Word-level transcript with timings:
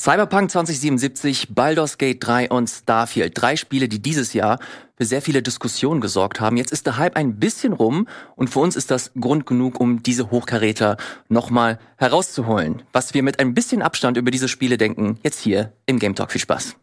Cyberpunk 0.00 0.48
2077, 0.52 1.56
Baldur's 1.56 1.98
Gate 1.98 2.18
3 2.24 2.50
und 2.50 2.68
Starfield. 2.68 3.32
Drei 3.34 3.56
Spiele, 3.56 3.88
die 3.88 4.00
dieses 4.00 4.32
Jahr 4.32 4.60
für 4.96 5.04
sehr 5.04 5.20
viele 5.20 5.42
Diskussionen 5.42 6.00
gesorgt 6.00 6.38
haben. 6.38 6.56
Jetzt 6.56 6.70
ist 6.70 6.86
der 6.86 6.98
Hype 6.98 7.16
ein 7.16 7.40
bisschen 7.40 7.72
rum 7.72 8.06
und 8.36 8.48
für 8.48 8.60
uns 8.60 8.76
ist 8.76 8.92
das 8.92 9.10
Grund 9.20 9.44
genug, 9.44 9.80
um 9.80 10.04
diese 10.04 10.30
Hochkaräter 10.30 10.98
nochmal 11.28 11.80
herauszuholen. 11.96 12.82
Was 12.92 13.12
wir 13.12 13.24
mit 13.24 13.40
ein 13.40 13.54
bisschen 13.54 13.82
Abstand 13.82 14.16
über 14.16 14.30
diese 14.30 14.46
Spiele 14.46 14.78
denken, 14.78 15.18
jetzt 15.24 15.40
hier 15.40 15.72
im 15.86 15.98
Game 15.98 16.14
Talk. 16.14 16.30
Viel 16.30 16.42
Spaß. 16.42 16.76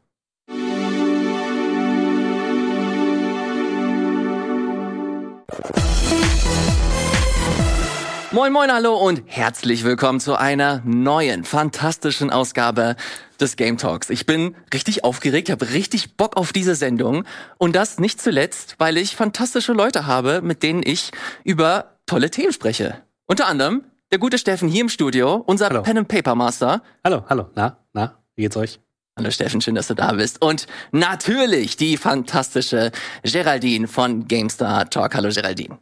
Moin, 8.35 8.51
moin, 8.51 8.69
hallo 8.69 8.97
und 8.97 9.23
herzlich 9.27 9.85
willkommen 9.85 10.19
zu 10.19 10.35
einer 10.35 10.81
neuen, 10.83 11.45
fantastischen 11.45 12.31
Ausgabe 12.31 12.97
des 13.39 13.55
Game 13.55 13.77
Talks. 13.77 14.09
Ich 14.09 14.25
bin 14.25 14.57
richtig 14.73 15.05
aufgeregt, 15.05 15.49
habe 15.49 15.69
richtig 15.69 16.17
Bock 16.17 16.35
auf 16.35 16.51
diese 16.51 16.75
Sendung 16.75 17.23
und 17.59 17.77
das 17.77 17.97
nicht 17.97 18.21
zuletzt, 18.21 18.75
weil 18.77 18.97
ich 18.97 19.15
fantastische 19.15 19.71
Leute 19.71 20.05
habe, 20.05 20.41
mit 20.41 20.63
denen 20.63 20.83
ich 20.85 21.11
über 21.45 21.95
tolle 22.07 22.29
Themen 22.29 22.51
spreche. 22.51 23.01
Unter 23.25 23.47
anderem 23.47 23.85
der 24.11 24.19
gute 24.19 24.37
Steffen 24.37 24.67
hier 24.67 24.81
im 24.81 24.89
Studio, 24.89 25.35
unser 25.35 25.69
hallo. 25.69 25.83
Pen 25.83 25.99
and 25.99 26.09
Paper 26.09 26.35
Master. 26.35 26.81
Hallo, 27.05 27.23
hallo, 27.29 27.51
na, 27.55 27.77
na, 27.93 28.21
wie 28.35 28.41
geht's 28.41 28.57
euch? 28.57 28.81
Hallo 29.17 29.31
Steffen, 29.31 29.61
schön, 29.61 29.75
dass 29.75 29.87
du 29.87 29.93
da 29.93 30.11
bist. 30.11 30.41
Und 30.41 30.67
natürlich 30.91 31.77
die 31.77 31.95
fantastische 31.95 32.91
Geraldine 33.23 33.87
von 33.87 34.27
GameStar 34.27 34.89
Talk. 34.89 35.15
Hallo 35.15 35.29
Geraldine. 35.29 35.79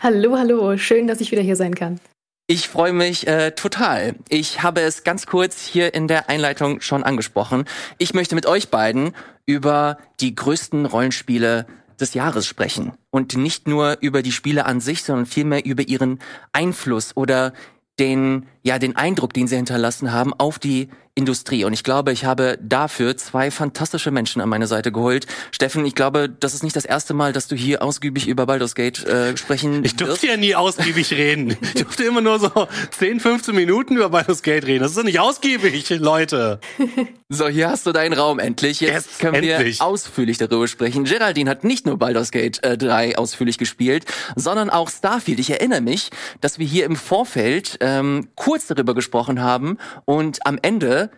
Hallo, 0.00 0.36
hallo, 0.36 0.76
schön, 0.76 1.06
dass 1.06 1.20
ich 1.20 1.30
wieder 1.30 1.42
hier 1.42 1.56
sein 1.56 1.74
kann. 1.74 2.00
Ich 2.48 2.68
freue 2.68 2.92
mich 2.92 3.26
äh, 3.26 3.52
total. 3.52 4.16
Ich 4.28 4.62
habe 4.62 4.80
es 4.80 5.04
ganz 5.04 5.26
kurz 5.26 5.64
hier 5.64 5.94
in 5.94 6.08
der 6.08 6.28
Einleitung 6.28 6.80
schon 6.80 7.04
angesprochen. 7.04 7.64
Ich 7.98 8.14
möchte 8.14 8.34
mit 8.34 8.46
euch 8.46 8.68
beiden 8.68 9.14
über 9.46 9.98
die 10.20 10.34
größten 10.34 10.86
Rollenspiele 10.86 11.66
des 12.00 12.14
Jahres 12.14 12.46
sprechen. 12.46 12.92
Und 13.10 13.36
nicht 13.36 13.68
nur 13.68 13.98
über 14.00 14.22
die 14.22 14.32
Spiele 14.32 14.66
an 14.66 14.80
sich, 14.80 15.04
sondern 15.04 15.26
vielmehr 15.26 15.64
über 15.64 15.86
ihren 15.88 16.18
Einfluss 16.52 17.16
oder 17.16 17.52
den, 17.98 18.46
ja, 18.62 18.78
den 18.78 18.96
Eindruck, 18.96 19.32
den 19.32 19.48
sie 19.48 19.56
hinterlassen 19.56 20.12
haben 20.12 20.32
auf 20.34 20.58
die 20.58 20.88
Industrie. 21.14 21.64
Und 21.64 21.74
ich 21.74 21.84
glaube, 21.84 22.12
ich 22.12 22.24
habe 22.24 22.58
dafür 22.62 23.16
zwei 23.18 23.50
fantastische 23.50 24.10
Menschen 24.10 24.40
an 24.40 24.48
meine 24.48 24.66
Seite 24.66 24.92
geholt. 24.92 25.26
Steffen, 25.50 25.84
ich 25.84 25.94
glaube, 25.94 26.30
das 26.30 26.54
ist 26.54 26.62
nicht 26.62 26.74
das 26.74 26.86
erste 26.86 27.12
Mal, 27.12 27.34
dass 27.34 27.48
du 27.48 27.54
hier 27.54 27.82
ausgiebig 27.82 28.26
über 28.28 28.46
Baldur's 28.46 28.74
Gate 28.74 29.04
äh, 29.04 29.36
sprechen 29.36 29.84
Ich 29.84 29.94
durfte 29.96 30.14
wirst. 30.14 30.24
ja 30.24 30.38
nie 30.38 30.54
ausgiebig 30.54 31.12
reden. 31.12 31.56
Ich 31.60 31.82
durfte 31.82 32.04
immer 32.04 32.22
nur 32.22 32.38
so 32.38 32.50
10, 32.98 33.20
15 33.20 33.54
Minuten 33.54 33.96
über 33.96 34.08
Baldur's 34.08 34.42
Gate 34.42 34.64
reden. 34.66 34.82
Das 34.82 34.92
ist 34.92 34.98
doch 34.98 35.04
nicht 35.04 35.20
ausgiebig, 35.20 35.88
Leute. 35.90 36.60
So, 37.34 37.48
hier 37.48 37.70
hast 37.70 37.86
du 37.86 37.92
deinen 37.92 38.12
Raum 38.12 38.38
endlich. 38.38 38.80
Jetzt 38.82 38.92
yes, 38.92 39.18
können 39.18 39.36
endlich. 39.36 39.78
wir 39.78 39.86
ausführlich 39.86 40.36
darüber 40.36 40.68
sprechen. 40.68 41.04
Geraldine 41.04 41.48
hat 41.48 41.64
nicht 41.64 41.86
nur 41.86 41.96
Baldur's 41.96 42.30
Gate 42.30 42.62
äh, 42.62 42.76
3 42.76 43.16
ausführlich 43.16 43.56
gespielt, 43.56 44.04
sondern 44.36 44.68
auch 44.68 44.90
Starfield. 44.90 45.38
Ich 45.38 45.48
erinnere 45.48 45.80
mich, 45.80 46.10
dass 46.42 46.58
wir 46.58 46.66
hier 46.66 46.84
im 46.84 46.94
Vorfeld 46.94 47.78
ähm, 47.80 48.28
kurz 48.34 48.51
darüber 48.60 48.94
gesprochen 48.94 49.42
haben 49.42 49.78
und 50.04 50.46
am 50.46 50.58
Ende 50.60 51.10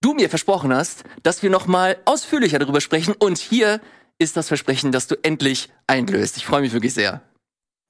du 0.00 0.12
mir 0.12 0.28
versprochen 0.28 0.74
hast, 0.74 1.04
dass 1.22 1.42
wir 1.42 1.50
noch 1.50 1.66
mal 1.66 1.96
ausführlicher 2.04 2.58
darüber 2.58 2.80
sprechen. 2.80 3.14
Und 3.18 3.38
hier 3.38 3.80
ist 4.18 4.36
das 4.36 4.48
Versprechen, 4.48 4.92
dass 4.92 5.06
du 5.06 5.16
endlich 5.22 5.70
einlöst. 5.86 6.36
Ich 6.36 6.44
freue 6.44 6.60
mich 6.60 6.72
wirklich 6.72 6.94
sehr. 6.94 7.22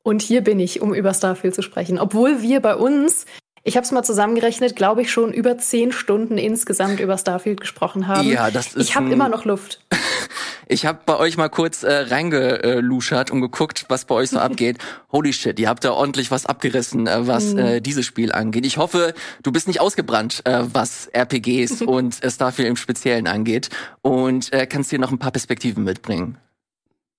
Und 0.05 0.23
hier 0.23 0.43
bin 0.43 0.61
ich, 0.61 0.81
um 0.81 0.95
über 0.95 1.13
Starfield 1.15 1.55
zu 1.55 1.63
sprechen. 1.63 1.99
Obwohl 1.99 2.43
wir 2.43 2.61
bei 2.61 2.77
uns, 2.77 3.27
ich 3.63 3.77
habe 3.77 3.85
es 3.85 3.91
mal 3.91 4.03
zusammengerechnet, 4.03 4.77
glaube 4.77 5.03
ich 5.03 5.11
schon 5.11 5.33
über 5.33 5.59
zehn 5.59 5.93
Stunden 5.93 6.39
insgesamt 6.39 7.01
über 7.01 7.19
Starfield 7.19 7.61
gesprochen 7.61 8.07
haben. 8.07 8.29
Ja, 8.29 8.51
das 8.51 8.75
ist. 8.75 8.89
Ich 8.89 8.97
habe 8.97 9.11
immer 9.11 9.29
noch 9.29 9.45
Luft. 9.45 9.85
Ich 10.67 10.87
habe 10.87 11.01
bei 11.05 11.17
euch 11.19 11.37
mal 11.37 11.49
kurz 11.49 11.83
äh, 11.83 11.93
reingeluschert 11.93 13.31
und 13.31 13.41
geguckt, 13.41 13.87
was 13.89 14.05
bei 14.05 14.15
euch 14.15 14.31
so 14.31 14.39
abgeht. 14.41 14.79
Holy 15.13 15.33
shit, 15.33 15.59
ihr 15.59 15.69
habt 15.69 15.85
da 15.85 15.93
ordentlich 15.93 16.31
was 16.31 16.47
abgerissen, 16.47 17.07
äh, 17.07 17.27
was 17.27 17.55
mhm. 17.55 17.59
äh, 17.59 17.81
dieses 17.81 18.07
Spiel 18.07 18.33
angeht. 18.33 18.67
Ich 18.67 18.79
hoffe, 18.79 19.15
du 19.43 19.53
bist 19.53 19.67
nicht 19.67 19.81
ausgebrannt, 19.81 20.43
äh, 20.45 20.61
was 20.73 21.09
RPGs 21.13 21.83
und 21.87 22.23
äh, 22.23 22.31
Starfield 22.31 22.69
im 22.69 22.77
Speziellen 22.77 23.27
angeht 23.27 23.71
und 24.03 24.53
äh, 24.53 24.67
kannst 24.67 24.93
dir 24.93 24.99
noch 24.99 25.11
ein 25.11 25.19
paar 25.19 25.33
Perspektiven 25.33 25.85
mitbringen. 25.85 26.39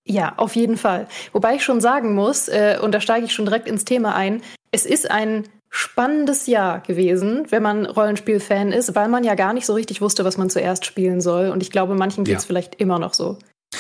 Ja, 0.08 0.34
auf 0.38 0.56
jeden 0.56 0.78
Fall. 0.78 1.08
Wobei 1.32 1.56
ich 1.56 1.64
schon 1.64 1.82
sagen 1.82 2.14
muss, 2.14 2.48
äh, 2.48 2.78
und 2.80 2.92
da 2.92 3.02
steige 3.02 3.26
ich 3.26 3.34
schon 3.34 3.46
direkt 3.46 3.68
ins 3.68 3.86
Thema 3.86 4.16
ein, 4.16 4.42
es 4.72 4.86
ist 4.86 5.10
ein 5.10 5.46
spannendes 5.70 6.48
Jahr 6.48 6.80
gewesen, 6.80 7.46
wenn 7.50 7.62
man 7.62 7.86
Rollenspiel-Fan 7.86 8.72
ist, 8.72 8.96
weil 8.96 9.10
man 9.10 9.24
ja 9.24 9.36
gar 9.36 9.54
nicht 9.54 9.66
so 9.66 9.74
richtig 9.74 10.02
wusste, 10.02 10.24
was 10.24 10.38
man 10.38 10.50
zuerst 10.50 10.86
spielen 10.86 11.22
soll. 11.22 11.50
Und 11.50 11.62
ich 11.62 11.72
glaube, 11.72 11.96
manchen 11.96 12.24
geht 12.24 12.38
es 12.38 12.44
ja. 12.44 12.48
vielleicht 12.48 12.76
immer 12.76 13.00
noch 13.00 13.14
so. 13.14 13.38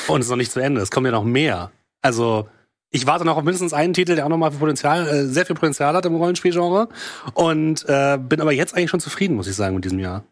Und 0.07 0.19
es 0.19 0.28
ist 0.28 0.29
noch 0.29 0.38
nicht 0.38 0.51
zu 0.51 0.59
Ende, 0.59 0.81
es 0.81 0.91
kommen 0.91 1.06
ja 1.06 1.12
noch 1.12 1.23
mehr. 1.23 1.72
Also, 2.01 2.47
ich 2.91 3.07
warte 3.07 3.25
noch 3.25 3.38
auf 3.38 3.44
mindestens 3.44 3.73
einen 3.73 3.94
Titel, 3.94 4.16
der 4.16 4.25
auch 4.25 4.29
nochmal 4.29 4.51
Potenzial, 4.51 5.07
äh, 5.07 5.25
sehr 5.25 5.46
viel 5.46 5.56
Potenzial 5.56 5.94
hat 5.96 6.06
im 6.06 6.16
Rollenspielgenre. 6.16 6.90
Und 7.34 7.85
äh, 7.88 8.17
bin 8.17 8.41
aber 8.41 8.52
jetzt 8.52 8.75
eigentlich 8.75 8.90
schon 8.90 9.00
zufrieden, 9.00 9.35
muss 9.35 9.47
ich 9.47 9.56
sagen, 9.56 9.75
mit 9.75 9.85
diesem 9.85 10.00
Jahr. 10.00 10.23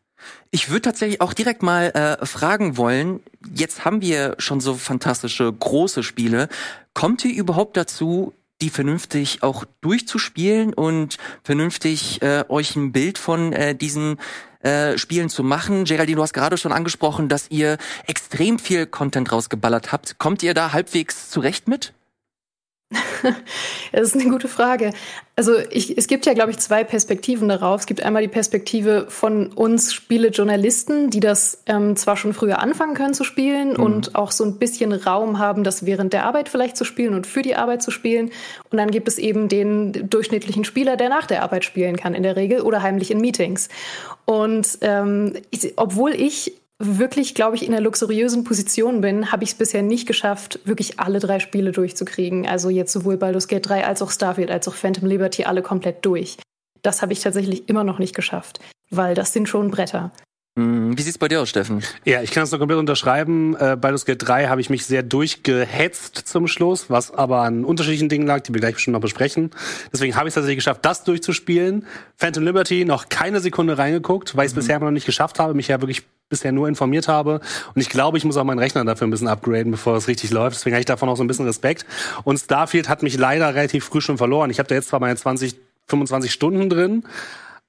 Ich 0.52 0.70
würde 0.70 0.82
tatsächlich 0.82 1.22
auch 1.22 1.34
direkt 1.34 1.64
mal 1.64 1.90
äh, 1.90 2.26
fragen 2.26 2.78
wollen, 2.78 3.22
jetzt 3.54 3.86
haben 3.86 4.02
wir 4.02 4.36
schon 4.38 4.60
so 4.60 4.76
fantastische 4.76 5.52
große 5.52 6.04
Spiele. 6.04 6.48
Kommt 6.94 7.26
ihr 7.26 7.36
überhaupt 7.36 7.76
dazu, 7.76 8.34
die 8.64 8.70
vernünftig 8.70 9.44
auch 9.44 9.66
durchzuspielen 9.82 10.74
und 10.74 11.18
vernünftig 11.44 12.22
äh, 12.22 12.46
euch 12.48 12.78
ein 12.78 12.94
Bild 12.94 13.18
von 13.18 13.52
äh, 13.52 13.76
diesen 13.76 14.18
äh, 14.62 14.98
Spielen 14.98 15.28
zu 15.28 15.44
machen. 15.44 15.84
Geraldine, 15.84 16.16
du 16.16 16.22
hast 16.24 16.34
gerade 16.34 16.58
schon 16.58 16.72
angesprochen, 16.72 17.28
dass 17.28 17.52
ihr 17.52 17.78
extrem 18.08 18.60
viel 18.60 18.86
Content 18.86 19.34
rausgeballert 19.34 19.92
habt. 19.92 20.18
Kommt 20.18 20.44
ihr 20.44 20.54
da 20.54 20.72
halbwegs 20.72 21.30
zurecht 21.30 21.68
mit? 21.68 21.94
das 23.92 24.02
ist 24.02 24.16
eine 24.16 24.30
gute 24.30 24.48
Frage. 24.48 24.92
Also 25.36 25.58
ich, 25.72 25.98
es 25.98 26.08
gibt 26.08 26.26
ja, 26.26 26.34
glaube 26.34 26.52
ich, 26.52 26.60
zwei 26.60 26.84
Perspektiven 26.84 27.50
darauf. 27.50 27.82
Es 27.82 27.88
gibt 27.88 28.04
einmal 28.04 28.22
die 28.22 28.28
Perspektive 28.28 29.08
von 29.10 29.48
uns 29.48 29.94
Spielejournalisten, 29.94 31.10
die 31.10 31.20
das 31.20 31.64
ähm, 31.66 31.96
zwar 31.96 32.18
schon 32.18 32.34
früher 32.34 32.60
anfangen 32.60 32.94
können 32.94 33.14
zu 33.14 33.24
spielen 33.24 33.70
mhm. 33.74 33.84
und 33.84 34.16
auch 34.16 34.32
so 34.32 34.44
ein 34.44 34.60
bisschen 34.60 34.94
Raum 34.94 35.40
haben, 35.40 35.64
das 35.64 35.86
während 35.86 36.14
der 36.14 36.26
Arbeit 36.26 36.50
vielleicht 36.50 36.78
zu 36.78 36.86
spielen 36.86 37.16
und 37.16 37.26
für 37.26 37.42
die 37.42 37.56
Arbeit 37.56 37.82
zu 37.82 37.90
spielen. 37.90 38.32
Und 38.70 38.78
dann 38.78 38.92
gibt 38.92 39.08
es 39.08 39.18
eben 39.18 39.48
den 39.48 40.10
durchschnittlichen 40.10 40.66
Spieler, 40.66 40.98
der 40.98 41.10
nach 41.10 41.26
der 41.26 41.42
Arbeit 41.44 41.66
spielen 41.66 41.96
kann 41.96 42.14
in 42.14 42.24
der 42.24 42.36
Regel 42.36 42.62
oder 42.62 42.84
heimlich 42.84 43.10
in 43.10 43.20
Meetings. 43.20 43.70
Und 44.26 44.78
ähm, 44.82 45.34
ich, 45.50 45.74
obwohl 45.78 46.14
ich 46.14 46.54
wirklich, 46.84 47.36
glaube 47.36 47.56
ich, 47.56 47.66
in 47.66 47.74
einer 47.74 47.82
luxuriösen 47.82 48.44
Position 48.44 49.02
bin, 49.02 49.32
habe 49.32 49.44
ich 49.44 49.52
es 49.52 49.56
bisher 49.56 49.82
nicht 49.82 50.08
geschafft, 50.08 50.60
wirklich 50.66 51.00
alle 51.00 51.20
drei 51.20 51.40
Spiele 51.40 51.72
durchzukriegen. 51.72 52.48
Also 52.48 52.70
jetzt 52.70 52.94
sowohl 52.94 53.18
Baldur's 53.18 53.48
Gate 53.48 53.68
3 53.68 53.86
als 53.86 54.02
auch 54.02 54.12
Starfield 54.12 54.52
als 54.52 54.68
auch 54.68 54.76
Phantom 54.76 55.08
Liberty 55.08 55.46
alle 55.46 55.62
komplett 55.62 56.06
durch. 56.06 56.38
Das 56.82 57.02
habe 57.02 57.14
ich 57.14 57.22
tatsächlich 57.22 57.70
immer 57.70 57.84
noch 57.84 58.00
nicht 58.00 58.16
geschafft, 58.16 58.60
weil 58.90 59.16
das 59.16 59.34
sind 59.34 59.48
schon 59.48 59.72
Bretter. 59.72 60.12
Hm, 60.56 60.96
wie 60.96 61.02
sieht's 61.02 61.18
bei 61.18 61.28
dir 61.28 61.42
aus, 61.42 61.50
Steffen? 61.50 61.82
Ja, 62.06 62.22
ich 62.22 62.30
kann 62.30 62.44
es 62.44 62.52
noch 62.52 62.60
komplett 62.60 62.78
unterschreiben. 62.78 63.56
Äh, 63.56 63.76
Baldur's 63.76 64.06
Gate 64.06 64.22
3 64.28 64.48
habe 64.48 64.62
ich 64.62 64.70
mich 64.70 64.86
sehr 64.86 65.02
durchgehetzt 65.02 66.28
zum 66.28 66.48
Schluss, 66.48 66.92
was 66.92 67.12
aber 67.12 67.42
an 67.42 67.66
unterschiedlichen 67.66 68.08
Dingen 68.08 68.28
lag, 68.28 68.42
die 68.42 68.54
wir 68.54 68.62
gleich 68.62 68.78
schon 68.78 68.92
noch 68.92 69.02
besprechen. 69.02 69.50
Deswegen 69.92 70.16
habe 70.16 70.28
ich 70.28 70.32
es 70.32 70.36
tatsächlich 70.36 70.58
geschafft, 70.58 70.86
das 70.86 71.04
durchzuspielen. 71.06 71.88
Phantom 72.18 72.44
Liberty 72.44 72.86
noch 72.86 73.10
keine 73.10 73.40
Sekunde 73.40 73.80
reingeguckt, 73.80 74.36
weil 74.38 74.46
ich 74.46 74.52
es 74.52 74.56
mhm. 74.56 74.60
bisher 74.60 74.80
noch 74.80 74.92
nicht 74.92 75.08
geschafft 75.08 75.40
habe, 75.40 75.56
mich 75.56 75.70
ja 75.70 75.82
wirklich 75.82 76.04
bisher 76.30 76.52
nur 76.52 76.68
informiert 76.68 77.08
habe. 77.08 77.42
Und 77.74 77.82
ich 77.82 77.90
glaube, 77.90 78.20
ich 78.20 78.24
muss 78.24 78.38
auch 78.38 78.44
meinen 78.44 78.60
Rechner 78.60 78.86
dafür 78.86 79.08
ein 79.08 79.12
bisschen 79.12 79.28
upgraden, 79.28 79.72
bevor 79.72 79.98
es 79.98 80.08
richtig 80.08 80.30
läuft. 80.30 80.58
Deswegen 80.58 80.76
habe 80.76 80.82
ich 80.82 80.86
davon 80.86 81.10
auch 81.10 81.18
so 81.18 81.24
ein 81.24 81.28
bisschen 81.28 81.46
Respekt. 81.46 81.86
Und 82.26 82.38
Starfield 82.38 82.90
hat 82.90 83.02
mich 83.02 83.18
leider 83.18 83.56
relativ 83.56 83.86
früh 83.86 84.02
schon 84.02 84.20
verloren. 84.20 84.52
Ich 84.52 84.60
habe 84.60 84.70
da 84.70 84.76
jetzt 84.76 84.90
zwar 84.90 85.00
meine 85.00 85.16
20, 85.16 85.56
25 85.88 86.32
Stunden 86.32 86.70
drin, 86.70 87.04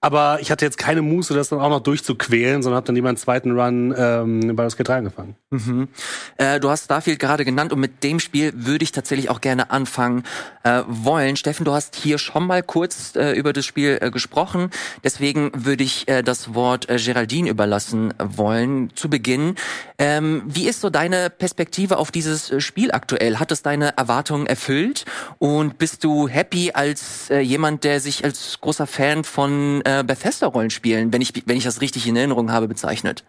aber 0.05 0.39
ich 0.43 0.51
hatte 0.51 0.67
jetzt 0.67 0.77
keine 0.77 1.01
Muße, 1.01 1.33
das 1.33 1.49
dann 1.49 1.61
auch 1.61 1.71
noch 1.71 1.81
durchzuquälen, 1.81 2.63
sondern 2.63 2.77
habe 2.77 2.87
dann 2.87 2.95
lieber 2.95 3.09
einen 3.09 3.17
zweiten 3.17 3.59
Run 3.59 3.95
ähm, 3.97 4.55
bei 4.55 4.63
das 4.63 4.79
G3 4.79 4.99
angefangen. 4.99 5.35
Mhm. 5.49 5.89
Äh, 6.37 6.61
du 6.61 6.69
hast 6.69 6.85
Starfield 6.85 7.19
gerade 7.19 7.47
genannt 7.47 7.73
und 7.73 7.81
mit 7.81 8.05
dem 8.05 8.21
Spiel 8.21 8.53
würde 8.55 8.83
ich 8.83 8.93
tatsächlich 8.93 9.31
auch 9.31 9.41
gerne 9.41 9.71
anfangen 9.71 10.25
äh, 10.63 10.83
wollen. 10.87 11.37
Steffen, 11.37 11.65
du 11.65 11.73
hast 11.73 11.97
hier 11.97 12.19
schon 12.19 12.47
mal 12.47 12.63
kurz 12.63 13.17
äh, 13.17 13.33
über 13.33 13.55
das 13.55 13.65
Spiel 13.65 13.97
äh, 13.99 14.11
gesprochen. 14.11 14.69
Deswegen 15.03 15.51
würde 15.55 15.85
ich 15.85 16.07
äh, 16.07 16.23
das 16.23 16.53
Wort 16.53 16.91
äh, 16.91 16.99
Geraldine 16.99 17.49
überlassen 17.49 18.13
wollen 18.19 18.91
zu 18.95 19.09
Beginn. 19.09 19.55
Ähm, 19.97 20.43
wie 20.45 20.69
ist 20.69 20.83
so 20.83 20.91
deine 20.91 21.31
Perspektive 21.31 21.97
auf 21.97 22.11
dieses 22.11 22.51
äh, 22.51 22.61
Spiel 22.61 22.93
aktuell? 22.93 23.39
Hat 23.39 23.51
es 23.53 23.63
deine 23.63 23.97
Erwartungen 23.97 24.47
erfüllt? 24.47 25.07
Und 25.39 25.79
bist 25.79 26.05
du 26.05 26.29
happy 26.29 26.73
als 26.75 27.31
äh, 27.31 27.39
jemand, 27.39 27.85
der 27.85 28.01
sich 28.01 28.23
als 28.23 28.61
großer 28.61 28.87
Fan 28.87 29.25
von 29.25 29.81
äh, 29.87 29.94
Bethesda-Rollenspielen, 30.03 31.13
wenn 31.13 31.21
ich, 31.21 31.33
wenn 31.47 31.57
ich 31.57 31.65
das 31.65 31.81
richtig 31.81 32.07
in 32.07 32.17
Erinnerung 32.17 32.51
habe, 32.51 32.69
bezeichnet. 32.69 33.25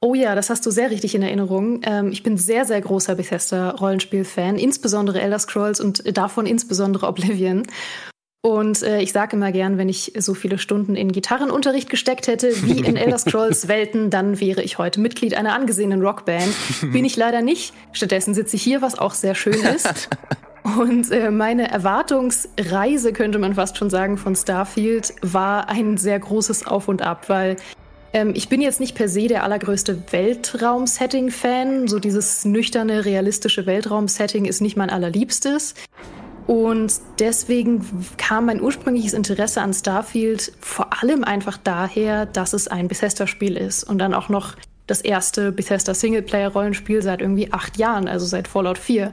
Oh 0.00 0.14
ja, 0.14 0.34
das 0.34 0.50
hast 0.50 0.66
du 0.66 0.72
sehr 0.72 0.90
richtig 0.90 1.14
in 1.14 1.22
Erinnerung. 1.22 1.80
Ähm, 1.84 2.10
ich 2.10 2.24
bin 2.24 2.36
sehr, 2.36 2.64
sehr 2.64 2.80
großer 2.80 3.14
Bethesda-Rollenspiel-Fan, 3.14 4.56
insbesondere 4.56 5.20
Elder 5.20 5.38
Scrolls 5.38 5.80
und 5.80 6.16
davon 6.16 6.44
insbesondere 6.44 7.06
Oblivion. 7.06 7.62
Und 8.44 8.82
äh, 8.82 9.00
ich 9.00 9.12
sage 9.12 9.36
immer 9.36 9.52
gern, 9.52 9.78
wenn 9.78 9.88
ich 9.88 10.14
so 10.18 10.34
viele 10.34 10.58
Stunden 10.58 10.96
in 10.96 11.12
Gitarrenunterricht 11.12 11.88
gesteckt 11.88 12.26
hätte 12.26 12.52
wie 12.64 12.80
in 12.80 12.96
Elder 12.96 13.18
Scrolls 13.18 13.68
Welten, 13.68 14.10
dann 14.10 14.40
wäre 14.40 14.64
ich 14.64 14.78
heute 14.78 14.98
Mitglied 14.98 15.34
einer 15.34 15.54
angesehenen 15.54 16.02
Rockband. 16.02 16.52
Bin 16.92 17.04
ich 17.04 17.16
leider 17.16 17.40
nicht. 17.40 17.72
Stattdessen 17.92 18.34
sitze 18.34 18.56
ich 18.56 18.62
hier, 18.62 18.82
was 18.82 18.98
auch 18.98 19.14
sehr 19.14 19.36
schön 19.36 19.62
ist. 19.62 20.08
Und 20.62 21.10
äh, 21.10 21.30
meine 21.30 21.70
Erwartungsreise, 21.70 23.12
könnte 23.12 23.38
man 23.38 23.54
fast 23.54 23.76
schon 23.76 23.90
sagen, 23.90 24.16
von 24.16 24.36
Starfield 24.36 25.14
war 25.22 25.68
ein 25.68 25.96
sehr 25.96 26.18
großes 26.18 26.66
Auf 26.66 26.88
und 26.88 27.02
Ab, 27.02 27.28
weil 27.28 27.56
ähm, 28.12 28.32
ich 28.34 28.48
bin 28.48 28.60
jetzt 28.60 28.78
nicht 28.78 28.94
per 28.94 29.08
se 29.08 29.26
der 29.26 29.42
allergrößte 29.42 30.02
Weltraum-Setting-Fan. 30.10 31.88
So 31.88 31.98
dieses 31.98 32.44
nüchterne, 32.44 33.04
realistische 33.04 33.66
Weltraum-Setting 33.66 34.44
ist 34.44 34.60
nicht 34.60 34.76
mein 34.76 34.90
allerliebstes. 34.90 35.74
Und 36.46 36.94
deswegen 37.18 37.84
kam 38.16 38.46
mein 38.46 38.60
ursprüngliches 38.60 39.14
Interesse 39.14 39.62
an 39.62 39.72
Starfield 39.72 40.52
vor 40.60 41.02
allem 41.02 41.24
einfach 41.24 41.56
daher, 41.56 42.26
dass 42.26 42.52
es 42.52 42.68
ein 42.68 42.88
Bethesda-Spiel 42.88 43.56
ist 43.56 43.84
und 43.84 43.98
dann 43.98 44.12
auch 44.12 44.28
noch 44.28 44.56
das 44.86 45.00
erste 45.00 45.52
Bethesda 45.52 45.94
Singleplayer-Rollenspiel 45.94 47.02
seit 47.02 47.20
irgendwie 47.20 47.52
acht 47.52 47.78
Jahren, 47.78 48.08
also 48.08 48.26
seit 48.26 48.48
Fallout 48.48 48.78
4. 48.78 49.12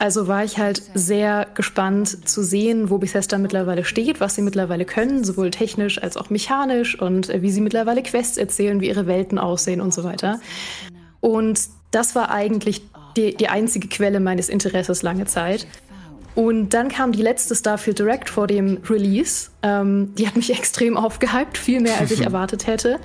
Also 0.00 0.28
war 0.28 0.42
ich 0.44 0.56
halt 0.56 0.82
sehr 0.94 1.46
gespannt 1.54 2.26
zu 2.26 2.42
sehen, 2.42 2.88
wo 2.88 2.96
Bethesda 2.96 3.36
mittlerweile 3.36 3.84
steht, 3.84 4.18
was 4.18 4.34
sie 4.34 4.40
mittlerweile 4.40 4.86
können, 4.86 5.24
sowohl 5.24 5.50
technisch 5.50 6.02
als 6.02 6.16
auch 6.16 6.30
mechanisch 6.30 6.98
und 6.98 7.28
äh, 7.28 7.42
wie 7.42 7.50
sie 7.50 7.60
mittlerweile 7.60 8.02
Quests 8.02 8.38
erzählen, 8.38 8.80
wie 8.80 8.88
ihre 8.88 9.06
Welten 9.06 9.38
aussehen 9.38 9.82
und 9.82 9.92
so 9.92 10.02
weiter. 10.02 10.40
Und 11.20 11.60
das 11.90 12.14
war 12.14 12.30
eigentlich 12.30 12.80
die, 13.14 13.36
die 13.36 13.48
einzige 13.48 13.88
Quelle 13.88 14.20
meines 14.20 14.48
Interesses 14.48 15.02
lange 15.02 15.26
Zeit. 15.26 15.66
Und 16.34 16.70
dann 16.70 16.88
kam 16.88 17.12
die 17.12 17.20
letzte 17.20 17.54
Starfield 17.54 17.98
Direct 17.98 18.30
vor 18.30 18.46
dem 18.46 18.78
Release. 18.88 19.50
Ähm, 19.62 20.14
die 20.14 20.26
hat 20.26 20.34
mich 20.34 20.50
extrem 20.58 20.96
aufgehypt, 20.96 21.58
viel 21.58 21.82
mehr 21.82 22.00
als 22.00 22.10
ich 22.10 22.20
erwartet 22.24 22.66
hätte 22.66 23.00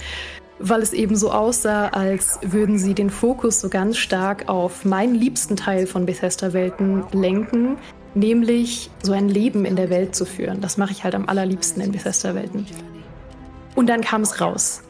weil 0.60 0.81
es 0.81 0.94
eben 0.94 1.16
so 1.16 1.31
aussah, 1.31 1.90
als 1.90 2.40
würden 2.42 2.78
sie 2.78 2.94
den 2.94 3.10
Fokus 3.10 3.60
so 3.60 3.69
ganz 3.69 3.98
stark 3.98 4.48
auf 4.48 4.86
meinen 4.86 5.16
liebsten 5.16 5.56
Teil 5.56 5.88
von 5.88 6.06
Bethesda-Welten 6.06 7.04
lenken, 7.12 7.78
nämlich 8.13 8.90
so 9.04 9.12
ein 9.12 9.28
Leben 9.28 9.66
in 9.66 9.75
der 9.75 9.90
Welt 9.90 10.16
zu 10.16 10.25
führen. 10.25 10.62
Das 10.62 10.78
mache 10.78 10.92
ich 10.92 11.04
halt 11.04 11.16
am 11.16 11.28
allerliebsten 11.28 11.81
in 11.81 11.92
Bethesda-Welten. 11.92 12.66
Und 13.75 13.90
dann 13.90 14.02
kam 14.02 14.22
es 14.22 14.40
raus. 14.40 14.81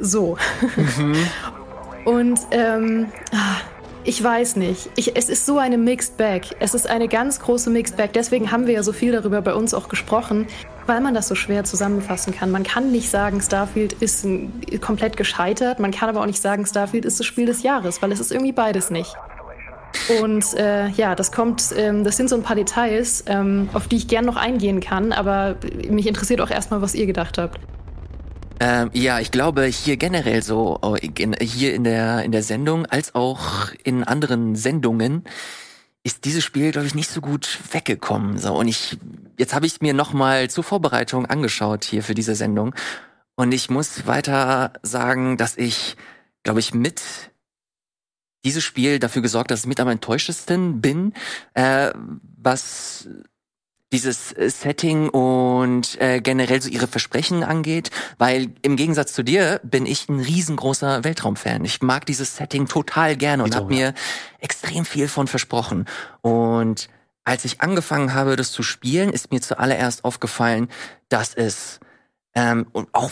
So. 0.00 0.36
Mhm. 0.76 1.16
Und 2.04 2.40
ähm, 2.50 3.06
ah, 3.32 3.60
ich 4.04 4.22
weiß 4.22 4.56
nicht. 4.56 4.90
Ich, 4.96 5.16
es 5.16 5.28
ist 5.28 5.46
so 5.46 5.58
eine 5.58 5.78
Mixed 5.78 6.16
Bag. 6.16 6.42
Es 6.58 6.74
ist 6.74 6.88
eine 6.88 7.06
ganz 7.06 7.38
große 7.38 7.70
Mixed 7.70 7.96
Bag. 7.96 8.12
Deswegen 8.14 8.50
haben 8.50 8.66
wir 8.66 8.74
ja 8.74 8.82
so 8.82 8.92
viel 8.92 9.12
darüber 9.12 9.42
bei 9.42 9.54
uns 9.54 9.74
auch 9.74 9.88
gesprochen, 9.88 10.48
weil 10.86 11.00
man 11.00 11.14
das 11.14 11.28
so 11.28 11.34
schwer 11.34 11.64
zusammenfassen 11.64 12.34
kann. 12.34 12.50
Man 12.50 12.62
kann 12.62 12.90
nicht 12.90 13.10
sagen, 13.10 13.40
Starfield 13.40 13.94
ist 13.94 14.26
komplett 14.80 15.16
gescheitert. 15.16 15.78
Man 15.80 15.90
kann 15.90 16.08
aber 16.08 16.20
auch 16.20 16.26
nicht 16.26 16.40
sagen, 16.40 16.66
Starfield 16.66 17.04
ist 17.04 17.20
das 17.20 17.26
Spiel 17.26 17.46
des 17.46 17.62
Jahres, 17.62 18.02
weil 18.02 18.12
es 18.12 18.20
ist 18.20 18.32
irgendwie 18.32 18.52
beides 18.52 18.90
nicht. 18.90 19.14
Und 20.20 20.54
äh, 20.54 20.88
ja, 20.88 21.14
das 21.14 21.32
kommt, 21.32 21.74
ähm, 21.76 22.02
das 22.04 22.16
sind 22.16 22.28
so 22.28 22.36
ein 22.36 22.42
paar 22.42 22.56
Details, 22.56 23.24
ähm, 23.26 23.68
auf 23.72 23.88
die 23.88 23.96
ich 23.96 24.08
gern 24.08 24.24
noch 24.24 24.36
eingehen 24.36 24.80
kann, 24.80 25.12
aber 25.12 25.56
mich 25.88 26.06
interessiert 26.06 26.40
auch 26.40 26.50
erstmal, 26.50 26.80
was 26.80 26.94
ihr 26.94 27.06
gedacht 27.06 27.38
habt. 27.38 27.60
Ähm, 28.60 28.90
ja, 28.92 29.18
ich 29.18 29.30
glaube 29.30 29.64
hier 29.64 29.96
generell 29.96 30.42
so 30.42 30.78
oh, 30.82 30.96
hier 30.96 31.74
in 31.74 31.84
der 31.84 32.22
in 32.22 32.30
der 32.30 32.42
Sendung 32.44 32.86
als 32.86 33.14
auch 33.14 33.72
in 33.82 34.04
anderen 34.04 34.54
Sendungen 34.54 35.24
ist 36.04 36.24
dieses 36.24 36.44
Spiel 36.44 36.72
glaube 36.72 36.86
ich 36.86 36.94
nicht 36.94 37.10
so 37.10 37.20
gut 37.20 37.58
weggekommen. 37.72 38.38
So 38.38 38.54
und 38.54 38.68
ich 38.68 38.98
jetzt 39.38 39.54
habe 39.54 39.66
ich 39.66 39.80
mir 39.80 39.94
noch 39.94 40.12
mal 40.12 40.50
zur 40.50 40.64
Vorbereitung 40.64 41.26
angeschaut 41.26 41.84
hier 41.84 42.02
für 42.02 42.14
diese 42.14 42.34
Sendung 42.34 42.74
und 43.34 43.52
ich 43.52 43.70
muss 43.70 44.06
weiter 44.06 44.72
sagen, 44.82 45.36
dass 45.36 45.56
ich 45.56 45.96
glaube 46.42 46.60
ich 46.60 46.74
mit 46.74 47.02
dieses 48.44 48.64
Spiel 48.64 48.98
dafür 48.98 49.22
gesorgt, 49.22 49.50
dass 49.50 49.60
ich 49.60 49.66
mit 49.66 49.80
am 49.80 49.88
enttäuschtesten 49.88 50.80
bin, 50.80 51.14
äh, 51.54 51.92
was 52.36 53.08
dieses 53.92 54.32
äh, 54.32 54.50
Setting 54.50 55.08
und 55.08 56.00
äh, 56.00 56.20
generell 56.20 56.60
so 56.60 56.68
ihre 56.68 56.88
Versprechen 56.88 57.44
angeht, 57.44 57.90
weil 58.18 58.50
im 58.62 58.76
Gegensatz 58.76 59.12
zu 59.12 59.22
dir 59.22 59.60
bin 59.62 59.86
ich 59.86 60.08
ein 60.08 60.20
riesengroßer 60.20 61.04
Weltraumfan. 61.04 61.64
Ich 61.64 61.82
mag 61.82 62.06
dieses 62.06 62.36
Setting 62.36 62.66
total 62.66 63.16
gerne 63.16 63.44
und 63.44 63.54
habe 63.54 63.68
mir 63.68 63.94
extrem 64.40 64.84
viel 64.84 65.08
von 65.08 65.28
versprochen. 65.28 65.86
Und 66.22 66.88
als 67.24 67.44
ich 67.44 67.60
angefangen 67.60 68.14
habe, 68.14 68.34
das 68.34 68.50
zu 68.50 68.62
spielen, 68.62 69.10
ist 69.10 69.30
mir 69.30 69.40
zuallererst 69.40 70.04
aufgefallen, 70.04 70.68
dass 71.08 71.34
es 71.34 71.78
ähm, 72.34 72.66
und 72.72 72.88
auch 72.92 73.10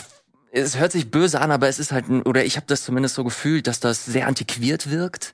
es 0.51 0.77
hört 0.77 0.91
sich 0.91 1.09
böse 1.09 1.39
an, 1.39 1.51
aber 1.51 1.69
es 1.69 1.79
ist 1.79 1.93
halt, 1.93 2.09
oder 2.25 2.43
ich 2.43 2.57
habe 2.57 2.65
das 2.67 2.83
zumindest 2.83 3.15
so 3.15 3.23
gefühlt, 3.23 3.67
dass 3.67 3.79
das 3.79 4.03
sehr 4.03 4.27
antiquiert 4.27 4.89
wirkt 4.89 5.31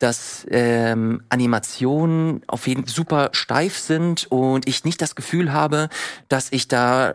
dass 0.00 0.46
ähm, 0.50 1.22
Animationen 1.28 2.42
auf 2.48 2.66
jeden 2.66 2.84
Fall 2.86 2.94
super 2.94 3.28
steif 3.32 3.78
sind 3.78 4.26
und 4.30 4.66
ich 4.66 4.84
nicht 4.84 5.00
das 5.00 5.14
Gefühl 5.14 5.52
habe, 5.52 5.88
dass 6.28 6.50
ich 6.50 6.66
da 6.66 7.14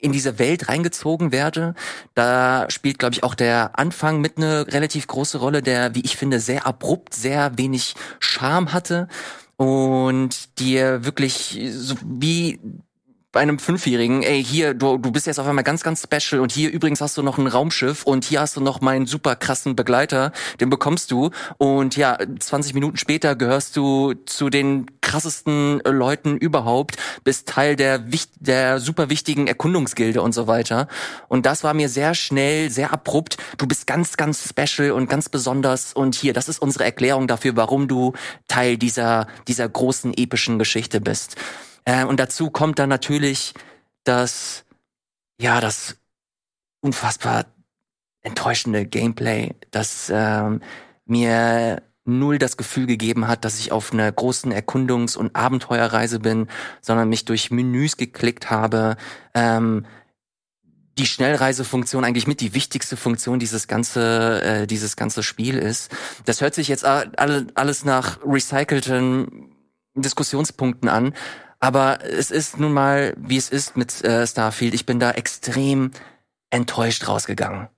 in 0.00 0.12
diese 0.12 0.38
Welt 0.38 0.68
reingezogen 0.68 1.32
werde. 1.32 1.74
Da 2.14 2.66
spielt, 2.68 2.98
glaube 2.98 3.14
ich, 3.14 3.24
auch 3.24 3.34
der 3.34 3.78
Anfang 3.78 4.20
mit 4.20 4.36
eine 4.36 4.66
relativ 4.68 5.06
große 5.06 5.38
Rolle, 5.38 5.62
der, 5.62 5.94
wie 5.94 6.02
ich 6.02 6.16
finde, 6.16 6.40
sehr 6.40 6.66
abrupt, 6.66 7.14
sehr 7.14 7.56
wenig 7.58 7.94
Charme 8.20 8.72
hatte 8.72 9.08
und 9.56 10.58
dir 10.58 11.04
wirklich 11.04 11.58
so 11.72 11.96
wie 12.04 12.60
bei 13.34 13.40
einem 13.40 13.58
Fünfjährigen, 13.58 14.22
ey, 14.22 14.42
hier, 14.42 14.74
du, 14.74 14.96
du 14.96 15.10
bist 15.10 15.26
jetzt 15.26 15.40
auf 15.40 15.46
einmal 15.48 15.64
ganz, 15.64 15.82
ganz 15.82 16.02
special 16.02 16.40
und 16.40 16.52
hier 16.52 16.70
übrigens 16.70 17.00
hast 17.00 17.16
du 17.16 17.22
noch 17.22 17.36
ein 17.36 17.48
Raumschiff 17.48 18.04
und 18.04 18.24
hier 18.24 18.40
hast 18.40 18.56
du 18.56 18.60
noch 18.60 18.80
meinen 18.80 19.06
super 19.06 19.34
krassen 19.34 19.74
Begleiter, 19.74 20.30
den 20.60 20.70
bekommst 20.70 21.10
du 21.10 21.30
und 21.58 21.96
ja, 21.96 22.16
20 22.38 22.74
Minuten 22.74 22.96
später 22.96 23.34
gehörst 23.34 23.76
du 23.76 24.14
zu 24.24 24.50
den 24.50 24.86
krassesten 25.00 25.80
Leuten 25.80 26.36
überhaupt, 26.36 26.96
bist 27.24 27.48
Teil 27.48 27.74
der, 27.74 28.00
der 28.38 28.78
super 28.78 29.10
wichtigen 29.10 29.48
Erkundungsgilde 29.48 30.22
und 30.22 30.32
so 30.32 30.46
weiter. 30.46 30.86
Und 31.26 31.44
das 31.44 31.64
war 31.64 31.74
mir 31.74 31.88
sehr 31.88 32.14
schnell, 32.14 32.70
sehr 32.70 32.92
abrupt. 32.92 33.36
Du 33.58 33.66
bist 33.66 33.88
ganz, 33.88 34.16
ganz 34.16 34.48
special 34.48 34.92
und 34.92 35.10
ganz 35.10 35.28
besonders 35.28 35.92
und 35.92 36.14
hier, 36.14 36.34
das 36.34 36.48
ist 36.48 36.62
unsere 36.62 36.84
Erklärung 36.84 37.26
dafür, 37.26 37.56
warum 37.56 37.88
du 37.88 38.12
Teil 38.46 38.78
dieser, 38.78 39.26
dieser 39.48 39.68
großen 39.68 40.14
epischen 40.16 40.60
Geschichte 40.60 41.00
bist. 41.00 41.36
Äh, 41.84 42.04
und 42.04 42.20
dazu 42.20 42.50
kommt 42.50 42.78
dann 42.78 42.88
natürlich 42.88 43.54
das, 44.04 44.64
ja, 45.40 45.60
das 45.60 45.96
unfassbar 46.80 47.46
enttäuschende 48.22 48.86
Gameplay, 48.86 49.54
das 49.70 50.10
ähm, 50.12 50.62
mir 51.04 51.82
null 52.06 52.38
das 52.38 52.56
Gefühl 52.56 52.86
gegeben 52.86 53.28
hat, 53.28 53.44
dass 53.44 53.58
ich 53.58 53.72
auf 53.72 53.92
einer 53.92 54.10
großen 54.10 54.52
Erkundungs- 54.52 55.16
und 55.16 55.34
Abenteuerreise 55.34 56.20
bin, 56.20 56.48
sondern 56.80 57.08
mich 57.08 57.24
durch 57.24 57.50
Menüs 57.50 57.96
geklickt 57.96 58.50
habe. 58.50 58.96
Ähm, 59.34 59.86
die 60.98 61.06
Schnellreisefunktion 61.06 62.04
eigentlich 62.04 62.26
mit 62.26 62.40
die 62.40 62.54
wichtigste 62.54 62.96
Funktion 62.96 63.38
dieses 63.38 63.66
ganze 63.66 64.42
äh, 64.42 64.66
dieses 64.66 64.96
ganze 64.96 65.22
Spiel 65.22 65.58
ist. 65.58 65.90
Das 66.24 66.40
hört 66.40 66.54
sich 66.54 66.68
jetzt 66.68 66.84
alle, 66.84 67.46
alles 67.54 67.84
nach 67.84 68.20
recycelten 68.24 69.50
Diskussionspunkten 69.96 70.88
an, 70.88 71.14
aber 71.64 72.04
es 72.04 72.30
ist 72.30 72.60
nun 72.60 72.74
mal, 72.74 73.14
wie 73.16 73.38
es 73.38 73.48
ist 73.48 73.74
mit 73.74 74.04
äh, 74.04 74.26
Starfield. 74.26 74.74
Ich 74.74 74.84
bin 74.84 75.00
da 75.00 75.12
extrem 75.12 75.92
enttäuscht 76.50 77.08
rausgegangen. 77.08 77.68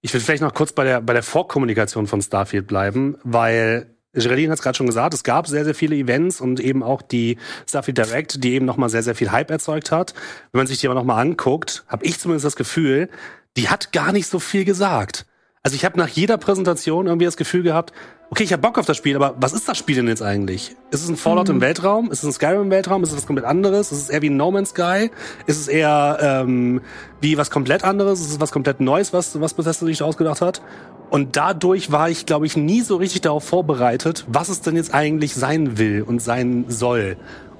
Ich 0.00 0.12
will 0.12 0.20
vielleicht 0.20 0.42
noch 0.42 0.54
kurz 0.54 0.72
bei 0.72 0.82
der, 0.82 1.00
bei 1.00 1.12
der 1.12 1.22
Vorkommunikation 1.22 2.08
von 2.08 2.20
Starfield 2.20 2.66
bleiben, 2.66 3.16
weil 3.22 3.94
Geraldine 4.12 4.50
hat 4.50 4.58
es 4.58 4.62
gerade 4.64 4.76
schon 4.76 4.88
gesagt, 4.88 5.14
es 5.14 5.22
gab 5.22 5.46
sehr, 5.46 5.64
sehr 5.64 5.76
viele 5.76 5.94
Events 5.94 6.40
und 6.40 6.58
eben 6.58 6.82
auch 6.82 7.00
die 7.00 7.38
Starfield 7.68 7.98
Direct, 7.98 8.42
die 8.42 8.54
eben 8.54 8.66
nochmal 8.66 8.88
sehr, 8.88 9.04
sehr 9.04 9.14
viel 9.14 9.30
Hype 9.30 9.52
erzeugt 9.52 9.92
hat. 9.92 10.14
Wenn 10.50 10.58
man 10.58 10.66
sich 10.66 10.78
die 10.78 10.88
aber 10.88 10.96
nochmal 10.96 11.24
anguckt, 11.24 11.84
habe 11.86 12.04
ich 12.06 12.18
zumindest 12.18 12.44
das 12.44 12.56
Gefühl, 12.56 13.08
die 13.56 13.68
hat 13.68 13.92
gar 13.92 14.10
nicht 14.10 14.26
so 14.26 14.40
viel 14.40 14.64
gesagt. 14.64 15.26
Also 15.62 15.74
ich 15.74 15.84
habe 15.84 15.98
nach 15.98 16.08
jeder 16.08 16.38
Präsentation 16.38 17.06
irgendwie 17.06 17.24
das 17.24 17.36
Gefühl 17.36 17.62
gehabt, 17.62 17.92
okay, 18.30 18.44
ich 18.44 18.52
habe 18.52 18.62
Bock 18.62 18.78
auf 18.78 18.86
das 18.86 18.96
Spiel, 18.96 19.16
aber 19.16 19.34
was 19.40 19.52
ist 19.52 19.68
das 19.68 19.78
Spiel 19.78 19.96
denn 19.96 20.08
jetzt 20.08 20.22
eigentlich? 20.22 20.76
Ist 20.90 21.02
es 21.02 21.08
ein 21.08 21.16
Fallout 21.16 21.48
mhm. 21.48 21.56
im 21.56 21.60
Weltraum? 21.60 22.10
Ist 22.10 22.22
es 22.22 22.24
ein 22.24 22.32
Skyrim 22.32 22.62
im 22.62 22.70
Weltraum? 22.70 23.02
Ist 23.02 23.10
es 23.10 23.16
was 23.16 23.26
komplett 23.26 23.46
anderes? 23.46 23.92
Ist 23.92 24.02
es 24.02 24.08
eher 24.10 24.22
wie 24.22 24.30
ein 24.30 24.36
No 24.36 24.50
Man's 24.50 24.70
Sky? 24.70 25.10
Ist 25.46 25.60
es 25.60 25.68
eher 25.68 26.18
ähm, 26.20 26.80
wie 27.20 27.38
was 27.38 27.50
komplett 27.50 27.84
anderes? 27.84 28.20
Ist 28.20 28.30
es 28.30 28.40
was 28.40 28.52
komplett 28.52 28.80
Neues, 28.80 29.12
was, 29.12 29.40
was 29.40 29.54
Bethesda 29.54 29.86
sich 29.86 30.02
ausgedacht 30.02 30.40
hat? 30.40 30.62
Und 31.10 31.36
dadurch 31.36 31.90
war 31.90 32.10
ich, 32.10 32.26
glaube 32.26 32.46
ich, 32.46 32.56
nie 32.56 32.82
so 32.82 32.96
richtig 32.96 33.22
darauf 33.22 33.44
vorbereitet, 33.44 34.26
was 34.28 34.50
es 34.50 34.60
denn 34.60 34.76
jetzt 34.76 34.92
eigentlich 34.92 35.34
sein 35.34 35.78
will 35.78 36.02
und 36.02 36.20
sein 36.20 36.66
soll. 36.68 37.16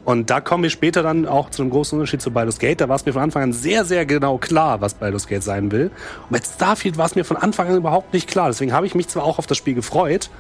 Und 0.08 0.30
da 0.30 0.40
kommen 0.40 0.62
wir 0.62 0.70
später 0.70 1.02
dann 1.02 1.26
auch 1.26 1.50
zu 1.50 1.60
einem 1.60 1.70
großen 1.70 1.98
Unterschied 1.98 2.22
zu 2.22 2.30
Baldur's 2.30 2.58
Gate. 2.58 2.80
Da 2.80 2.88
war 2.88 2.96
es 2.96 3.04
mir 3.04 3.12
von 3.12 3.20
Anfang 3.20 3.42
an 3.42 3.52
sehr, 3.52 3.84
sehr 3.84 4.06
genau 4.06 4.38
klar, 4.38 4.80
was 4.80 4.94
Baldur's 4.94 5.26
Gate 5.26 5.42
sein 5.42 5.70
will. 5.70 5.90
Und 6.22 6.30
mit 6.30 6.46
Starfield 6.46 6.96
war 6.96 7.04
es 7.04 7.14
mir 7.14 7.24
von 7.24 7.36
Anfang 7.36 7.68
an 7.68 7.76
überhaupt 7.76 8.14
nicht 8.14 8.26
klar. 8.26 8.48
Deswegen 8.48 8.72
habe 8.72 8.86
ich 8.86 8.94
mich 8.94 9.08
zwar 9.08 9.24
auch 9.24 9.38
auf 9.38 9.46
das 9.46 9.58
Spiel 9.58 9.74
gefreut, 9.74 10.30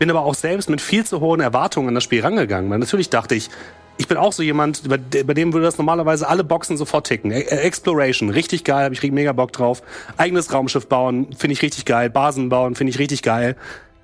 bin 0.00 0.10
aber 0.10 0.22
auch 0.22 0.34
selbst 0.34 0.68
mit 0.68 0.80
viel 0.80 1.06
zu 1.06 1.20
hohen 1.20 1.40
Erwartungen 1.40 1.86
an 1.86 1.94
das 1.94 2.02
Spiel 2.02 2.22
rangegangen. 2.22 2.68
Weil 2.72 2.80
natürlich 2.80 3.08
dachte 3.08 3.36
ich, 3.36 3.50
ich 3.98 4.08
bin 4.08 4.16
auch 4.16 4.32
so 4.32 4.42
jemand, 4.42 4.88
bei, 4.88 5.22
bei 5.22 5.32
dem 5.32 5.52
würde 5.52 5.66
das 5.66 5.78
normalerweise 5.78 6.28
alle 6.28 6.42
Boxen 6.42 6.76
sofort 6.76 7.06
ticken. 7.06 7.30
E 7.30 7.42
Exploration, 7.42 8.30
richtig 8.30 8.64
geil, 8.64 8.82
habe 8.82 8.94
ich 8.94 9.02
mega 9.12 9.30
Bock 9.30 9.52
drauf. 9.52 9.80
Eigenes 10.16 10.52
Raumschiff 10.52 10.88
bauen, 10.88 11.28
finde 11.38 11.52
ich 11.52 11.62
richtig 11.62 11.84
geil. 11.84 12.10
Basen 12.10 12.48
bauen, 12.48 12.74
finde 12.74 12.90
ich 12.90 12.98
richtig 12.98 13.22
geil. 13.22 13.54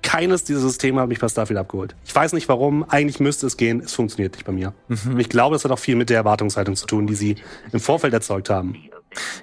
Keines 0.05 0.43
dieser 0.43 0.59
Systeme 0.59 1.01
hat 1.01 1.09
mich 1.09 1.19
bei 1.19 1.27
Starfield 1.27 1.59
abgeholt. 1.59 1.95
Ich 2.05 2.15
weiß 2.15 2.33
nicht 2.33 2.47
warum, 2.47 2.87
eigentlich 2.87 3.19
müsste 3.19 3.47
es 3.47 3.57
gehen, 3.57 3.81
es 3.83 3.93
funktioniert 3.93 4.33
nicht 4.33 4.45
bei 4.45 4.51
mir. 4.51 4.73
Mhm. 4.87 5.13
Und 5.13 5.19
ich 5.19 5.29
glaube, 5.29 5.55
das 5.55 5.65
hat 5.65 5.71
auch 5.71 5.79
viel 5.79 5.95
mit 5.95 6.09
der 6.09 6.17
Erwartungshaltung 6.17 6.75
zu 6.75 6.85
tun, 6.85 7.07
die 7.07 7.15
sie 7.15 7.35
im 7.71 7.79
Vorfeld 7.79 8.13
erzeugt 8.13 8.49
haben. 8.49 8.77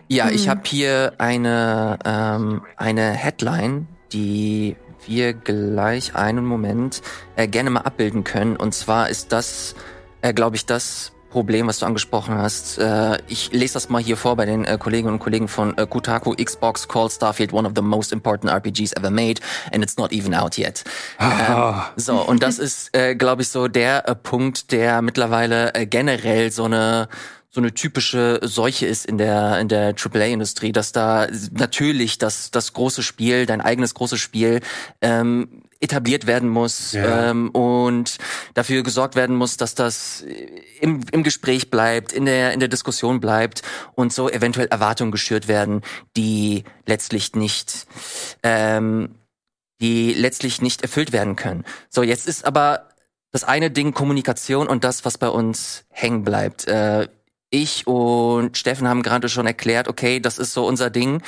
Ja, 0.06 0.30
ich 0.30 0.48
habe 0.48 0.60
hier 0.64 1.14
eine, 1.18 1.98
ähm, 2.04 2.62
eine 2.76 3.10
Headline, 3.10 3.88
die 4.12 4.76
wir 5.06 5.32
gleich 5.32 6.14
einen 6.14 6.44
Moment 6.44 7.02
äh, 7.36 7.48
gerne 7.48 7.70
mal 7.70 7.80
abbilden 7.80 8.22
können. 8.22 8.56
Und 8.56 8.72
zwar 8.72 9.08
ist 9.08 9.32
das, 9.32 9.74
äh, 10.20 10.32
glaube 10.32 10.56
ich, 10.56 10.64
das 10.64 11.11
Problem, 11.32 11.66
was 11.66 11.78
du 11.78 11.86
angesprochen 11.86 12.36
hast. 12.36 12.78
Äh, 12.78 13.18
ich 13.26 13.50
lese 13.52 13.74
das 13.74 13.88
mal 13.88 14.02
hier 14.02 14.18
vor 14.18 14.36
bei 14.36 14.44
den 14.44 14.64
äh, 14.64 14.76
Kolleginnen 14.78 15.14
und 15.14 15.18
Kollegen 15.18 15.48
von 15.48 15.76
äh, 15.78 15.86
Kotaku. 15.86 16.34
Xbox 16.34 16.86
called 16.86 17.10
Starfield 17.10 17.54
one 17.54 17.66
of 17.66 17.72
the 17.74 17.82
most 17.82 18.12
important 18.12 18.52
RPGs 18.52 18.92
ever 18.98 19.10
made 19.10 19.40
and 19.72 19.82
it's 19.82 19.96
not 19.96 20.12
even 20.12 20.34
out 20.34 20.58
yet. 20.58 20.84
Ah. 21.18 21.86
Ähm, 21.86 21.92
so, 21.96 22.20
und 22.20 22.42
das 22.42 22.58
ist, 22.58 22.94
äh, 22.94 23.14
glaube 23.14 23.42
ich, 23.42 23.48
so 23.48 23.66
der 23.66 24.02
Punkt, 24.22 24.72
der 24.72 25.00
mittlerweile 25.00 25.72
generell 25.86 26.52
so 26.52 26.64
eine 26.64 27.08
so 27.54 27.60
eine 27.60 27.74
typische 27.74 28.40
Seuche 28.42 28.86
ist 28.86 29.04
in 29.04 29.18
der 29.18 29.58
in 29.58 29.68
der 29.68 29.94
AAA-Industrie, 29.94 30.72
dass 30.72 30.92
da 30.92 31.28
natürlich 31.52 32.18
das 32.18 32.50
das 32.50 32.72
große 32.72 33.02
Spiel, 33.02 33.46
dein 33.46 33.60
eigenes 33.60 33.94
großes 33.94 34.20
Spiel 34.20 34.60
ähm, 35.02 35.61
etabliert 35.82 36.26
werden 36.26 36.48
muss 36.48 36.92
ja. 36.92 37.30
ähm, 37.30 37.50
und 37.50 38.18
dafür 38.54 38.82
gesorgt 38.82 39.16
werden 39.16 39.36
muss, 39.36 39.56
dass 39.56 39.74
das 39.74 40.24
im, 40.80 41.00
im 41.10 41.22
Gespräch 41.22 41.70
bleibt, 41.70 42.12
in 42.12 42.24
der 42.24 42.52
in 42.52 42.60
der 42.60 42.68
Diskussion 42.68 43.20
bleibt 43.20 43.62
und 43.94 44.12
so 44.12 44.30
eventuell 44.30 44.68
Erwartungen 44.68 45.12
geschürt 45.12 45.48
werden, 45.48 45.82
die 46.16 46.64
letztlich 46.86 47.34
nicht 47.34 47.86
ähm, 48.42 49.16
die 49.80 50.14
letztlich 50.14 50.62
nicht 50.62 50.82
erfüllt 50.82 51.12
werden 51.12 51.34
können. 51.34 51.64
So, 51.90 52.04
jetzt 52.04 52.28
ist 52.28 52.44
aber 52.44 52.88
das 53.32 53.42
eine 53.42 53.70
Ding 53.70 53.92
Kommunikation 53.92 54.68
und 54.68 54.84
das, 54.84 55.04
was 55.04 55.18
bei 55.18 55.28
uns 55.28 55.84
hängen 55.90 56.22
bleibt. 56.22 56.68
Äh, 56.68 57.08
ich 57.50 57.86
und 57.86 58.56
Steffen 58.56 58.88
haben 58.88 59.02
gerade 59.02 59.28
schon 59.28 59.46
erklärt, 59.46 59.88
okay, 59.88 60.20
das 60.20 60.38
ist 60.38 60.54
so 60.54 60.66
unser 60.66 60.88
Ding. 60.88 61.22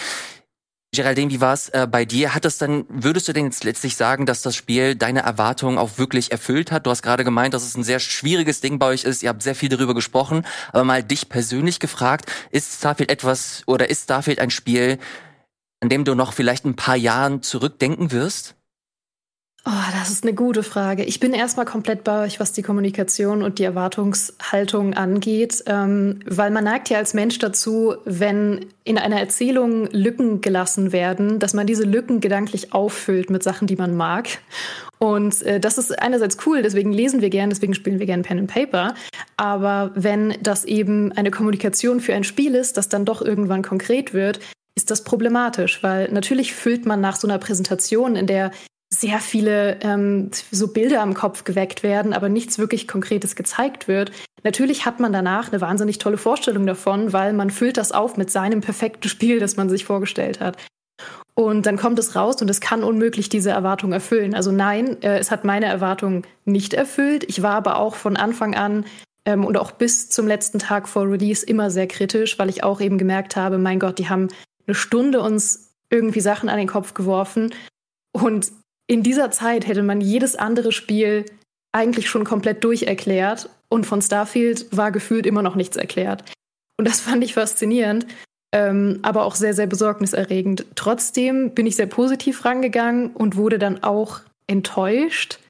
Geraldine, 0.95 1.31
wie 1.31 1.41
war 1.41 1.53
es 1.53 1.69
äh, 1.71 1.87
bei 1.91 2.05
dir? 2.05 2.35
Hat 2.35 2.45
das 2.45 2.59
dann, 2.59 2.87
würdest 2.89 3.29
du 3.29 3.33
denn 3.33 3.45
jetzt 3.45 3.65
letztlich 3.65 3.97
sagen, 3.97 4.27
dass 4.27 4.43
das 4.43 4.57
Spiel 4.57 4.95
deine 4.95 5.21
Erwartungen 5.21 5.77
auch 5.77 5.99
wirklich 5.99 6.33
erfüllt 6.33 6.73
hat? 6.73 6.87
Du 6.87 6.91
hast 6.91 7.03
gerade 7.03 7.25
gemeint, 7.25 7.53
dass 7.53 7.65
es 7.65 7.77
ein 7.77 7.85
sehr 7.85 8.01
schwieriges 8.01 8.61
Ding 8.61 8.79
bei 8.79 8.87
euch 8.87 9.05
ist. 9.05 9.23
Ihr 9.23 9.29
habt 9.29 9.43
sehr 9.43 9.55
viel 9.55 9.69
darüber 9.69 9.95
gesprochen, 9.95 10.47
aber 10.73 10.85
mal 10.85 11.03
dich 11.03 11.29
persönlich 11.29 11.81
gefragt, 11.81 12.31
ist 12.51 12.79
Starfield 12.79 13.11
etwas 13.11 13.63
oder 13.67 13.91
ist 13.91 14.05
Starfield 14.05 14.39
ein 14.39 14.51
Spiel, 14.51 14.99
an 15.81 15.89
dem 15.89 16.05
du 16.05 16.15
noch 16.15 16.33
vielleicht 16.33 16.65
ein 16.65 16.77
paar 16.77 16.97
Jahren 16.97 17.43
zurückdenken 17.43 18.11
wirst? 18.11 18.55
Oh, 19.67 19.71
das 19.99 20.11
ist 20.11 20.25
eine 20.25 20.35
gute 20.35 20.63
Frage. 20.63 21.05
Ich 21.05 21.21
bin 21.21 21.33
erstmal 21.33 21.65
komplett 21.65 22.05
bei 22.05 22.25
euch, 22.25 22.39
was 22.39 22.53
die 22.53 22.61
Kommunikation 22.61 23.43
und 23.43 23.59
die 23.59 23.65
Erwartungshaltung 23.65 24.93
angeht, 24.93 25.65
ähm, 25.67 26.21
weil 26.27 26.51
man 26.51 26.65
neigt 26.65 26.91
ja 26.91 26.99
als 26.99 27.15
Mensch 27.15 27.39
dazu, 27.39 27.95
wenn 28.05 28.67
in 28.85 28.99
einer 28.99 29.19
Erzählung 29.19 29.89
Lücken 29.91 30.43
gelassen 30.43 30.93
werden, 30.93 31.39
dass 31.39 31.55
man 31.55 31.67
diese 31.67 31.85
Lücken 31.85 32.21
gedanklich 32.21 32.75
auffüllt 32.75 33.31
mit 33.31 33.43
Sachen, 33.43 33.67
die 33.67 33.77
man 33.77 33.97
mag. 33.97 34.29
Und 34.99 35.41
äh, 35.43 35.59
das 35.61 35.79
ist 35.79 35.99
einerseits 35.99 36.37
cool, 36.45 36.61
deswegen 36.61 36.93
lesen 36.93 37.23
wir 37.23 37.31
gern, 37.31 37.49
deswegen 37.49 37.73
spielen 37.73 37.99
wir 37.99 38.07
gern 38.07 38.21
Pen 38.21 38.41
and 38.41 38.53
Paper. 38.53 38.95
Aber 39.39 39.93
wenn 39.95 40.35
das 40.43 40.67
eben 40.67 41.11
eine 41.13 41.31
Kommunikation 41.31 42.01
für 42.01 42.13
ein 42.13 42.25
Spiel 42.25 42.55
ist, 42.55 42.77
das 42.77 42.91
dann 42.91 43.07
doch 43.07 43.23
irgendwann 43.23 43.63
konkret 43.63 44.13
wird, 44.13 44.41
ist 44.77 44.91
das 44.91 45.05
problematisch, 45.05 45.83
weil 45.83 46.11
natürlich 46.13 46.53
füllt 46.53 46.85
man 46.85 47.01
nach 47.01 47.17
so 47.17 47.27
einer 47.27 47.39
Präsentation, 47.39 48.15
in 48.15 48.27
der 48.27 48.51
sehr 49.01 49.19
viele 49.19 49.81
ähm, 49.81 50.31
so 50.51 50.69
Bilder 50.69 51.03
im 51.03 51.15
Kopf 51.15 51.45
geweckt 51.45 51.83
werden, 51.83 52.13
aber 52.13 52.29
nichts 52.29 52.59
wirklich 52.59 52.89
Konkretes 52.89 53.37
gezeigt 53.37 53.89
wird. 53.89 54.13
Natürlich 54.43 54.87
hat 54.87 55.01
man 55.01 55.13
danach 55.13 55.51
eine 55.51 55.61
wahnsinnig 55.61 55.99
tolle 55.99 56.19
Vorstellung 56.19 56.67
davon, 56.67 57.13
weil 57.13 57.33
man 57.33 57.51
füllt 57.51 57.77
das 57.77 57.93
auf 57.93 58.17
mit 58.17 58.31
seinem 58.31 58.61
perfekten 58.61 59.09
Spiel, 59.09 59.41
das 59.41 59.57
man 59.57 59.69
sich 59.69 59.85
vorgestellt 59.85 60.41
hat. 60.41 60.57
Und 61.35 61.67
dann 61.67 61.77
kommt 61.77 61.99
es 61.99 62.15
raus 62.15 62.41
und 62.41 62.49
es 62.49 62.61
kann 62.61 62.85
unmöglich 62.85 63.29
diese 63.29 63.51
Erwartung 63.51 63.93
erfüllen. 63.93 64.35
Also 64.35 64.53
nein, 64.53 65.03
äh, 65.03 65.19
es 65.19 65.31
hat 65.31 65.45
meine 65.45 65.67
Erwartung 65.67 66.23
nicht 66.45 66.75
erfüllt. 66.75 67.25
Ich 67.29 67.43
war 67.43 67.55
aber 67.55 67.79
auch 67.79 67.97
von 67.97 68.17
Anfang 68.17 68.55
an 68.55 68.85
ähm, 69.25 69.45
und 69.45 69.57
auch 69.57 69.73
bis 69.73 70.11
zum 70.11 70.29
letzten 70.29 70.61
Tag 70.61 70.89
vor 70.89 71.11
Release 71.11 71.45
immer 71.45 71.71
sehr 71.71 71.89
kritisch, 71.89 72.39
weil 72.39 72.51
ich 72.51 72.63
auch 72.63 72.81
eben 72.81 72.99
gemerkt 72.99 73.35
habe, 73.35 73.59
mein 73.59 73.81
Gott, 73.81 73.99
die 73.99 74.09
haben 74.09 74.29
eine 74.67 74.75
Stunde 74.75 75.21
uns 75.21 75.73
irgendwie 75.91 76.21
Sachen 76.21 76.49
an 76.49 76.59
den 76.59 76.69
Kopf 76.69 76.95
geworfen 76.95 77.53
und 78.13 78.53
in 78.87 79.03
dieser 79.03 79.31
Zeit 79.31 79.67
hätte 79.67 79.83
man 79.83 80.01
jedes 80.01 80.37
andere 80.37 80.73
Spiel 80.73 81.25
eigentlich 81.73 82.09
schon 82.09 82.25
komplett 82.25 82.63
durcherklärt 82.65 83.49
und 83.69 83.87
von 83.87 84.01
Starfield 84.03 84.67
war 84.77 84.93
gefühlt 84.93 85.27
immer 85.27 85.43
noch 85.43 85.57
nichts 85.57 85.77
erklärt. 85.77 86.25
Und 86.79 86.87
das 86.87 87.01
fand 87.03 87.25
ich 87.25 87.35
faszinierend, 87.35 88.07
ähm, 88.55 89.01
aber 89.03 89.25
auch 89.25 89.35
sehr, 89.35 89.55
sehr 89.55 89.67
besorgniserregend. 89.67 90.67
Trotzdem 90.75 91.55
bin 91.55 91.67
ich 91.67 91.77
sehr 91.77 91.87
positiv 91.87 92.45
rangegangen 92.45 93.11
und 93.11 93.37
wurde 93.37 93.59
dann 93.59 93.83
auch 93.83 94.21
enttäuscht. 94.47 95.41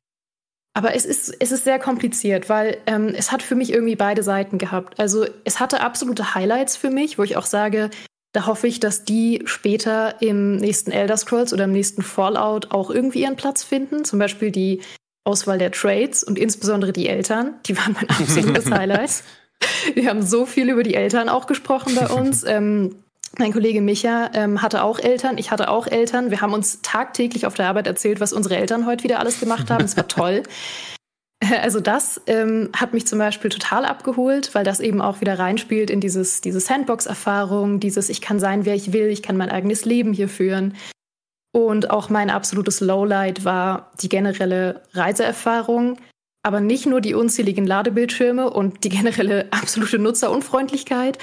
Aber 0.77 0.95
es 0.95 1.05
ist, 1.05 1.37
es 1.39 1.53
ist 1.53 1.65
sehr 1.65 1.79
kompliziert, 1.79 2.49
weil 2.49 2.79
ähm, 2.87 3.15
es 3.17 3.31
hat 3.31 3.43
für 3.43 3.55
mich 3.55 3.73
irgendwie 3.73 3.95
beide 3.95 4.25
Seiten 4.25 4.59
gehabt. 4.59 4.99
Also 4.99 5.27
es 5.45 5.61
hatte 5.61 5.81
absolute 5.81 6.35
Highlights 6.35 6.77
für 6.77 6.91
mich, 6.91 7.17
wo 7.17 7.23
ich 7.23 7.37
auch 7.37 7.47
sage, 7.47 7.91
da 8.35 8.47
hoffe 8.47 8.67
ich, 8.67 8.81
dass 8.81 9.05
die 9.05 9.43
später 9.45 10.21
im 10.21 10.57
nächsten 10.57 10.91
Elder 10.91 11.17
Scrolls 11.17 11.53
oder 11.53 11.65
im 11.65 11.73
nächsten 11.73 12.03
Fallout 12.03 12.73
auch 12.73 12.91
irgendwie 12.91 13.23
ihren 13.23 13.37
Platz 13.37 13.63
finden. 13.63 14.05
Zum 14.05 14.19
Beispiel 14.19 14.51
die 14.51 14.81
Auswahl 15.23 15.59
der 15.59 15.71
Trades 15.71 16.25
und 16.25 16.37
insbesondere 16.37 16.93
die 16.93 17.09
Eltern. 17.09 17.55
Die 17.67 17.79
waren 17.79 17.93
mein 17.93 18.11
absolutes 18.11 18.69
Highlight. 18.71 19.23
Wir 19.95 20.11
haben 20.11 20.21
so 20.21 20.47
viel 20.47 20.69
über 20.69 20.83
die 20.83 20.95
Eltern 20.95 21.29
auch 21.29 21.47
gesprochen 21.47 21.95
bei 21.95 22.09
uns. 22.09 22.45
Ähm, 22.55 22.97
mein 23.39 23.53
Kollege 23.53 23.81
Micha 23.81 24.31
ähm, 24.35 24.63
hatte 24.63 24.85
auch 24.85 25.01
Eltern, 25.01 25.39
ich 25.39 25.51
hatte 25.51 25.69
auch 25.69 25.89
Eltern. 25.89 26.31
Wir 26.31 26.41
haben 26.41 26.53
uns 26.53 26.83
tagtäglich 26.83 27.47
auf 27.47 27.55
der 27.55 27.67
Arbeit 27.67 27.89
erzählt, 27.89 28.21
was 28.21 28.33
unsere 28.33 28.57
Eltern 28.57 28.87
heute 28.87 29.03
wieder 29.03 29.19
alles 29.19 29.41
gemacht 29.41 29.71
haben. 29.71 29.85
Es 29.85 29.97
war 29.97 30.07
toll. 30.07 30.43
Also 31.61 31.81
das 31.81 32.21
ähm, 32.27 32.71
hat 32.75 32.93
mich 32.93 33.07
zum 33.07 33.19
Beispiel 33.19 33.51
total 33.51 33.85
abgeholt, 33.85 34.55
weil 34.55 34.65
das 34.65 34.81
eben 34.81 35.01
auch 35.01 35.21
wieder 35.21 35.39
reinspielt 35.39 35.91
in 35.91 36.01
dieses, 36.01 36.41
diese 36.41 36.61
Sandbox-Erfahrung, 36.61 37.81
dieses 37.81 38.09
ich 38.09 38.21
kann 38.21 38.39
sein, 38.39 38.65
wer 38.65 38.75
ich 38.75 38.93
will, 38.93 39.09
ich 39.09 39.23
kann 39.23 39.37
mein 39.37 39.51
eigenes 39.51 39.85
Leben 39.85 40.13
hier 40.13 40.29
führen. 40.29 40.75
Und 41.53 41.91
auch 41.91 42.11
mein 42.11 42.31
absolutes 42.31 42.81
Lowlight 42.81 43.45
war 43.45 43.93
die 44.01 44.09
generelle 44.09 44.83
Reiseerfahrung, 44.93 45.99
aber 46.43 46.61
nicht 46.61 46.87
nur 46.87 47.01
die 47.01 47.15
unzähligen 47.15 47.67
Ladebildschirme 47.67 48.51
und 48.51 48.85
die 48.85 48.89
generelle 48.89 49.47
absolute 49.53 49.99
Nutzerunfreundlichkeit, 49.99 51.19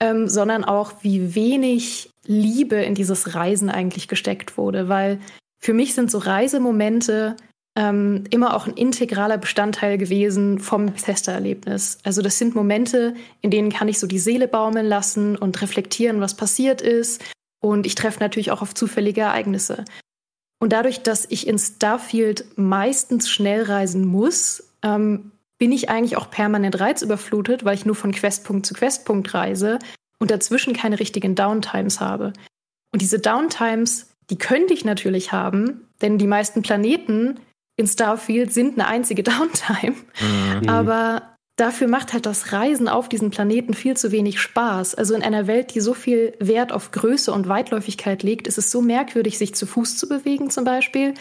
ähm, 0.00 0.28
sondern 0.28 0.64
auch 0.64 0.92
wie 1.02 1.34
wenig 1.34 2.10
Liebe 2.24 2.76
in 2.76 2.94
dieses 2.94 3.34
Reisen 3.34 3.70
eigentlich 3.70 4.08
gesteckt 4.08 4.58
wurde, 4.58 4.88
weil 4.88 5.20
für 5.58 5.72
mich 5.72 5.94
sind 5.94 6.10
so 6.10 6.18
Reisemomente 6.18 7.36
ähm, 7.76 8.24
immer 8.30 8.56
auch 8.56 8.66
ein 8.66 8.74
integraler 8.74 9.38
Bestandteil 9.38 9.98
gewesen 9.98 10.58
vom 10.58 10.86
Bethesda-Erlebnis. 10.86 11.98
Also 12.04 12.22
das 12.22 12.38
sind 12.38 12.54
Momente, 12.54 13.14
in 13.42 13.50
denen 13.50 13.70
kann 13.70 13.88
ich 13.88 13.98
so 13.98 14.06
die 14.06 14.18
Seele 14.18 14.48
baumeln 14.48 14.86
lassen 14.86 15.36
und 15.36 15.60
reflektieren, 15.60 16.20
was 16.20 16.34
passiert 16.34 16.80
ist. 16.80 17.22
Und 17.60 17.86
ich 17.86 17.94
treffe 17.94 18.20
natürlich 18.20 18.50
auch 18.50 18.62
auf 18.62 18.74
zufällige 18.74 19.22
Ereignisse. 19.22 19.84
Und 20.58 20.72
dadurch, 20.72 21.02
dass 21.02 21.26
ich 21.28 21.46
in 21.46 21.58
Starfield 21.58 22.46
meistens 22.56 23.28
schnell 23.28 23.62
reisen 23.62 24.06
muss, 24.06 24.72
ähm, 24.82 25.32
bin 25.58 25.72
ich 25.72 25.90
eigentlich 25.90 26.16
auch 26.16 26.30
permanent 26.30 26.80
reizüberflutet, 26.80 27.64
weil 27.64 27.74
ich 27.74 27.86
nur 27.86 27.94
von 27.94 28.12
Questpunkt 28.12 28.66
zu 28.66 28.74
Questpunkt 28.74 29.34
reise 29.34 29.78
und 30.18 30.30
dazwischen 30.30 30.74
keine 30.74 30.98
richtigen 30.98 31.34
Downtimes 31.34 32.00
habe. 32.00 32.32
Und 32.92 33.02
diese 33.02 33.18
Downtimes, 33.18 34.10
die 34.30 34.38
könnte 34.38 34.72
ich 34.72 34.84
natürlich 34.84 35.32
haben, 35.32 35.86
denn 36.00 36.18
die 36.18 36.26
meisten 36.26 36.62
Planeten 36.62 37.38
in 37.76 37.86
Starfield 37.86 38.52
sind 38.52 38.78
eine 38.78 38.88
einzige 38.88 39.22
Downtime. 39.24 39.96
Mhm. 40.20 40.68
Aber 40.68 41.36
dafür 41.56 41.88
macht 41.88 42.12
halt 42.12 42.26
das 42.26 42.52
Reisen 42.52 42.88
auf 42.88 43.08
diesen 43.08 43.30
Planeten 43.30 43.74
viel 43.74 43.96
zu 43.96 44.12
wenig 44.12 44.40
Spaß. 44.40 44.94
Also 44.94 45.14
in 45.14 45.22
einer 45.22 45.46
Welt, 45.46 45.74
die 45.74 45.80
so 45.80 45.94
viel 45.94 46.34
Wert 46.38 46.72
auf 46.72 46.90
Größe 46.90 47.32
und 47.32 47.48
Weitläufigkeit 47.48 48.22
legt, 48.22 48.46
ist 48.46 48.58
es 48.58 48.70
so 48.70 48.80
merkwürdig, 48.80 49.38
sich 49.38 49.54
zu 49.54 49.66
Fuß 49.66 49.98
zu 49.98 50.08
bewegen 50.08 50.50
zum 50.50 50.64
Beispiel. 50.64 51.14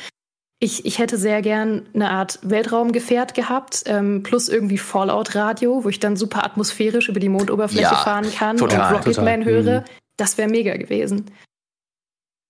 Ich, 0.59 0.85
ich 0.85 1.00
hätte 1.00 1.17
sehr 1.17 1.41
gern 1.41 1.85
eine 1.93 2.12
Art 2.12 2.39
Weltraumgefährt 2.41 3.33
gehabt, 3.33 3.83
ähm, 3.88 4.24
plus 4.24 4.47
irgendwie 4.47 4.77
Fallout-Radio, 4.77 5.83
wo 5.83 5.89
ich 5.89 6.00
dann 6.00 6.15
super 6.15 6.45
atmosphärisch 6.45 7.09
über 7.09 7.19
die 7.19 7.27
Mondoberfläche 7.27 7.83
ja, 7.83 7.95
fahren 7.95 8.31
kann 8.33 8.55
total, 8.55 8.95
und 8.95 9.00
Rocketman 9.00 9.43
höre. 9.43 9.81
Mhm. 9.81 9.85
Das 10.15 10.38
wäre 10.38 10.50
mega 10.50 10.77
gewesen. 10.77 11.25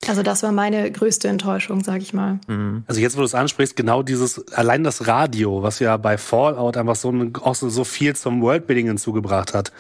Also 0.08 0.24
das 0.24 0.44
war 0.44 0.52
meine 0.52 0.92
größte 0.92 1.28
Enttäuschung, 1.28 1.84
sag 1.84 2.02
ich 2.02 2.14
mal. 2.14 2.40
Mhm. 2.48 2.84
Also 2.88 3.02
jetzt, 3.02 3.16
wo 3.16 3.22
du 3.22 3.26
es 3.26 3.36
ansprichst, 3.36 3.76
genau 3.76 4.04
dieses, 4.04 4.48
allein 4.54 4.84
das 4.84 5.08
Radio, 5.08 5.64
was 5.64 5.80
ja 5.80 5.98
bei 5.98 6.18
Fallout 6.18 6.78
einfach 6.78 6.96
so, 6.96 7.14
auch 7.42 7.56
so, 7.56 7.70
so 7.70 7.84
viel 7.84 8.16
zum 8.16 8.42
Worldbuilding 8.42 8.88
hinzugebracht 8.88 9.54
hat. 9.54 9.72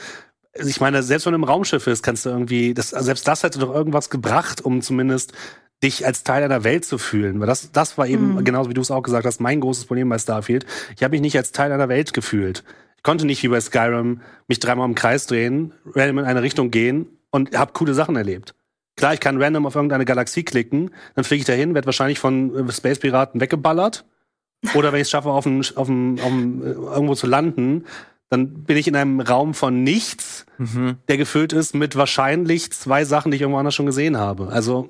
Also 0.57 0.69
ich 0.69 0.79
meine, 0.79 1.03
selbst 1.03 1.25
wenn 1.25 1.33
du 1.33 1.39
im 1.39 1.43
Raumschiff 1.43 1.85
ist, 1.87 2.01
kannst 2.01 2.25
du 2.25 2.29
irgendwie, 2.29 2.73
das, 2.73 2.89
selbst 2.89 3.27
das 3.27 3.43
hätte 3.43 3.59
doch 3.59 3.73
irgendwas 3.73 4.09
gebracht, 4.09 4.61
um 4.61 4.81
zumindest 4.81 5.33
dich 5.83 6.05
als 6.05 6.23
Teil 6.23 6.43
einer 6.43 6.63
Welt 6.63 6.85
zu 6.85 6.97
fühlen. 6.97 7.39
Weil 7.39 7.47
das, 7.47 7.71
das 7.71 7.97
war 7.97 8.07
eben, 8.07 8.35
mhm. 8.35 8.43
genauso 8.43 8.69
wie 8.69 8.73
du 8.73 8.81
es 8.81 8.91
auch 8.91 9.03
gesagt 9.03 9.25
hast, 9.25 9.41
mein 9.41 9.59
großes 9.59 9.85
Problem 9.85 10.09
bei 10.09 10.17
Starfield. 10.17 10.65
Ich 10.95 11.03
habe 11.03 11.11
mich 11.11 11.21
nicht 11.21 11.37
als 11.37 11.51
Teil 11.51 11.71
einer 11.71 11.89
Welt 11.89 12.13
gefühlt. 12.13 12.63
Ich 12.97 13.03
konnte 13.03 13.25
nicht 13.25 13.43
wie 13.43 13.49
bei 13.49 13.61
Skyrim 13.61 14.21
mich 14.47 14.59
dreimal 14.59 14.87
im 14.87 14.95
Kreis 14.95 15.27
drehen, 15.27 15.73
random 15.93 16.19
in 16.19 16.25
eine 16.25 16.41
Richtung 16.41 16.71
gehen 16.71 17.07
und 17.29 17.55
habe 17.55 17.73
coole 17.73 17.93
Sachen 17.93 18.15
erlebt. 18.15 18.55
Klar, 18.95 19.13
ich 19.13 19.19
kann 19.19 19.41
random 19.41 19.65
auf 19.65 19.75
irgendeine 19.75 20.05
Galaxie 20.05 20.43
klicken, 20.43 20.91
dann 21.15 21.23
fliege 21.23 21.41
ich 21.41 21.45
dahin, 21.45 21.73
werde 21.73 21.85
wahrscheinlich 21.85 22.19
von 22.19 22.69
äh, 22.69 22.71
Space 22.71 22.99
Piraten 22.99 23.41
weggeballert. 23.41 24.05
Oder 24.73 24.91
wenn 24.91 25.01
ich 25.01 25.07
es 25.07 25.11
schaffe, 25.11 25.29
auf 25.29 25.43
dem, 25.43 25.61
auf 25.75 25.87
dem, 25.87 26.17
auf 26.19 26.29
dem, 26.29 26.63
äh, 26.63 26.71
irgendwo 26.71 27.15
zu 27.15 27.27
landen, 27.27 27.85
dann 28.29 28.63
bin 28.63 28.77
ich 28.77 28.87
in 28.87 28.95
einem 28.95 29.19
Raum 29.19 29.53
von 29.53 29.83
nichts, 29.83 30.45
mhm. 30.57 30.97
der 31.07 31.17
gefüllt 31.17 31.53
ist 31.53 31.75
mit 31.75 31.95
wahrscheinlich 31.95 32.71
zwei 32.71 33.05
Sachen, 33.05 33.31
die 33.31 33.35
ich 33.35 33.41
irgendwo 33.41 33.59
anders 33.59 33.75
schon 33.75 33.85
gesehen 33.85 34.17
habe. 34.17 34.47
Also 34.47 34.89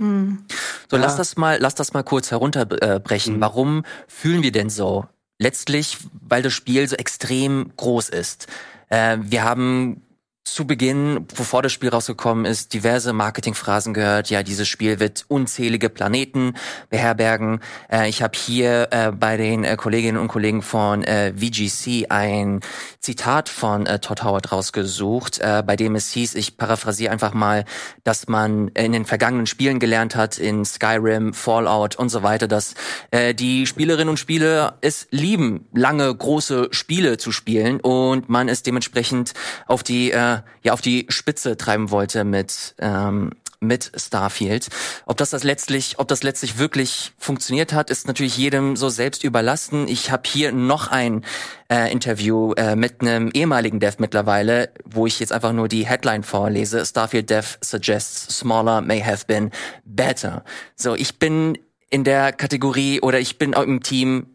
hm. 0.00 0.44
So, 0.90 0.96
ja. 0.96 1.02
lass 1.02 1.16
das 1.16 1.36
mal, 1.36 1.58
lass 1.60 1.74
das 1.74 1.92
mal 1.92 2.02
kurz 2.02 2.30
herunterbrechen. 2.30 3.36
Mhm. 3.36 3.40
Warum 3.40 3.84
fühlen 4.08 4.42
wir 4.42 4.50
denn 4.50 4.70
so? 4.70 5.04
Letztlich, 5.38 5.98
weil 6.26 6.42
das 6.42 6.54
Spiel 6.54 6.88
so 6.88 6.96
extrem 6.96 7.70
groß 7.76 8.08
ist. 8.08 8.46
Äh, 8.88 9.18
wir 9.20 9.44
haben 9.44 10.02
zu 10.44 10.66
Beginn, 10.66 11.26
bevor 11.36 11.62
das 11.62 11.72
Spiel 11.72 11.90
rausgekommen 11.90 12.44
ist, 12.44 12.72
diverse 12.74 13.12
Marketingphrasen 13.12 13.94
gehört. 13.94 14.30
Ja, 14.30 14.42
dieses 14.42 14.68
Spiel 14.68 14.98
wird 14.98 15.24
unzählige 15.28 15.88
Planeten 15.90 16.54
beherbergen. 16.88 17.60
Äh, 17.90 18.08
ich 18.08 18.22
habe 18.22 18.36
hier 18.36 18.88
äh, 18.90 19.12
bei 19.12 19.36
den 19.36 19.64
äh, 19.64 19.76
Kolleginnen 19.76 20.18
und 20.18 20.28
Kollegen 20.28 20.62
von 20.62 21.04
äh, 21.04 21.32
VGC 21.34 22.06
ein 22.08 22.60
Zitat 23.00 23.48
von 23.48 23.86
äh, 23.86 23.98
Todd 23.98 24.24
Howard 24.24 24.50
rausgesucht, 24.50 25.38
äh, 25.40 25.62
bei 25.64 25.76
dem 25.76 25.94
es 25.94 26.10
hieß, 26.10 26.34
ich 26.34 26.56
paraphrasiere 26.56 27.12
einfach 27.12 27.34
mal, 27.34 27.64
dass 28.04 28.28
man 28.28 28.68
in 28.68 28.92
den 28.92 29.04
vergangenen 29.04 29.46
Spielen 29.46 29.78
gelernt 29.78 30.16
hat, 30.16 30.38
in 30.38 30.64
Skyrim, 30.64 31.32
Fallout 31.32 31.96
und 31.96 32.08
so 32.08 32.22
weiter, 32.22 32.48
dass 32.48 32.74
äh, 33.10 33.34
die 33.34 33.66
Spielerinnen 33.66 34.08
und 34.08 34.18
Spieler 34.18 34.78
es 34.80 35.06
lieben, 35.10 35.66
lange, 35.72 36.14
große 36.14 36.68
Spiele 36.72 37.18
zu 37.18 37.30
spielen 37.30 37.80
und 37.80 38.28
man 38.28 38.48
es 38.48 38.62
dementsprechend 38.62 39.34
auf 39.66 39.82
die 39.82 40.10
äh, 40.10 40.29
ja 40.62 40.72
auf 40.72 40.80
die 40.80 41.06
Spitze 41.08 41.56
treiben 41.56 41.90
wollte 41.90 42.24
mit 42.24 42.74
ähm, 42.78 43.30
mit 43.60 43.92
Starfield. 43.94 44.68
Ob 45.04 45.18
das 45.18 45.30
das 45.30 45.44
letztlich, 45.44 45.98
ob 45.98 46.08
das 46.08 46.22
letztlich 46.22 46.58
wirklich 46.58 47.12
funktioniert 47.18 47.74
hat, 47.74 47.90
ist 47.90 48.06
natürlich 48.06 48.36
jedem 48.38 48.74
so 48.74 48.88
selbst 48.88 49.22
überlassen. 49.22 49.86
Ich 49.86 50.10
habe 50.10 50.22
hier 50.26 50.50
noch 50.50 50.88
ein 50.88 51.24
äh, 51.70 51.92
Interview 51.92 52.54
äh, 52.54 52.74
mit 52.74 53.02
einem 53.02 53.30
ehemaligen 53.32 53.78
Dev 53.78 53.96
mittlerweile, 53.98 54.70
wo 54.84 55.06
ich 55.06 55.20
jetzt 55.20 55.32
einfach 55.32 55.52
nur 55.52 55.68
die 55.68 55.86
Headline 55.86 56.22
vorlese. 56.22 56.84
Starfield 56.86 57.28
Dev 57.28 57.58
suggests 57.60 58.38
smaller 58.38 58.80
may 58.80 59.02
have 59.02 59.26
been 59.26 59.50
better. 59.84 60.42
So, 60.74 60.94
ich 60.94 61.18
bin 61.18 61.58
in 61.90 62.04
der 62.04 62.32
Kategorie 62.32 63.00
oder 63.00 63.20
ich 63.20 63.36
bin 63.36 63.54
auch 63.54 63.64
im 63.64 63.82
Team 63.82 64.26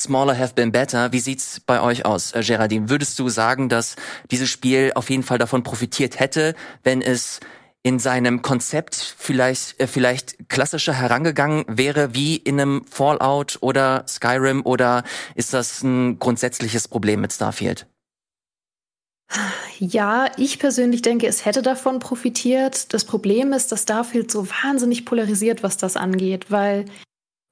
Smaller 0.00 0.38
have 0.38 0.54
been 0.54 0.70
better. 0.70 1.12
Wie 1.12 1.18
sieht's 1.18 1.60
bei 1.60 1.80
euch 1.80 2.04
aus, 2.04 2.32
äh, 2.32 2.42
Geraldine? 2.42 2.88
Würdest 2.88 3.18
du 3.18 3.28
sagen, 3.28 3.68
dass 3.68 3.96
dieses 4.30 4.48
Spiel 4.48 4.92
auf 4.94 5.10
jeden 5.10 5.24
Fall 5.24 5.38
davon 5.38 5.64
profitiert 5.64 6.20
hätte, 6.20 6.54
wenn 6.84 7.02
es 7.02 7.40
in 7.82 7.98
seinem 7.98 8.42
Konzept 8.42 8.94
vielleicht, 8.94 9.80
äh, 9.80 9.86
vielleicht 9.88 10.48
klassischer 10.48 10.92
herangegangen 10.92 11.64
wäre 11.68 12.14
wie 12.14 12.36
in 12.36 12.60
einem 12.60 12.84
Fallout 12.88 13.58
oder 13.60 14.04
Skyrim 14.06 14.62
oder 14.64 15.02
ist 15.34 15.52
das 15.52 15.82
ein 15.82 16.18
grundsätzliches 16.18 16.86
Problem 16.86 17.20
mit 17.20 17.32
Starfield? 17.32 17.86
Ja, 19.78 20.30
ich 20.36 20.58
persönlich 20.58 21.02
denke, 21.02 21.26
es 21.26 21.44
hätte 21.44 21.62
davon 21.62 21.98
profitiert. 21.98 22.92
Das 22.94 23.04
Problem 23.04 23.52
ist, 23.52 23.70
dass 23.70 23.82
Starfield 23.82 24.30
so 24.30 24.48
wahnsinnig 24.48 25.04
polarisiert, 25.04 25.62
was 25.62 25.76
das 25.76 25.96
angeht, 25.96 26.50
weil 26.50 26.86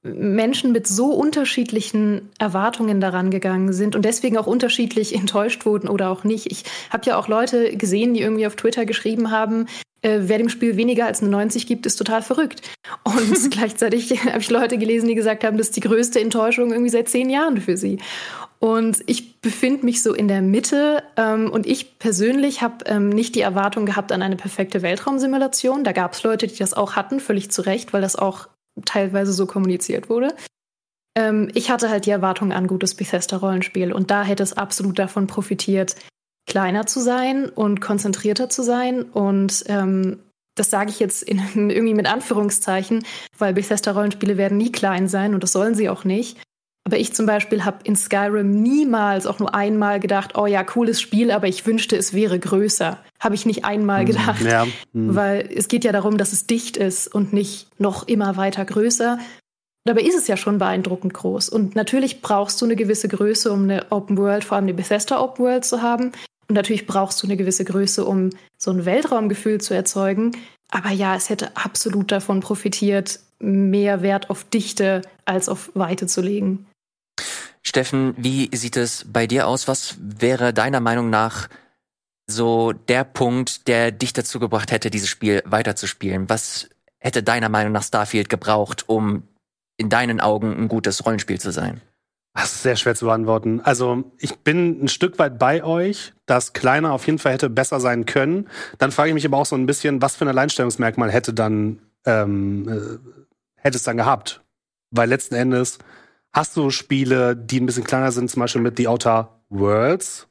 Menschen 0.03 0.71
mit 0.71 0.87
so 0.87 1.07
unterschiedlichen 1.07 2.29
Erwartungen 2.39 3.01
daran 3.01 3.31
gegangen 3.31 3.73
sind 3.73 3.95
und 3.95 4.05
deswegen 4.05 4.37
auch 4.37 4.47
unterschiedlich 4.47 5.15
enttäuscht 5.15 5.65
wurden 5.65 5.89
oder 5.89 6.09
auch 6.09 6.23
nicht. 6.23 6.51
Ich 6.51 6.63
habe 6.91 7.05
ja 7.05 7.17
auch 7.17 7.27
Leute 7.27 7.75
gesehen, 7.75 8.13
die 8.13 8.21
irgendwie 8.21 8.47
auf 8.47 8.55
Twitter 8.55 8.85
geschrieben 8.85 9.31
haben, 9.31 9.67
äh, 10.01 10.19
wer 10.23 10.37
dem 10.37 10.49
Spiel 10.49 10.77
weniger 10.77 11.05
als 11.05 11.21
eine 11.21 11.31
90 11.31 11.65
gibt, 11.65 11.85
ist 11.85 11.97
total 11.97 12.21
verrückt. 12.21 12.61
Und 13.03 13.51
gleichzeitig 13.51 14.25
habe 14.25 14.39
ich 14.39 14.49
Leute 14.49 14.77
gelesen, 14.77 15.07
die 15.07 15.15
gesagt 15.15 15.43
haben, 15.43 15.57
das 15.57 15.67
ist 15.67 15.75
die 15.75 15.81
größte 15.81 16.19
Enttäuschung 16.19 16.71
irgendwie 16.71 16.91
seit 16.91 17.09
zehn 17.09 17.29
Jahren 17.29 17.59
für 17.59 17.77
sie. 17.77 17.97
Und 18.59 19.03
ich 19.05 19.39
befinde 19.41 19.85
mich 19.85 20.01
so 20.01 20.13
in 20.13 20.27
der 20.27 20.41
Mitte. 20.41 21.03
Ähm, 21.15 21.51
und 21.51 21.65
ich 21.65 21.99
persönlich 21.99 22.61
habe 22.61 22.85
ähm, 22.85 23.09
nicht 23.09 23.35
die 23.35 23.41
Erwartung 23.41 23.85
gehabt 23.85 24.11
an 24.11 24.21
eine 24.21 24.35
perfekte 24.35 24.81
Weltraumsimulation. 24.81 25.83
Da 25.83 25.91
gab 25.91 26.13
es 26.13 26.23
Leute, 26.23 26.47
die 26.47 26.57
das 26.57 26.73
auch 26.73 26.95
hatten, 26.95 27.19
völlig 27.19 27.51
zu 27.51 27.61
Recht, 27.63 27.93
weil 27.93 28.01
das 28.01 28.15
auch 28.15 28.47
teilweise 28.85 29.33
so 29.33 29.45
kommuniziert 29.45 30.09
wurde. 30.09 30.35
Ähm, 31.17 31.49
ich 31.53 31.71
hatte 31.71 31.89
halt 31.89 32.05
die 32.05 32.11
Erwartung 32.11 32.51
an 32.51 32.67
gutes 32.67 32.95
Bethesda-Rollenspiel 32.95 33.91
und 33.91 34.11
da 34.11 34.23
hätte 34.23 34.43
es 34.43 34.53
absolut 34.53 34.99
davon 34.99 35.27
profitiert, 35.27 35.95
kleiner 36.47 36.85
zu 36.85 36.99
sein 36.99 37.49
und 37.49 37.81
konzentrierter 37.81 38.49
zu 38.49 38.63
sein. 38.63 39.03
Und 39.03 39.63
ähm, 39.67 40.19
das 40.55 40.69
sage 40.69 40.89
ich 40.91 40.99
jetzt 40.99 41.23
in, 41.23 41.39
irgendwie 41.55 41.93
mit 41.93 42.07
Anführungszeichen, 42.07 43.03
weil 43.37 43.53
Bethesda-Rollenspiele 43.53 44.37
werden 44.37 44.57
nie 44.57 44.71
klein 44.71 45.07
sein 45.07 45.33
und 45.33 45.43
das 45.43 45.51
sollen 45.51 45.75
sie 45.75 45.89
auch 45.89 46.03
nicht. 46.03 46.37
Aber 46.87 46.97
ich 46.97 47.11
zum 47.11 47.25
Beispiel 47.25 47.65
habe 47.65 47.79
in 47.83 47.97
Skyrim 47.97 48.49
niemals 48.49 49.27
auch 49.27 49.39
nur 49.39 49.53
einmal 49.53 49.99
gedacht, 49.99 50.37
oh 50.37 50.45
ja, 50.45 50.63
cooles 50.63 51.01
Spiel, 51.01 51.31
aber 51.31 51.49
ich 51.49 51.65
wünschte, 51.65 51.97
es 51.97 52.13
wäre 52.13 52.39
größer. 52.39 52.97
Habe 53.19 53.35
ich 53.35 53.45
nicht 53.45 53.65
einmal 53.65 53.99
hm, 53.99 54.05
gedacht. 54.05 54.41
Ja. 54.41 54.65
Mhm. 54.93 55.13
Weil 55.13 55.49
es 55.53 55.67
geht 55.67 55.83
ja 55.83 55.91
darum, 55.91 56.17
dass 56.17 56.31
es 56.31 56.47
dicht 56.47 56.77
ist 56.77 57.13
und 57.13 57.33
nicht 57.33 57.67
noch 57.77 58.07
immer 58.07 58.37
weiter 58.37 58.63
größer. 58.63 59.19
Dabei 59.83 59.99
ist 59.99 60.17
es 60.17 60.27
ja 60.27 60.37
schon 60.37 60.59
beeindruckend 60.59 61.13
groß. 61.13 61.49
Und 61.49 61.75
natürlich 61.75 62.21
brauchst 62.21 62.61
du 62.61 62.65
eine 62.65 62.77
gewisse 62.77 63.09
Größe, 63.09 63.51
um 63.51 63.63
eine 63.63 63.91
Open 63.91 64.17
World, 64.17 64.45
vor 64.45 64.55
allem 64.55 64.63
eine 64.67 64.73
Bethesda 64.73 65.19
Open 65.19 65.43
World 65.43 65.65
zu 65.65 65.81
haben. 65.81 66.13
Und 66.47 66.55
natürlich 66.55 66.87
brauchst 66.87 67.21
du 67.21 67.27
eine 67.27 67.35
gewisse 67.35 67.65
Größe, 67.65 68.05
um 68.05 68.29
so 68.57 68.71
ein 68.71 68.85
Weltraumgefühl 68.85 69.59
zu 69.59 69.73
erzeugen. 69.73 70.31
Aber 70.71 70.91
ja, 70.91 71.17
es 71.17 71.29
hätte 71.29 71.57
absolut 71.57 72.13
davon 72.13 72.39
profitiert, 72.39 73.19
mehr 73.39 74.01
Wert 74.01 74.29
auf 74.29 74.45
Dichte 74.45 75.01
als 75.25 75.49
auf 75.49 75.69
Weite 75.73 76.07
zu 76.07 76.21
legen. 76.21 76.65
Steffen, 77.67 78.15
wie 78.17 78.49
sieht 78.55 78.77
es 78.77 79.05
bei 79.11 79.27
dir 79.27 79.47
aus? 79.47 79.67
Was 79.67 79.95
wäre 79.99 80.53
deiner 80.53 80.79
Meinung 80.79 81.09
nach 81.09 81.49
so 82.25 82.71
der 82.71 83.03
Punkt, 83.03 83.67
der 83.67 83.91
dich 83.91 84.13
dazu 84.13 84.39
gebracht 84.39 84.71
hätte, 84.71 84.89
dieses 84.89 85.09
Spiel 85.09 85.43
weiterzuspielen? 85.45 86.29
Was 86.29 86.69
hätte 86.99 87.23
deiner 87.23 87.49
Meinung 87.49 87.73
nach 87.73 87.83
Starfield 87.83 88.29
gebraucht, 88.29 88.87
um 88.87 89.23
in 89.77 89.89
deinen 89.89 90.19
Augen 90.19 90.55
ein 90.57 90.67
gutes 90.67 91.05
Rollenspiel 91.05 91.39
zu 91.39 91.51
sein? 91.51 91.81
Das 92.33 92.53
ist 92.53 92.63
sehr 92.63 92.75
schwer 92.75 92.95
zu 92.95 93.05
beantworten. 93.05 93.61
Also 93.61 94.03
ich 94.19 94.37
bin 94.39 94.83
ein 94.83 94.87
Stück 94.87 95.17
weit 95.19 95.39
bei 95.39 95.63
euch, 95.63 96.13
dass 96.25 96.53
kleiner 96.53 96.93
auf 96.93 97.05
jeden 97.05 97.19
Fall 97.19 97.33
hätte 97.33 97.49
besser 97.49 97.79
sein 97.79 98.05
können. 98.05 98.47
Dann 98.77 98.91
frage 98.91 99.09
ich 99.09 99.13
mich 99.15 99.25
aber 99.25 99.37
auch 99.37 99.45
so 99.45 99.55
ein 99.55 99.65
bisschen, 99.65 100.01
was 100.01 100.15
für 100.15 100.25
ein 100.25 100.29
Alleinstellungsmerkmal 100.29 101.11
hätte 101.11 101.33
dann 101.33 101.79
ähm, 102.05 102.69
äh, 102.69 103.27
hätte 103.55 103.77
es 103.77 103.83
dann 103.83 103.97
gehabt? 103.97 104.41
Weil 104.91 105.09
letzten 105.09 105.35
Endes 105.35 105.79
hast 106.33 106.55
du 106.57 106.69
Spiele, 106.69 107.35
die 107.35 107.59
ein 107.59 107.65
bisschen 107.65 107.83
kleiner 107.83 108.11
sind, 108.11 108.29
zum 108.29 108.41
Beispiel 108.41 108.61
mit 108.61 108.77
The 108.77 108.87
Outer 108.87 109.41
Worlds. 109.49 110.27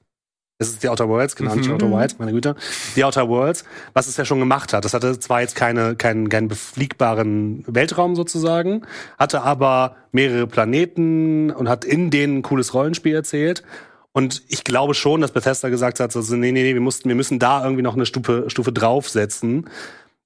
Es 0.58 0.68
ist 0.68 0.80
The 0.80 0.88
Outer 0.88 1.08
Worlds, 1.08 1.36
genau, 1.36 1.52
mhm. 1.52 1.60
nicht 1.60 1.70
Outer 1.70 1.92
Wilds, 1.92 2.18
meine 2.18 2.32
Güte. 2.32 2.56
The 2.94 3.04
Outer 3.04 3.28
Worlds, 3.28 3.64
was 3.92 4.06
es 4.06 4.16
ja 4.16 4.24
schon 4.24 4.38
gemacht 4.38 4.72
hat. 4.72 4.84
Das 4.84 4.94
hatte 4.94 5.18
zwar 5.18 5.42
jetzt 5.42 5.54
keine, 5.54 5.96
keinen, 5.96 6.30
keinen 6.30 6.48
befliegbaren 6.48 7.64
Weltraum 7.66 8.16
sozusagen, 8.16 8.86
hatte 9.18 9.42
aber 9.42 9.96
mehrere 10.12 10.46
Planeten 10.46 11.50
und 11.50 11.68
hat 11.68 11.84
in 11.84 12.10
denen 12.10 12.38
ein 12.38 12.42
cooles 12.42 12.72
Rollenspiel 12.72 13.14
erzählt. 13.14 13.64
Und 14.12 14.44
ich 14.48 14.64
glaube 14.64 14.94
schon, 14.94 15.20
dass 15.20 15.32
Bethesda 15.32 15.68
gesagt 15.68 16.00
hat, 16.00 16.16
also, 16.16 16.36
nee, 16.36 16.50
nee, 16.50 16.62
nee, 16.62 16.72
wir 16.72 16.80
mussten, 16.80 17.10
wir 17.10 17.16
müssen 17.16 17.38
da 17.38 17.62
irgendwie 17.62 17.82
noch 17.82 17.94
eine 17.94 18.06
Stufe, 18.06 18.44
Stufe 18.48 18.72
draufsetzen. 18.72 19.68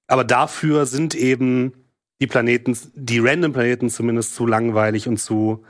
Aber 0.07 0.23
dafür 0.23 0.85
sind 0.85 1.13
eben 1.13 1.73
die 2.21 2.27
Planeten, 2.27 2.77
die 2.93 3.19
random 3.19 3.51
Planeten 3.51 3.89
zumindest 3.89 4.35
zu 4.35 4.45
langweilig 4.45 5.07
und 5.07 5.17
zu, 5.17 5.63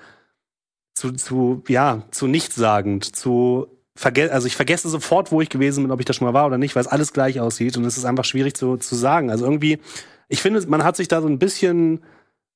zu, 0.93 1.13
zu, 1.13 1.63
ja, 1.67 2.03
zu 2.11 2.27
nichtssagend, 2.27 3.15
zu 3.15 3.67
also 4.03 4.47
ich 4.47 4.55
vergesse 4.55 4.89
sofort, 4.89 5.31
wo 5.31 5.41
ich 5.41 5.49
gewesen 5.49 5.83
bin, 5.83 5.91
ob 5.91 5.99
ich 5.99 6.05
da 6.05 6.13
schon 6.13 6.25
mal 6.25 6.33
war 6.33 6.47
oder 6.47 6.57
nicht, 6.57 6.75
weil 6.75 6.81
es 6.81 6.87
alles 6.87 7.13
gleich 7.13 7.39
aussieht 7.39 7.77
und 7.77 7.85
es 7.85 7.97
ist 7.97 8.05
einfach 8.05 8.25
schwierig 8.25 8.55
zu, 8.55 8.77
zu 8.77 8.95
sagen. 8.95 9.29
Also 9.29 9.45
irgendwie, 9.45 9.79
ich 10.27 10.41
finde, 10.41 10.65
man 10.67 10.83
hat 10.83 10.95
sich 10.95 11.07
da 11.07 11.21
so 11.21 11.27
ein 11.27 11.39
bisschen, 11.39 12.03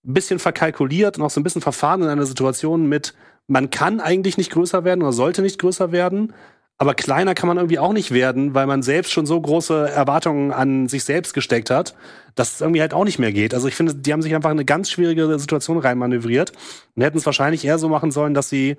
bisschen 0.01 0.39
verkalkuliert 0.39 1.17
und 1.17 1.23
auch 1.23 1.29
so 1.29 1.39
ein 1.39 1.43
bisschen 1.43 1.61
verfahren 1.61 2.01
in 2.01 2.07
einer 2.07 2.25
Situation 2.25 2.87
mit, 2.87 3.13
man 3.47 3.69
kann 3.69 3.99
eigentlich 3.99 4.37
nicht 4.37 4.51
größer 4.51 4.83
werden 4.85 5.03
oder 5.03 5.13
sollte 5.13 5.41
nicht 5.41 5.59
größer 5.59 5.91
werden, 5.91 6.33
Aber 6.77 6.93
kleiner 6.93 7.35
kann 7.35 7.47
man 7.47 7.57
irgendwie 7.57 7.79
auch 7.79 7.93
nicht 7.93 8.11
werden, 8.11 8.53
weil 8.53 8.67
man 8.67 8.83
selbst 8.83 9.13
schon 9.13 9.25
so 9.25 9.39
große 9.39 9.89
Erwartungen 9.89 10.51
an 10.51 10.89
sich 10.89 11.05
selbst 11.05 11.33
gesteckt 11.33 11.69
hat, 11.69 11.95
dass 12.35 12.55
es 12.55 12.61
irgendwie 12.61 12.81
halt 12.81 12.93
auch 12.93 13.05
nicht 13.05 13.17
mehr 13.17 13.31
geht. 13.31 13.53
Also 13.53 13.69
ich 13.69 13.75
finde, 13.75 13.95
die 13.95 14.11
haben 14.11 14.21
sich 14.21 14.35
einfach 14.35 14.51
in 14.51 14.57
eine 14.57 14.65
ganz 14.65 14.91
schwierige 14.91 15.39
Situation 15.39 15.77
reinmanövriert 15.77 16.51
und 16.95 17.01
hätten 17.01 17.17
es 17.17 17.25
wahrscheinlich 17.25 17.63
eher 17.63 17.77
so 17.77 17.87
machen 17.87 18.11
sollen, 18.11 18.33
dass 18.33 18.49
sie 18.49 18.75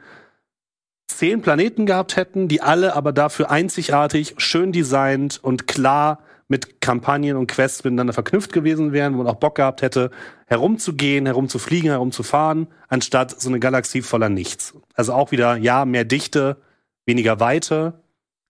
zehn 1.09 1.41
Planeten 1.41 1.87
gehabt 1.87 2.17
hätten, 2.17 2.49
die 2.49 2.61
alle 2.61 2.95
aber 2.95 3.13
dafür 3.13 3.51
einzigartig, 3.51 4.35
schön 4.37 4.73
designt 4.73 5.43
und 5.43 5.67
klar 5.67 6.21
mit 6.49 6.81
Kampagnen 6.81 7.37
und 7.37 7.49
Quests 7.49 7.83
miteinander 7.83 8.13
verknüpft 8.13 8.53
gewesen 8.53 8.93
wären, 8.93 9.15
wo 9.15 9.19
man 9.19 9.27
auch 9.27 9.37
Bock 9.37 9.57
gehabt 9.57 9.83
hätte, 9.83 10.11
herumzugehen, 10.47 11.27
herumzufliegen, 11.27 11.91
herumzufahren, 11.91 12.69
anstatt 12.89 13.41
so 13.41 13.49
eine 13.49 13.59
Galaxie 13.59 14.03
voller 14.03 14.29
Nichts. 14.29 14.75
Also 14.95 15.13
auch 15.13 15.33
wieder, 15.33 15.57
ja, 15.57 15.85
mehr 15.85 16.05
Dichte, 16.05 16.59
weniger 17.07 17.41
Weite. 17.41 17.95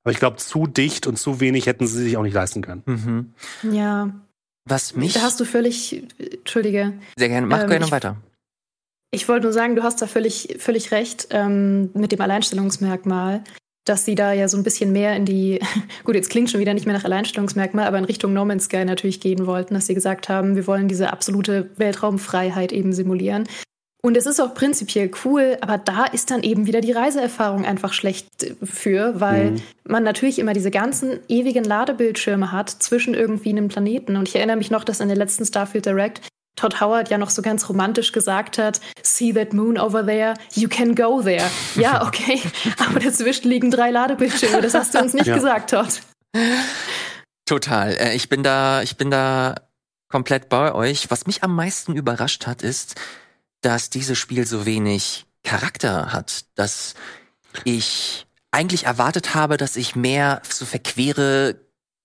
Aber 0.04 0.12
ich 0.12 0.18
glaube, 0.18 0.36
zu 0.36 0.66
dicht 0.66 1.06
und 1.06 1.16
zu 1.18 1.40
wenig 1.40 1.66
hätten 1.66 1.86
sie 1.86 2.02
sich 2.02 2.16
auch 2.16 2.22
nicht 2.22 2.34
leisten 2.34 2.62
können. 2.62 2.82
Mhm. 2.86 3.72
Ja. 3.72 4.10
Was 4.68 4.94
mich. 4.96 5.14
Da 5.14 5.22
hast 5.22 5.38
du 5.40 5.44
völlig, 5.44 6.02
Entschuldige. 6.18 6.92
Sehr 7.16 7.28
gerne, 7.28 7.46
mach 7.46 7.62
Ähm, 7.62 7.68
gerne 7.70 7.84
ich- 7.86 7.92
weiter. 7.92 8.16
Ich 9.12 9.28
wollte 9.28 9.44
nur 9.44 9.52
sagen, 9.52 9.76
du 9.76 9.82
hast 9.84 10.02
da 10.02 10.06
völlig, 10.08 10.56
völlig 10.58 10.90
recht 10.90 11.28
ähm, 11.30 11.90
mit 11.94 12.10
dem 12.12 12.20
Alleinstellungsmerkmal, 12.20 13.44
dass 13.84 14.04
sie 14.04 14.16
da 14.16 14.32
ja 14.32 14.48
so 14.48 14.56
ein 14.56 14.64
bisschen 14.64 14.92
mehr 14.92 15.14
in 15.16 15.24
die, 15.24 15.60
gut, 16.04 16.16
jetzt 16.16 16.28
klingt 16.30 16.50
schon 16.50 16.60
wieder 16.60 16.74
nicht 16.74 16.86
mehr 16.86 16.94
nach 16.96 17.04
Alleinstellungsmerkmal, 17.04 17.86
aber 17.86 17.98
in 17.98 18.04
Richtung 18.04 18.32
No 18.32 18.44
Man's 18.44 18.64
Sky 18.64 18.84
natürlich 18.84 19.20
gehen 19.20 19.46
wollten, 19.46 19.74
dass 19.74 19.86
sie 19.86 19.94
gesagt 19.94 20.28
haben, 20.28 20.56
wir 20.56 20.66
wollen 20.66 20.88
diese 20.88 21.12
absolute 21.12 21.70
Weltraumfreiheit 21.76 22.72
eben 22.72 22.92
simulieren. 22.92 23.48
Und 24.06 24.16
es 24.16 24.24
ist 24.26 24.38
auch 24.40 24.54
prinzipiell 24.54 25.10
cool, 25.24 25.58
aber 25.60 25.78
da 25.78 26.04
ist 26.04 26.30
dann 26.30 26.44
eben 26.44 26.66
wieder 26.68 26.80
die 26.80 26.92
Reiseerfahrung 26.92 27.64
einfach 27.64 27.92
schlecht 27.92 28.28
für, 28.62 29.18
weil 29.20 29.50
Mhm. 29.50 29.62
man 29.82 30.04
natürlich 30.04 30.38
immer 30.38 30.52
diese 30.52 30.70
ganzen 30.70 31.18
ewigen 31.28 31.64
Ladebildschirme 31.64 32.52
hat 32.52 32.70
zwischen 32.70 33.14
irgendwie 33.14 33.48
einem 33.50 33.66
Planeten. 33.66 34.14
Und 34.16 34.28
ich 34.28 34.36
erinnere 34.36 34.58
mich 34.58 34.70
noch, 34.70 34.84
dass 34.84 35.00
in 35.00 35.08
der 35.08 35.16
letzten 35.16 35.44
Starfield 35.44 35.86
Direct 35.86 36.20
Todd 36.54 36.80
Howard 36.80 37.10
ja 37.10 37.18
noch 37.18 37.30
so 37.30 37.42
ganz 37.42 37.68
romantisch 37.68 38.12
gesagt 38.12 38.58
hat, 38.58 38.80
see 39.02 39.32
that 39.32 39.52
moon 39.52 39.76
over 39.76 40.06
there, 40.06 40.34
you 40.54 40.68
can 40.68 40.94
go 40.94 41.20
there. 41.20 41.44
Ja, 41.74 42.06
okay, 42.06 42.40
aber 42.78 43.00
dazwischen 43.00 43.48
liegen 43.48 43.72
drei 43.72 43.90
Ladebildschirme, 43.90 44.60
das 44.62 44.74
hast 44.74 44.94
du 44.94 45.00
uns 45.00 45.14
nicht 45.14 45.26
Ja. 45.26 45.34
gesagt, 45.34 45.70
Todd. 45.70 46.00
Total. 47.44 47.90
Äh, 47.94 48.14
ich 48.14 48.28
bin 48.28 48.44
da, 48.44 48.82
ich 48.82 48.96
bin 48.96 49.10
da 49.10 49.56
komplett 50.08 50.48
bei 50.48 50.72
euch. 50.74 51.10
Was 51.10 51.26
mich 51.26 51.42
am 51.42 51.54
meisten 51.56 51.94
überrascht 51.96 52.46
hat, 52.46 52.62
ist, 52.62 52.94
dass 53.66 53.90
dieses 53.90 54.16
Spiel 54.16 54.46
so 54.46 54.64
wenig 54.64 55.26
Charakter 55.42 56.12
hat, 56.12 56.44
dass 56.54 56.94
ich 57.64 58.26
eigentlich 58.52 58.84
erwartet 58.84 59.34
habe, 59.34 59.56
dass 59.56 59.74
ich 59.74 59.96
mehr 59.96 60.40
so 60.48 60.64
verquere 60.64 61.56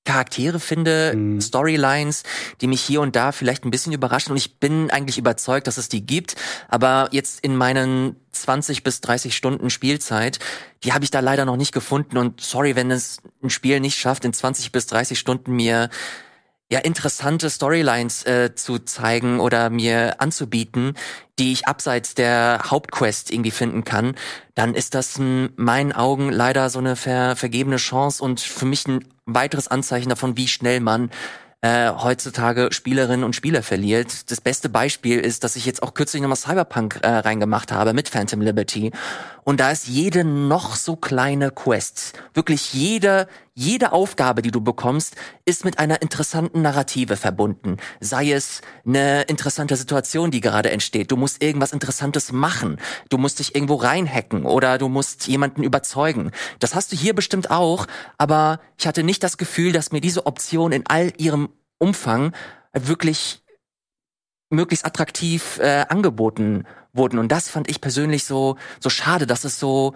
Charaktere 0.04 0.60
finde, 0.60 1.14
Mhm. 1.16 1.40
Storylines, 1.40 2.24
die 2.62 2.66
mich 2.66 2.82
hier 2.82 3.02
und 3.02 3.16
da 3.16 3.32
vielleicht 3.32 3.64
ein 3.64 3.70
bisschen 3.70 3.94
überraschen. 3.94 4.32
Und 4.32 4.38
ich 4.38 4.60
bin 4.60 4.90
eigentlich 4.90 5.20
überzeugt, 5.20 5.68
dass 5.68 5.78
es 5.78 5.88
die 5.88 6.04
gibt. 6.04 6.36
Aber 6.68 7.10
jetzt 7.12 7.42
in 7.42 7.56
meinen 7.56 8.16
20 8.32 8.82
bis 8.82 9.02
30 9.02 9.38
Stunden 9.38 9.70
Spielzeit, 9.70 10.40
die 10.84 10.94
habe 10.94 11.04
ich 11.04 11.12
da 11.12 11.20
leider 11.20 11.46
noch 11.46 11.58
nicht 11.58 11.74
gefunden. 11.74 12.18
Und 12.18 12.42
sorry, 12.42 12.76
wenn 12.76 12.90
es 12.90 13.18
ein 13.44 13.52
Spiel 13.52 13.80
nicht 13.80 14.00
schafft, 14.00 14.26
in 14.26 14.34
20 14.34 14.72
bis 14.72 14.88
30 14.88 15.20
Stunden 15.20 15.56
mir 15.56 15.92
ja 16.72 16.80
interessante 16.80 17.50
Storylines 17.50 18.26
äh, 18.26 18.56
zu 18.56 18.80
zeigen 18.80 19.40
oder 19.40 19.70
mir 19.70 20.16
anzubieten, 20.20 20.94
die 21.38 21.52
ich 21.52 21.68
abseits 21.68 22.16
der 22.16 22.62
Hauptquest 22.72 23.30
irgendwie 23.32 23.52
finden 23.52 23.84
kann, 23.84 24.16
dann 24.56 24.74
ist 24.74 24.96
das 24.96 25.18
in 25.18 25.50
meinen 25.58 25.92
Augen 25.92 26.32
leider 26.32 26.70
so 26.70 26.80
eine 26.80 26.96
ver 26.96 27.36
vergebene 27.36 27.76
Chance 27.78 28.24
und 28.24 28.40
für 28.40 28.66
mich 28.66 28.88
ein 28.88 29.06
weiteres 29.26 29.68
Anzeichen 29.68 30.10
davon, 30.10 30.38
wie 30.38 30.48
schnell 30.48 30.80
man 30.80 31.12
äh, 31.62 31.92
heutzutage 31.92 32.70
Spielerinnen 32.72 33.24
und 33.24 33.36
Spieler 33.36 33.62
verliert. 33.62 34.32
Das 34.32 34.42
beste 34.42 34.68
Beispiel 34.70 35.20
ist, 35.20 35.44
dass 35.44 35.56
ich 35.56 35.66
jetzt 35.66 35.84
auch 35.84 35.94
kürzlich 35.94 36.22
nochmal 36.22 36.38
Cyberpunk 36.38 37.00
äh, 37.04 37.08
reingemacht 37.08 37.72
habe 37.72 37.94
mit 37.94 38.10
Phantom 38.10 38.42
Liberty. 38.42 38.92
Und 39.44 39.60
da 39.60 39.72
ist 39.72 39.88
jede 39.88 40.24
noch 40.24 40.76
so 40.76 40.96
kleine 40.96 41.52
Quest, 41.52 42.14
wirklich 42.34 42.74
jede, 42.74 43.28
jede 43.54 43.92
Aufgabe, 43.92 44.42
die 44.42 44.52
du 44.52 44.62
bekommst, 44.62 45.16
ist 45.46 45.66
mit 45.66 45.80
einer 45.80 46.02
interessanten 46.02 46.62
Narrative 46.62 47.18
verbunden. 47.18 47.78
Sei 48.00 48.32
es 48.32 48.62
eine 48.86 49.24
interessante 49.24 49.76
Situation, 49.76 50.32
die 50.32 50.42
gerade 50.42 50.72
entsteht. 50.72 51.12
Du 51.12 51.18
musst 51.18 51.44
irgendwas 51.44 51.74
Interessantes 51.74 52.32
machen. 52.32 52.78
Du 53.10 53.18
musst 53.18 53.40
dich 53.40 53.56
irgendwo 53.56 53.76
reinhacken 53.76 54.46
oder 54.46 54.78
du 54.78 54.90
musst 54.90 55.28
jemanden 55.28 55.64
überzeugen. 55.64 56.32
Das 56.60 56.76
hast 56.76 56.92
du 56.92 56.96
hier 56.96 57.16
bestimmt 57.16 57.52
auch, 57.52 57.88
aber 58.18 58.60
ich 58.78 58.88
hatte 58.88 59.04
nicht 59.04 59.24
das 59.24 59.38
Gefühl, 59.38 59.72
dass 59.72 59.92
mir 59.92 60.02
diese 60.02 60.26
Option 60.26 60.72
in 60.72 60.84
all 60.88 61.14
ihrem 61.18 61.50
Umfang 61.80 62.34
wirklich 62.74 63.42
möglichst 64.52 64.86
attraktiv 64.86 65.60
äh, 65.60 65.86
angeboten 65.90 66.66
wurden. 66.94 67.20
Und 67.20 67.32
das 67.32 67.50
fand 67.50 67.70
ich 67.70 67.82
persönlich 67.82 68.26
so, 68.26 68.58
so 68.80 68.90
schade, 68.90 69.26
dass 69.26 69.44
es 69.44 69.60
so, 69.60 69.94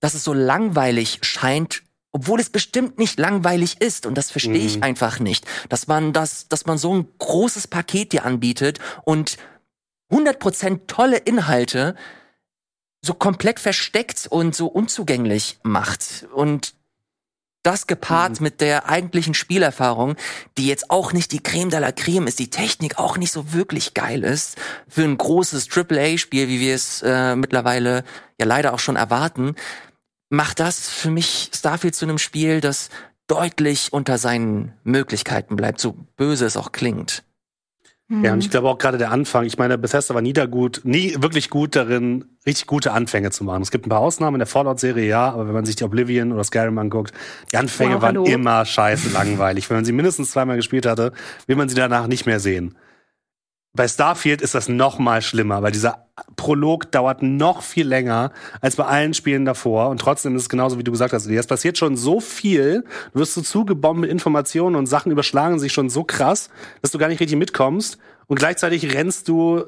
dass 0.00 0.14
es 0.14 0.24
so 0.24 0.32
langweilig 0.34 1.20
scheint, 1.22 1.82
obwohl 2.12 2.40
es 2.40 2.50
bestimmt 2.50 2.98
nicht 2.98 3.18
langweilig 3.18 3.80
ist. 3.80 4.06
Und 4.06 4.16
das 4.16 4.30
verstehe 4.30 4.64
ich 4.64 4.76
Mhm. 4.76 4.82
einfach 4.82 5.18
nicht. 5.20 5.46
Dass 5.68 5.86
man 5.86 6.12
das, 6.12 6.48
dass 6.48 6.66
man 6.66 6.78
so 6.78 6.94
ein 6.94 7.08
großes 7.18 7.66
Paket 7.68 8.12
dir 8.12 8.24
anbietet 8.24 8.78
und 9.04 9.36
100% 10.10 10.86
tolle 10.86 11.16
Inhalte 11.16 11.94
so 13.04 13.14
komplett 13.14 13.60
versteckt 13.60 14.26
und 14.28 14.54
so 14.54 14.66
unzugänglich 14.66 15.58
macht. 15.62 16.26
Und 16.34 16.74
das 17.64 17.86
gepaart 17.86 18.40
mit 18.40 18.60
der 18.60 18.88
eigentlichen 18.88 19.34
Spielerfahrung, 19.34 20.16
die 20.56 20.66
jetzt 20.66 20.90
auch 20.90 21.12
nicht 21.12 21.32
die 21.32 21.42
Creme 21.42 21.70
de 21.70 21.80
la 21.80 21.92
Creme 21.92 22.28
ist, 22.28 22.38
die 22.38 22.50
Technik 22.50 22.98
auch 22.98 23.16
nicht 23.16 23.32
so 23.32 23.52
wirklich 23.52 23.94
geil 23.94 24.22
ist, 24.22 24.56
für 24.86 25.02
ein 25.02 25.18
großes 25.18 25.68
AAA-Spiel, 25.74 26.48
wie 26.48 26.60
wir 26.60 26.74
es 26.74 27.02
äh, 27.02 27.34
mittlerweile 27.34 28.04
ja 28.38 28.46
leider 28.46 28.74
auch 28.74 28.78
schon 28.78 28.96
erwarten, 28.96 29.56
macht 30.28 30.60
das 30.60 30.88
für 30.88 31.10
mich 31.10 31.50
Starfield 31.54 31.94
zu 31.94 32.04
einem 32.04 32.18
Spiel, 32.18 32.60
das 32.60 32.90
deutlich 33.26 33.92
unter 33.92 34.18
seinen 34.18 34.74
Möglichkeiten 34.84 35.56
bleibt, 35.56 35.80
so 35.80 35.92
böse 36.16 36.44
es 36.44 36.56
auch 36.56 36.72
klingt. 36.72 37.24
Ja, 38.10 38.34
und 38.34 38.40
ich 38.40 38.50
glaube 38.50 38.68
auch 38.68 38.76
gerade 38.76 38.98
der 38.98 39.10
Anfang, 39.10 39.44
ich 39.44 39.56
meine, 39.56 39.78
Bethesda 39.78 40.14
war 40.14 40.20
nie 40.20 40.34
da 40.34 40.44
gut, 40.44 40.82
nie 40.84 41.14
wirklich 41.20 41.48
gut 41.48 41.74
darin, 41.74 42.26
richtig 42.46 42.66
gute 42.66 42.92
Anfänge 42.92 43.30
zu 43.30 43.44
machen. 43.44 43.62
Es 43.62 43.70
gibt 43.70 43.86
ein 43.86 43.88
paar 43.88 44.00
Ausnahmen 44.00 44.34
in 44.34 44.40
der 44.40 44.46
Fallout-Serie, 44.46 45.08
ja, 45.08 45.30
aber 45.32 45.46
wenn 45.46 45.54
man 45.54 45.64
sich 45.64 45.76
die 45.76 45.84
Oblivion 45.84 46.30
oder 46.32 46.44
Skyrim 46.44 46.76
anguckt, 46.76 47.14
die 47.50 47.56
Anfänge 47.56 47.94
Wow, 47.94 48.02
waren 48.02 48.16
hallo. 48.18 48.24
immer 48.26 48.66
scheiße 48.66 49.08
langweilig. 49.14 49.70
Wenn 49.70 49.78
man 49.78 49.84
sie 49.86 49.92
mindestens 49.92 50.32
zweimal 50.32 50.56
gespielt 50.56 50.84
hatte, 50.84 51.12
will 51.46 51.56
man 51.56 51.70
sie 51.70 51.74
danach 51.76 52.06
nicht 52.06 52.26
mehr 52.26 52.40
sehen. 52.40 52.74
Bei 53.76 53.88
Starfield 53.88 54.40
ist 54.40 54.54
das 54.54 54.68
noch 54.68 55.00
mal 55.00 55.20
schlimmer, 55.20 55.62
weil 55.62 55.72
dieser 55.72 56.06
Prolog 56.36 56.92
dauert 56.92 57.22
noch 57.22 57.62
viel 57.62 57.88
länger 57.88 58.30
als 58.60 58.76
bei 58.76 58.84
allen 58.84 59.14
Spielen 59.14 59.44
davor 59.44 59.88
und 59.88 60.00
trotzdem 60.00 60.36
ist 60.36 60.42
es 60.42 60.48
genauso, 60.48 60.78
wie 60.78 60.84
du 60.84 60.92
gesagt 60.92 61.12
hast. 61.12 61.26
Es 61.26 61.46
passiert 61.48 61.76
schon 61.76 61.96
so 61.96 62.20
viel, 62.20 62.84
du 63.12 63.18
wirst 63.18 63.34
so 63.34 63.42
zugebombt 63.42 64.00
mit 64.00 64.10
Informationen 64.10 64.76
und 64.76 64.86
Sachen 64.86 65.10
überschlagen 65.10 65.58
sich 65.58 65.72
schon 65.72 65.90
so 65.90 66.04
krass, 66.04 66.50
dass 66.82 66.92
du 66.92 66.98
gar 66.98 67.08
nicht 67.08 67.18
richtig 67.18 67.36
mitkommst 67.36 67.98
und 68.28 68.38
gleichzeitig 68.38 68.94
rennst 68.94 69.26
du 69.26 69.64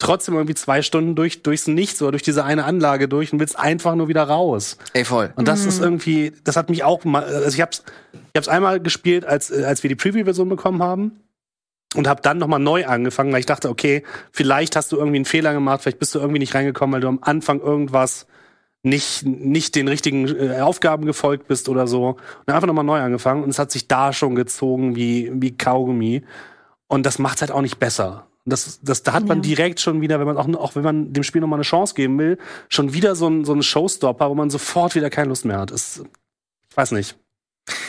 trotzdem 0.00 0.34
irgendwie 0.34 0.54
zwei 0.54 0.82
Stunden 0.82 1.14
durch, 1.14 1.44
durchs 1.44 1.68
Nichts 1.68 2.02
oder 2.02 2.10
durch 2.10 2.22
diese 2.22 2.44
eine 2.44 2.64
Anlage 2.64 3.06
durch 3.06 3.32
und 3.32 3.38
willst 3.38 3.56
einfach 3.56 3.94
nur 3.94 4.08
wieder 4.08 4.24
raus. 4.24 4.76
Ey, 4.92 5.04
voll. 5.04 5.32
Und 5.36 5.46
das 5.46 5.66
ist 5.66 5.80
irgendwie, 5.80 6.32
das 6.42 6.56
hat 6.56 6.68
mich 6.68 6.82
auch 6.82 7.04
mal, 7.04 7.22
also 7.22 7.54
ich 7.54 7.60
hab's, 7.60 7.84
ich 8.12 8.36
hab's 8.36 8.48
einmal 8.48 8.80
gespielt, 8.80 9.24
als, 9.24 9.52
als 9.52 9.84
wir 9.84 9.88
die 9.88 9.94
Preview-Version 9.94 10.48
bekommen 10.48 10.82
haben. 10.82 11.20
Und 11.96 12.06
hab 12.06 12.22
dann 12.22 12.38
nochmal 12.38 12.60
neu 12.60 12.86
angefangen, 12.86 13.32
weil 13.32 13.40
ich 13.40 13.46
dachte, 13.46 13.68
okay, 13.68 14.04
vielleicht 14.30 14.76
hast 14.76 14.92
du 14.92 14.96
irgendwie 14.96 15.16
einen 15.16 15.24
Fehler 15.24 15.52
gemacht, 15.52 15.82
vielleicht 15.82 15.98
bist 15.98 16.14
du 16.14 16.20
irgendwie 16.20 16.38
nicht 16.38 16.54
reingekommen, 16.54 16.94
weil 16.94 17.00
du 17.00 17.08
am 17.08 17.18
Anfang 17.22 17.60
irgendwas 17.60 18.26
nicht, 18.82 19.24
nicht 19.26 19.74
den 19.74 19.88
richtigen 19.88 20.28
äh, 20.28 20.60
Aufgaben 20.60 21.04
gefolgt 21.04 21.48
bist 21.48 21.68
oder 21.68 21.86
so. 21.88 22.10
Und 22.10 22.18
dann 22.46 22.54
einfach 22.54 22.68
nochmal 22.68 22.84
neu 22.84 23.00
angefangen 23.00 23.42
und 23.42 23.50
es 23.50 23.58
hat 23.58 23.70
sich 23.72 23.88
da 23.88 24.12
schon 24.12 24.36
gezogen 24.36 24.94
wie, 24.94 25.30
wie 25.34 25.56
Kaugummi. 25.56 26.22
Und 26.86 27.04
das 27.06 27.18
macht's 27.18 27.40
halt 27.40 27.50
auch 27.50 27.60
nicht 27.60 27.78
besser. 27.78 28.26
Das, 28.46 28.80
das, 28.82 29.02
da 29.02 29.12
hat 29.12 29.26
man 29.26 29.38
Ja. 29.38 29.42
direkt 29.42 29.80
schon 29.80 30.00
wieder, 30.00 30.18
wenn 30.18 30.26
man 30.26 30.38
auch, 30.38 30.48
auch 30.60 30.74
wenn 30.76 30.82
man 30.82 31.12
dem 31.12 31.24
Spiel 31.24 31.40
nochmal 31.40 31.58
eine 31.58 31.64
Chance 31.64 31.94
geben 31.94 32.18
will, 32.18 32.38
schon 32.68 32.94
wieder 32.94 33.14
so 33.16 33.28
ein, 33.28 33.44
so 33.44 33.52
ein 33.52 33.62
Showstopper, 33.62 34.30
wo 34.30 34.34
man 34.34 34.48
sofort 34.48 34.94
wieder 34.94 35.10
keine 35.10 35.28
Lust 35.28 35.44
mehr 35.44 35.58
hat. 35.58 35.72
Es, 35.72 36.02
ich 36.70 36.76
weiß 36.76 36.92
nicht. 36.92 37.16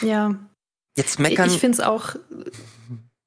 Ja, 0.01 0.35
Jetzt 0.97 1.13
ich, 1.13 1.19
meckern. 1.19 1.47
ich 1.49 1.57
finde 1.59 1.75
es 1.75 1.79
auch, 1.79 2.15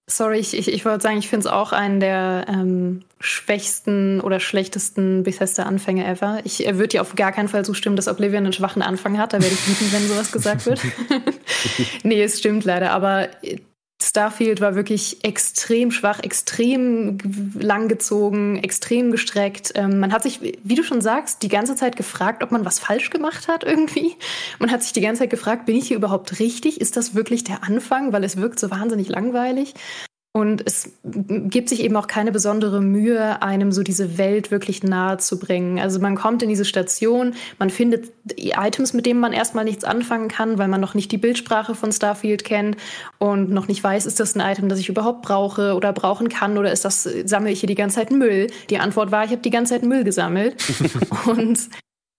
sorry, 0.07 0.39
ich, 0.39 0.57
ich, 0.57 0.69
ich 0.69 0.85
wollte 0.85 1.03
sagen, 1.03 1.19
ich 1.19 1.29
finde 1.29 1.47
es 1.47 1.53
auch 1.53 1.73
einen 1.73 2.01
der 2.01 2.47
ähm, 2.49 3.03
schwächsten 3.21 4.21
oder 4.21 4.41
schlechtesten 4.41 5.23
Bethesda-Anfänge 5.23 6.07
ever. 6.07 6.41
Ich 6.45 6.67
äh, 6.67 6.77
würde 6.77 6.89
dir 6.89 7.01
auf 7.01 7.15
gar 7.15 7.33
keinen 7.33 7.49
Fall 7.49 7.65
zustimmen, 7.65 7.97
dass 7.97 8.09
Oblivion 8.09 8.45
einen 8.45 8.53
schwachen 8.53 8.83
Anfang 8.83 9.19
hat. 9.19 9.33
Da 9.33 9.41
werde 9.41 9.55
ich 9.55 9.69
wütend, 9.69 9.93
wenn 9.93 10.09
sowas 10.09 10.33
gesagt 10.33 10.67
wird. 10.67 10.81
nee, 12.03 12.23
es 12.23 12.39
stimmt 12.39 12.65
leider. 12.65 12.91
Aber 12.93 13.29
äh, 13.43 13.59
Starfield 14.05 14.61
war 14.61 14.75
wirklich 14.75 15.25
extrem 15.25 15.91
schwach, 15.91 16.21
extrem 16.21 17.19
langgezogen, 17.59 18.63
extrem 18.63 19.11
gestreckt. 19.11 19.73
Ähm, 19.75 19.99
man 19.99 20.13
hat 20.13 20.23
sich, 20.23 20.41
wie 20.43 20.75
du 20.75 20.83
schon 20.83 21.01
sagst, 21.01 21.43
die 21.43 21.49
ganze 21.49 21.75
Zeit 21.75 21.97
gefragt, 21.97 22.43
ob 22.43 22.53
man 22.53 22.65
was 22.65 22.79
falsch 22.79 23.11
gemacht 23.11 23.49
hat 23.49 23.65
irgendwie. 23.65 24.15
Man 24.59 24.71
hat 24.71 24.83
sich 24.83 24.93
die 24.93 25.01
ganze 25.01 25.21
Zeit 25.21 25.31
gefragt, 25.31 25.67
bin 25.67 25.77
ich 25.77 25.89
hier 25.89 25.97
überhaupt 25.97 26.39
richtig? 26.39 26.81
Ist 26.81 26.97
das 26.97 27.15
wirklich 27.15 27.45
der 27.45 27.65
Anfang? 27.65 28.13
Weil 28.13 28.25
es 28.25 28.37
wirkt 28.37 28.61
so 28.61 28.71
wahnsinnig 28.71 29.09
langweilig. 29.09 29.75
Und 30.37 30.65
es 30.67 30.91
gibt 31.05 31.69
sich 31.69 31.81
eben 31.81 31.95
auch 31.97 32.09
keine 32.09 32.33
besondere 32.33 32.81
Mühe, 32.81 33.41
einem 33.41 33.71
so 33.71 33.85
diese 33.85 34.19
Welt 34.19 34.51
wirklich 34.51 34.83
nahe 34.83 35.19
zu 35.19 35.39
bringen. 35.39 35.79
Also 35.79 36.01
man 36.01 36.17
kommt 36.17 36.43
in 36.43 36.49
diese 36.49 36.65
Station, 36.65 37.35
man 37.61 37.71
findet 37.71 38.13
Items, 38.37 38.95
mit 38.95 39.07
denen 39.07 39.21
man 39.21 39.33
erstmal 39.33 39.65
nichts 39.65 39.85
anfangen 39.85 40.27
kann, 40.27 40.59
weil 40.59 40.67
man 40.67 40.81
noch 40.81 40.95
nicht 40.95 41.13
die 41.13 41.19
Bildsprache 41.19 41.77
von 41.77 41.93
Starfield 41.93 42.43
kennt 42.43 42.77
und 43.19 43.51
noch 43.51 43.69
nicht 43.69 43.85
weiß, 43.85 44.07
ist 44.07 44.19
das 44.19 44.35
ein 44.35 44.41
Item, 44.41 44.69
das 44.69 44.81
ich 44.81 44.89
überhaupt 44.89 45.23
brauche 45.23 45.75
oder 45.75 45.93
brauchen 45.93 46.29
kann 46.29 46.59
oder 46.59 46.73
ist 46.73 46.85
das, 46.85 47.05
sammle 47.05 47.53
ich 47.53 47.61
hier 47.61 47.69
die 47.69 47.77
ganze 47.77 48.01
Zeit 48.01 48.11
Müll? 48.11 48.49
Die 48.71 48.79
Antwort 48.79 49.13
war, 49.13 49.25
ich 49.25 49.31
habe 49.31 49.43
die 49.43 49.51
ganze 49.51 49.75
Zeit 49.75 49.85
Müll 49.85 50.03
gesammelt. 50.03 50.57
und 51.27 51.69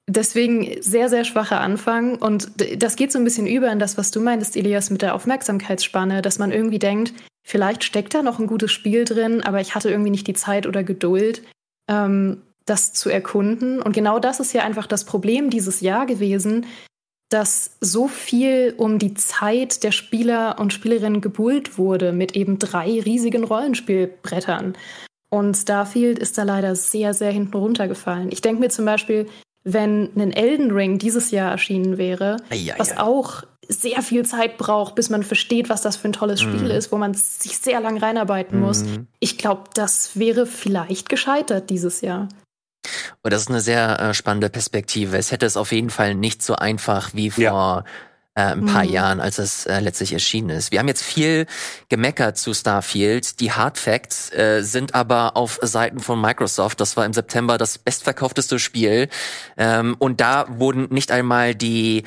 Deswegen 0.07 0.83
sehr, 0.83 1.09
sehr 1.09 1.23
schwacher 1.23 1.59
Anfang. 1.59 2.17
Und 2.17 2.51
das 2.77 2.95
geht 2.95 3.11
so 3.11 3.17
ein 3.17 3.23
bisschen 3.23 3.47
über 3.47 3.71
in 3.71 3.79
das, 3.79 3.97
was 3.97 4.11
du 4.11 4.21
meintest, 4.21 4.55
Elias, 4.55 4.91
mit 4.91 5.01
der 5.01 5.15
Aufmerksamkeitsspanne, 5.15 6.21
dass 6.21 6.37
man 6.37 6.51
irgendwie 6.51 6.77
denkt, 6.77 7.11
vielleicht 7.45 7.83
steckt 7.83 8.13
da 8.13 8.23
noch 8.23 8.39
ein 8.39 8.47
gutes 8.47 8.71
Spiel 8.71 9.05
drin, 9.05 9.41
aber 9.41 9.61
ich 9.61 9.75
hatte 9.75 9.89
irgendwie 9.89 10.09
nicht 10.09 10.27
die 10.27 10.33
Zeit 10.33 10.65
oder 10.67 10.83
Geduld, 10.83 11.43
ähm, 11.87 12.41
das 12.65 12.91
zu 12.91 13.09
erkunden. 13.09 13.81
Und 13.81 13.93
genau 13.93 14.19
das 14.19 14.39
ist 14.39 14.51
ja 14.53 14.63
einfach 14.63 14.87
das 14.87 15.05
Problem 15.05 15.51
dieses 15.51 15.79
Jahr 15.79 16.07
gewesen, 16.07 16.65
dass 17.29 17.77
so 17.79 18.07
viel 18.07 18.73
um 18.77 18.97
die 18.97 19.13
Zeit 19.13 19.83
der 19.83 19.91
Spieler 19.91 20.57
und 20.59 20.73
Spielerinnen 20.73 21.21
gebuhlt 21.21 21.77
wurde 21.77 22.11
mit 22.11 22.35
eben 22.35 22.59
drei 22.59 22.99
riesigen 22.99 23.43
Rollenspielbrettern. 23.43 24.73
Und 25.29 25.55
Starfield 25.55 26.17
ist 26.17 26.37
da 26.37 26.43
leider 26.43 26.75
sehr, 26.75 27.13
sehr 27.13 27.31
hinten 27.31 27.57
runtergefallen. 27.57 28.31
Ich 28.31 28.41
denke 28.41 28.61
mir 28.61 28.69
zum 28.69 28.85
Beispiel, 28.85 29.27
wenn 29.63 30.11
ein 30.15 30.31
Elden 30.31 30.71
Ring 30.71 30.97
dieses 30.97 31.31
Jahr 31.31 31.51
erschienen 31.51 31.97
wäre, 31.97 32.37
ja, 32.51 32.75
was 32.77 32.97
auch 32.97 33.43
sehr 33.69 34.01
viel 34.01 34.25
Zeit 34.25 34.57
braucht, 34.57 34.95
bis 34.95 35.09
man 35.09 35.23
versteht, 35.23 35.69
was 35.69 35.81
das 35.81 35.95
für 35.95 36.07
ein 36.07 36.13
tolles 36.13 36.41
Spiel 36.41 36.63
mhm. 36.63 36.71
ist, 36.71 36.91
wo 36.91 36.97
man 36.97 37.13
sich 37.13 37.57
sehr 37.57 37.79
lang 37.79 37.97
reinarbeiten 37.97 38.59
mhm. 38.59 38.65
muss. 38.65 38.83
Ich 39.19 39.37
glaube, 39.37 39.63
das 39.73 40.11
wäre 40.17 40.45
vielleicht 40.45 41.09
gescheitert 41.09 41.69
dieses 41.69 42.01
Jahr. 42.01 42.29
Und 43.23 43.33
das 43.33 43.41
ist 43.41 43.49
eine 43.49 43.61
sehr 43.61 43.99
äh, 43.99 44.13
spannende 44.13 44.49
Perspektive. 44.49 45.17
Es 45.17 45.31
hätte 45.31 45.45
es 45.45 45.57
auf 45.57 45.71
jeden 45.71 45.89
Fall 45.89 46.13
nicht 46.15 46.43
so 46.43 46.55
einfach 46.55 47.13
wie 47.13 47.31
vor 47.31 47.43
ja 47.43 47.83
äh, 48.35 48.41
ein 48.41 48.65
paar 48.65 48.83
mhm. 48.83 48.91
Jahren, 48.91 49.19
als 49.21 49.37
es 49.37 49.65
äh, 49.65 49.79
letztlich 49.79 50.13
erschienen 50.13 50.49
ist. 50.49 50.71
Wir 50.71 50.79
haben 50.79 50.87
jetzt 50.87 51.03
viel 51.03 51.47
gemeckert 51.89 52.37
zu 52.37 52.53
Starfield. 52.53 53.39
Die 53.39 53.53
Hard 53.53 53.77
Facts 53.77 54.31
äh, 54.33 54.61
sind 54.61 54.93
aber 54.93 55.37
auf 55.37 55.59
Seiten 55.61 55.99
von 55.99 56.19
Microsoft. 56.19 56.81
Das 56.81 56.97
war 56.97 57.05
im 57.05 57.13
September 57.13 57.57
das 57.57 57.77
bestverkaufteste 57.77 58.59
Spiel. 58.59 59.07
Ähm, 59.57 59.95
und 59.99 60.19
da 60.19 60.45
wurden 60.49 60.87
nicht 60.93 61.11
einmal 61.11 61.55
die 61.55 62.03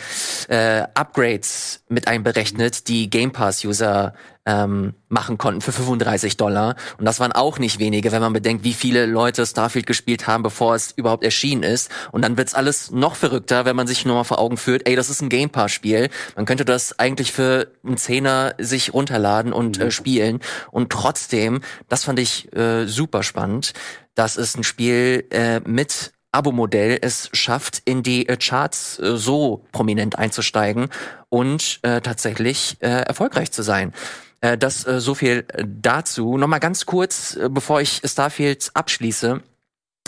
äh, 0.49 0.83
Upgrades 0.95 1.83
mit 1.89 2.07
einberechnet, 2.07 2.89
die 2.89 3.09
Game 3.09 3.33
Pass-User 3.33 4.13
ähm, 4.49 4.95
machen 5.11 5.37
konnten 5.37 5.61
für 5.61 5.73
35 5.73 6.39
Dollar. 6.39 6.75
Und 6.97 7.05
das 7.05 7.21
waren 7.21 7.33
auch 7.33 7.59
nicht 7.59 7.79
wenige, 7.79 8.11
wenn 8.13 8.23
man 8.23 8.33
bedenkt, 8.33 8.65
wie 8.65 8.73
viele 8.73 9.05
Leute 9.05 9.45
Starfield 9.45 9.87
gespielt 9.87 10.27
haben, 10.27 10.43
bevor 10.43 10.75
es 10.75 10.93
überhaupt 10.93 11.23
erschienen 11.23 11.63
ist. 11.63 11.91
Und 12.13 12.23
dann 12.23 12.39
wird's 12.39 12.55
alles 12.55 12.91
noch 12.91 13.15
verrückter, 13.15 13.67
wenn 13.67 13.77
man 13.77 13.87
sich 13.87 14.07
nur 14.07 14.15
mal 14.15 14.25
vor 14.25 14.39
Augen 14.39 14.57
führt, 14.57 14.89
ey, 14.89 14.97
das 14.97 15.11
ist 15.11 15.21
ein 15.21 15.29
Game 15.29 15.51
Pass-Spiel. 15.51 16.09
Man 16.35 16.47
könnte 16.47 16.65
das 16.65 16.99
eigentlich 16.99 17.31
für 17.31 17.71
einen 17.85 17.99
Zehner 17.99 18.55
sich 18.59 18.95
runterladen 18.95 19.53
und 19.53 19.79
äh, 19.79 19.91
spielen. 19.91 20.41
Und 20.71 20.91
trotzdem, 20.91 21.61
das 21.89 22.05
fand 22.05 22.19
ich 22.19 22.51
äh, 22.57 22.87
super 22.87 23.23
spannend, 23.23 23.75
dass 24.15 24.39
es 24.39 24.57
ein 24.57 24.65
Spiel 24.65 25.27
äh, 25.31 25.61
mit 25.61 26.13
Abo-Modell 26.33 26.99
es 27.03 27.29
schafft, 27.33 27.83
in 27.85 28.03
die 28.03 28.29
äh, 28.29 28.39
Charts 28.39 28.99
äh, 28.99 29.17
so 29.17 29.67
prominent 29.73 30.19
einzusteigen 30.19 30.89
und 31.29 31.81
äh, 31.83 32.01
tatsächlich 32.01 32.79
äh, 32.81 32.89
erfolgreich 32.89 33.51
zu 33.51 33.63
sein. 33.63 33.93
Äh, 34.41 34.59
das 34.59 34.87
äh, 34.87 35.01
so 35.01 35.15
viel 35.15 35.45
äh, 35.49 35.65
dazu. 35.67 36.37
Nochmal 36.37 36.61
ganz 36.61 36.87
kurz, 36.87 37.37
äh, 37.37 37.49
bevor 37.51 37.81
ich 37.81 38.01
Starfield 38.05 38.71
abschließe. 38.75 39.43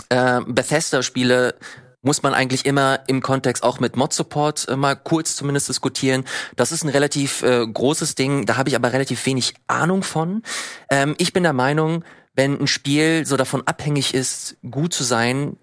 Äh, 0.09 0.41
Bethesda-Spiele 0.47 1.55
muss 2.01 2.23
man 2.23 2.33
eigentlich 2.33 2.65
immer 2.65 3.01
im 3.07 3.21
Kontext 3.21 3.63
auch 3.63 3.79
mit 3.79 3.95
Mod-Support 3.95 4.69
äh, 4.69 4.75
mal 4.75 4.95
kurz 4.95 5.35
zumindest 5.35 5.69
diskutieren. 5.69 6.25
Das 6.55 6.71
ist 6.71 6.83
ein 6.83 6.89
relativ 6.89 7.43
äh, 7.43 7.65
großes 7.67 8.15
Ding, 8.15 8.45
da 8.45 8.57
habe 8.57 8.69
ich 8.69 8.75
aber 8.75 8.93
relativ 8.93 9.25
wenig 9.25 9.53
Ahnung 9.67 10.01
von. 10.01 10.43
Ähm, 10.89 11.15
ich 11.17 11.33
bin 11.33 11.43
der 11.43 11.53
Meinung, 11.53 12.03
wenn 12.33 12.59
ein 12.59 12.67
Spiel 12.67 13.25
so 13.25 13.37
davon 13.37 13.67
abhängig 13.67 14.13
ist, 14.13 14.57
gut 14.69 14.93
zu 14.93 15.03
sein, 15.03 15.57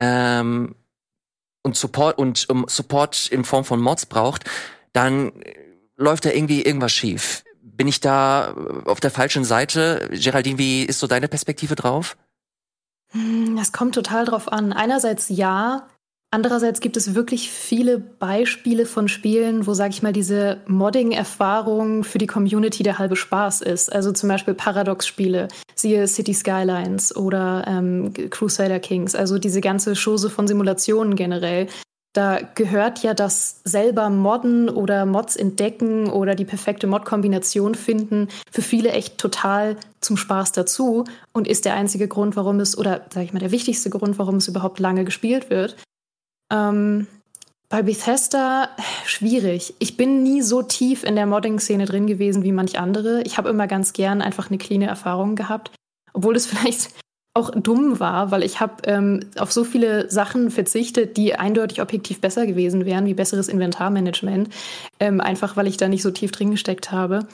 ähm, 0.00 0.74
und 1.62 1.76
Support 1.76 2.18
und 2.18 2.50
um, 2.50 2.66
Support 2.68 3.28
in 3.28 3.44
Form 3.44 3.64
von 3.64 3.80
Mods 3.80 4.04
braucht, 4.04 4.44
dann 4.92 5.32
läuft 5.96 6.26
da 6.26 6.30
irgendwie 6.30 6.62
irgendwas 6.62 6.92
schief 6.92 7.43
bin 7.76 7.88
ich 7.88 8.00
da 8.00 8.54
auf 8.84 9.00
der 9.00 9.10
falschen 9.10 9.44
Seite? 9.44 10.08
Geraldine, 10.12 10.58
wie 10.58 10.84
ist 10.84 11.00
so 11.00 11.06
deine 11.06 11.28
Perspektive 11.28 11.74
drauf? 11.74 12.16
Hm, 13.12 13.56
das 13.56 13.72
kommt 13.72 13.94
total 13.94 14.24
drauf 14.24 14.50
an. 14.52 14.72
Einerseits 14.72 15.28
ja, 15.28 15.88
andererseits 16.30 16.80
gibt 16.80 16.96
es 16.96 17.14
wirklich 17.14 17.50
viele 17.50 17.98
Beispiele 17.98 18.86
von 18.86 19.08
Spielen, 19.08 19.66
wo, 19.66 19.74
sag 19.74 19.90
ich 19.90 20.02
mal, 20.02 20.12
diese 20.12 20.60
Modding-Erfahrung 20.66 22.04
für 22.04 22.18
die 22.18 22.26
Community 22.26 22.82
der 22.82 22.98
halbe 22.98 23.16
Spaß 23.16 23.62
ist. 23.62 23.92
Also 23.92 24.12
zum 24.12 24.28
Beispiel 24.28 24.54
Paradox-Spiele, 24.54 25.48
siehe 25.74 26.06
City 26.08 26.34
Skylines 26.34 27.14
oder 27.14 27.64
ähm, 27.66 28.12
Crusader 28.30 28.80
Kings, 28.80 29.14
also 29.14 29.38
diese 29.38 29.60
ganze 29.60 29.94
Chose 29.94 30.30
von 30.30 30.48
Simulationen 30.48 31.14
generell, 31.16 31.68
da 32.14 32.38
gehört 32.54 33.02
ja 33.02 33.12
das 33.12 33.60
selber 33.64 34.08
Modden 34.08 34.68
oder 34.68 35.04
Mods 35.04 35.34
entdecken 35.34 36.08
oder 36.08 36.36
die 36.36 36.44
perfekte 36.44 36.86
Mod-Kombination 36.86 37.74
finden 37.74 38.28
für 38.50 38.62
viele 38.62 38.92
echt 38.92 39.18
total 39.18 39.76
zum 40.00 40.16
Spaß 40.16 40.52
dazu 40.52 41.04
und 41.32 41.48
ist 41.48 41.64
der 41.64 41.74
einzige 41.74 42.06
Grund, 42.06 42.36
warum 42.36 42.60
es, 42.60 42.78
oder 42.78 43.04
sag 43.12 43.24
ich 43.24 43.32
mal, 43.32 43.40
der 43.40 43.50
wichtigste 43.50 43.90
Grund, 43.90 44.16
warum 44.18 44.36
es 44.36 44.46
überhaupt 44.46 44.78
lange 44.78 45.04
gespielt 45.04 45.50
wird. 45.50 45.76
Ähm, 46.52 47.08
bei 47.68 47.82
Bethesda 47.82 48.68
schwierig. 49.04 49.74
Ich 49.80 49.96
bin 49.96 50.22
nie 50.22 50.40
so 50.40 50.62
tief 50.62 51.02
in 51.02 51.16
der 51.16 51.26
Modding-Szene 51.26 51.86
drin 51.86 52.06
gewesen 52.06 52.44
wie 52.44 52.52
manch 52.52 52.78
andere. 52.78 53.22
Ich 53.22 53.38
habe 53.38 53.48
immer 53.48 53.66
ganz 53.66 53.92
gern 53.92 54.22
einfach 54.22 54.48
eine 54.48 54.58
cleane 54.58 54.86
Erfahrung 54.86 55.34
gehabt. 55.34 55.72
Obwohl 56.12 56.36
es 56.36 56.46
vielleicht 56.46 56.90
auch 57.34 57.50
dumm 57.50 57.98
war, 57.98 58.30
weil 58.30 58.44
ich 58.44 58.60
habe 58.60 58.74
ähm, 58.84 59.20
auf 59.38 59.52
so 59.52 59.64
viele 59.64 60.08
Sachen 60.10 60.52
verzichtet, 60.52 61.16
die 61.16 61.34
eindeutig 61.34 61.82
objektiv 61.82 62.20
besser 62.20 62.46
gewesen 62.46 62.84
wären, 62.84 63.06
wie 63.06 63.14
besseres 63.14 63.48
Inventarmanagement, 63.48 64.48
ähm, 65.00 65.20
einfach 65.20 65.56
weil 65.56 65.66
ich 65.66 65.76
da 65.76 65.88
nicht 65.88 66.02
so 66.02 66.12
tief 66.12 66.30
drin 66.30 66.52
gesteckt 66.52 66.92
habe. 66.92 67.26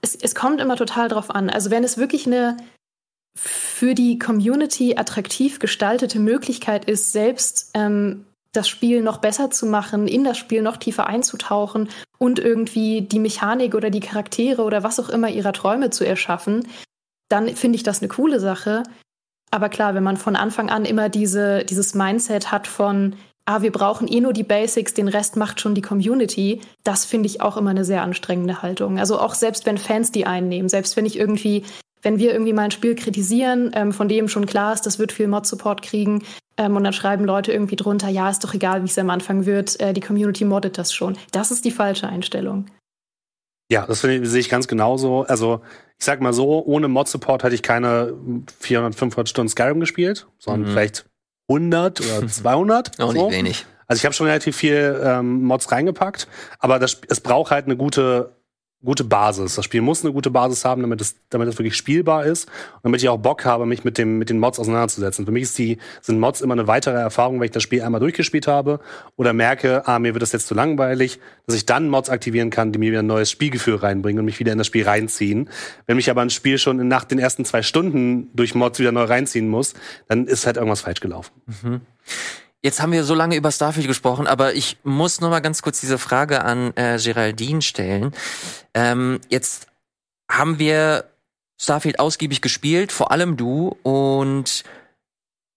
Es, 0.00 0.16
es 0.16 0.34
kommt 0.34 0.60
immer 0.60 0.76
total 0.76 1.08
drauf 1.08 1.30
an. 1.30 1.48
Also 1.48 1.70
wenn 1.70 1.84
es 1.84 1.96
wirklich 1.96 2.26
eine 2.26 2.56
für 3.36 3.94
die 3.94 4.18
Community 4.18 4.96
attraktiv 4.96 5.58
gestaltete 5.58 6.18
Möglichkeit 6.18 6.86
ist, 6.86 7.12
selbst 7.12 7.70
ähm, 7.74 8.24
das 8.52 8.68
Spiel 8.68 9.02
noch 9.02 9.18
besser 9.18 9.50
zu 9.50 9.66
machen, 9.66 10.08
in 10.08 10.24
das 10.24 10.38
Spiel 10.38 10.62
noch 10.62 10.78
tiefer 10.78 11.06
einzutauchen 11.06 11.88
und 12.18 12.38
irgendwie 12.38 13.02
die 13.02 13.18
Mechanik 13.18 13.74
oder 13.74 13.90
die 13.90 14.00
Charaktere 14.00 14.62
oder 14.62 14.82
was 14.82 14.98
auch 14.98 15.10
immer 15.10 15.28
ihrer 15.28 15.52
Träume 15.52 15.90
zu 15.90 16.04
erschaffen, 16.04 16.66
dann 17.28 17.48
finde 17.56 17.76
ich 17.76 17.82
das 17.82 18.00
eine 18.00 18.08
coole 18.08 18.40
Sache. 18.40 18.82
Aber 19.50 19.68
klar, 19.68 19.94
wenn 19.94 20.02
man 20.02 20.16
von 20.16 20.36
Anfang 20.36 20.70
an 20.70 20.84
immer 20.84 21.08
diese, 21.08 21.64
dieses 21.64 21.94
Mindset 21.94 22.50
hat 22.52 22.66
von, 22.66 23.14
ah, 23.46 23.62
wir 23.62 23.72
brauchen 23.72 24.08
eh 24.08 24.20
nur 24.20 24.32
die 24.32 24.42
Basics, 24.42 24.94
den 24.94 25.08
Rest 25.08 25.36
macht 25.36 25.60
schon 25.60 25.74
die 25.74 25.82
Community, 25.82 26.60
das 26.84 27.04
finde 27.04 27.26
ich 27.26 27.40
auch 27.40 27.56
immer 27.56 27.70
eine 27.70 27.84
sehr 27.84 28.02
anstrengende 28.02 28.62
Haltung. 28.62 28.98
Also 28.98 29.18
auch 29.18 29.34
selbst 29.34 29.66
wenn 29.66 29.78
Fans 29.78 30.12
die 30.12 30.26
einnehmen, 30.26 30.68
selbst 30.68 30.96
wenn 30.96 31.06
ich 31.06 31.18
irgendwie, 31.18 31.64
wenn 32.02 32.18
wir 32.18 32.32
irgendwie 32.32 32.52
mal 32.52 32.62
ein 32.62 32.70
Spiel 32.70 32.94
kritisieren, 32.94 33.70
ähm, 33.74 33.92
von 33.92 34.08
dem 34.08 34.28
schon 34.28 34.46
klar 34.46 34.72
ist, 34.72 34.84
das 34.86 34.98
wird 34.98 35.12
viel 35.12 35.28
Mod-Support 35.28 35.82
kriegen, 35.82 36.22
ähm, 36.58 36.76
und 36.76 36.84
dann 36.84 36.92
schreiben 36.92 37.24
Leute 37.24 37.52
irgendwie 37.52 37.76
drunter, 37.76 38.08
ja, 38.08 38.30
ist 38.30 38.42
doch 38.42 38.54
egal, 38.54 38.82
wie 38.82 38.86
es 38.86 38.98
am 38.98 39.10
Anfang 39.10 39.46
wird, 39.46 39.78
äh, 39.80 39.92
die 39.92 40.00
Community 40.00 40.44
moddet 40.44 40.78
das 40.78 40.92
schon. 40.92 41.16
Das 41.32 41.50
ist 41.50 41.64
die 41.64 41.70
falsche 41.70 42.08
Einstellung. 42.08 42.66
Ja, 43.68 43.84
das 43.86 44.00
sehe 44.00 44.20
ich 44.20 44.48
ganz 44.48 44.68
genauso. 44.68 45.22
Also 45.22 45.60
ich 45.98 46.04
sag 46.04 46.20
mal 46.20 46.32
so, 46.32 46.64
ohne 46.64 46.88
Mod-Support 46.88 47.42
hätte 47.42 47.54
ich 47.54 47.62
keine 47.62 48.12
400, 48.60 48.94
500 48.94 49.28
Stunden 49.28 49.48
Skyrim 49.48 49.80
gespielt, 49.80 50.26
sondern 50.38 50.68
mhm. 50.68 50.72
vielleicht 50.72 51.06
100 51.48 52.00
oder 52.00 52.28
200. 52.28 53.00
Auch 53.00 53.12
so. 53.12 53.26
nicht 53.26 53.36
wenig. 53.36 53.66
Also 53.88 54.00
ich 54.00 54.04
habe 54.04 54.14
schon 54.14 54.26
relativ 54.26 54.56
viel 54.56 55.00
ähm, 55.02 55.44
Mods 55.44 55.70
reingepackt, 55.70 56.26
aber 56.58 56.78
das, 56.78 57.00
es 57.08 57.20
braucht 57.20 57.52
halt 57.52 57.66
eine 57.66 57.76
gute 57.76 58.35
gute 58.86 59.04
Basis. 59.04 59.56
Das 59.56 59.64
Spiel 59.66 59.82
muss 59.82 60.02
eine 60.02 60.14
gute 60.14 60.30
Basis 60.30 60.64
haben, 60.64 60.80
damit 60.80 61.02
es, 61.02 61.16
damit 61.28 61.48
es 61.48 61.58
wirklich 61.58 61.76
spielbar 61.76 62.24
ist 62.24 62.48
und 62.76 62.84
damit 62.84 63.02
ich 63.02 63.08
auch 63.10 63.18
Bock 63.18 63.44
habe, 63.44 63.66
mich 63.66 63.84
mit, 63.84 63.98
dem, 63.98 64.16
mit 64.16 64.30
den 64.30 64.38
Mods 64.38 64.58
auseinanderzusetzen. 64.58 65.26
Für 65.26 65.32
mich 65.32 65.42
ist 65.42 65.58
die, 65.58 65.76
sind 66.00 66.18
Mods 66.18 66.40
immer 66.40 66.54
eine 66.54 66.66
weitere 66.66 66.96
Erfahrung, 66.96 67.38
wenn 67.38 67.44
ich 67.44 67.50
das 67.50 67.62
Spiel 67.62 67.82
einmal 67.82 68.00
durchgespielt 68.00 68.46
habe 68.46 68.80
oder 69.16 69.34
merke, 69.34 69.86
ah, 69.86 69.98
mir 69.98 70.14
wird 70.14 70.22
das 70.22 70.32
jetzt 70.32 70.46
zu 70.46 70.54
langweilig, 70.54 71.20
dass 71.46 71.54
ich 71.54 71.66
dann 71.66 71.90
Mods 71.90 72.08
aktivieren 72.08 72.48
kann, 72.48 72.72
die 72.72 72.78
mir 72.78 72.90
wieder 72.90 73.02
ein 73.02 73.06
neues 73.06 73.30
Spielgefühl 73.30 73.76
reinbringen 73.76 74.20
und 74.20 74.24
mich 74.24 74.40
wieder 74.40 74.52
in 74.52 74.58
das 74.58 74.66
Spiel 74.66 74.84
reinziehen. 74.84 75.50
Wenn 75.86 75.96
mich 75.96 76.08
aber 76.08 76.22
ein 76.22 76.30
Spiel 76.30 76.56
schon 76.56 76.88
nach 76.88 77.04
den 77.04 77.18
ersten 77.18 77.44
zwei 77.44 77.62
Stunden 77.62 78.30
durch 78.34 78.54
Mods 78.54 78.78
wieder 78.78 78.92
neu 78.92 79.04
reinziehen 79.04 79.48
muss, 79.48 79.74
dann 80.08 80.26
ist 80.26 80.46
halt 80.46 80.56
irgendwas 80.56 80.80
falsch 80.80 81.00
gelaufen. 81.00 81.32
Mhm. 81.62 81.80
Jetzt 82.66 82.82
haben 82.82 82.90
wir 82.90 83.04
so 83.04 83.14
lange 83.14 83.36
über 83.36 83.52
Starfield 83.52 83.86
gesprochen, 83.86 84.26
aber 84.26 84.54
ich 84.54 84.76
muss 84.82 85.20
noch 85.20 85.30
mal 85.30 85.38
ganz 85.38 85.62
kurz 85.62 85.78
diese 85.78 85.98
Frage 85.98 86.44
an 86.44 86.72
äh, 86.74 86.98
Geraldine 87.00 87.62
stellen. 87.62 88.12
Ähm, 88.74 89.20
jetzt 89.28 89.68
haben 90.28 90.58
wir 90.58 91.04
Starfield 91.60 92.00
ausgiebig 92.00 92.40
gespielt, 92.40 92.90
vor 92.90 93.12
allem 93.12 93.36
du, 93.36 93.76
und 93.84 94.64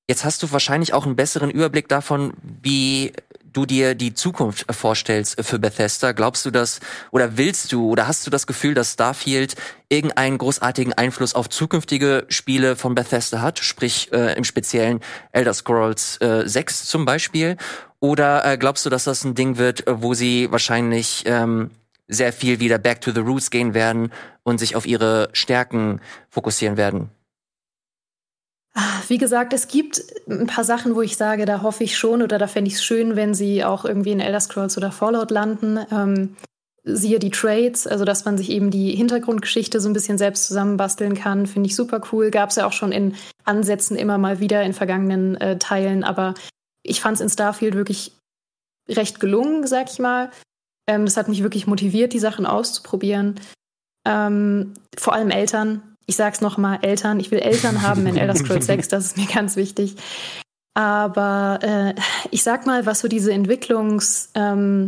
jetzt 0.08 0.24
hast 0.24 0.44
du 0.44 0.52
wahrscheinlich 0.52 0.94
auch 0.94 1.08
einen 1.08 1.16
besseren 1.16 1.50
Überblick 1.50 1.88
davon, 1.88 2.34
wie 2.44 3.14
du 3.54 3.66
dir 3.66 3.96
die 3.96 4.14
Zukunft 4.14 4.66
vorstellst 4.74 5.44
für 5.44 5.60
Bethesda. 5.60 6.12
Glaubst 6.12 6.46
du 6.46 6.52
das 6.52 6.80
oder 7.12 7.38
willst 7.38 7.72
du 7.72 7.90
oder 7.90 8.08
hast 8.08 8.26
du 8.26 8.32
das 8.32 8.48
Gefühl, 8.48 8.74
dass 8.74 8.94
Starfield 8.94 9.56
irgendeinen 9.90 10.38
großartigen 10.38 10.94
Einfluss 10.94 11.36
auf 11.36 11.50
zukünftige 11.50 12.26
Spiele 12.30 12.76
von 12.76 12.96
Bethesda 12.96 13.42
hat? 13.42 13.60
Sprich 13.60 14.12
äh, 14.12 14.36
im 14.38 14.44
speziellen 14.44 15.02
Elder 15.32 15.54
Scrolls 15.54 16.18
äh, 16.22 16.48
6 16.48 16.86
zum 16.86 17.06
Beispiel. 17.06 17.58
Oder 18.00 18.46
äh, 18.46 18.58
glaubst 18.58 18.86
du, 18.86 18.90
dass 18.90 19.04
das 19.04 19.24
ein 19.24 19.36
Ding 19.36 19.58
wird, 19.58 19.88
äh, 19.88 20.02
wo 20.02 20.14
sie 20.14 20.52
wahrscheinlich 20.52 21.24
ähm, 21.26 21.72
sehr 22.08 22.34
viel 22.34 22.60
wieder 22.60 22.78
back 22.78 23.02
to 23.02 23.12
the 23.12 23.20
roots 23.20 23.52
gehen 23.52 23.74
werden 23.74 24.12
und 24.44 24.60
sich 24.60 24.76
auf 24.76 24.86
ihre 24.86 25.30
Stärken 25.34 26.02
fokussieren 26.30 26.78
werden? 26.78 27.10
Wie 29.08 29.18
gesagt, 29.18 29.54
es 29.54 29.68
gibt 29.68 30.04
ein 30.28 30.48
paar 30.48 30.64
Sachen, 30.64 30.96
wo 30.96 31.02
ich 31.02 31.18
sage, 31.18 31.46
da 31.46 31.62
hoffe 31.62 31.84
ich 31.84 31.98
schon 31.98 32.22
oder 32.22 32.38
da 32.38 32.48
fände 32.48 32.70
ich 32.70 32.76
es 32.76 32.84
schön, 32.84 33.16
wenn 33.16 33.34
sie 33.34 33.64
auch 33.64 33.86
irgendwie 33.86 34.12
in 34.12 34.20
Elder 34.20 34.40
Scrolls 34.40 34.78
oder 34.78 34.92
Fallout 34.92 35.32
landen. 35.32 35.80
Ähm, 35.92 36.36
siehe 36.84 37.20
die 37.20 37.30
Trades, 37.30 37.88
also 37.88 38.06
dass 38.06 38.26
man 38.26 38.38
sich 38.38 38.50
eben 38.50 38.72
die 38.72 38.96
Hintergrundgeschichte 38.96 39.80
so 39.80 39.90
ein 39.90 39.94
bisschen 39.94 40.18
selbst 40.18 40.48
zusammenbasteln 40.48 41.14
kann, 41.14 41.48
finde 41.48 41.68
ich 41.68 41.76
super 41.76 42.02
cool. 42.12 42.32
Gab 42.32 42.50
es 42.50 42.56
ja 42.56 42.66
auch 42.66 42.74
schon 42.74 42.92
in 42.92 43.16
Ansätzen 43.44 43.98
immer 43.98 44.18
mal 44.18 44.40
wieder 44.40 44.64
in 44.64 44.74
vergangenen 44.74 45.36
äh, 45.38 45.58
Teilen, 45.58 46.04
aber 46.04 46.34
ich 46.84 47.02
fand 47.02 47.16
es 47.16 47.22
in 47.22 47.30
Starfield 47.30 47.76
wirklich 47.76 48.14
recht 48.88 49.20
gelungen, 49.20 49.68
sag 49.68 49.92
ich 49.92 50.00
mal. 50.00 50.32
Ähm, 50.88 51.06
das 51.06 51.18
hat 51.18 51.28
mich 51.28 51.44
wirklich 51.44 51.68
motiviert, 51.68 52.14
die 52.14 52.20
Sachen 52.20 52.46
auszuprobieren. 52.46 53.40
Ähm, 54.06 54.74
vor 54.98 55.14
allem 55.14 55.30
Eltern, 55.30 55.89
ich 56.10 56.16
sag's 56.16 56.42
nochmal, 56.42 56.80
Eltern. 56.82 57.20
Ich 57.20 57.30
will 57.30 57.40
Eltern 57.40 57.84
haben 57.84 58.06
in 58.08 58.18
Elder 58.18 58.36
Scrolls 58.36 58.66
6, 58.66 58.88
das 58.88 59.06
ist 59.06 59.18
mir 59.18 59.28
ganz 59.28 59.56
wichtig. 59.56 59.96
Aber 60.74 61.60
äh, 61.62 61.94
ich 62.32 62.42
sag 62.44 62.66
mal, 62.66 62.86
was 62.86 63.00
so 63.00 63.08
diese 63.08 63.32
Entwicklungs, 63.32 64.30
ähm, 64.34 64.88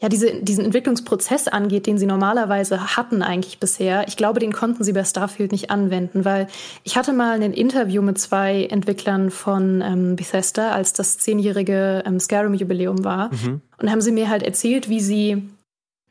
ja, 0.00 0.08
diese, 0.08 0.40
diesen 0.42 0.64
Entwicklungsprozess 0.64 1.46
angeht, 1.46 1.86
den 1.86 1.98
sie 1.98 2.06
normalerweise 2.06 2.96
hatten 2.96 3.22
eigentlich 3.22 3.60
bisher, 3.60 4.08
ich 4.08 4.16
glaube, 4.16 4.40
den 4.40 4.52
konnten 4.52 4.82
sie 4.82 4.94
bei 4.94 5.04
Starfield 5.04 5.52
nicht 5.52 5.70
anwenden, 5.70 6.24
weil 6.24 6.46
ich 6.84 6.96
hatte 6.96 7.12
mal 7.12 7.42
ein 7.42 7.52
Interview 7.52 8.00
mit 8.00 8.18
zwei 8.18 8.64
Entwicklern 8.64 9.30
von 9.30 9.82
ähm, 9.82 10.16
Bethesda, 10.16 10.70
als 10.70 10.94
das 10.94 11.18
zehnjährige 11.18 12.02
ähm, 12.06 12.18
Skyrim-Jubiläum 12.18 13.04
war. 13.04 13.30
Mhm. 13.34 13.60
Und 13.76 13.90
haben 13.90 14.00
sie 14.00 14.12
mir 14.12 14.30
halt 14.30 14.42
erzählt, 14.42 14.88
wie 14.88 15.00
sie 15.00 15.50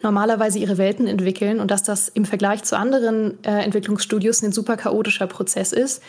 normalerweise 0.02 0.60
ihre 0.60 0.78
Welten 0.78 1.08
entwickeln 1.08 1.60
und 1.60 1.72
dass 1.72 1.84
das 1.84 2.10
im 2.10 2.26
Vergleich 2.26 2.64
zu 2.64 2.78
anderen 2.78 3.44
äh, 3.44 3.64
Entwicklungsstudios 3.64 4.42
ein 4.44 4.52
super 4.52 4.78
chaotischer 4.78 5.28
Prozess 5.28 5.74
ist, 5.74 6.02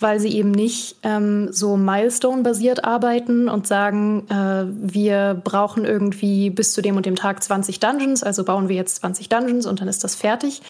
weil 0.00 0.20
sie 0.20 0.36
eben 0.36 0.50
nicht 0.50 0.96
ähm, 1.02 1.52
so 1.52 1.76
Milestone-basiert 1.76 2.84
arbeiten 2.84 3.48
und 3.48 3.66
sagen, 3.66 4.26
äh, 4.28 4.66
wir 4.68 5.40
brauchen 5.42 5.84
irgendwie 5.84 6.50
bis 6.50 6.72
zu 6.72 6.82
dem 6.82 6.96
und 6.96 7.06
dem 7.06 7.16
Tag 7.16 7.42
20 7.42 7.80
Dungeons, 7.80 8.22
also 8.22 8.44
bauen 8.44 8.68
wir 8.68 8.76
jetzt 8.76 8.96
20 8.96 9.28
Dungeons 9.28 9.66
und 9.66 9.80
dann 9.80 9.88
ist 9.88 10.04
das 10.04 10.14
fertig, 10.14 10.62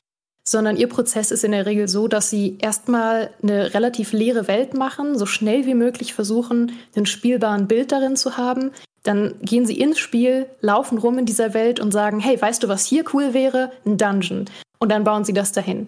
sondern 0.44 0.76
ihr 0.76 0.88
Prozess 0.88 1.30
ist 1.30 1.44
in 1.44 1.52
der 1.52 1.66
Regel 1.66 1.88
so, 1.88 2.08
dass 2.08 2.30
sie 2.30 2.56
erstmal 2.60 3.30
eine 3.42 3.74
relativ 3.74 4.12
leere 4.12 4.48
Welt 4.48 4.72
machen, 4.74 5.18
so 5.18 5.26
schnell 5.26 5.66
wie 5.66 5.74
möglich 5.74 6.14
versuchen, 6.14 6.72
einen 6.96 7.06
spielbaren 7.06 7.66
Bild 7.66 7.92
darin 7.92 8.16
zu 8.16 8.38
haben, 8.38 8.70
dann 9.08 9.34
gehen 9.40 9.64
sie 9.64 9.80
ins 9.80 9.98
Spiel, 9.98 10.46
laufen 10.60 10.98
rum 10.98 11.18
in 11.18 11.24
dieser 11.24 11.54
Welt 11.54 11.80
und 11.80 11.92
sagen, 11.92 12.20
hey, 12.20 12.38
weißt 12.40 12.62
du, 12.62 12.68
was 12.68 12.84
hier 12.84 13.04
cool 13.14 13.32
wäre? 13.32 13.72
Ein 13.86 13.96
Dungeon. 13.96 14.44
Und 14.78 14.92
dann 14.92 15.04
bauen 15.04 15.24
sie 15.24 15.32
das 15.32 15.50
dahin. 15.52 15.86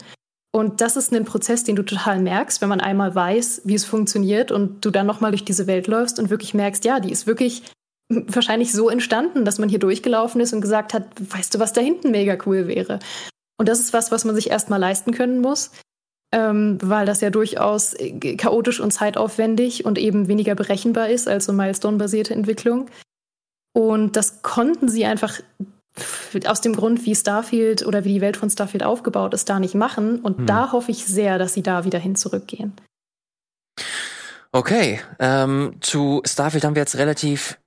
Und 0.52 0.80
das 0.80 0.96
ist 0.96 1.12
ein 1.12 1.26
Prozess, 1.26 1.62
den 1.62 1.76
du 1.76 1.82
total 1.82 2.18
merkst, 2.18 2.62
wenn 2.62 2.70
man 2.70 2.80
einmal 2.80 3.14
weiß, 3.14 3.62
wie 3.64 3.74
es 3.74 3.84
funktioniert 3.84 4.50
und 4.50 4.82
du 4.84 4.90
dann 4.90 5.06
nochmal 5.06 5.32
durch 5.32 5.44
diese 5.44 5.66
Welt 5.66 5.86
läufst 5.86 6.18
und 6.18 6.30
wirklich 6.30 6.54
merkst, 6.54 6.84
ja, 6.86 6.98
die 6.98 7.12
ist 7.12 7.26
wirklich 7.26 7.62
wahrscheinlich 8.08 8.72
so 8.72 8.88
entstanden, 8.88 9.44
dass 9.44 9.58
man 9.58 9.68
hier 9.68 9.78
durchgelaufen 9.78 10.40
ist 10.40 10.54
und 10.54 10.62
gesagt 10.62 10.94
hat, 10.94 11.04
weißt 11.20 11.54
du, 11.54 11.58
was 11.58 11.74
da 11.74 11.82
hinten 11.82 12.10
mega 12.10 12.38
cool 12.46 12.66
wäre. 12.68 13.00
Und 13.58 13.68
das 13.68 13.80
ist 13.80 13.92
was, 13.92 14.10
was 14.10 14.24
man 14.24 14.34
sich 14.34 14.48
erstmal 14.48 14.80
leisten 14.80 15.12
können 15.12 15.42
muss, 15.42 15.72
ähm, 16.32 16.78
weil 16.82 17.04
das 17.04 17.20
ja 17.20 17.28
durchaus 17.28 17.92
äh, 17.92 18.36
chaotisch 18.36 18.80
und 18.80 18.92
zeitaufwendig 18.92 19.84
und 19.84 19.98
eben 19.98 20.26
weniger 20.26 20.54
berechenbar 20.54 21.10
ist 21.10 21.28
als 21.28 21.44
so 21.44 21.52
Milestone-basierte 21.52 22.32
Entwicklung. 22.32 22.88
Und 23.72 24.16
das 24.16 24.42
konnten 24.42 24.88
sie 24.88 25.04
einfach 25.04 25.40
aus 26.46 26.60
dem 26.60 26.74
Grund, 26.74 27.04
wie 27.04 27.14
Starfield 27.14 27.84
oder 27.84 28.04
wie 28.04 28.14
die 28.14 28.20
Welt 28.20 28.36
von 28.36 28.50
Starfield 28.50 28.82
aufgebaut 28.82 29.34
ist, 29.34 29.48
da 29.48 29.58
nicht 29.58 29.74
machen. 29.74 30.20
Und 30.20 30.38
hm. 30.38 30.46
da 30.46 30.72
hoffe 30.72 30.90
ich 30.90 31.04
sehr, 31.04 31.38
dass 31.38 31.54
sie 31.54 31.62
da 31.62 31.84
wieder 31.84 31.98
hin 31.98 32.16
zurückgehen. 32.16 32.72
Okay, 34.52 35.00
ähm, 35.18 35.76
zu 35.80 36.22
Starfield 36.24 36.64
haben 36.64 36.74
wir 36.74 36.82
jetzt 36.82 36.96
relativ 36.96 37.58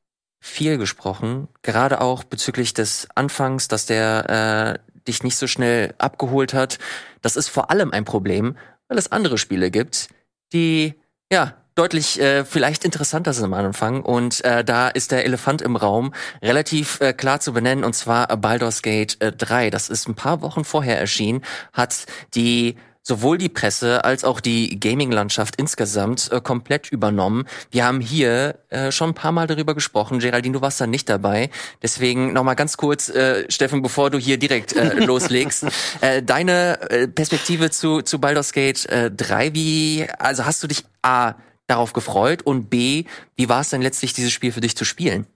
viel 0.41 0.77
gesprochen, 0.77 1.47
gerade 1.61 2.01
auch 2.01 2.25
bezüglich 2.25 2.73
des 2.73 3.07
Anfangs, 3.15 3.69
dass 3.69 3.85
der 3.85 4.79
äh, 4.83 5.01
dich 5.07 5.23
nicht 5.23 5.37
so 5.37 5.47
schnell 5.47 5.93
abgeholt 5.97 6.53
hat. 6.53 6.79
Das 7.21 7.37
ist 7.37 7.47
vor 7.47 7.71
allem 7.71 7.91
ein 7.91 8.03
Problem, 8.03 8.57
weil 8.89 8.97
es 8.97 9.11
andere 9.11 9.37
Spiele 9.37 9.71
gibt, 9.71 10.09
die 10.51 10.95
ja 11.31 11.62
deutlich 11.75 12.19
äh, 12.19 12.45
vielleicht 12.45 12.85
interessanter 12.85 13.33
sind 13.33 13.45
am 13.45 13.53
Anfang. 13.53 14.01
Und 14.01 14.43
äh, 14.43 14.63
da 14.63 14.87
ist 14.89 15.11
der 15.11 15.25
Elefant 15.25 15.61
im 15.61 15.75
Raum 15.75 16.13
relativ 16.41 16.99
äh, 17.01 17.13
klar 17.13 17.39
zu 17.39 17.53
benennen, 17.53 17.83
und 17.83 17.93
zwar 17.93 18.27
Baldur's 18.37 18.81
Gate 18.81 19.21
äh, 19.21 19.31
3. 19.31 19.69
Das 19.69 19.89
ist 19.89 20.07
ein 20.07 20.15
paar 20.15 20.41
Wochen 20.41 20.63
vorher 20.63 20.99
erschienen, 20.99 21.41
hat 21.73 22.05
die 22.35 22.77
sowohl 23.03 23.37
die 23.37 23.49
Presse 23.49 24.05
als 24.05 24.23
auch 24.23 24.39
die 24.39 24.79
Gaming-Landschaft 24.79 25.57
insgesamt 25.57 26.31
äh, 26.31 26.39
komplett 26.41 26.89
übernommen. 26.89 27.45
Wir 27.69 27.85
haben 27.85 27.99
hier 27.99 28.59
äh, 28.69 28.91
schon 28.91 29.09
ein 29.09 29.13
paar 29.13 29.33
Mal 29.33 29.45
darüber 29.45 29.75
gesprochen. 29.75 30.19
Geraldine, 30.19 30.53
du 30.53 30.61
warst 30.61 30.79
da 30.79 30.87
nicht 30.87 31.09
dabei. 31.09 31.49
Deswegen 31.81 32.31
nochmal 32.31 32.55
ganz 32.55 32.77
kurz, 32.77 33.09
äh, 33.09 33.51
Steffen, 33.51 33.81
bevor 33.81 34.09
du 34.09 34.17
hier 34.17 34.37
direkt 34.37 34.73
äh, 34.73 34.93
loslegst. 35.05 35.65
Äh, 35.99 36.23
deine 36.23 36.79
äh, 36.89 37.07
Perspektive 37.09 37.69
zu, 37.69 38.01
zu 38.01 38.19
Baldur's 38.19 38.53
Gate 38.53 38.85
äh, 38.85 39.11
3, 39.11 39.53
wie, 39.53 40.07
also 40.17 40.45
hast 40.45 40.63
du 40.63 40.67
dich 40.67 40.85
A, 41.01 41.33
darauf 41.67 41.93
gefreut 41.93 42.41
und 42.43 42.69
B, 42.69 43.05
wie 43.35 43.49
war 43.49 43.61
es 43.61 43.69
denn 43.69 43.81
letztlich, 43.81 44.13
dieses 44.13 44.31
Spiel 44.31 44.51
für 44.51 44.61
dich 44.61 44.75
zu 44.75 44.85
spielen? 44.85 45.27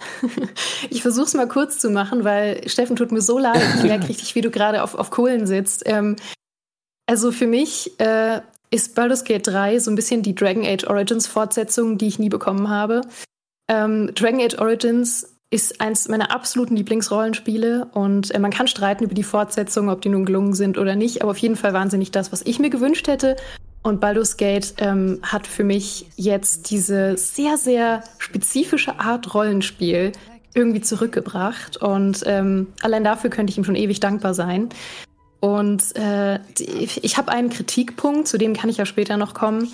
Ich 0.90 1.02
versuche 1.02 1.26
es 1.26 1.34
mal 1.34 1.48
kurz 1.48 1.78
zu 1.78 1.90
machen, 1.90 2.24
weil 2.24 2.68
Steffen 2.68 2.96
tut 2.96 3.12
mir 3.12 3.22
so 3.22 3.38
leid. 3.38 3.62
Ich 3.76 3.84
merke 3.84 4.08
richtig, 4.08 4.34
wie 4.34 4.40
du 4.40 4.50
gerade 4.50 4.82
auf, 4.82 4.94
auf 4.94 5.10
Kohlen 5.10 5.46
sitzt. 5.46 5.84
Ähm, 5.86 6.16
also 7.06 7.32
für 7.32 7.46
mich 7.46 7.98
äh, 8.00 8.40
ist 8.70 8.94
Baldur's 8.94 9.24
Gate 9.24 9.46
3 9.46 9.78
so 9.78 9.90
ein 9.90 9.94
bisschen 9.94 10.22
die 10.22 10.34
Dragon 10.34 10.64
Age 10.64 10.84
Origins 10.86 11.26
Fortsetzung, 11.26 11.98
die 11.98 12.08
ich 12.08 12.18
nie 12.18 12.28
bekommen 12.28 12.68
habe. 12.68 13.02
Ähm, 13.68 14.10
Dragon 14.14 14.40
Age 14.40 14.58
Origins 14.58 15.34
ist 15.50 15.80
eins 15.80 16.08
meiner 16.08 16.30
absoluten 16.30 16.76
Lieblingsrollenspiele 16.76 17.86
und 17.92 18.34
äh, 18.34 18.38
man 18.38 18.50
kann 18.50 18.68
streiten 18.68 19.04
über 19.04 19.14
die 19.14 19.22
Fortsetzung, 19.22 19.90
ob 19.90 20.00
die 20.00 20.08
nun 20.08 20.24
gelungen 20.24 20.54
sind 20.54 20.78
oder 20.78 20.96
nicht, 20.96 21.22
aber 21.22 21.32
auf 21.32 21.38
jeden 21.38 21.56
Fall 21.56 21.86
nicht 21.88 22.16
das, 22.16 22.32
was 22.32 22.42
ich 22.42 22.58
mir 22.58 22.70
gewünscht 22.70 23.06
hätte. 23.06 23.36
Und 23.82 24.00
Baldur's 24.00 24.36
Gate 24.36 24.74
ähm, 24.78 25.18
hat 25.22 25.46
für 25.46 25.64
mich 25.64 26.06
jetzt 26.16 26.70
diese 26.70 27.16
sehr, 27.16 27.56
sehr 27.56 28.04
spezifische 28.18 29.00
Art 29.00 29.34
Rollenspiel 29.34 30.12
irgendwie 30.54 30.80
zurückgebracht. 30.80 31.78
Und 31.78 32.22
ähm, 32.26 32.68
allein 32.82 33.04
dafür 33.04 33.30
könnte 33.30 33.50
ich 33.50 33.58
ihm 33.58 33.64
schon 33.64 33.74
ewig 33.74 34.00
dankbar 34.00 34.34
sein. 34.34 34.68
Und 35.40 35.96
äh, 35.96 36.38
ich 36.58 37.16
habe 37.16 37.32
einen 37.32 37.50
Kritikpunkt, 37.50 38.28
zu 38.28 38.38
dem 38.38 38.54
kann 38.54 38.70
ich 38.70 38.76
ja 38.76 38.86
später 38.86 39.16
noch 39.16 39.34
kommen. 39.34 39.72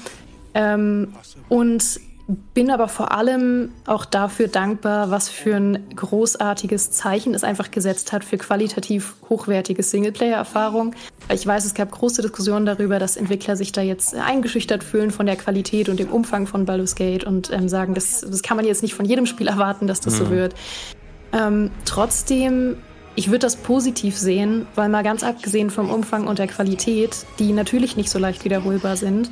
Ähm, 0.54 1.12
und 1.50 2.00
bin 2.28 2.70
aber 2.70 2.88
vor 2.88 3.12
allem 3.12 3.70
auch 3.86 4.04
dafür 4.04 4.48
dankbar, 4.48 5.10
was 5.10 5.30
für 5.30 5.56
ein 5.56 5.88
großartiges 5.96 6.90
Zeichen 6.90 7.32
es 7.32 7.42
einfach 7.42 7.70
gesetzt 7.70 8.12
hat 8.12 8.22
für 8.22 8.36
qualitativ 8.36 9.14
hochwertige 9.30 9.82
Singleplayer-Erfahrung. 9.82 10.94
Ich 11.32 11.46
weiß, 11.46 11.64
es 11.64 11.72
gab 11.72 11.90
große 11.90 12.20
Diskussionen 12.20 12.66
darüber, 12.66 12.98
dass 12.98 13.16
Entwickler 13.16 13.56
sich 13.56 13.72
da 13.72 13.80
jetzt 13.80 14.14
eingeschüchtert 14.14 14.84
fühlen 14.84 15.10
von 15.10 15.24
der 15.24 15.36
Qualität 15.36 15.88
und 15.88 15.98
dem 15.98 16.10
Umfang 16.10 16.46
von 16.46 16.66
Baldur's 16.66 16.96
Gate 16.96 17.24
und 17.24 17.50
ähm, 17.50 17.68
sagen, 17.70 17.94
das, 17.94 18.20
das 18.20 18.42
kann 18.42 18.58
man 18.58 18.66
jetzt 18.66 18.82
nicht 18.82 18.94
von 18.94 19.06
jedem 19.06 19.24
Spiel 19.24 19.48
erwarten, 19.48 19.86
dass 19.86 20.00
das 20.00 20.14
mhm. 20.14 20.18
so 20.18 20.30
wird. 20.30 20.54
Ähm, 21.32 21.70
trotzdem 21.86 22.76
ich 23.14 23.30
würde 23.30 23.40
das 23.40 23.56
positiv 23.56 24.16
sehen, 24.16 24.68
weil 24.76 24.88
mal 24.88 25.02
ganz 25.02 25.24
abgesehen 25.24 25.70
vom 25.70 25.90
Umfang 25.90 26.28
und 26.28 26.38
der 26.38 26.46
Qualität, 26.46 27.26
die 27.40 27.52
natürlich 27.52 27.96
nicht 27.96 28.10
so 28.10 28.18
leicht 28.20 28.44
wiederholbar 28.44 28.96
sind, 28.96 29.28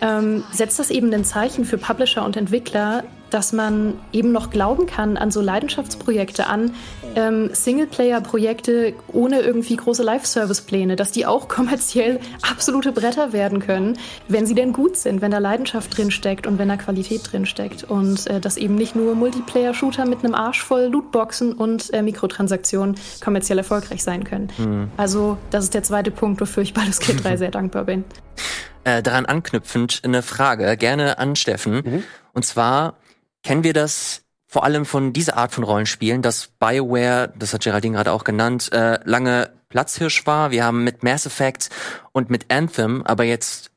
ähm, 0.00 0.44
setzt 0.52 0.78
das 0.78 0.90
eben 0.90 1.12
ein 1.12 1.24
Zeichen 1.24 1.64
für 1.64 1.78
Publisher 1.78 2.24
und 2.24 2.36
Entwickler, 2.36 3.04
dass 3.30 3.52
man 3.52 3.94
eben 4.12 4.32
noch 4.32 4.50
glauben 4.50 4.86
kann 4.86 5.16
an 5.16 5.30
so 5.30 5.40
Leidenschaftsprojekte, 5.40 6.46
an 6.46 6.72
ähm, 7.16 7.50
Singleplayer-Projekte 7.52 8.94
ohne 9.12 9.40
irgendwie 9.40 9.76
große 9.76 10.02
Live-Service-Pläne, 10.02 10.96
dass 10.96 11.12
die 11.12 11.26
auch 11.26 11.48
kommerziell 11.56 12.20
absolute 12.48 12.92
Bretter 12.92 13.32
werden 13.32 13.60
können, 13.60 13.98
wenn 14.28 14.46
sie 14.46 14.54
denn 14.54 14.72
gut 14.72 14.96
sind, 14.96 15.22
wenn 15.22 15.30
da 15.30 15.38
Leidenschaft 15.38 15.96
drin 15.96 16.10
steckt 16.10 16.46
und 16.46 16.58
wenn 16.58 16.68
da 16.68 16.76
Qualität 16.76 17.32
drin 17.32 17.46
steckt 17.46 17.84
und 17.84 18.26
äh, 18.28 18.40
dass 18.40 18.56
eben 18.56 18.74
nicht 18.74 18.94
nur 18.94 19.14
Multiplayer-Shooter 19.14 20.06
mit 20.06 20.24
einem 20.24 20.34
Arsch 20.34 20.62
voll 20.62 20.84
Lootboxen 20.84 21.52
und 21.52 21.92
äh, 21.92 22.02
Mikrotransaktionen 22.02 22.96
kommerziell 23.22 23.58
erfolgreich 23.58 24.02
sein 24.02 24.24
können. 24.24 24.48
Mhm. 24.58 24.88
Also 24.96 25.38
das 25.50 25.64
ist 25.64 25.74
der 25.74 25.82
zweite 25.82 26.10
Punkt, 26.10 26.40
wofür 26.40 26.62
ich 26.62 26.74
Baldur's 26.74 27.00
Gate 27.00 27.24
3 27.24 27.36
sehr 27.36 27.50
dankbar 27.50 27.84
bin. 27.84 28.04
Äh, 28.86 29.02
daran 29.02 29.26
anknüpfend 29.26 30.02
eine 30.04 30.22
Frage, 30.22 30.76
gerne 30.76 31.18
an 31.18 31.34
Steffen. 31.34 31.82
Mhm. 31.84 32.04
Und 32.32 32.46
zwar, 32.46 32.94
kennen 33.42 33.64
wir 33.64 33.72
das 33.72 34.22
vor 34.46 34.62
allem 34.62 34.86
von 34.86 35.12
dieser 35.12 35.36
Art 35.36 35.52
von 35.52 35.64
Rollenspielen, 35.64 36.22
dass 36.22 36.46
BioWare, 36.60 37.32
das 37.36 37.52
hat 37.52 37.64
Geraldine 37.64 37.96
gerade 37.96 38.12
auch 38.12 38.22
genannt, 38.22 38.72
äh, 38.72 39.00
lange 39.02 39.50
Platzhirsch 39.70 40.24
war. 40.24 40.52
Wir 40.52 40.62
haben 40.62 40.84
mit 40.84 41.02
Mass 41.02 41.26
Effect 41.26 41.68
und 42.12 42.30
mit 42.30 42.52
Anthem 42.52 43.02
aber 43.02 43.24
jetzt 43.24 43.72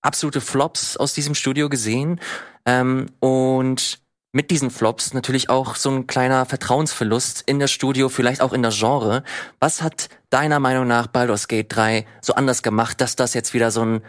absolute 0.00 0.40
Flops 0.40 0.96
aus 0.96 1.12
diesem 1.12 1.34
Studio 1.34 1.68
gesehen. 1.68 2.20
Ähm, 2.64 3.06
und 3.18 3.98
mit 4.30 4.52
diesen 4.52 4.70
Flops 4.70 5.12
natürlich 5.12 5.50
auch 5.50 5.74
so 5.74 5.90
ein 5.90 6.06
kleiner 6.06 6.46
Vertrauensverlust 6.46 7.42
in 7.46 7.58
das 7.58 7.72
Studio, 7.72 8.08
vielleicht 8.08 8.42
auch 8.42 8.52
in 8.52 8.62
das 8.62 8.78
Genre. 8.78 9.24
Was 9.58 9.82
hat 9.82 10.08
deiner 10.30 10.60
Meinung 10.60 10.86
nach 10.86 11.08
Baldur's 11.08 11.48
Gate 11.48 11.74
3 11.74 12.06
so 12.20 12.34
anders 12.34 12.62
gemacht, 12.62 13.00
dass 13.00 13.16
das 13.16 13.34
jetzt 13.34 13.52
wieder 13.52 13.72
so 13.72 13.84
ein, 13.84 14.02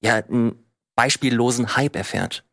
ja, 0.00 0.16
einen 0.16 0.64
beispiellosen 0.94 1.76
Hype 1.76 1.96
erfährt? 1.96 2.44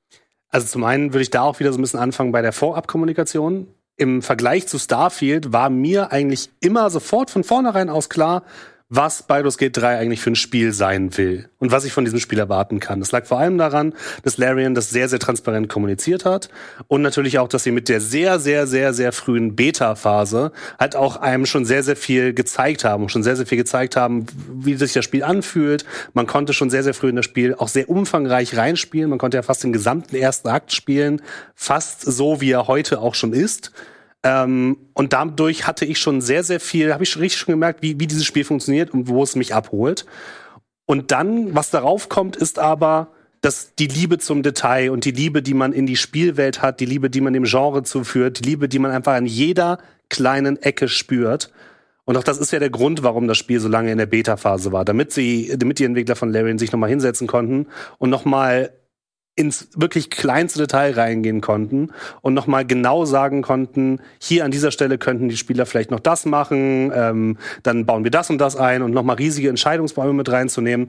Also 0.50 0.68
zum 0.68 0.84
einen 0.84 1.14
würde 1.14 1.24
ich 1.24 1.32
da 1.32 1.42
auch 1.42 1.60
wieder 1.60 1.74
so 1.74 1.80
ein 1.80 1.82
bisschen 1.82 2.00
anfangen 2.00 2.32
bei 2.32 2.42
der 2.42 2.54
Vorabkommunikation. 2.54 3.68
Im 3.98 4.22
Vergleich 4.22 4.68
zu 4.68 4.78
Starfield 4.78 5.54
war 5.54 5.70
mir 5.70 6.12
eigentlich 6.12 6.50
immer 6.60 6.90
sofort 6.90 7.30
von 7.30 7.44
vornherein 7.44 7.90
aus 7.90 8.10
klar, 8.10 8.44
was 8.90 9.24
Baldur's 9.24 9.58
Gate 9.58 9.76
3 9.78 9.98
eigentlich 9.98 10.22
für 10.22 10.32
ein 10.32 10.36
Spiel 10.36 10.72
sein 10.72 11.18
will 11.18 11.50
und 11.58 11.72
was 11.72 11.86
ich 11.86 11.94
von 11.94 12.06
diesem 12.06 12.20
Spiel 12.20 12.38
erwarten 12.38 12.80
kann. 12.80 13.00
Das 13.00 13.12
lag 13.12 13.26
vor 13.26 13.40
allem 13.40 13.58
daran, 13.58 13.94
dass 14.24 14.38
Larian 14.38 14.76
das 14.76 14.92
sehr, 14.92 15.10
sehr 15.10 15.18
transparent 15.18 15.70
kommuniziert 15.70 16.24
hat 16.24 16.50
und 16.88 17.02
natürlich 17.02 17.40
auch, 17.40 17.48
dass 17.48 17.64
sie 17.64 17.72
mit 17.72 17.90
der 17.90 18.00
sehr, 18.00 18.40
sehr, 18.40 18.68
sehr, 18.68 18.94
sehr 18.94 19.12
frühen 19.12 19.56
Beta-Phase 19.56 20.52
halt 20.78 20.96
auch 20.96 21.18
einem 21.18 21.48
schon 21.48 21.66
sehr, 21.66 21.82
sehr 21.82 21.96
viel 21.96 22.34
gezeigt 22.34 22.84
haben 22.84 23.10
schon 23.10 23.24
sehr, 23.24 23.36
sehr 23.36 23.46
viel 23.46 23.58
gezeigt 23.58 23.96
haben, 23.96 24.26
wie 24.52 24.76
sich 24.76 24.94
das 24.94 25.06
Spiel 25.06 25.24
anfühlt. 25.24 25.86
Man 26.14 26.28
konnte 26.28 26.54
schon 26.54 26.70
sehr, 26.70 26.84
sehr 26.84 26.94
früh 26.94 27.10
in 27.10 27.16
das 27.16 27.26
Spiel 27.26 27.56
auch 27.56 27.68
sehr 27.68 27.90
umfangreich 27.90 28.58
reinspielen. 28.58 29.10
Man 29.10 29.20
konnte 29.20 29.38
ja 29.38 29.44
fast 29.44 29.64
den 29.64 29.74
gesamten 29.74 30.16
ersten 30.16 30.50
Akt 30.50 30.74
spielen, 30.74 31.22
fast 31.54 32.02
so, 32.02 32.42
wie 32.42 32.52
er 32.52 32.68
heute 32.68 33.00
auch 33.00 33.16
schon 33.16 33.34
ist. 33.34 33.72
Ähm, 34.26 34.78
und 34.96 35.14
dadurch 35.14 35.68
hatte 35.68 35.86
ich 35.86 36.00
schon 36.00 36.20
sehr, 36.20 36.44
sehr 36.44 36.60
viel, 36.60 36.92
habe 36.92 37.04
ich 37.04 37.12
schon 37.12 37.22
richtig 37.22 37.40
schon 37.40 37.54
gemerkt, 37.54 37.84
wie, 37.84 38.00
wie 38.00 38.08
dieses 38.08 38.26
Spiel 38.26 38.44
funktioniert 38.44 38.92
und 38.92 39.08
wo 39.08 39.22
es 39.22 39.36
mich 39.36 39.54
abholt. 39.54 40.08
Und 40.88 41.12
dann, 41.12 41.54
was 41.54 41.70
darauf 41.70 42.10
kommt, 42.10 42.36
ist 42.36 42.58
aber, 42.58 43.12
dass 43.42 43.76
die 43.76 43.86
Liebe 43.86 44.18
zum 44.18 44.42
Detail 44.42 44.90
und 44.90 45.06
die 45.06 45.12
Liebe, 45.12 45.44
die 45.44 45.54
man 45.54 45.74
in 45.74 45.86
die 45.86 45.96
Spielwelt 45.96 46.64
hat, 46.64 46.80
die 46.80 46.88
Liebe, 46.88 47.12
die 47.12 47.22
man 47.22 47.34
dem 47.34 47.44
Genre 47.44 47.84
zuführt, 47.84 48.40
die 48.40 48.50
Liebe, 48.50 48.68
die 48.68 48.80
man 48.80 48.90
einfach 48.90 49.14
an 49.14 49.28
jeder 49.28 49.78
kleinen 50.10 50.60
Ecke 50.60 50.88
spürt. 50.88 51.52
Und 52.06 52.18
auch 52.18 52.24
das 52.24 52.40
ist 52.40 52.52
ja 52.52 52.58
der 52.58 52.72
Grund, 52.72 53.04
warum 53.04 53.28
das 53.28 53.38
Spiel 53.38 53.60
so 53.60 53.68
lange 53.68 53.92
in 53.92 54.00
der 54.00 54.08
Beta-Phase 54.08 54.72
war, 54.72 54.86
damit 54.86 55.12
sie, 55.12 55.54
damit 55.56 55.78
die 55.78 55.86
Entwickler 55.86 56.16
von 56.16 56.32
Larian 56.32 56.58
sich 56.58 56.72
nochmal 56.72 56.90
hinsetzen 56.90 57.28
konnten 57.28 57.68
und 58.00 58.10
nochmal 58.10 58.72
ins 59.36 59.70
wirklich 59.76 60.10
kleinste 60.10 60.60
Detail 60.60 60.94
reingehen 60.94 61.42
konnten 61.42 61.92
und 62.22 62.34
nochmal 62.34 62.66
genau 62.66 63.06
sagen 63.06 63.42
konnten, 63.42 64.00
hier 64.20 64.46
an 64.46 64.52
dieser 64.52 64.72
Stelle 64.72 64.98
könnten 64.98 65.28
die 65.28 65.38
Spieler 65.38 65.66
vielleicht 65.66 65.92
noch 65.92 66.00
das 66.00 66.26
machen, 66.26 66.92
ähm, 66.96 67.38
dann 67.64 67.86
bauen 67.86 68.04
wir 68.04 68.12
das 68.12 68.30
und 68.30 68.38
das 68.38 68.56
ein 68.56 68.82
und 68.82 68.92
nochmal 68.92 69.18
riesige 69.18 69.50
Entscheidungsbäume 69.50 70.14
mit 70.14 70.32
reinzunehmen. 70.32 70.88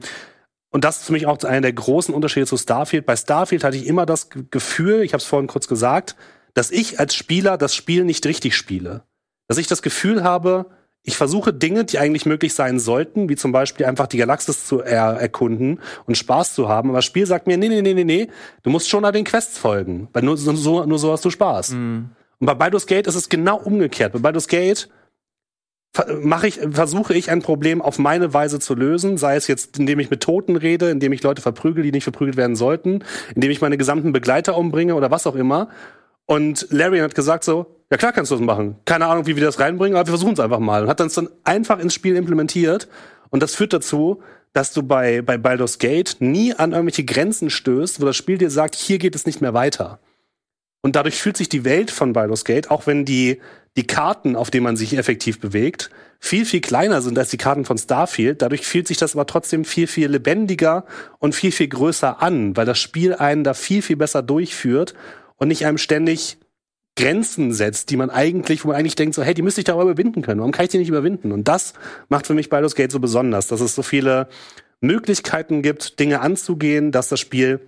Und 0.69 0.83
das 0.83 0.97
ist 0.97 1.05
für 1.05 1.13
mich 1.13 1.27
auch 1.27 1.43
einer 1.43 1.61
der 1.61 1.73
großen 1.73 2.13
Unterschiede 2.13 2.45
zu 2.45 2.57
Starfield. 2.57 3.05
Bei 3.05 3.15
Starfield 3.15 3.63
hatte 3.63 3.77
ich 3.77 3.87
immer 3.87 4.05
das 4.05 4.29
Gefühl, 4.29 5.01
ich 5.01 5.13
habe 5.13 5.21
es 5.21 5.27
vorhin 5.27 5.47
kurz 5.47 5.67
gesagt, 5.67 6.15
dass 6.53 6.71
ich 6.71 6.99
als 6.99 7.15
Spieler 7.15 7.57
das 7.57 7.75
Spiel 7.75 8.03
nicht 8.03 8.25
richtig 8.25 8.55
spiele. 8.55 9.03
Dass 9.47 9.57
ich 9.57 9.67
das 9.67 9.81
Gefühl 9.81 10.23
habe, 10.23 10.67
ich 11.07 11.15
versuche 11.15 11.53
Dinge, 11.53 11.85
die 11.85 11.99
eigentlich 11.99 12.25
möglich 12.25 12.53
sein 12.53 12.79
sollten, 12.79 13.29
wie 13.29 13.37
zum 13.37 13.53
Beispiel 13.53 13.85
einfach 13.85 14.07
die 14.07 14.17
Galaxis 14.17 14.67
zu 14.67 14.81
er 14.81 15.13
erkunden 15.13 15.79
und 16.05 16.17
Spaß 16.17 16.53
zu 16.53 16.67
haben. 16.67 16.89
Aber 16.89 16.97
das 16.97 17.05
Spiel 17.05 17.25
sagt 17.25 17.47
mir, 17.47 17.57
nee, 17.57 17.69
nee, 17.69 17.81
nee, 17.81 17.93
nee, 17.93 18.03
nee, 18.03 18.27
du 18.63 18.69
musst 18.69 18.89
schon 18.89 19.05
an 19.05 19.13
den 19.13 19.23
Quests 19.23 19.57
folgen, 19.57 20.09
weil 20.11 20.23
nur 20.23 20.35
so, 20.35 20.85
nur 20.85 20.99
so 20.99 21.13
hast 21.13 21.23
du 21.23 21.29
Spaß. 21.29 21.71
Mhm. 21.71 22.09
Und 22.39 22.45
bei 22.45 22.53
Baldur's 22.53 22.87
Gate 22.87 23.07
ist 23.07 23.15
es 23.15 23.29
genau 23.29 23.57
umgekehrt. 23.57 24.11
Bei 24.11 24.19
Baldur's 24.19 24.49
Gate 24.49 24.89
mache 26.21 26.47
ich, 26.47 26.59
versuche 26.71 27.13
ich 27.13 27.31
ein 27.31 27.41
Problem 27.41 27.81
auf 27.81 27.99
meine 27.99 28.33
Weise 28.33 28.59
zu 28.59 28.75
lösen, 28.75 29.17
sei 29.17 29.37
es 29.37 29.47
jetzt, 29.47 29.79
indem 29.79 29.99
ich 29.99 30.09
mit 30.09 30.21
Toten 30.21 30.57
rede, 30.57 30.89
indem 30.89 31.13
ich 31.13 31.23
Leute 31.23 31.41
verprügel, 31.41 31.83
die 31.83 31.93
nicht 31.93 32.03
verprügelt 32.03 32.35
werden 32.35 32.57
sollten, 32.57 33.05
indem 33.33 33.49
ich 33.49 33.61
meine 33.61 33.77
gesamten 33.77 34.11
Begleiter 34.11 34.57
umbringe 34.57 34.95
oder 34.95 35.09
was 35.09 35.25
auch 35.25 35.35
immer. 35.35 35.69
Und 36.27 36.67
Larry 36.69 36.99
hat 36.99 37.15
gesagt 37.15 37.43
so, 37.43 37.65
ja 37.89 37.97
klar 37.97 38.11
kannst 38.11 38.31
du 38.31 38.35
das 38.35 38.43
machen. 38.43 38.75
Keine 38.85 39.07
Ahnung, 39.07 39.25
wie 39.25 39.35
wir 39.35 39.43
das 39.43 39.59
reinbringen, 39.59 39.97
aber 39.97 40.05
wir 40.07 40.11
versuchen 40.11 40.33
es 40.33 40.39
einfach 40.39 40.59
mal. 40.59 40.83
Und 40.83 40.89
hat 40.89 40.99
das 40.99 41.13
dann 41.13 41.29
einfach 41.43 41.79
ins 41.79 41.93
Spiel 41.93 42.15
implementiert. 42.15 42.87
Und 43.29 43.41
das 43.41 43.55
führt 43.55 43.73
dazu, 43.73 44.21
dass 44.53 44.73
du 44.73 44.83
bei, 44.83 45.21
bei 45.21 45.37
Baldur's 45.37 45.79
Gate 45.79 46.17
nie 46.19 46.53
an 46.53 46.73
irgendwelche 46.73 47.05
Grenzen 47.05 47.49
stößt, 47.49 48.01
wo 48.01 48.05
das 48.05 48.17
Spiel 48.17 48.37
dir 48.37 48.49
sagt, 48.49 48.75
hier 48.75 48.97
geht 48.97 49.15
es 49.15 49.25
nicht 49.25 49.41
mehr 49.41 49.53
weiter. 49.53 49.99
Und 50.81 50.95
dadurch 50.95 51.15
fühlt 51.15 51.37
sich 51.37 51.49
die 51.49 51.63
Welt 51.63 51.91
von 51.91 52.13
Baldur's 52.13 52.43
Gate, 52.43 52.71
auch 52.71 52.87
wenn 52.87 53.05
die, 53.05 53.39
die 53.77 53.87
Karten, 53.87 54.35
auf 54.35 54.51
denen 54.51 54.63
man 54.63 54.77
sich 54.77 54.97
effektiv 54.97 55.39
bewegt, 55.39 55.89
viel, 56.19 56.45
viel 56.45 56.61
kleiner 56.61 57.01
sind 57.01 57.17
als 57.17 57.29
die 57.29 57.37
Karten 57.37 57.63
von 57.63 57.77
Starfield. 57.77 58.41
Dadurch 58.41 58.65
fühlt 58.65 58.87
sich 58.87 58.97
das 58.97 59.15
aber 59.15 59.27
trotzdem 59.27 59.63
viel, 59.63 59.87
viel 59.87 60.09
lebendiger 60.09 60.85
und 61.19 61.35
viel, 61.35 61.51
viel 61.51 61.67
größer 61.67 62.21
an, 62.21 62.57
weil 62.57 62.65
das 62.65 62.79
Spiel 62.79 63.13
einen 63.13 63.43
da 63.43 63.53
viel, 63.53 63.81
viel 63.81 63.95
besser 63.95 64.23
durchführt 64.23 64.93
und 65.37 65.47
nicht 65.47 65.65
einem 65.65 65.77
ständig 65.77 66.37
Grenzen 66.95 67.53
setzt, 67.53 67.91
die 67.91 67.97
man 67.97 68.09
eigentlich, 68.09 68.63
wo 68.63 68.69
man 68.69 68.77
eigentlich 68.77 68.95
denkt, 68.95 69.15
so, 69.15 69.23
hey, 69.23 69.33
die 69.33 69.43
müsste 69.43 69.61
ich 69.61 69.65
doch 69.65 69.79
überwinden 69.79 70.23
können. 70.23 70.39
Warum 70.39 70.51
kann 70.51 70.65
ich 70.65 70.71
die 70.71 70.79
nicht 70.79 70.89
überwinden? 70.89 71.31
Und 71.31 71.47
das 71.47 71.73
macht 72.09 72.27
für 72.27 72.33
mich 72.33 72.49
Baldur's 72.49 72.75
Gate 72.75 72.91
so 72.91 72.99
besonders, 72.99 73.47
dass 73.47 73.61
es 73.61 73.75
so 73.75 73.83
viele 73.83 74.27
Möglichkeiten 74.81 75.61
gibt, 75.61 75.99
Dinge 75.99 76.21
anzugehen, 76.21 76.91
dass 76.91 77.09
das 77.09 77.19
Spiel 77.19 77.61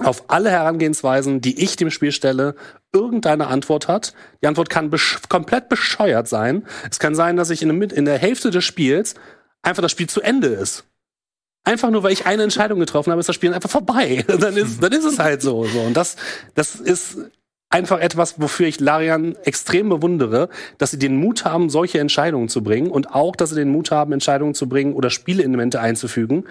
auf 0.00 0.24
alle 0.28 0.50
Herangehensweisen, 0.50 1.40
die 1.40 1.62
ich 1.62 1.76
dem 1.76 1.90
Spiel 1.90 2.10
stelle, 2.10 2.56
irgendeine 2.92 3.46
Antwort 3.46 3.86
hat. 3.86 4.14
Die 4.42 4.46
Antwort 4.46 4.68
kann 4.70 4.90
besch 4.90 5.20
komplett 5.28 5.68
bescheuert 5.68 6.26
sein. 6.26 6.66
Es 6.90 6.98
kann 6.98 7.14
sein, 7.14 7.36
dass 7.36 7.50
ich 7.50 7.62
in, 7.62 7.78
der, 7.78 7.96
in 7.96 8.04
der 8.04 8.18
Hälfte 8.18 8.50
des 8.50 8.64
Spiels 8.64 9.14
einfach 9.62 9.82
das 9.82 9.92
Spiel 9.92 10.08
zu 10.08 10.20
Ende 10.20 10.48
ist. 10.48 10.84
Einfach 11.64 11.90
nur, 11.90 12.02
weil 12.02 12.12
ich 12.12 12.26
eine 12.26 12.42
Entscheidung 12.42 12.78
getroffen 12.78 13.10
habe, 13.10 13.20
ist 13.20 13.28
das 13.28 13.34
Spiel 13.34 13.54
einfach 13.54 13.70
vorbei. 13.70 14.24
dann 14.26 14.56
ist, 14.56 14.82
dann 14.82 14.92
ist 14.92 15.04
es 15.04 15.18
halt 15.18 15.40
so. 15.42 15.64
so. 15.64 15.80
Und 15.80 15.96
das, 15.96 16.16
das 16.54 16.76
ist 16.76 17.16
einfach 17.70 18.00
etwas, 18.00 18.40
wofür 18.40 18.66
ich 18.66 18.80
Larian 18.80 19.34
extrem 19.44 19.88
bewundere, 19.88 20.48
dass 20.78 20.90
sie 20.90 20.98
den 20.98 21.16
Mut 21.16 21.44
haben, 21.44 21.70
solche 21.70 21.98
Entscheidungen 21.98 22.48
zu 22.48 22.62
bringen 22.62 22.90
und 22.90 23.14
auch, 23.14 23.34
dass 23.34 23.50
sie 23.50 23.56
den 23.56 23.70
Mut 23.70 23.90
haben, 23.90 24.12
Entscheidungen 24.12 24.54
zu 24.54 24.68
bringen 24.68 24.92
oder 24.92 25.10
Spieleelemente 25.10 25.80
einzufügen, 25.80 26.44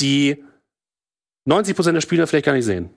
die 0.00 0.42
90 1.44 1.76
Prozent 1.76 1.94
der 1.94 2.00
Spieler 2.00 2.26
vielleicht 2.26 2.46
gar 2.46 2.54
nicht 2.54 2.64
sehen. 2.64 2.90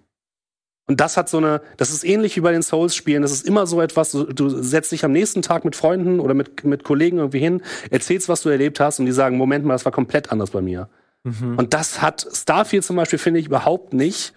Und 0.87 0.99
das 0.99 1.17
hat 1.17 1.29
so 1.29 1.37
eine, 1.37 1.61
das 1.77 1.91
ist 1.91 2.03
ähnlich 2.03 2.35
wie 2.35 2.41
bei 2.41 2.51
den 2.51 2.63
Souls-Spielen. 2.63 3.21
Das 3.21 3.31
ist 3.31 3.45
immer 3.45 3.67
so 3.67 3.79
etwas, 3.79 4.11
du, 4.11 4.49
setzt 4.49 4.91
dich 4.91 5.05
am 5.05 5.11
nächsten 5.11 5.43
Tag 5.43 5.63
mit 5.63 5.75
Freunden 5.75 6.19
oder 6.19 6.33
mit, 6.33 6.63
mit 6.63 6.83
Kollegen 6.83 7.19
irgendwie 7.19 7.37
hin, 7.37 7.61
erzählst, 7.91 8.27
was 8.27 8.41
du 8.41 8.49
erlebt 8.49 8.79
hast 8.79 8.99
und 8.99 9.05
die 9.05 9.11
sagen, 9.11 9.37
Moment 9.37 9.65
mal, 9.65 9.75
das 9.75 9.85
war 9.85 9.91
komplett 9.91 10.31
anders 10.31 10.49
bei 10.49 10.61
mir. 10.61 10.89
Mhm. 11.23 11.57
Und 11.57 11.73
das 11.73 12.01
hat 12.01 12.25
Starfield 12.31 12.83
zum 12.83 12.95
Beispiel, 12.95 13.19
finde 13.19 13.39
ich, 13.39 13.47
überhaupt 13.47 13.93
nicht. 13.93 14.33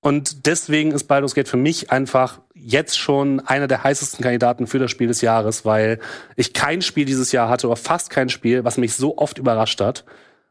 Und 0.00 0.46
deswegen 0.46 0.92
ist 0.92 1.04
Baldur's 1.04 1.34
Gate 1.34 1.48
für 1.48 1.56
mich 1.56 1.90
einfach 1.90 2.40
jetzt 2.54 2.98
schon 2.98 3.40
einer 3.40 3.66
der 3.66 3.84
heißesten 3.84 4.22
Kandidaten 4.22 4.66
für 4.66 4.78
das 4.78 4.90
Spiel 4.90 5.08
des 5.08 5.22
Jahres, 5.22 5.64
weil 5.64 5.98
ich 6.36 6.52
kein 6.52 6.82
Spiel 6.82 7.06
dieses 7.06 7.32
Jahr 7.32 7.48
hatte 7.48 7.68
oder 7.68 7.76
fast 7.76 8.10
kein 8.10 8.28
Spiel, 8.28 8.64
was 8.64 8.76
mich 8.76 8.94
so 8.94 9.16
oft 9.16 9.38
überrascht 9.38 9.80
hat, 9.80 10.04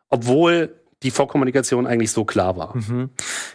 obwohl 0.10 0.74
die 1.04 1.12
Vorkommunikation 1.12 1.86
eigentlich 1.86 2.12
so 2.12 2.26
klar 2.26 2.58
war. 2.58 2.76
Mhm. 2.76 3.12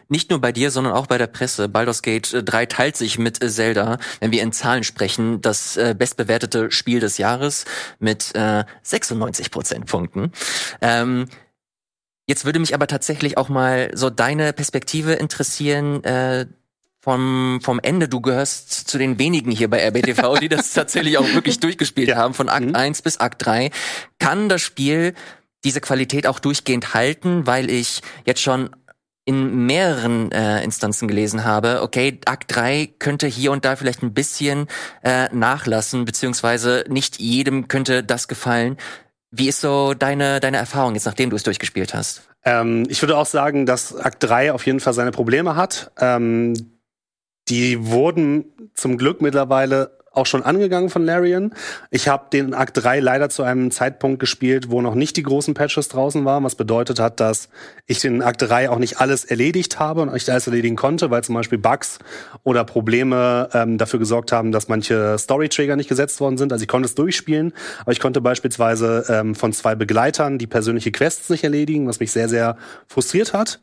Nicht 0.09 0.31
nur 0.31 0.41
bei 0.41 0.53
dir, 0.53 0.71
sondern 0.71 0.93
auch 0.93 1.07
bei 1.07 1.19
der 1.19 1.27
Presse. 1.27 1.69
Baldur's 1.69 2.03
Gate 2.03 2.43
3 2.45 2.67
teilt 2.67 2.97
sich 2.97 3.19
mit 3.19 3.39
Zelda, 3.39 3.99
wenn 4.21 4.31
wir 4.31 4.43
in 4.43 4.53
Zahlen 4.53 4.85
sprechen, 4.85 5.41
das 5.41 5.77
äh, 5.77 5.97
bestbewertete 5.99 6.71
Spiel 6.71 7.01
des 7.01 7.19
Jahres 7.19 7.65
mit 7.99 8.35
äh, 8.35 8.65
96 8.83 9.51
Prozentpunkten. 9.51 10.33
Ähm, 10.81 11.27
Jetzt 12.29 12.45
würde 12.45 12.59
mich 12.59 12.75
aber 12.75 12.87
tatsächlich 12.87 13.39
auch 13.39 13.49
mal 13.49 13.91
so 13.95 14.11
deine 14.11 14.53
Perspektive 14.53 15.15
interessieren 15.15 16.05
äh, 16.05 16.45
vom, 17.01 17.61
vom 17.63 17.81
Ende. 17.83 18.07
Du 18.07 18.21
gehörst 18.21 18.71
zu 18.71 18.99
den 18.99 19.19
wenigen 19.19 19.51
hier 19.51 19.71
bei 19.71 19.83
RBTV, 19.83 20.39
die 20.41 20.51
das 20.51 20.75
tatsächlich 20.75 21.17
auch 21.17 21.33
wirklich 21.33 21.59
durchgespielt 21.59 22.11
ja. 22.11 22.17
haben, 22.17 22.35
von 22.35 22.51
Akt 22.51 22.67
mhm. 22.67 22.75
1 22.75 23.01
bis 23.01 23.19
Akt 23.19 23.47
3. 23.47 23.71
Kann 24.19 24.51
das 24.51 24.61
Spiel 24.61 25.15
diese 25.65 25.81
Qualität 25.81 26.27
auch 26.27 26.39
durchgehend 26.39 26.93
halten, 26.93 27.47
weil 27.47 27.71
ich 27.71 28.03
jetzt 28.27 28.43
schon 28.43 28.71
in 29.25 29.65
mehreren 29.67 30.31
äh, 30.31 30.63
Instanzen 30.63 31.09
gelesen 31.09 31.45
habe, 31.45 31.81
okay, 31.83 32.21
Akt 32.27 32.55
3 32.55 32.91
könnte 32.99 33.27
hier 33.27 33.53
und 33.53 33.65
da 33.65 33.77
vielleicht 33.77 34.03
ein 34.03 34.13
bisschen 34.13 34.69
äh, 35.03 35.35
nachlassen, 35.35 36.05
beziehungsweise 36.05 36.85
nicht 36.89 37.21
jedem 37.21 37.69
könnte 37.69 38.03
das 38.05 38.29
gefallen. 38.29 38.77
Wie 39.31 39.49
ist 39.49 39.61
so 39.61 39.95
deine, 39.95 40.41
deine 40.41 40.57
Erfahrung 40.57 40.95
jetzt, 40.95 41.05
nachdem 41.05 41.31
du 41.31 41.37
es 41.37 41.43
durchgespielt 41.43 41.95
hast? 41.95 42.23
Ähm, 42.45 42.87
ich 42.89 43.03
würde 43.03 43.17
auch 43.17 43.27
sagen, 43.27 43.67
dass 43.67 43.95
Akt 43.95 44.23
3 44.25 44.53
auf 44.53 44.65
jeden 44.65 44.81
Fall 44.81 44.95
seine 44.95 45.11
Probleme 45.11 45.57
hat. 45.57 45.91
Ähm, 45.99 46.81
die 47.49 47.87
wurden 47.87 48.71
zum 48.75 48.97
Glück 48.97 49.21
mittlerweile 49.21 49.98
auch 50.13 50.27
schon 50.27 50.43
angegangen 50.43 50.91
von 50.91 51.05
Larian. 51.05 51.55
Ich 51.91 52.09
habe 52.09 52.27
den 52.33 52.55
Akt 52.55 52.83
3 52.83 53.01
leider 53.01 53.29
zu 53.29 53.43
einem 53.43 53.71
Zeitpunkt 53.71 54.21
gespielt, 54.21 54.71
wo 54.71 54.83
noch 54.83 54.95
nicht 54.95 55.17
die 55.17 55.23
großen 55.23 55.55
Patches 55.55 55.89
draußen 55.89 56.25
waren, 56.25 56.45
was 56.45 56.55
bedeutet 56.55 56.99
hat, 56.99 57.21
dass 57.21 57.49
ich 57.87 58.01
den 58.01 58.23
Akt 58.23 58.43
3 58.43 58.71
auch 58.71 58.79
nicht 58.79 59.01
alles 59.01 59.25
erledigt 59.25 59.79
habe 59.79 60.03
und 60.03 60.13
nicht 60.13 60.29
alles 60.31 60.47
erledigen 60.47 60.77
konnte, 60.77 61.11
weil 61.11 61.23
zum 61.23 61.35
Beispiel 61.35 61.59
Bugs 61.59 61.99
oder 62.43 62.65
Probleme 62.65 63.49
ähm, 63.53 63.79
dafür 63.79 63.99
gesorgt 63.99 64.33
haben, 64.33 64.53
dass 64.53 64.69
manche 64.69 65.17
Story-Trigger 65.19 65.77
nicht 65.77 65.89
gesetzt 65.89 66.21
worden 66.21 66.39
sind. 66.39 66.53
Also 66.53 66.63
ich 66.63 66.69
konnte 66.69 66.87
es 66.87 66.95
durchspielen, 66.95 67.53
aber 67.81 67.93
ich 67.93 68.01
konnte 68.01 68.21
beispielsweise 68.21 69.05
ähm, 69.09 69.35
von 69.35 69.53
zwei 69.53 69.75
Begleitern 69.75 70.39
die 70.39 70.47
persönliche 70.47 70.93
Quests 70.93 71.31
nicht 71.31 71.45
erledigen, 71.45 71.87
was 71.87 72.01
mich 72.01 72.13
sehr, 72.13 72.29
sehr 72.29 72.57
frustriert 72.89 73.33
hat. 73.33 73.61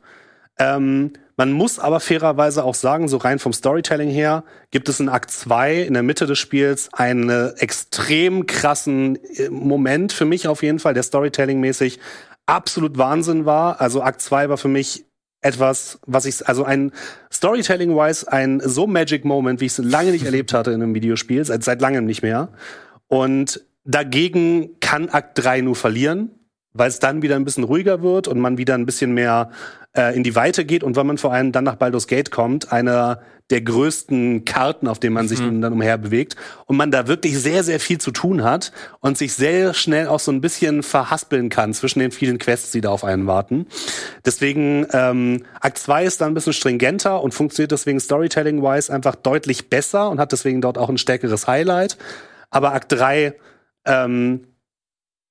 Ähm, 0.58 1.12
man 1.36 1.52
muss 1.52 1.78
aber 1.78 2.00
fairerweise 2.00 2.64
auch 2.64 2.74
sagen, 2.74 3.08
so 3.08 3.18
rein 3.18 3.38
vom 3.38 3.52
Storytelling 3.52 4.08
her, 4.08 4.44
gibt 4.70 4.88
es 4.88 5.00
in 5.00 5.08
Akt 5.08 5.30
2 5.30 5.82
in 5.82 5.94
der 5.94 6.02
Mitte 6.02 6.26
des 6.26 6.38
Spiels 6.38 6.88
einen 6.92 7.54
extrem 7.56 8.46
krassen 8.46 9.16
äh, 9.16 9.50
Moment 9.50 10.12
für 10.12 10.24
mich 10.24 10.48
auf 10.48 10.62
jeden 10.62 10.78
Fall, 10.78 10.94
der 10.94 11.02
Storytelling-mäßig 11.02 11.98
absolut 12.46 12.96
Wahnsinn 12.96 13.44
war. 13.44 13.80
Also 13.80 14.02
Akt 14.02 14.22
2 14.22 14.48
war 14.48 14.56
für 14.56 14.68
mich 14.68 15.04
etwas, 15.42 15.98
was 16.06 16.24
ich, 16.24 16.48
also 16.48 16.64
ein 16.64 16.92
Storytelling-wise, 17.30 18.32
ein 18.32 18.60
so 18.64 18.86
Magic 18.86 19.24
Moment, 19.24 19.60
wie 19.60 19.66
ich 19.66 19.72
es 19.72 19.84
lange 19.84 20.12
nicht 20.12 20.24
erlebt 20.24 20.54
hatte 20.54 20.70
in 20.70 20.82
einem 20.82 20.94
Videospiel, 20.94 21.44
seit, 21.44 21.62
seit 21.62 21.80
langem 21.80 22.06
nicht 22.06 22.22
mehr. 22.22 22.48
Und 23.08 23.64
dagegen 23.84 24.80
kann 24.80 25.08
Akt 25.10 25.38
3 25.38 25.60
nur 25.60 25.76
verlieren, 25.76 26.30
weil 26.76 26.88
es 26.88 26.98
dann 26.98 27.22
wieder 27.22 27.36
ein 27.36 27.44
bisschen 27.44 27.64
ruhiger 27.64 28.02
wird 28.02 28.28
und 28.28 28.38
man 28.38 28.58
wieder 28.58 28.74
ein 28.74 28.86
bisschen 28.86 29.12
mehr 29.12 29.50
äh, 29.96 30.14
in 30.16 30.22
die 30.22 30.34
Weite 30.34 30.64
geht 30.64 30.84
und 30.84 30.96
wenn 30.96 31.06
man 31.06 31.18
vor 31.18 31.32
allem 31.32 31.52
dann 31.52 31.64
nach 31.64 31.76
Baldur's 31.76 32.06
Gate 32.06 32.30
kommt, 32.30 32.72
einer 32.72 33.20
der 33.50 33.60
größten 33.60 34.44
Karten, 34.44 34.88
auf 34.88 34.98
denen 34.98 35.14
man 35.14 35.28
sich 35.28 35.40
mhm. 35.40 35.60
dann 35.60 35.72
umher 35.72 35.98
bewegt 35.98 36.34
und 36.66 36.76
man 36.76 36.90
da 36.90 37.06
wirklich 37.06 37.38
sehr, 37.38 37.62
sehr 37.62 37.78
viel 37.78 37.98
zu 37.98 38.10
tun 38.10 38.42
hat 38.42 38.72
und 39.00 39.16
sich 39.16 39.34
sehr 39.34 39.72
schnell 39.72 40.08
auch 40.08 40.18
so 40.18 40.32
ein 40.32 40.40
bisschen 40.40 40.82
verhaspeln 40.82 41.48
kann 41.48 41.72
zwischen 41.72 42.00
den 42.00 42.10
vielen 42.10 42.38
Quests, 42.38 42.72
die 42.72 42.80
da 42.80 42.90
auf 42.90 43.04
einen 43.04 43.28
warten. 43.28 43.66
Deswegen, 44.24 44.86
ähm, 44.92 45.44
Akt 45.60 45.78
2 45.78 46.04
ist 46.04 46.20
da 46.20 46.26
ein 46.26 46.34
bisschen 46.34 46.54
stringenter 46.54 47.22
und 47.22 47.34
funktioniert 47.34 47.70
deswegen 47.70 48.00
Storytelling-wise 48.00 48.92
einfach 48.92 49.14
deutlich 49.14 49.70
besser 49.70 50.10
und 50.10 50.18
hat 50.18 50.32
deswegen 50.32 50.60
dort 50.60 50.76
auch 50.76 50.88
ein 50.88 50.98
stärkeres 50.98 51.46
Highlight. 51.46 51.98
Aber 52.50 52.74
Akt 52.74 52.92
3 52.92 53.34
ähm, 53.84 54.40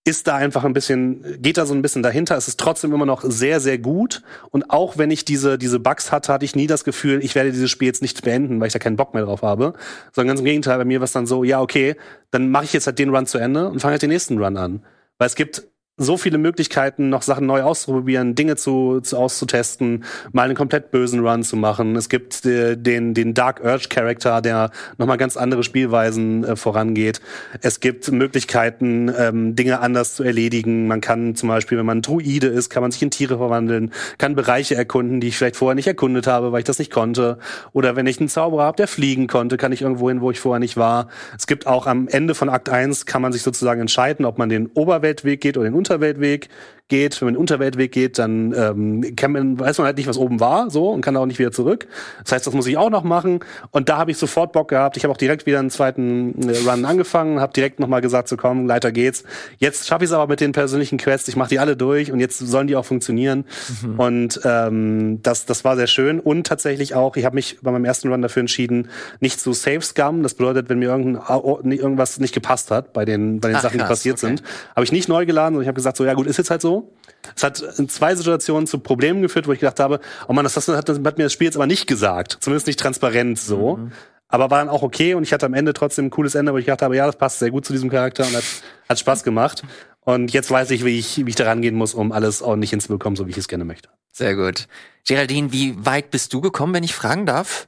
ist 0.07 0.27
da 0.27 0.35
einfach 0.35 0.63
ein 0.63 0.73
bisschen, 0.73 1.41
geht 1.41 1.57
da 1.57 1.65
so 1.65 1.73
ein 1.73 1.81
bisschen 1.81 2.03
dahinter. 2.03 2.37
Es 2.37 2.47
ist 2.47 2.59
trotzdem 2.59 2.93
immer 2.93 3.07
noch 3.07 3.23
sehr, 3.23 3.59
sehr 3.59 3.79
gut. 3.79 4.21
Und 4.51 4.69
auch 4.69 4.99
wenn 4.99 5.09
ich 5.09 5.25
diese, 5.25 5.57
diese 5.57 5.79
Bugs 5.79 6.11
hatte, 6.11 6.31
hatte 6.31 6.45
ich 6.45 6.55
nie 6.55 6.67
das 6.67 6.83
Gefühl, 6.83 7.23
ich 7.23 7.33
werde 7.33 7.51
dieses 7.51 7.71
Spiel 7.71 7.87
jetzt 7.87 8.03
nicht 8.03 8.21
beenden, 8.21 8.59
weil 8.59 8.67
ich 8.67 8.73
da 8.73 8.79
keinen 8.79 8.97
Bock 8.97 9.15
mehr 9.15 9.25
drauf 9.25 9.41
habe. 9.41 9.73
Sondern 10.13 10.27
ganz 10.27 10.41
im 10.41 10.45
Gegenteil, 10.45 10.77
bei 10.77 10.85
mir 10.85 10.99
war 10.99 11.05
es 11.05 11.11
dann 11.11 11.25
so, 11.25 11.43
ja, 11.43 11.59
okay, 11.59 11.95
dann 12.29 12.51
mache 12.51 12.65
ich 12.65 12.73
jetzt 12.73 12.85
halt 12.85 12.99
den 12.99 13.09
Run 13.09 13.25
zu 13.25 13.39
Ende 13.39 13.67
und 13.67 13.79
fange 13.79 13.93
halt 13.93 14.03
den 14.03 14.11
nächsten 14.11 14.37
Run 14.37 14.57
an. 14.57 14.85
Weil 15.17 15.27
es 15.27 15.35
gibt 15.35 15.63
so 15.97 16.17
viele 16.17 16.37
Möglichkeiten, 16.37 17.07
noch 17.07 17.21
Sachen 17.21 17.47
neu 17.47 17.61
auszuprobieren, 17.61 18.35
Dinge 18.35 18.57
zu, 18.57 18.99
zu 18.99 19.17
auszutesten, 19.17 20.03
mal 20.33 20.43
einen 20.43 20.55
komplett 20.55 20.91
bösen 20.91 21.25
Run 21.25 21.43
zu 21.43 21.55
machen. 21.55 21.95
Es 21.95 22.09
gibt 22.09 22.45
äh, 22.45 22.75
den, 22.75 23.13
den 23.13 23.33
Dark 23.33 23.63
Urge 23.63 23.87
Character, 23.87 24.41
der 24.41 24.71
nochmal 24.97 25.15
ganz 25.15 25.37
andere 25.37 25.63
Spielweisen 25.63 26.43
äh, 26.43 26.55
vorangeht. 26.57 27.21
Es 27.61 27.79
gibt 27.79 28.11
Möglichkeiten, 28.11 29.09
ähm, 29.17 29.55
Dinge 29.55 29.79
anders 29.79 30.15
zu 30.15 30.23
erledigen. 30.23 30.87
Man 30.87 30.99
kann 30.99 31.35
zum 31.35 31.47
Beispiel, 31.47 31.77
wenn 31.77 31.85
man 31.85 32.01
Druide 32.01 32.47
ist, 32.47 32.69
kann 32.69 32.81
man 32.81 32.91
sich 32.91 33.01
in 33.01 33.11
Tiere 33.11 33.37
verwandeln, 33.37 33.93
kann 34.17 34.35
Bereiche 34.35 34.75
erkunden, 34.75 35.21
die 35.21 35.29
ich 35.29 35.37
vielleicht 35.37 35.55
vorher 35.55 35.75
nicht 35.75 35.87
erkundet 35.87 36.27
habe, 36.27 36.51
weil 36.51 36.59
ich 36.59 36.65
das 36.65 36.77
nicht 36.77 36.91
konnte. 36.91 37.37
Oder 37.71 37.95
wenn 37.95 38.05
ich 38.05 38.19
einen 38.19 38.27
Zauberer 38.27 38.63
habe, 38.63 38.75
der 38.75 38.89
fliegen 38.89 39.27
konnte, 39.27 39.55
kann 39.55 39.71
ich 39.71 39.81
irgendwo 39.81 40.09
hin, 40.09 40.19
wo 40.19 40.29
ich 40.29 40.41
vorher 40.41 40.59
nicht 40.59 40.75
war. 40.75 41.07
Es 41.37 41.47
gibt 41.47 41.67
auch 41.67 41.87
am 41.87 42.09
Ende 42.09 42.35
von 42.35 42.49
Akt 42.49 42.67
1 42.67 43.05
kann 43.05 43.21
man 43.21 43.31
sich 43.31 43.43
sozusagen 43.43 43.79
entscheiden, 43.79 44.25
ob 44.25 44.37
man 44.37 44.49
den 44.49 44.67
Oberweltweg 44.73 45.39
geht 45.39 45.55
oder 45.55 45.69
den 45.69 45.84
Unterweltweg 45.85 46.49
geht. 46.87 47.19
Wenn 47.19 47.27
man 47.27 47.33
den 47.33 47.39
Unterweltweg 47.39 47.91
geht, 47.91 48.19
dann 48.19 48.53
ähm, 48.53 49.15
kann 49.15 49.31
man, 49.31 49.59
weiß 49.59 49.79
man 49.79 49.85
halt 49.85 49.97
nicht, 49.97 50.07
was 50.07 50.17
oben 50.17 50.39
war, 50.39 50.69
so 50.69 50.89
und 50.89 51.01
kann 51.01 51.17
auch 51.17 51.25
nicht 51.25 51.39
wieder 51.39 51.51
zurück. 51.51 51.87
Das 52.23 52.33
heißt, 52.33 52.47
das 52.47 52.53
muss 52.53 52.67
ich 52.67 52.77
auch 52.77 52.89
noch 52.89 53.03
machen. 53.03 53.39
Und 53.71 53.89
da 53.89 53.97
habe 53.97 54.11
ich 54.11 54.17
sofort 54.17 54.51
Bock 54.51 54.69
gehabt. 54.69 54.97
Ich 54.97 55.03
habe 55.03 55.11
auch 55.11 55.17
direkt 55.17 55.45
wieder 55.45 55.59
einen 55.59 55.71
zweiten 55.71 56.47
äh, 56.47 56.69
Run 56.69 56.85
angefangen, 56.85 57.39
habe 57.39 57.53
direkt 57.53 57.79
nochmal 57.79 58.01
gesagt, 58.01 58.27
so 58.27 58.37
komm, 58.37 58.67
weiter 58.67 58.91
geht's. 58.91 59.23
Jetzt 59.57 59.87
schaffe 59.87 60.03
ich 60.03 60.11
es 60.11 60.13
aber 60.13 60.27
mit 60.27 60.41
den 60.41 60.51
persönlichen 60.51 60.97
Quests. 60.97 61.27
Ich 61.27 61.35
mache 61.35 61.49
die 61.49 61.59
alle 61.59 61.75
durch 61.75 62.11
und 62.11 62.19
jetzt 62.19 62.37
sollen 62.37 62.67
die 62.67 62.75
auch 62.75 62.85
funktionieren. 62.85 63.45
Mhm. 63.81 63.99
Und 63.99 64.41
ähm, 64.43 65.19
das, 65.23 65.45
das 65.45 65.65
war 65.65 65.75
sehr 65.75 65.87
schön. 65.87 66.19
Und 66.19 66.45
tatsächlich 66.45 66.93
auch, 66.93 67.15
ich 67.15 67.25
habe 67.25 67.35
mich 67.35 67.57
bei 67.63 67.71
meinem 67.71 67.85
ersten 67.85 68.09
Run 68.09 68.21
dafür 68.21 68.41
entschieden, 68.41 68.89
nicht 69.19 69.39
zu 69.39 69.53
Safe 69.53 69.81
Scum. 69.81 70.21
Das 70.21 70.35
bedeutet, 70.35 70.69
wenn 70.69 70.79
mir 70.79 70.89
irgendein, 70.89 71.71
irgendwas 71.71 72.19
nicht 72.19 72.33
gepasst 72.33 72.69
hat 72.69 72.93
bei 72.93 73.05
den, 73.05 73.39
bei 73.39 73.47
den 73.47 73.57
Ach, 73.57 73.61
Sachen, 73.63 73.79
krass, 73.79 73.87
die 73.87 74.09
passiert 74.09 74.17
okay. 74.17 74.27
sind, 74.27 74.43
habe 74.75 74.83
ich 74.83 74.91
nicht 74.91 75.09
neu 75.09 75.25
geladen, 75.25 75.55
sondern 75.55 75.63
ich 75.63 75.67
habe 75.67 75.74
gesagt, 75.75 75.97
so 75.97 76.05
ja 76.05 76.13
gut, 76.13 76.27
ist 76.27 76.37
jetzt 76.37 76.49
halt 76.49 76.61
so. 76.61 76.93
Es 77.35 77.43
hat 77.43 77.61
in 77.77 77.89
zwei 77.89 78.15
Situationen 78.15 78.67
zu 78.67 78.79
Problemen 78.79 79.21
geführt, 79.21 79.47
wo 79.47 79.51
ich 79.51 79.59
gedacht 79.59 79.79
habe, 79.79 79.99
oh 80.27 80.33
man, 80.33 80.43
das, 80.43 80.53
das 80.53 80.67
hat, 80.67 80.89
das 80.89 80.97
hat 80.97 81.17
mir 81.17 81.25
das 81.25 81.33
Spiel 81.33 81.45
jetzt 81.45 81.55
aber 81.55 81.67
nicht 81.67 81.87
gesagt. 81.87 82.37
Zumindest 82.39 82.67
nicht 82.67 82.79
transparent 82.79 83.39
so. 83.39 83.77
Mhm. 83.77 83.91
Aber 84.27 84.49
war 84.49 84.59
dann 84.59 84.69
auch 84.69 84.81
okay 84.81 85.13
und 85.13 85.23
ich 85.23 85.33
hatte 85.33 85.45
am 85.45 85.53
Ende 85.53 85.73
trotzdem 85.73 86.05
ein 86.05 86.09
cooles 86.09 86.35
Ende, 86.35 86.51
wo 86.51 86.57
ich 86.57 86.65
gedacht 86.65 86.81
habe, 86.81 86.95
ja, 86.95 87.05
das 87.05 87.15
passt 87.15 87.39
sehr 87.39 87.51
gut 87.51 87.65
zu 87.65 87.73
diesem 87.73 87.89
Charakter 87.89 88.25
und 88.25 88.35
hat, 88.35 88.43
hat 88.89 88.99
Spaß 88.99 89.23
gemacht. 89.23 89.63
Und 90.01 90.33
jetzt 90.33 90.51
weiß 90.51 90.71
ich, 90.71 90.83
wie 90.85 90.99
ich, 90.99 91.25
wie 91.25 91.29
ich 91.29 91.35
da 91.35 91.45
rangehen 91.45 91.75
muss, 91.75 91.93
um 91.93 92.11
alles 92.11 92.41
ordentlich 92.41 92.71
hinzubekommen, 92.71 93.15
so 93.15 93.27
wie 93.27 93.31
ich 93.31 93.37
es 93.37 93.47
gerne 93.47 93.65
möchte. 93.65 93.89
Sehr 94.11 94.35
gut. 94.35 94.67
Geraldine, 95.07 95.51
wie 95.51 95.85
weit 95.85 96.11
bist 96.11 96.33
du 96.33 96.41
gekommen, 96.41 96.73
wenn 96.73 96.83
ich 96.83 96.95
fragen 96.95 97.25
darf? 97.25 97.67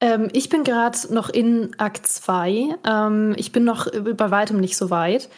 Ähm, 0.00 0.28
ich 0.32 0.48
bin 0.48 0.64
gerade 0.64 0.98
noch 1.12 1.28
in 1.28 1.74
Akt 1.78 2.06
2. 2.06 2.76
Ähm, 2.86 3.34
ich 3.36 3.52
bin 3.52 3.64
noch 3.64 3.88
bei 3.90 4.30
weitem 4.30 4.60
nicht 4.60 4.76
so 4.76 4.90
weit. 4.90 5.28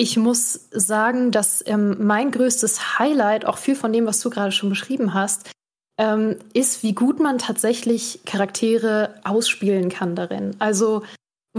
Ich 0.00 0.16
muss 0.16 0.68
sagen, 0.70 1.32
dass 1.32 1.60
ähm, 1.66 1.96
mein 2.06 2.30
größtes 2.30 3.00
Highlight, 3.00 3.44
auch 3.44 3.58
viel 3.58 3.74
von 3.74 3.92
dem, 3.92 4.06
was 4.06 4.20
du 4.20 4.30
gerade 4.30 4.52
schon 4.52 4.68
beschrieben 4.68 5.12
hast, 5.12 5.50
ähm, 5.98 6.36
ist, 6.54 6.84
wie 6.84 6.94
gut 6.94 7.18
man 7.18 7.38
tatsächlich 7.38 8.20
Charaktere 8.24 9.16
ausspielen 9.24 9.88
kann 9.88 10.14
darin. 10.14 10.54
Also 10.60 11.02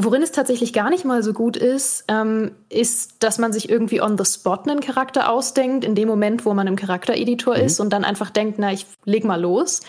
Worin 0.01 0.21
es 0.23 0.31
tatsächlich 0.31 0.71
gar 0.71 0.89
nicht 0.89 1.03
mal 1.03 1.23
so 1.23 1.33
gut 1.33 1.57
ist, 1.57 2.05
ähm, 2.07 2.51
ist, 2.69 3.21
dass 3.21 3.37
man 3.37 3.51
sich 3.51 3.69
irgendwie 3.69 4.01
on 4.01 4.17
the 4.17 4.23
spot 4.23 4.63
einen 4.65 4.79
Charakter 4.79 5.29
ausdenkt, 5.29 5.83
in 5.83 5.93
dem 5.93 6.07
Moment, 6.07 6.45
wo 6.45 6.53
man 6.53 6.67
im 6.67 6.77
Charaktereditor 6.77 7.57
mhm. 7.57 7.63
ist 7.65 7.81
und 7.81 7.91
dann 7.91 8.05
einfach 8.05 8.29
denkt, 8.29 8.59
na, 8.59 8.71
ich 8.71 8.85
leg 9.03 9.25
mal 9.25 9.41
los. 9.41 9.81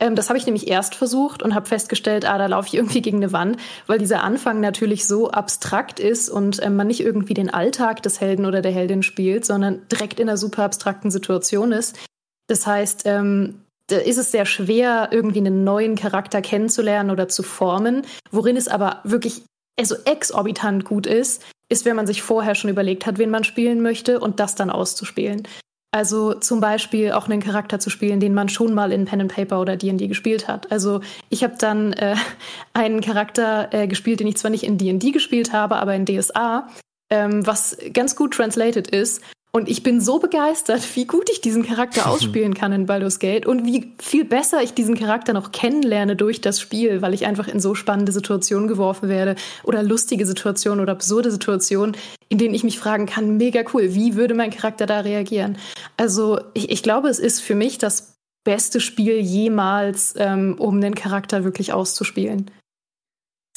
Ähm, 0.00 0.14
das 0.14 0.30
habe 0.30 0.38
ich 0.38 0.46
nämlich 0.46 0.68
erst 0.68 0.94
versucht 0.94 1.42
und 1.42 1.54
habe 1.54 1.66
festgestellt, 1.66 2.24
ah, 2.24 2.38
da 2.38 2.46
laufe 2.46 2.68
ich 2.68 2.74
irgendwie 2.76 3.02
gegen 3.02 3.18
eine 3.18 3.32
Wand, 3.32 3.58
weil 3.86 3.98
dieser 3.98 4.24
Anfang 4.24 4.60
natürlich 4.60 5.06
so 5.06 5.30
abstrakt 5.30 6.00
ist 6.00 6.30
und 6.30 6.64
ähm, 6.64 6.76
man 6.76 6.86
nicht 6.86 7.00
irgendwie 7.00 7.34
den 7.34 7.52
Alltag 7.52 8.02
des 8.02 8.22
Helden 8.22 8.46
oder 8.46 8.62
der 8.62 8.72
Heldin 8.72 9.02
spielt, 9.02 9.44
sondern 9.44 9.86
direkt 9.92 10.18
in 10.18 10.30
einer 10.30 10.38
super 10.38 10.64
abstrakten 10.64 11.10
Situation 11.10 11.72
ist. 11.72 11.98
Das 12.46 12.66
heißt, 12.66 13.02
ähm, 13.04 13.60
da 13.88 13.96
ist 13.96 14.18
es 14.18 14.30
sehr 14.30 14.46
schwer, 14.46 15.08
irgendwie 15.12 15.40
einen 15.40 15.64
neuen 15.64 15.96
Charakter 15.96 16.42
kennenzulernen 16.42 17.10
oder 17.10 17.28
zu 17.28 17.42
formen. 17.42 18.02
Worin 18.30 18.56
es 18.56 18.68
aber 18.68 19.00
wirklich 19.04 19.42
also 19.78 19.96
exorbitant 20.04 20.84
gut 20.84 21.06
ist, 21.06 21.44
ist, 21.70 21.84
wenn 21.84 21.96
man 21.96 22.06
sich 22.06 22.22
vorher 22.22 22.54
schon 22.54 22.70
überlegt 22.70 23.06
hat, 23.06 23.18
wen 23.18 23.30
man 23.30 23.44
spielen 23.44 23.80
möchte 23.82 24.20
und 24.20 24.40
das 24.40 24.54
dann 24.54 24.70
auszuspielen. 24.70 25.46
Also 25.90 26.34
zum 26.34 26.60
Beispiel 26.60 27.12
auch 27.12 27.28
einen 27.28 27.40
Charakter 27.40 27.78
zu 27.78 27.88
spielen, 27.88 28.20
den 28.20 28.34
man 28.34 28.50
schon 28.50 28.74
mal 28.74 28.92
in 28.92 29.06
Pen 29.06 29.22
and 29.22 29.34
Paper 29.34 29.60
oder 29.60 29.76
D&D 29.76 30.06
gespielt 30.06 30.46
hat. 30.46 30.70
Also 30.70 31.00
ich 31.30 31.42
habe 31.42 31.54
dann 31.58 31.94
äh, 31.94 32.14
einen 32.74 33.00
Charakter 33.00 33.72
äh, 33.72 33.86
gespielt, 33.86 34.20
den 34.20 34.26
ich 34.26 34.36
zwar 34.36 34.50
nicht 34.50 34.64
in 34.64 34.76
D&D 34.76 35.12
gespielt 35.12 35.52
habe, 35.52 35.76
aber 35.76 35.94
in 35.94 36.04
DSA, 36.04 36.68
ähm, 37.10 37.46
was 37.46 37.78
ganz 37.94 38.16
gut 38.16 38.34
translated 38.34 38.88
ist 38.88 39.22
und 39.58 39.68
ich 39.68 39.82
bin 39.82 40.00
so 40.00 40.20
begeistert, 40.20 40.82
wie 40.94 41.04
gut 41.04 41.28
ich 41.30 41.40
diesen 41.40 41.64
Charakter 41.66 42.06
ausspielen 42.10 42.54
kann 42.54 42.72
in 42.72 42.86
Baldur's 42.86 43.18
Gate 43.18 43.44
und 43.44 43.66
wie 43.66 43.92
viel 43.98 44.24
besser 44.24 44.62
ich 44.62 44.72
diesen 44.72 44.96
Charakter 44.96 45.32
noch 45.32 45.50
kennenlerne 45.50 46.14
durch 46.14 46.40
das 46.40 46.60
Spiel, 46.60 47.02
weil 47.02 47.12
ich 47.12 47.26
einfach 47.26 47.48
in 47.48 47.58
so 47.58 47.74
spannende 47.74 48.12
Situationen 48.12 48.68
geworfen 48.68 49.08
werde 49.08 49.34
oder 49.64 49.82
lustige 49.82 50.26
Situationen 50.26 50.80
oder 50.80 50.92
absurde 50.92 51.32
Situationen, 51.32 51.96
in 52.28 52.38
denen 52.38 52.54
ich 52.54 52.62
mich 52.62 52.78
fragen 52.78 53.06
kann, 53.06 53.36
mega 53.36 53.62
cool, 53.74 53.94
wie 53.94 54.14
würde 54.14 54.34
mein 54.34 54.50
Charakter 54.50 54.86
da 54.86 55.00
reagieren? 55.00 55.58
Also 55.96 56.38
ich, 56.54 56.70
ich 56.70 56.84
glaube, 56.84 57.08
es 57.08 57.18
ist 57.18 57.40
für 57.40 57.56
mich 57.56 57.78
das 57.78 58.14
beste 58.44 58.80
Spiel 58.80 59.18
jemals, 59.18 60.14
ähm, 60.16 60.54
um 60.56 60.80
den 60.80 60.94
Charakter 60.94 61.42
wirklich 61.42 61.72
auszuspielen. 61.72 62.48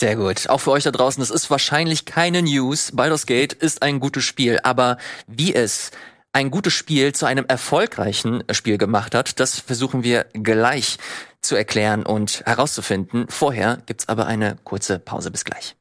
Sehr 0.01 0.15
gut. 0.15 0.49
Auch 0.49 0.57
für 0.57 0.71
euch 0.71 0.83
da 0.83 0.89
draußen, 0.89 1.21
das 1.21 1.29
ist 1.29 1.51
wahrscheinlich 1.51 2.05
keine 2.05 2.41
News. 2.41 2.91
Baldur's 2.91 3.27
Gate 3.27 3.53
ist 3.53 3.83
ein 3.83 3.99
gutes 3.99 4.23
Spiel, 4.23 4.57
aber 4.63 4.97
wie 5.27 5.53
es 5.53 5.91
ein 6.33 6.49
gutes 6.49 6.73
Spiel 6.73 7.13
zu 7.13 7.27
einem 7.27 7.45
erfolgreichen 7.47 8.43
Spiel 8.49 8.79
gemacht 8.79 9.13
hat, 9.13 9.39
das 9.39 9.59
versuchen 9.59 10.03
wir 10.03 10.25
gleich 10.33 10.97
zu 11.39 11.55
erklären 11.55 12.03
und 12.03 12.41
herauszufinden. 12.47 13.27
Vorher 13.29 13.83
gibt's 13.85 14.09
aber 14.09 14.25
eine 14.25 14.57
kurze 14.63 14.97
Pause. 14.97 15.29
Bis 15.29 15.45
gleich. 15.45 15.75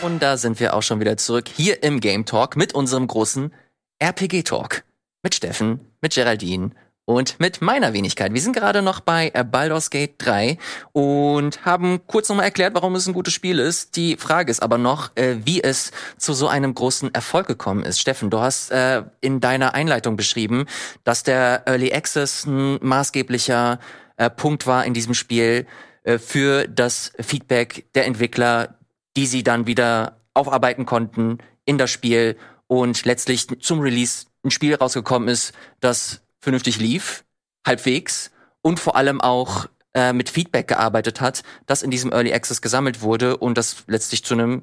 Und 0.00 0.22
da 0.22 0.38
sind 0.38 0.58
wir 0.58 0.72
auch 0.72 0.82
schon 0.82 1.00
wieder 1.00 1.18
zurück 1.18 1.50
hier 1.54 1.82
im 1.82 2.00
Game 2.00 2.24
Talk 2.24 2.56
mit 2.56 2.74
unserem 2.74 3.06
großen 3.06 3.52
RPG 3.98 4.44
Talk. 4.44 4.82
Mit 5.26 5.34
Steffen, 5.34 5.80
mit 6.02 6.14
Geraldine 6.14 6.70
und 7.04 7.40
mit 7.40 7.60
meiner 7.60 7.92
Wenigkeit. 7.92 8.32
Wir 8.32 8.40
sind 8.40 8.54
gerade 8.54 8.80
noch 8.80 9.00
bei 9.00 9.30
Baldur's 9.30 9.90
Gate 9.90 10.14
3 10.18 10.56
und 10.92 11.64
haben 11.64 12.06
kurz 12.06 12.28
nochmal 12.28 12.44
erklärt, 12.44 12.76
warum 12.76 12.94
es 12.94 13.08
ein 13.08 13.12
gutes 13.12 13.34
Spiel 13.34 13.58
ist. 13.58 13.96
Die 13.96 14.16
Frage 14.18 14.52
ist 14.52 14.62
aber 14.62 14.78
noch, 14.78 15.10
äh, 15.16 15.38
wie 15.44 15.60
es 15.60 15.90
zu 16.16 16.32
so 16.32 16.46
einem 16.46 16.72
großen 16.72 17.12
Erfolg 17.12 17.48
gekommen 17.48 17.82
ist. 17.82 17.98
Steffen, 17.98 18.30
du 18.30 18.38
hast 18.38 18.70
äh, 18.70 19.02
in 19.20 19.40
deiner 19.40 19.74
Einleitung 19.74 20.14
beschrieben, 20.14 20.66
dass 21.02 21.24
der 21.24 21.64
Early 21.66 21.92
Access 21.92 22.46
ein 22.46 22.78
maßgeblicher 22.80 23.80
äh, 24.18 24.30
Punkt 24.30 24.68
war 24.68 24.84
in 24.84 24.94
diesem 24.94 25.14
Spiel 25.14 25.66
äh, 26.04 26.18
für 26.18 26.68
das 26.68 27.10
Feedback 27.18 27.92
der 27.96 28.06
Entwickler, 28.06 28.78
die 29.16 29.26
sie 29.26 29.42
dann 29.42 29.66
wieder 29.66 30.20
aufarbeiten 30.34 30.86
konnten 30.86 31.38
in 31.64 31.78
das 31.78 31.90
Spiel 31.90 32.36
und 32.68 33.04
letztlich 33.04 33.48
zum 33.60 33.80
Release 33.80 34.26
ein 34.46 34.50
Spiel 34.50 34.74
rausgekommen 34.74 35.28
ist, 35.28 35.52
das 35.80 36.22
vernünftig 36.40 36.78
lief, 36.78 37.24
halbwegs 37.66 38.30
und 38.62 38.80
vor 38.80 38.96
allem 38.96 39.20
auch 39.20 39.66
äh, 39.94 40.12
mit 40.12 40.30
Feedback 40.30 40.68
gearbeitet 40.68 41.20
hat, 41.20 41.42
das 41.66 41.82
in 41.82 41.90
diesem 41.90 42.12
Early 42.12 42.32
Access 42.32 42.62
gesammelt 42.62 43.02
wurde 43.02 43.36
und 43.36 43.58
das 43.58 43.84
letztlich 43.86 44.24
zu 44.24 44.34
einem 44.34 44.62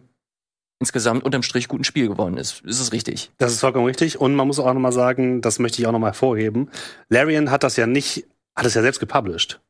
insgesamt 0.79 1.23
unterm 1.23 1.43
Strich 1.43 1.67
guten 1.67 1.83
Spiel 1.83 2.07
geworden 2.07 2.37
ist. 2.37 2.61
Ist 2.65 2.79
es 2.79 2.91
richtig? 2.91 3.31
Das 3.37 3.53
ist 3.53 3.61
vollkommen 3.61 3.85
richtig. 3.85 4.19
Und 4.19 4.35
man 4.35 4.47
muss 4.47 4.59
auch 4.59 4.73
nochmal 4.73 4.91
sagen, 4.91 5.41
das 5.41 5.59
möchte 5.59 5.81
ich 5.81 5.87
auch 5.87 5.91
nochmal 5.91 6.11
hervorheben. 6.11 6.69
Larian 7.09 7.51
hat 7.51 7.63
das 7.63 7.77
ja 7.77 7.87
nicht, 7.87 8.25
hat 8.55 8.65
es 8.65 8.73
ja 8.73 8.81
selbst 8.81 8.99
gepublished. 8.99 9.61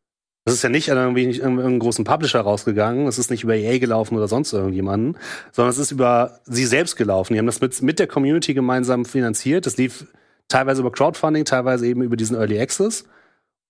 Das 0.46 0.56
ist 0.56 0.62
ja 0.62 0.70
nicht 0.70 0.91
an 0.91 0.98
irgendwie 0.98 1.38
irgendeinen 1.38 1.80
großen 1.80 2.04
Publisher 2.04 2.41
rausgegangen. 2.41 3.08
Es 3.08 3.18
ist 3.18 3.32
nicht 3.32 3.44
über 3.44 3.56
EA 3.56 3.78
gelaufen 3.78 4.18
oder 4.18 4.28
sonst 4.28 4.52
irgendjemanden, 4.52 5.18
sondern 5.54 5.72
es 5.72 5.78
ist 5.78 5.91
über 5.91 6.41
sie 6.44 6.66
selbst 6.66 6.98
gelaufen. 6.98 7.34
Die 7.34 7.39
haben 7.39 7.46
das 7.46 7.62
mit, 7.62 7.82
mit 7.82 7.98
der 8.00 8.08
Community 8.08 8.54
gemeinsam 8.54 9.06
finanziert. 9.06 9.66
Das 9.66 9.78
lief 9.78 10.06
teilweise 10.50 10.82
über 10.82 10.91
Crowdfunding, 10.91 11.46
teilweise 11.46 11.88
eben 11.88 12.04
über 12.04 12.18
diesen 12.18 12.36
Early 12.36 12.60
Access. 12.60 13.06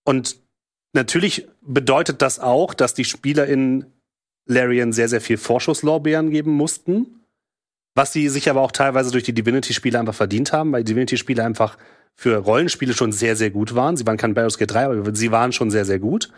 Und 0.03 0.37
natürlich 0.93 1.47
bedeutet 1.61 2.23
das 2.23 2.39
auch, 2.39 2.73
dass 2.73 2.95
die 2.95 3.05
Spieler 3.05 3.45
in 3.45 3.85
Larian 4.45 4.93
sehr, 4.93 5.09
sehr 5.09 5.21
viel 5.21 5.37
Vorschusslorbeeren 5.37 6.31
geben 6.31 6.51
mussten. 6.51 7.22
Was 7.95 8.13
sie 8.13 8.29
sich 8.29 8.49
aber 8.49 8.61
auch 8.61 8.71
teilweise 8.71 9.11
durch 9.11 9.23
die 9.23 9.33
Divinity-Spiele 9.33 9.99
einfach 9.99 10.15
verdient 10.15 10.51
haben, 10.51 10.71
weil 10.71 10.83
Divinity-Spiele 10.83 11.43
einfach 11.43 11.77
für 12.15 12.37
Rollenspiele 12.37 12.93
schon 12.93 13.11
sehr, 13.11 13.35
sehr 13.35 13.51
gut 13.51 13.75
waren. 13.75 13.97
Sie 13.97 14.05
waren 14.05 14.17
kein 14.17 14.33
Baldur's 14.33 14.57
Gate 14.57 14.71
3, 14.71 14.85
aber 14.85 15.15
sie 15.15 15.31
waren 15.31 15.51
schon 15.51 15.71
sehr, 15.71 15.85
sehr 15.85 15.99
gut. 15.99 16.29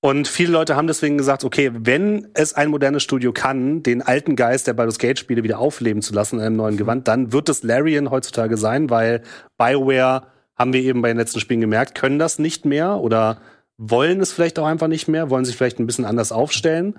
Und 0.00 0.28
viele 0.28 0.52
Leute 0.52 0.76
haben 0.76 0.86
deswegen 0.86 1.18
gesagt, 1.18 1.42
okay, 1.42 1.70
wenn 1.74 2.28
es 2.34 2.54
ein 2.54 2.68
modernes 2.68 3.02
Studio 3.02 3.32
kann, 3.32 3.82
den 3.82 4.02
alten 4.02 4.36
Geist 4.36 4.66
der 4.66 4.74
Baldur's 4.74 4.98
Gate 4.98 5.18
Spiele 5.18 5.42
wieder 5.42 5.58
aufleben 5.58 6.02
zu 6.02 6.14
lassen 6.14 6.36
in 6.36 6.44
einem 6.44 6.56
neuen 6.56 6.76
Gewand, 6.76 7.08
dann 7.08 7.32
wird 7.32 7.48
es 7.48 7.62
Larian 7.62 8.10
heutzutage 8.10 8.56
sein, 8.56 8.90
weil 8.90 9.22
BioWare, 9.58 10.28
haben 10.54 10.72
wir 10.72 10.80
eben 10.80 11.02
bei 11.02 11.08
den 11.08 11.18
letzten 11.18 11.40
Spielen 11.40 11.60
gemerkt, 11.60 11.94
können 11.94 12.18
das 12.18 12.38
nicht 12.38 12.64
mehr 12.64 12.98
oder 12.98 13.38
wollen 13.78 14.20
es 14.20 14.32
vielleicht 14.32 14.58
auch 14.58 14.66
einfach 14.66 14.88
nicht 14.88 15.08
mehr, 15.08 15.28
wollen 15.28 15.44
sich 15.44 15.56
vielleicht 15.56 15.78
ein 15.78 15.86
bisschen 15.86 16.04
anders 16.04 16.32
aufstellen. 16.32 16.98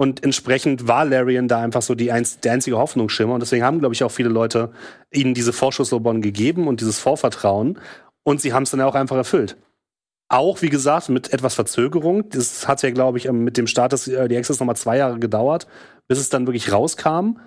Und 0.00 0.22
entsprechend 0.22 0.86
war 0.86 1.04
Larian 1.04 1.48
da 1.48 1.60
einfach 1.60 1.82
so 1.82 1.96
die 1.96 2.12
einz 2.12 2.38
der 2.38 2.52
einzige 2.52 2.78
Hoffnungsschimmer. 2.78 3.34
Und 3.34 3.40
deswegen 3.40 3.64
haben, 3.64 3.80
glaube 3.80 3.94
ich, 3.94 4.04
auch 4.04 4.12
viele 4.12 4.28
Leute 4.28 4.70
ihnen 5.10 5.34
diese 5.34 5.52
Vorschusslobon 5.52 6.22
gegeben 6.22 6.68
und 6.68 6.80
dieses 6.80 7.00
Vorvertrauen. 7.00 7.80
Und 8.22 8.40
sie 8.40 8.52
haben 8.52 8.62
es 8.62 8.70
dann 8.70 8.80
auch 8.80 8.94
einfach 8.94 9.16
erfüllt. 9.16 9.56
Auch, 10.28 10.62
wie 10.62 10.68
gesagt, 10.68 11.08
mit 11.08 11.32
etwas 11.32 11.54
Verzögerung. 11.54 12.28
Das 12.28 12.68
hat 12.68 12.82
ja, 12.82 12.90
glaube 12.90 13.18
ich, 13.18 13.30
mit 13.30 13.56
dem 13.56 13.66
Start 13.66 13.92
des 13.92 14.06
Early 14.06 14.36
Access 14.36 14.60
nochmal 14.60 14.76
zwei 14.76 14.98
Jahre 14.98 15.18
gedauert, 15.18 15.66
bis 16.06 16.18
es 16.18 16.28
dann 16.28 16.46
wirklich 16.46 16.70
rauskam. 16.70 17.38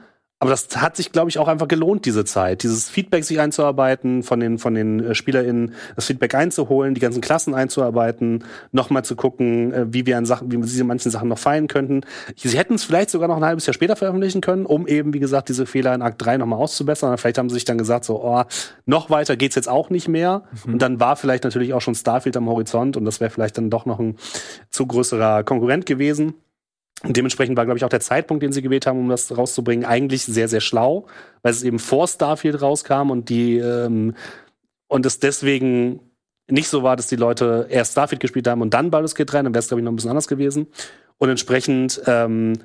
Aber 0.41 0.49
das 0.49 0.75
hat 0.75 0.95
sich, 0.95 1.11
glaube 1.11 1.29
ich, 1.29 1.37
auch 1.37 1.47
einfach 1.47 1.67
gelohnt, 1.67 2.05
diese 2.07 2.25
Zeit. 2.25 2.63
Dieses 2.63 2.89
Feedback 2.89 3.23
sich 3.23 3.39
einzuarbeiten, 3.39 4.23
von 4.23 4.39
den, 4.39 4.57
von 4.57 4.73
den 4.73 4.99
äh, 4.99 5.13
SpielerInnen 5.13 5.75
das 5.95 6.07
Feedback 6.07 6.33
einzuholen, 6.33 6.95
die 6.95 6.99
ganzen 6.99 7.21
Klassen 7.21 7.53
einzuarbeiten, 7.53 8.43
nochmal 8.71 9.05
zu 9.05 9.15
gucken, 9.15 9.71
äh, 9.71 9.93
wie 9.93 10.07
wir 10.07 10.17
an 10.17 10.25
Sachen, 10.25 10.51
wie 10.51 10.63
sie 10.63 10.83
manchen 10.83 11.11
Sachen 11.11 11.29
noch 11.29 11.37
feilen 11.37 11.67
könnten. 11.67 12.01
Sie 12.35 12.57
hätten 12.57 12.73
es 12.73 12.83
vielleicht 12.83 13.11
sogar 13.11 13.27
noch 13.27 13.37
ein 13.37 13.45
halbes 13.45 13.67
Jahr 13.67 13.75
später 13.75 13.95
veröffentlichen 13.95 14.41
können, 14.41 14.65
um 14.65 14.87
eben, 14.87 15.13
wie 15.13 15.19
gesagt, 15.19 15.47
diese 15.47 15.67
Fehler 15.67 15.93
in 15.93 16.01
Akt 16.01 16.19
3 16.25 16.37
nochmal 16.37 16.57
auszubessern. 16.57 17.15
Vielleicht 17.19 17.37
haben 17.37 17.49
sie 17.49 17.53
sich 17.53 17.65
dann 17.65 17.77
gesagt, 17.77 18.05
so, 18.05 18.23
oh, 18.23 18.41
noch 18.87 19.11
weiter 19.11 19.37
geht's 19.37 19.55
jetzt 19.55 19.69
auch 19.69 19.91
nicht 19.91 20.07
mehr. 20.07 20.45
Mhm. 20.65 20.73
Und 20.73 20.81
dann 20.81 20.99
war 20.99 21.17
vielleicht 21.17 21.43
natürlich 21.43 21.75
auch 21.75 21.81
schon 21.81 21.93
Starfield 21.93 22.35
am 22.35 22.49
Horizont 22.49 22.97
und 22.97 23.05
das 23.05 23.19
wäre 23.19 23.29
vielleicht 23.29 23.59
dann 23.59 23.69
doch 23.69 23.85
noch 23.85 23.99
ein 23.99 24.15
zu 24.71 24.87
größerer 24.87 25.43
Konkurrent 25.43 25.85
gewesen. 25.85 26.33
Und 27.03 27.17
dementsprechend 27.17 27.57
war, 27.57 27.65
glaube 27.65 27.77
ich, 27.77 27.85
auch 27.85 27.89
der 27.89 27.99
Zeitpunkt, 27.99 28.43
den 28.43 28.51
sie 28.51 28.61
gewählt 28.61 28.85
haben, 28.85 28.99
um 28.99 29.09
das 29.09 29.35
rauszubringen, 29.35 29.85
eigentlich 29.85 30.23
sehr, 30.23 30.47
sehr 30.47 30.61
schlau, 30.61 31.07
weil 31.41 31.51
es 31.51 31.63
eben 31.63 31.79
vor 31.79 32.07
Starfield 32.07 32.61
rauskam 32.61 33.09
und 33.09 33.29
die 33.29 33.57
ähm, 33.57 34.15
und 34.87 35.05
es 35.05 35.19
deswegen 35.19 36.01
nicht 36.49 36.67
so 36.67 36.83
war, 36.83 36.95
dass 36.95 37.07
die 37.07 37.15
Leute 37.15 37.67
erst 37.69 37.93
Starfield 37.93 38.19
gespielt 38.19 38.47
haben 38.47 38.61
und 38.61 38.73
dann 38.73 38.91
Baldur's 38.91 39.15
Gate 39.15 39.31
3, 39.31 39.43
dann 39.43 39.53
wäre 39.53 39.59
es, 39.59 39.69
glaube 39.69 39.79
ich, 39.79 39.85
noch 39.85 39.91
ein 39.91 39.95
bisschen 39.95 40.11
anders 40.11 40.27
gewesen. 40.27 40.67
Und 41.17 41.29
entsprechend 41.29 42.01
ähm, 42.07 42.57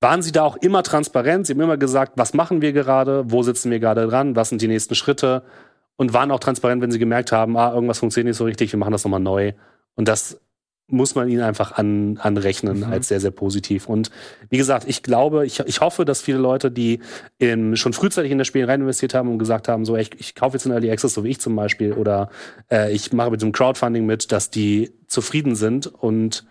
waren 0.00 0.22
sie 0.22 0.32
da 0.32 0.42
auch 0.42 0.56
immer 0.56 0.82
transparent. 0.82 1.46
Sie 1.46 1.52
haben 1.52 1.60
immer 1.60 1.76
gesagt, 1.76 2.14
was 2.16 2.34
machen 2.34 2.62
wir 2.62 2.72
gerade, 2.72 3.24
wo 3.30 3.42
sitzen 3.42 3.70
wir 3.70 3.78
gerade 3.78 4.06
dran, 4.06 4.34
was 4.36 4.48
sind 4.48 4.60
die 4.60 4.68
nächsten 4.68 4.94
Schritte 4.94 5.44
und 5.96 6.12
waren 6.12 6.30
auch 6.30 6.40
transparent, 6.40 6.82
wenn 6.82 6.90
sie 6.90 6.98
gemerkt 6.98 7.32
haben, 7.32 7.56
ah, 7.56 7.72
irgendwas 7.72 8.00
funktioniert 8.00 8.28
nicht 8.28 8.36
so 8.36 8.44
richtig, 8.44 8.72
wir 8.72 8.78
machen 8.78 8.92
das 8.92 9.04
nochmal 9.04 9.20
neu. 9.20 9.52
Und 9.94 10.08
das 10.08 10.40
muss 10.86 11.14
man 11.14 11.28
ihn 11.28 11.40
einfach 11.40 11.72
an, 11.72 12.18
anrechnen 12.18 12.78
mhm. 12.78 12.84
als 12.84 13.08
sehr, 13.08 13.20
sehr 13.20 13.30
positiv. 13.30 13.88
Und 13.88 14.10
wie 14.50 14.58
gesagt, 14.58 14.86
ich 14.86 15.02
glaube, 15.02 15.46
ich, 15.46 15.60
ich 15.60 15.80
hoffe, 15.80 16.04
dass 16.04 16.20
viele 16.20 16.38
Leute, 16.38 16.70
die 16.70 17.00
in, 17.38 17.76
schon 17.76 17.94
frühzeitig 17.94 18.30
in 18.30 18.38
das 18.38 18.46
Spiel 18.46 18.64
rein 18.66 18.82
investiert 18.82 19.14
haben 19.14 19.30
und 19.30 19.38
gesagt 19.38 19.68
haben, 19.68 19.84
so, 19.84 19.96
ich, 19.96 20.10
ich 20.18 20.34
kaufe 20.34 20.56
jetzt 20.56 20.66
einen 20.66 20.74
Early 20.74 20.90
Access, 20.90 21.14
so 21.14 21.24
wie 21.24 21.30
ich 21.30 21.40
zum 21.40 21.56
Beispiel, 21.56 21.94
oder 21.94 22.28
äh, 22.70 22.92
ich 22.92 23.12
mache 23.12 23.30
mit 23.30 23.40
dem 23.40 23.52
Crowdfunding 23.52 24.04
mit, 24.04 24.30
dass 24.30 24.50
die 24.50 24.92
zufrieden 25.06 25.54
sind 25.56 25.86
und 25.86 26.44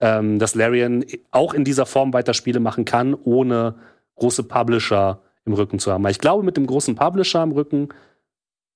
ähm, 0.00 0.38
dass 0.38 0.54
Larian 0.54 1.04
auch 1.30 1.54
in 1.54 1.64
dieser 1.64 1.86
Form 1.86 2.12
weiter 2.12 2.34
Spiele 2.34 2.60
machen 2.60 2.84
kann, 2.84 3.14
ohne 3.14 3.76
große 4.16 4.44
Publisher 4.44 5.22
im 5.44 5.52
Rücken 5.52 5.78
zu 5.78 5.92
haben. 5.92 6.04
Weil 6.04 6.10
ich 6.10 6.18
glaube, 6.18 6.42
mit 6.42 6.56
dem 6.56 6.66
großen 6.66 6.94
Publisher 6.96 7.42
im 7.42 7.52
Rücken 7.52 7.88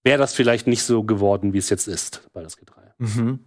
wäre 0.02 0.18
das 0.18 0.34
vielleicht 0.34 0.66
nicht 0.66 0.82
so 0.82 1.04
geworden, 1.04 1.52
wie 1.52 1.58
es 1.58 1.70
jetzt 1.70 1.88
ist 1.88 2.28
bei 2.32 2.42
das 2.42 2.56
G3. 2.58 2.72
Mhm. 2.98 3.40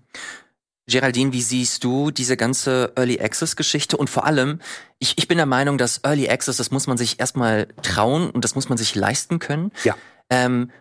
Geraldine, 0.87 1.31
wie 1.31 1.41
siehst 1.41 1.83
du 1.83 2.11
diese 2.11 2.35
ganze 2.35 2.91
Early 2.95 3.19
Access 3.21 3.55
Geschichte? 3.55 3.95
Und 3.95 4.09
vor 4.09 4.25
allem, 4.25 4.59
ich, 4.99 5.17
ich 5.17 5.27
bin 5.27 5.37
der 5.37 5.45
Meinung, 5.45 5.77
dass 5.77 6.01
Early 6.03 6.29
Access, 6.29 6.57
das 6.57 6.71
muss 6.71 6.87
man 6.87 6.97
sich 6.97 7.19
erstmal 7.19 7.67
trauen 7.81 8.29
und 8.29 8.43
das 8.43 8.55
muss 8.55 8.67
man 8.67 8.77
sich 8.77 8.93
leisten 8.95 9.39
können. 9.39 9.71
Ja. 9.83 9.95
Ähm, 10.29 10.71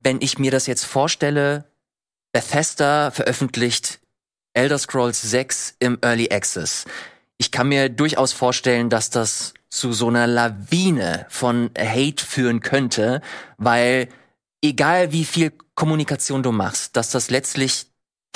wenn 0.00 0.20
ich 0.20 0.38
mir 0.38 0.50
das 0.50 0.66
jetzt 0.66 0.84
vorstelle, 0.84 1.64
Bethesda 2.32 3.10
veröffentlicht 3.12 4.00
Elder 4.52 4.78
Scrolls 4.78 5.22
6 5.22 5.76
im 5.78 5.98
Early 6.02 6.30
Access. 6.30 6.84
Ich 7.38 7.50
kann 7.52 7.68
mir 7.68 7.88
durchaus 7.88 8.32
vorstellen, 8.32 8.90
dass 8.90 9.10
das 9.10 9.54
zu 9.68 9.92
so 9.92 10.08
einer 10.08 10.26
Lawine 10.26 11.26
von 11.28 11.70
Hate 11.78 12.24
führen 12.24 12.60
könnte, 12.60 13.20
weil 13.58 14.08
egal 14.62 15.12
wie 15.12 15.24
viel 15.24 15.52
Kommunikation 15.74 16.42
du 16.42 16.52
machst, 16.52 16.96
dass 16.96 17.10
das 17.10 17.30
letztlich 17.30 17.86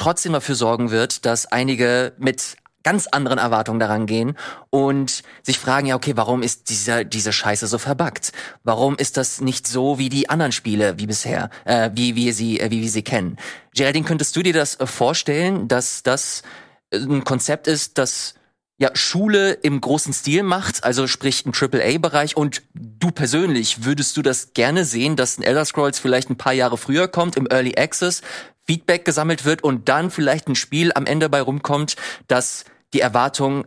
trotzdem 0.01 0.32
dafür 0.32 0.55
sorgen 0.55 0.90
wird, 0.90 1.26
dass 1.26 1.46
einige 1.46 2.14
mit 2.18 2.57
ganz 2.82 3.07
anderen 3.07 3.38
Erwartungen 3.38 3.78
daran 3.78 4.07
gehen 4.07 4.36
und 4.70 5.22
sich 5.42 5.59
fragen, 5.59 5.86
ja, 5.86 5.96
okay, 5.96 6.16
warum 6.16 6.42
ist 6.42 6.70
dieser, 6.70 7.05
diese 7.05 7.32
Scheiße 7.32 7.66
so 7.66 7.76
verbuggt? 7.76 8.32
Warum 8.64 8.96
ist 8.96 9.18
das 9.18 9.42
nicht 9.42 9.66
so 9.66 9.98
wie 9.98 10.09
die 10.09 10.30
anderen 10.30 10.53
Spiele 10.53 10.98
wie 10.98 11.07
bisher, 11.07 11.51
äh, 11.66 11.90
wie 11.92 12.16
wir 12.16 12.32
sie, 12.32 12.59
äh, 12.59 12.70
wie 12.70 12.80
wir 12.80 12.88
sie 12.88 13.03
kennen? 13.03 13.36
Geraldine, 13.74 14.07
könntest 14.07 14.34
du 14.34 14.42
dir 14.42 14.55
das 14.55 14.80
äh, 14.80 14.86
vorstellen, 14.86 15.68
dass 15.68 16.03
das 16.03 16.42
äh, 16.90 16.96
ein 16.96 17.24
Konzept 17.24 17.66
ist, 17.66 17.98
das 17.98 18.34
ja, 18.80 18.90
Schule 18.94 19.53
im 19.53 19.78
großen 19.78 20.14
Stil 20.14 20.42
macht, 20.42 20.84
also 20.84 21.07
sprich 21.07 21.44
ein 21.44 21.53
AAA-Bereich 21.53 22.34
und 22.34 22.62
du 22.72 23.11
persönlich, 23.11 23.84
würdest 23.84 24.16
du 24.16 24.22
das 24.22 24.55
gerne 24.55 24.86
sehen, 24.86 25.16
dass 25.16 25.36
ein 25.36 25.42
Elder 25.42 25.66
Scrolls 25.66 25.98
vielleicht 25.98 26.30
ein 26.30 26.38
paar 26.38 26.55
Jahre 26.55 26.78
früher 26.78 27.07
kommt, 27.07 27.36
im 27.36 27.46
Early 27.46 27.76
Access, 27.76 28.22
Feedback 28.71 29.05
gesammelt 29.05 29.45
wird 29.45 29.64
und 29.64 29.89
dann 29.89 30.12
vielleicht 30.12 30.47
ein 30.47 30.55
Spiel 30.55 30.93
am 30.95 31.05
Ende 31.05 31.29
bei 31.29 31.41
rumkommt, 31.41 31.97
das 32.29 32.64
die 32.95 33.01
Erwartungen 33.01 33.64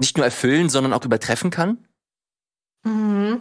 nicht 0.00 0.16
nur 0.16 0.26
erfüllen, 0.26 0.68
sondern 0.68 0.92
auch 0.92 1.04
übertreffen 1.04 1.50
kann? 1.50 1.86
Mhm. 2.84 3.40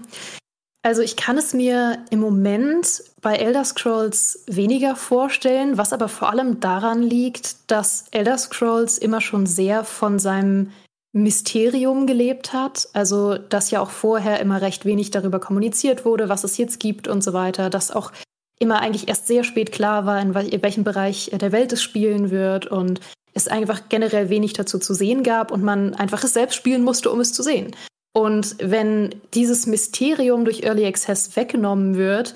Also 0.83 1.01
ich 1.01 1.17
kann 1.17 1.39
es 1.39 1.55
mir 1.55 2.05
im 2.11 2.19
Moment 2.19 3.01
bei 3.19 3.37
Elder 3.37 3.65
Scrolls 3.65 4.43
weniger 4.45 4.95
vorstellen, 4.95 5.79
was 5.79 5.91
aber 5.91 6.07
vor 6.07 6.29
allem 6.29 6.59
daran 6.59 7.01
liegt, 7.01 7.71
dass 7.71 8.05
Elder 8.11 8.37
Scrolls 8.37 8.99
immer 8.99 9.21
schon 9.21 9.47
sehr 9.47 9.83
von 9.83 10.19
seinem 10.19 10.71
Mysterium 11.13 12.05
gelebt 12.05 12.53
hat. 12.53 12.89
Also, 12.93 13.39
dass 13.39 13.71
ja 13.71 13.81
auch 13.81 13.89
vorher 13.89 14.39
immer 14.39 14.61
recht 14.61 14.85
wenig 14.85 15.09
darüber 15.09 15.39
kommuniziert 15.39 16.05
wurde, 16.05 16.29
was 16.29 16.43
es 16.43 16.57
jetzt 16.57 16.79
gibt 16.79 17.07
und 17.07 17.23
so 17.23 17.33
weiter. 17.33 17.71
Dass 17.71 17.89
auch 17.89 18.11
immer 18.59 18.81
eigentlich 18.81 19.07
erst 19.07 19.27
sehr 19.27 19.43
spät 19.43 19.71
klar 19.71 20.05
war, 20.05 20.19
in 20.19 20.33
welchem 20.33 20.83
Bereich 20.83 21.31
der 21.33 21.51
Welt 21.51 21.73
es 21.73 21.81
spielen 21.81 22.31
wird 22.31 22.65
und 22.65 22.99
es 23.33 23.47
einfach 23.47 23.83
generell 23.89 24.29
wenig 24.29 24.53
dazu 24.53 24.79
zu 24.79 24.93
sehen 24.93 25.23
gab 25.23 25.51
und 25.51 25.63
man 25.63 25.93
einfach 25.93 26.23
es 26.23 26.33
selbst 26.33 26.55
spielen 26.55 26.83
musste, 26.83 27.11
um 27.11 27.19
es 27.19 27.33
zu 27.33 27.43
sehen. 27.43 27.75
Und 28.13 28.55
wenn 28.59 29.13
dieses 29.35 29.67
Mysterium 29.67 30.43
durch 30.43 30.63
Early 30.63 30.85
Access 30.85 31.35
weggenommen 31.35 31.95
wird, 31.95 32.33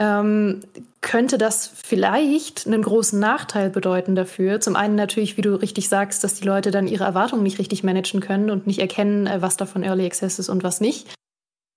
ähm, 0.00 0.62
könnte 1.00 1.38
das 1.38 1.70
vielleicht 1.74 2.66
einen 2.66 2.82
großen 2.82 3.20
Nachteil 3.20 3.70
bedeuten 3.70 4.16
dafür. 4.16 4.60
Zum 4.60 4.74
einen 4.74 4.96
natürlich, 4.96 5.36
wie 5.36 5.42
du 5.42 5.54
richtig 5.54 5.88
sagst, 5.88 6.24
dass 6.24 6.34
die 6.34 6.46
Leute 6.46 6.72
dann 6.72 6.88
ihre 6.88 7.04
Erwartungen 7.04 7.44
nicht 7.44 7.60
richtig 7.60 7.84
managen 7.84 8.20
können 8.20 8.50
und 8.50 8.66
nicht 8.66 8.80
erkennen, 8.80 9.28
äh, 9.28 9.42
was 9.42 9.56
davon 9.56 9.84
Early 9.84 10.06
Access 10.06 10.40
ist 10.40 10.48
und 10.48 10.64
was 10.64 10.80
nicht. 10.80 11.08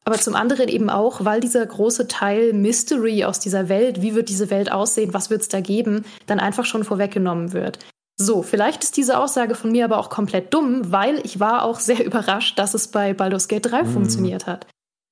Aber 0.05 0.19
zum 0.19 0.35
anderen 0.35 0.69
eben 0.69 0.91
auch, 0.91 1.25
weil 1.25 1.39
dieser 1.39 1.65
große 1.65 2.07
Teil 2.07 2.53
Mystery 2.53 3.25
aus 3.25 3.39
dieser 3.39 3.69
Welt, 3.69 4.03
wie 4.03 4.13
wird 4.13 4.29
diese 4.29 4.51
Welt 4.51 4.71
aussehen, 4.71 5.15
was 5.15 5.31
wird 5.31 5.41
es 5.41 5.49
da 5.49 5.61
geben, 5.61 6.05
dann 6.27 6.39
einfach 6.39 6.65
schon 6.65 6.83
vorweggenommen 6.83 7.53
wird. 7.53 7.79
So, 8.17 8.43
vielleicht 8.43 8.83
ist 8.83 8.97
diese 8.97 9.17
Aussage 9.19 9.55
von 9.55 9.71
mir 9.71 9.83
aber 9.83 9.97
auch 9.97 10.09
komplett 10.09 10.53
dumm, 10.53 10.91
weil 10.91 11.19
ich 11.25 11.39
war 11.39 11.63
auch 11.63 11.79
sehr 11.79 12.05
überrascht, 12.05 12.57
dass 12.59 12.75
es 12.75 12.87
bei 12.87 13.13
Baldur's 13.13 13.47
Gate 13.47 13.71
3 13.71 13.83
mhm. 13.83 13.87
funktioniert 13.87 14.45
hat. 14.45 14.67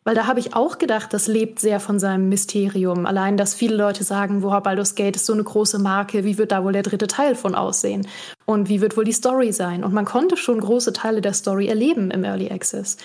Weil 0.06 0.16
da 0.16 0.28
habe 0.28 0.40
ich 0.40 0.54
auch 0.54 0.80
gedacht, 0.80 1.14
das 1.14 1.28
lebt 1.28 1.60
sehr 1.60 1.80
von 1.80 1.98
seinem 1.98 2.28
Mysterium. 2.28 3.06
Allein, 3.06 3.38
dass 3.38 3.56
viele 3.56 3.76
Leute 3.76 4.04
sagen, 4.04 4.44
woher 4.44 4.62
Baldur's 4.62 4.96
Gate 4.96 5.16
ist 5.16 5.26
so 5.26 5.34
eine 5.34 5.44
große 5.44 5.80
Marke, 5.80 6.26
wie 6.26 6.38
wird 6.38 6.52
da 6.52 6.64
wohl 6.64 6.74
der 6.74 6.84
dritte 6.84 7.08
Teil 7.08 7.36
von 7.36 7.56
aussehen? 7.56 8.06
Und 8.46 8.68
wie 8.68 8.82
wird 8.82 8.98
wohl 8.98 9.06
die 9.06 9.14
Story 9.14 9.54
sein? 9.54 9.84
Und 9.84 9.94
man 9.94 10.06
konnte 10.06 10.36
schon 10.36 10.60
große 10.60 10.92
Teile 10.92 11.22
der 11.22 11.34
Story 11.34 11.68
erleben 11.68 12.12
im 12.12 12.26
Early 12.26 12.52
Access. 12.52 12.98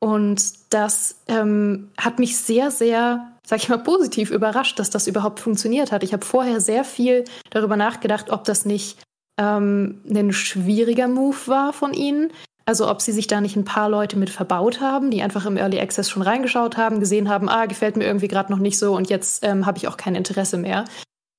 Und 0.00 0.72
das 0.72 1.16
ähm, 1.28 1.90
hat 1.98 2.18
mich 2.18 2.36
sehr, 2.38 2.70
sehr, 2.70 3.28
sag 3.46 3.58
ich 3.58 3.68
mal, 3.68 3.78
positiv 3.78 4.30
überrascht, 4.30 4.78
dass 4.78 4.90
das 4.90 5.06
überhaupt 5.06 5.40
funktioniert 5.40 5.92
hat. 5.92 6.02
Ich 6.02 6.12
habe 6.12 6.24
vorher 6.24 6.60
sehr 6.60 6.84
viel 6.84 7.24
darüber 7.50 7.76
nachgedacht, 7.76 8.30
ob 8.30 8.44
das 8.44 8.64
nicht 8.64 8.98
ähm, 9.38 10.00
ein 10.08 10.32
schwieriger 10.32 11.06
Move 11.06 11.36
war 11.46 11.72
von 11.72 11.92
ihnen, 11.92 12.32
also 12.66 12.88
ob 12.88 13.00
sie 13.00 13.12
sich 13.12 13.26
da 13.26 13.40
nicht 13.40 13.56
ein 13.56 13.64
paar 13.64 13.88
Leute 13.88 14.18
mit 14.18 14.30
verbaut 14.30 14.80
haben, 14.80 15.10
die 15.10 15.22
einfach 15.22 15.44
im 15.44 15.56
Early 15.56 15.80
Access 15.80 16.08
schon 16.08 16.22
reingeschaut 16.22 16.76
haben, 16.76 17.00
gesehen 17.00 17.28
haben, 17.28 17.48
ah, 17.48 17.66
gefällt 17.66 17.96
mir 17.96 18.04
irgendwie 18.04 18.28
gerade 18.28 18.52
noch 18.52 18.58
nicht 18.58 18.78
so 18.78 18.96
und 18.96 19.10
jetzt 19.10 19.44
ähm, 19.44 19.66
habe 19.66 19.78
ich 19.78 19.88
auch 19.88 19.96
kein 19.96 20.14
Interesse 20.14 20.56
mehr. 20.56 20.84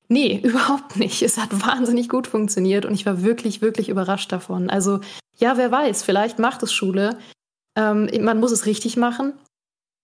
Nee, 0.07 0.39
überhaupt 0.43 0.97
nicht. 0.97 1.21
Es 1.21 1.37
hat 1.37 1.65
wahnsinnig 1.65 2.09
gut 2.09 2.27
funktioniert 2.27 2.85
und 2.85 2.93
ich 2.93 3.05
war 3.05 3.23
wirklich, 3.23 3.61
wirklich 3.61 3.89
überrascht 3.89 4.31
davon. 4.31 4.69
Also 4.69 4.99
ja, 5.37 5.57
wer 5.57 5.71
weiß, 5.71 6.03
vielleicht 6.03 6.37
macht 6.37 6.63
es 6.63 6.73
Schule. 6.73 7.17
Ähm, 7.75 8.09
man 8.21 8.39
muss 8.39 8.51
es 8.51 8.65
richtig 8.65 8.97
machen. 8.97 9.33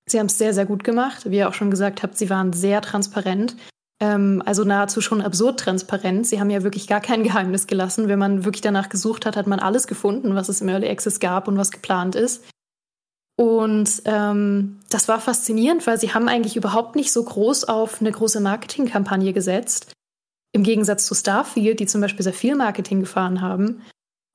Sie 0.09 0.19
haben 0.19 0.27
es 0.27 0.37
sehr, 0.37 0.53
sehr 0.53 0.65
gut 0.65 0.83
gemacht. 0.83 1.29
Wie 1.29 1.37
ihr 1.37 1.49
auch 1.49 1.53
schon 1.53 1.71
gesagt 1.71 2.01
habt, 2.01 2.17
sie 2.17 2.29
waren 2.29 2.53
sehr 2.53 2.81
transparent. 2.81 3.55
Ähm, 3.99 4.41
also 4.45 4.63
nahezu 4.63 5.01
schon 5.01 5.21
absurd 5.21 5.59
transparent. 5.59 6.27
Sie 6.27 6.39
haben 6.39 6.49
ja 6.49 6.63
wirklich 6.63 6.87
gar 6.87 7.01
kein 7.01 7.23
Geheimnis 7.25 7.67
gelassen. 7.67 8.07
Wenn 8.07 8.19
man 8.19 8.45
wirklich 8.45 8.61
danach 8.61 8.89
gesucht 8.89 9.25
hat, 9.25 9.35
hat 9.35 9.47
man 9.47 9.59
alles 9.59 9.87
gefunden, 9.87 10.35
was 10.35 10.49
es 10.49 10.61
im 10.61 10.69
Early 10.69 10.89
Access 10.89 11.19
gab 11.19 11.47
und 11.47 11.57
was 11.57 11.71
geplant 11.71 12.15
ist. 12.15 12.43
Und 13.39 14.01
ähm, 14.05 14.79
das 14.89 15.07
war 15.07 15.19
faszinierend, 15.19 15.85
weil 15.85 15.99
sie 15.99 16.13
haben 16.13 16.27
eigentlich 16.27 16.55
überhaupt 16.55 16.95
nicht 16.95 17.11
so 17.11 17.23
groß 17.23 17.65
auf 17.65 18.01
eine 18.01 18.11
große 18.11 18.39
Marketingkampagne 18.39 19.31
gesetzt. 19.31 19.91
Im 20.53 20.63
Gegensatz 20.63 21.05
zu 21.05 21.13
Starfield, 21.13 21.79
die 21.79 21.85
zum 21.85 22.01
Beispiel 22.01 22.23
sehr 22.23 22.33
viel 22.33 22.55
Marketing 22.55 22.99
gefahren 22.99 23.41
haben. 23.41 23.83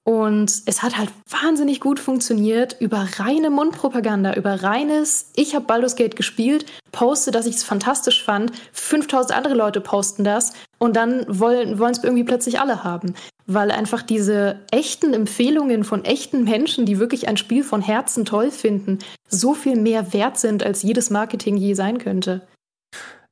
Und 0.05 0.63
es 0.67 0.83
hat 0.83 0.99
halt 0.99 1.11
wahnsinnig 1.31 1.79
gut 1.81 2.01
funktioniert 2.01 2.77
über 2.81 3.07
reine 3.19 3.51
Mundpropaganda, 3.51 4.35
über 4.35 4.63
reines, 4.63 5.31
ich 5.37 5.55
habe 5.55 5.67
Baldur's 5.67 5.95
Gate 5.95 6.17
gespielt, 6.17 6.67
poste, 6.91 7.31
dass 7.31 7.47
ich 7.47 7.57
es 7.57 7.63
fantastisch 7.63 8.25
fand, 8.25 8.51
5000 8.73 9.37
andere 9.37 9.55
Leute 9.55 9.81
posten 9.81 10.25
das 10.25 10.55
und 10.81 10.97
dann 10.97 11.25
wollen 11.29 11.79
es 11.79 12.03
irgendwie 12.03 12.25
plötzlich 12.25 12.59
alle 12.59 12.83
haben. 12.83 13.15
Weil 13.47 13.71
einfach 13.71 14.03
diese 14.03 14.61
echten 14.73 15.15
Empfehlungen 15.15 15.85
von 15.85 16.05
echten 16.05 16.45
Menschen, 16.45 16.85
die 16.85 16.99
wirklich 16.99 17.29
ein 17.29 17.37
Spiel 17.37 17.63
von 17.63 17.81
Herzen 17.81 18.25
toll 18.25 18.51
finden, 18.51 18.99
so 19.29 19.55
viel 19.55 19.77
mehr 19.77 20.13
wert 20.13 20.39
sind, 20.39 20.65
als 20.65 20.83
jedes 20.83 21.11
Marketing 21.11 21.57
je 21.57 21.75
sein 21.75 21.99
könnte. 21.99 22.43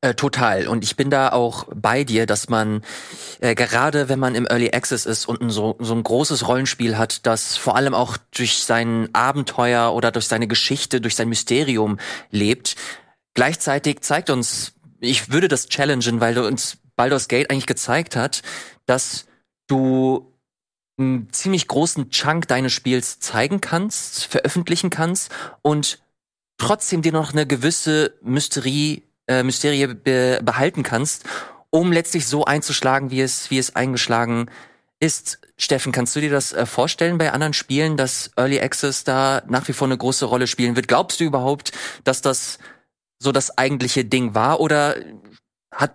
Äh, 0.03 0.15
total. 0.15 0.67
Und 0.67 0.83
ich 0.83 0.97
bin 0.97 1.11
da 1.11 1.29
auch 1.31 1.67
bei 1.75 2.05
dir, 2.05 2.25
dass 2.25 2.49
man 2.49 2.83
äh, 3.41 3.55
gerade, 3.55 4.09
wenn 4.09 4.19
man 4.19 4.35
im 4.35 4.47
Early 4.47 4.71
Access 4.73 5.05
ist 5.05 5.27
und 5.27 5.43
ein 5.43 5.51
so, 5.51 5.77
so 5.79 5.95
ein 5.95 6.03
großes 6.03 6.49
Rollenspiel 6.49 6.97
hat, 6.97 7.27
das 7.27 7.59
vor 7.59 7.77
allem 7.77 7.93
auch 7.93 8.17
durch 8.35 8.63
sein 8.65 9.11
Abenteuer 9.13 9.93
oder 9.93 10.11
durch 10.11 10.27
seine 10.27 10.49
Geschichte, 10.49 11.03
durch 11.03 11.17
sein 11.17 11.29
Mysterium 11.29 11.99
lebt, 12.31 12.77
gleichzeitig 13.35 14.01
zeigt 14.01 14.31
uns, 14.31 14.73
ich 15.01 15.33
würde 15.33 15.49
das 15.49 15.69
challengen, 15.69 16.21
weil 16.21 16.35
du 16.35 16.47
uns 16.47 16.79
Baldur's 16.97 17.29
Gate 17.29 17.51
eigentlich 17.51 17.67
gezeigt 17.67 18.17
hat, 18.17 18.43
dass 18.87 19.27
du 19.67 20.35
einen 20.99 21.31
ziemlich 21.31 21.69
großen 21.69 22.11
Chunk 22.11 22.49
deines 22.49 22.73
Spiels 22.73 23.21
zeigen 23.21 23.61
kannst, 23.61 24.25
veröffentlichen 24.25 24.89
kannst 24.89 25.31
und 25.61 25.99
trotzdem 26.57 27.03
dir 27.03 27.13
noch 27.13 27.33
eine 27.33 27.47
gewisse 27.47 28.15
Mysterie 28.23 29.03
äh, 29.31 29.43
Mysterie 29.43 29.87
be 29.87 30.41
behalten 30.43 30.83
kannst, 30.83 31.25
um 31.71 31.93
letztlich 31.93 32.27
so 32.27 32.45
einzuschlagen, 32.45 33.11
wie 33.11 33.21
es, 33.21 33.51
wie 33.51 33.59
es 33.59 33.77
eingeschlagen 33.77 34.51
ist. 34.99 35.39
Steffen, 35.57 35.93
kannst 35.93 36.17
du 36.17 36.21
dir 36.21 36.31
das 36.31 36.53
äh, 36.53 36.67
vorstellen 36.67 37.19
bei 37.19 37.33
anderen 37.33 37.53
Spielen, 37.53 37.97
dass 37.97 38.31
Early 38.37 38.61
Access 38.61 39.05
da 39.05 39.43
nach 39.47 39.69
wie 39.69 39.73
vor 39.73 39.87
eine 39.87 39.97
große 39.97 40.25
Rolle 40.25 40.47
spielen 40.47 40.75
wird? 40.75 40.89
Glaubst 40.89 41.21
du 41.21 41.25
überhaupt, 41.25 41.73
dass 42.05 42.23
das 42.23 42.59
so 43.19 43.31
das 43.31 43.57
eigentliche 43.57 44.05
Ding 44.05 44.35
war 44.35 44.61
oder 44.61 44.97
hat 45.73 45.95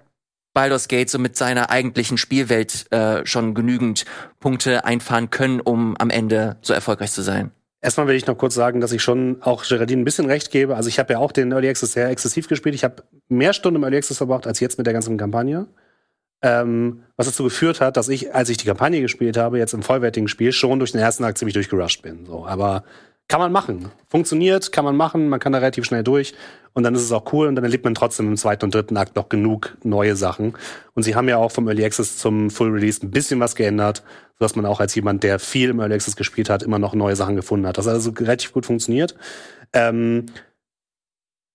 Baldur's 0.54 0.88
Gate 0.88 1.10
so 1.10 1.20
mit 1.20 1.36
seiner 1.36 1.70
eigentlichen 1.70 2.18
Spielwelt 2.18 2.92
äh, 2.92 3.26
schon 3.26 3.54
genügend 3.54 4.06
Punkte 4.40 4.86
einfahren 4.86 5.30
können, 5.30 5.60
um 5.60 5.98
am 5.98 6.10
Ende 6.10 6.58
so 6.62 6.74
erfolgreich 6.74 7.12
zu 7.12 7.24
sein? 7.24 7.52
Erstmal 7.86 8.08
will 8.08 8.16
ich 8.16 8.26
noch 8.26 8.40
kurz 8.40 8.56
sagen, 8.56 8.82
dass 8.82 8.92
ich 8.92 9.04
schon 9.04 9.38
auch 9.42 9.64
Geraldine 9.64 10.02
ein 10.02 10.06
bisschen 10.06 10.26
recht 10.26 10.50
gebe. 10.50 10.76
Also 10.76 10.90
ich 10.90 10.98
habe 10.98 11.14
ja 11.14 11.20
auch 11.20 11.32
den 11.32 11.52
Early 11.52 11.70
Access 11.70 11.94
sehr 11.94 12.10
exzessiv 12.10 12.48
gespielt. 12.48 12.74
Ich 12.74 12.84
habe 12.84 13.04
mehr 13.28 13.54
Stunden 13.54 13.76
im 13.76 13.84
Early 13.84 13.98
Access 13.98 14.18
verbracht 14.18 14.48
als 14.48 14.60
jetzt 14.60 14.80
mit 14.80 14.88
der 14.88 14.94
ganzen 14.96 15.20
Kampagne. 15.20 15.68
Ähm, 16.42 17.04
was 17.16 17.28
dazu 17.28 17.44
geführt 17.44 17.82
hat, 17.82 17.96
dass 17.96 18.10
ich, 18.10 18.34
als 18.34 18.50
ich 18.50 18.58
die 18.58 18.66
Kampagne 18.66 19.02
gespielt 19.02 19.38
habe, 19.38 19.60
jetzt 19.60 19.76
im 19.76 19.84
vollwertigen 19.84 20.28
Spiel 20.28 20.52
schon 20.52 20.80
durch 20.80 20.94
den 20.94 21.02
ersten 21.02 21.24
Akt 21.26 21.38
ziemlich 21.38 21.54
durchgerusht 21.54 22.02
bin. 22.02 22.26
So, 22.26 22.48
aber 22.48 22.86
kann 23.28 23.40
man 23.40 23.52
machen. 23.52 23.92
Funktioniert, 24.08 24.72
kann 24.72 24.86
man 24.86 24.96
machen, 24.96 25.30
man 25.30 25.40
kann 25.40 25.52
da 25.52 25.60
relativ 25.60 25.86
schnell 25.86 26.04
durch 26.04 26.34
und 26.74 26.84
dann 26.84 26.94
ist 26.94 27.02
es 27.02 27.12
auch 27.12 27.32
cool 27.34 27.48
und 27.48 27.56
dann 27.56 27.64
erlebt 27.64 27.84
man 27.84 27.96
trotzdem 27.96 28.28
im 28.28 28.38
zweiten 28.38 28.66
und 28.66 28.76
dritten 28.76 28.98
Akt 28.98 29.16
noch 29.16 29.30
genug 29.30 29.78
neue 29.84 30.16
Sachen. 30.16 30.54
Und 30.94 31.04
sie 31.04 31.16
haben 31.16 31.28
ja 31.30 31.38
auch 31.38 31.52
vom 31.52 31.68
Early 31.68 31.86
Access 31.86 32.18
zum 32.18 32.50
Full 32.50 32.70
Release 32.70 33.02
ein 33.04 33.12
bisschen 33.12 33.40
was 33.40 33.56
geändert, 33.56 34.04
sodass 34.38 34.56
man 34.56 34.66
auch 34.66 34.80
als 34.80 34.94
jemand, 34.94 35.24
der 35.24 35.40
viel 35.40 35.70
im 35.70 35.80
Early 35.80 35.96
Access 35.96 36.16
gespielt 36.16 36.50
hat, 36.50 36.64
immer 36.64 36.78
noch 36.78 36.94
neue 36.94 37.16
Sachen 37.16 37.36
gefunden 37.36 37.66
hat. 37.66 37.78
Das 37.78 37.88
hat 37.88 37.94
also 37.94 38.12
relativ 38.12 38.52
gut 38.52 38.66
funktioniert. 38.66 39.16
Ähm, 39.74 40.26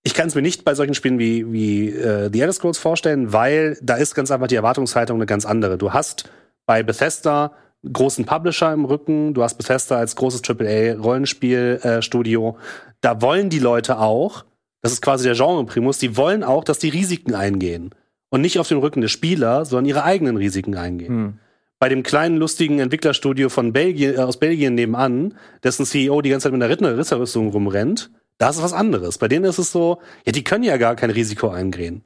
ich 0.02 0.14
kann 0.14 0.28
es 0.28 0.34
mir 0.34 0.42
nicht 0.42 0.64
bei 0.64 0.74
solchen 0.74 0.94
Spielen 0.94 1.18
wie, 1.18 1.52
wie 1.52 1.90
äh, 1.90 2.30
The 2.32 2.40
Elder 2.40 2.52
Scrolls 2.54 2.78
vorstellen, 2.78 3.32
weil 3.32 3.78
da 3.82 3.96
ist 3.96 4.14
ganz 4.14 4.30
einfach 4.30 4.46
die 4.46 4.54
Erwartungshaltung 4.54 5.18
eine 5.18 5.26
ganz 5.26 5.44
andere. 5.44 5.76
Du 5.76 5.92
hast 5.92 6.30
bei 6.64 6.82
Bethesda 6.82 7.52
großen 7.90 8.24
Publisher 8.24 8.72
im 8.72 8.84
Rücken, 8.84 9.34
du 9.34 9.42
hast 9.42 9.56
Bethesda 9.56 9.96
als 9.96 10.16
großes 10.16 10.42
AAA-Rollenspielstudio. 10.44 12.50
Äh, 12.50 12.54
da 13.00 13.22
wollen 13.22 13.48
die 13.48 13.58
Leute 13.58 13.98
auch, 13.98 14.44
das 14.82 14.92
ist 14.92 15.02
quasi 15.02 15.24
der 15.24 15.34
Genre-Primus, 15.34 15.98
die 15.98 16.16
wollen 16.16 16.44
auch, 16.44 16.64
dass 16.64 16.78
die 16.78 16.88
Risiken 16.88 17.34
eingehen. 17.34 17.90
Und 18.28 18.42
nicht 18.42 18.58
auf 18.58 18.68
den 18.68 18.78
Rücken 18.78 19.00
des 19.00 19.10
Spieler, 19.10 19.64
sondern 19.64 19.86
ihre 19.86 20.04
eigenen 20.04 20.36
Risiken 20.36 20.76
eingehen. 20.76 21.08
Hm. 21.08 21.38
Bei 21.80 21.88
dem 21.88 22.02
kleinen, 22.02 22.36
lustigen 22.36 22.78
Entwicklerstudio 22.78 23.48
von 23.48 23.72
Belgien, 23.72 24.14
äh, 24.14 24.18
aus 24.18 24.38
Belgien 24.38 24.74
nebenan, 24.74 25.34
dessen 25.64 25.86
CEO 25.86 26.20
die 26.20 26.30
ganze 26.30 26.44
Zeit 26.44 26.52
mit 26.52 26.62
einer 26.62 26.98
Ritterrüstung 26.98 27.50
rumrennt, 27.50 28.10
da 28.38 28.50
ist 28.50 28.62
was 28.62 28.72
anderes. 28.72 29.18
Bei 29.18 29.28
denen 29.28 29.44
ist 29.44 29.58
es 29.58 29.72
so, 29.72 29.98
ja, 30.24 30.32
die 30.32 30.44
können 30.44 30.64
ja 30.64 30.76
gar 30.76 30.96
kein 30.96 31.10
Risiko 31.10 31.48
eingehen. 31.48 32.04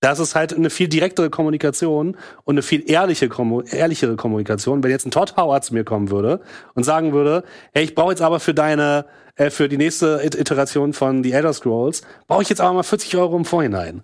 Das 0.00 0.18
ist 0.18 0.34
halt 0.34 0.54
eine 0.54 0.70
viel 0.70 0.88
direktere 0.88 1.30
Kommunikation 1.30 2.16
und 2.44 2.54
eine 2.54 2.62
viel 2.62 2.88
ehrliche, 2.88 3.30
ehrlichere 3.70 4.16
Kommunikation. 4.16 4.82
Wenn 4.82 4.90
jetzt 4.90 5.06
ein 5.06 5.10
Todd 5.10 5.36
Howard 5.36 5.64
zu 5.64 5.74
mir 5.74 5.84
kommen 5.84 6.10
würde 6.10 6.40
und 6.74 6.84
sagen 6.84 7.12
würde, 7.12 7.44
hey, 7.72 7.84
ich 7.84 7.94
brauche 7.94 8.10
jetzt 8.10 8.22
aber 8.22 8.38
für 8.38 8.52
deine, 8.52 9.06
äh, 9.36 9.50
für 9.50 9.68
die 9.68 9.78
nächste 9.78 10.20
Iteration 10.22 10.92
von 10.92 11.24
The 11.24 11.32
Elder 11.32 11.52
Scrolls, 11.52 12.02
brauche 12.26 12.42
ich 12.42 12.48
jetzt 12.50 12.60
aber 12.60 12.74
mal 12.74 12.82
40 12.82 13.16
Euro 13.16 13.36
im 13.36 13.46
Vorhinein. 13.46 14.02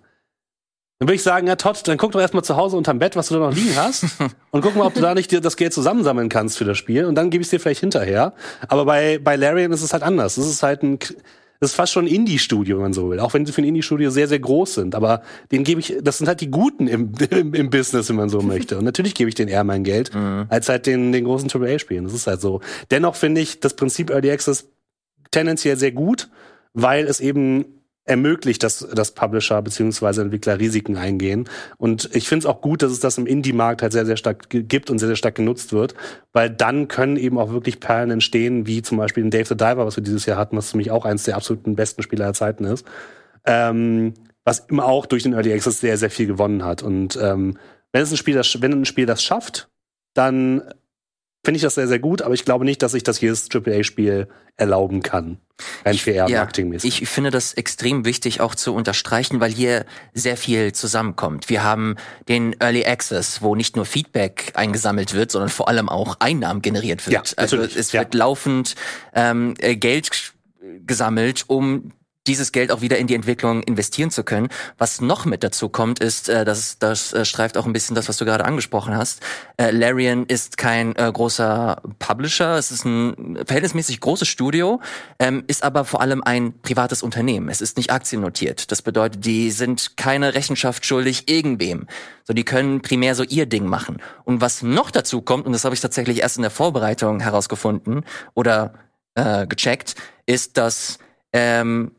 Dann 0.99 1.09
würde 1.09 1.15
ich 1.15 1.23
sagen, 1.23 1.47
ja 1.47 1.57
Todd, 1.57 1.87
dann 1.87 1.97
guck 1.97 2.13
doch 2.13 2.21
erstmal 2.21 2.43
zu 2.43 2.55
Hause 2.55 2.77
unterm 2.77 2.97
Bett, 2.97 3.15
was 3.15 3.27
du 3.27 3.35
da 3.35 3.41
noch 3.41 3.53
liegen 3.53 3.75
hast 3.75 4.05
und 4.51 4.61
guck 4.61 4.75
mal, 4.75 4.87
ob 4.87 4.93
du 4.93 5.01
da 5.01 5.13
nicht 5.13 5.31
dir 5.31 5.41
das 5.41 5.57
Geld 5.57 5.73
zusammensammeln 5.73 6.29
kannst 6.29 6.57
für 6.57 6.65
das 6.65 6.77
Spiel 6.77 7.05
und 7.05 7.15
dann 7.15 7.29
gebe 7.29 7.41
ich 7.41 7.47
es 7.47 7.51
dir 7.51 7.59
vielleicht 7.59 7.81
hinterher. 7.81 8.33
Aber 8.67 8.85
bei, 8.85 9.19
bei 9.19 9.35
Larian 9.35 9.71
ist 9.73 9.83
es 9.83 9.93
halt 9.93 10.01
anders. 10.01 10.37
Es 10.37 10.47
ist 10.47 10.63
halt 10.63 10.81
ein, 10.81 10.99
das 11.63 11.71
ist 11.71 11.75
fast 11.77 11.93
schon 11.93 12.03
ein 12.03 12.13
Indie-Studio, 12.13 12.75
wenn 12.75 12.83
man 12.83 12.93
so 12.93 13.09
will. 13.09 13.21
Auch 13.21 13.33
wenn 13.33 13.45
sie 13.45 13.53
für 13.53 13.61
ein 13.61 13.65
Indie-Studio 13.65 14.09
sehr, 14.09 14.27
sehr 14.27 14.39
groß 14.39 14.73
sind. 14.73 14.95
Aber 14.95 15.21
den 15.49 15.63
gebe 15.63 15.79
ich, 15.79 15.95
das 16.01 16.17
sind 16.17 16.27
halt 16.27 16.41
die 16.41 16.51
Guten 16.51 16.87
im, 16.87 17.13
im, 17.29 17.53
im 17.53 17.69
Business, 17.69 18.09
wenn 18.09 18.17
man 18.17 18.27
so 18.27 18.41
möchte. 18.41 18.77
Und 18.77 18.83
natürlich 18.83 19.15
gebe 19.15 19.29
ich 19.29 19.35
denen 19.35 19.47
eher 19.47 19.63
mein 19.63 19.85
Geld, 19.85 20.13
mhm. 20.13 20.47
als 20.49 20.67
halt 20.67 20.87
den, 20.87 21.13
den 21.13 21.23
großen 21.23 21.49
AAA-Spielen. 21.49 22.03
Das 22.03 22.13
ist 22.13 22.27
halt 22.27 22.41
so. 22.41 22.59
Dennoch 22.91 23.15
finde 23.15 23.39
ich 23.39 23.61
das 23.61 23.77
Prinzip 23.77 24.09
Early 24.09 24.29
Access 24.29 24.67
tendenziell 25.31 25.77
sehr 25.77 25.93
gut, 25.93 26.29
weil 26.73 27.05
es 27.05 27.21
eben 27.21 27.82
ermöglicht, 28.05 28.63
dass, 28.63 28.79
dass 28.79 29.11
Publisher 29.11 29.61
beziehungsweise 29.61 30.21
Entwickler 30.21 30.59
Risiken 30.59 30.97
eingehen. 30.97 31.49
Und 31.77 32.09
ich 32.13 32.27
finde 32.27 32.45
es 32.45 32.45
auch 32.45 32.61
gut, 32.61 32.81
dass 32.81 32.91
es 32.91 32.99
das 32.99 33.17
im 33.17 33.25
Indie-Markt 33.25 33.81
halt 33.81 33.93
sehr, 33.93 34.05
sehr 34.05 34.17
stark 34.17 34.49
gibt 34.49 34.89
und 34.89 34.99
sehr, 34.99 35.07
sehr 35.07 35.15
stark 35.15 35.35
genutzt 35.35 35.71
wird, 35.71 35.95
weil 36.33 36.49
dann 36.49 36.87
können 36.89 37.15
eben 37.15 37.37
auch 37.37 37.51
wirklich 37.51 37.79
Perlen 37.79 38.11
entstehen, 38.11 38.67
wie 38.67 38.81
zum 38.81 38.97
Beispiel 38.97 39.23
in 39.23 39.31
Dave 39.31 39.45
the 39.45 39.55
Diver, 39.55 39.85
was 39.85 39.95
wir 39.95 40.03
dieses 40.03 40.25
Jahr 40.25 40.37
hatten, 40.37 40.57
was 40.57 40.71
für 40.71 40.77
mich 40.77 40.91
auch 40.91 41.05
eines 41.05 41.23
der 41.23 41.37
absoluten 41.37 41.75
besten 41.75 42.03
Spieler 42.03 42.25
der 42.25 42.33
Zeiten 42.33 42.65
ist, 42.65 42.85
ähm, 43.45 44.13
was 44.43 44.59
immer 44.59 44.85
auch 44.85 45.05
durch 45.05 45.23
den 45.23 45.33
Early 45.33 45.53
Access 45.53 45.79
sehr, 45.79 45.97
sehr 45.97 46.09
viel 46.09 46.27
gewonnen 46.27 46.65
hat. 46.65 46.83
Und 46.83 47.17
ähm, 47.21 47.57
wenn 47.93 48.01
es 48.01 48.11
ein 48.11 48.17
Spiel, 48.17 48.35
das, 48.35 48.61
wenn 48.61 48.73
ein 48.73 48.85
Spiel 48.85 49.05
das 49.05 49.23
schafft, 49.23 49.69
dann 50.13 50.61
finde 51.43 51.57
ich 51.57 51.61
das 51.61 51.75
sehr, 51.75 51.87
sehr 51.87 51.99
gut, 51.99 52.21
aber 52.21 52.33
ich 52.33 52.45
glaube 52.45 52.65
nicht, 52.65 52.81
dass 52.81 52.93
sich 52.93 53.03
das 53.03 53.19
jedes 53.19 53.49
AAA-Spiel 53.53 54.27
erlauben 54.55 55.01
kann. 55.01 55.39
Ein 55.83 55.95
ja, 56.29 56.45
Ich 56.83 57.07
finde 57.07 57.31
das 57.31 57.53
extrem 57.53 58.05
wichtig 58.05 58.41
auch 58.41 58.55
zu 58.55 58.73
unterstreichen, 58.73 59.39
weil 59.39 59.51
hier 59.51 59.85
sehr 60.13 60.37
viel 60.37 60.73
zusammenkommt. 60.73 61.49
Wir 61.49 61.63
haben 61.63 61.95
den 62.27 62.55
Early 62.59 62.85
Access, 62.85 63.41
wo 63.41 63.55
nicht 63.55 63.75
nur 63.75 63.85
Feedback 63.85 64.51
eingesammelt 64.55 65.13
wird, 65.13 65.31
sondern 65.31 65.49
vor 65.49 65.67
allem 65.67 65.89
auch 65.89 66.17
Einnahmen 66.19 66.61
generiert 66.61 67.05
wird. 67.07 67.13
Ja, 67.13 67.33
also 67.37 67.57
es 67.57 67.91
ja. 67.91 68.01
wird 68.01 68.13
laufend 68.13 68.75
ähm, 69.13 69.55
äh, 69.59 69.75
Geld 69.75 70.33
gesammelt, 70.85 71.45
um 71.47 71.91
dieses 72.27 72.51
Geld 72.51 72.71
auch 72.71 72.81
wieder 72.81 72.97
in 72.97 73.07
die 73.07 73.15
Entwicklung 73.15 73.63
investieren 73.63 74.11
zu 74.11 74.23
können. 74.23 74.49
Was 74.77 75.01
noch 75.01 75.25
mit 75.25 75.43
dazu 75.43 75.69
kommt, 75.69 75.99
ist, 75.99 76.29
äh, 76.29 76.45
das, 76.45 76.79
das 76.79 77.13
äh, 77.13 77.25
streift 77.25 77.57
auch 77.57 77.65
ein 77.65 77.73
bisschen 77.73 77.95
das, 77.95 78.07
was 78.07 78.17
du 78.17 78.25
gerade 78.25 78.45
angesprochen 78.45 78.95
hast. 78.95 79.21
Äh, 79.57 79.71
Larian 79.71 80.25
ist 80.25 80.57
kein 80.57 80.95
äh, 80.95 81.11
großer 81.11 81.81
Publisher, 81.99 82.57
es 82.57 82.71
ist 82.71 82.85
ein 82.85 83.37
verhältnismäßig 83.45 83.99
großes 83.99 84.27
Studio, 84.27 84.79
ähm, 85.19 85.43
ist 85.47 85.63
aber 85.63 85.85
vor 85.85 86.01
allem 86.01 86.23
ein 86.23 86.59
privates 86.61 87.03
Unternehmen. 87.03 87.49
Es 87.49 87.61
ist 87.61 87.77
nicht 87.77 87.91
aktiennotiert. 87.91 88.71
Das 88.71 88.81
bedeutet, 88.81 89.25
die 89.25 89.51
sind 89.51 89.97
keine 89.97 90.33
Rechenschaft 90.33 90.85
schuldig 90.85 91.29
irgendwem. 91.29 91.87
So, 92.23 92.33
die 92.33 92.45
können 92.45 92.81
primär 92.81 93.15
so 93.15 93.23
ihr 93.23 93.45
Ding 93.45 93.65
machen. 93.65 94.01
Und 94.23 94.39
was 94.39 94.61
noch 94.63 94.91
dazu 94.91 95.21
kommt, 95.21 95.45
und 95.45 95.51
das 95.51 95.65
habe 95.65 95.75
ich 95.75 95.81
tatsächlich 95.81 96.21
erst 96.21 96.37
in 96.37 96.43
der 96.43 96.51
Vorbereitung 96.51 97.19
herausgefunden 97.19 98.05
oder 98.33 98.73
äh, 99.15 99.45
gecheckt, 99.45 99.95
ist, 100.25 100.57
dass 100.57 100.99
ähm, 101.33 101.91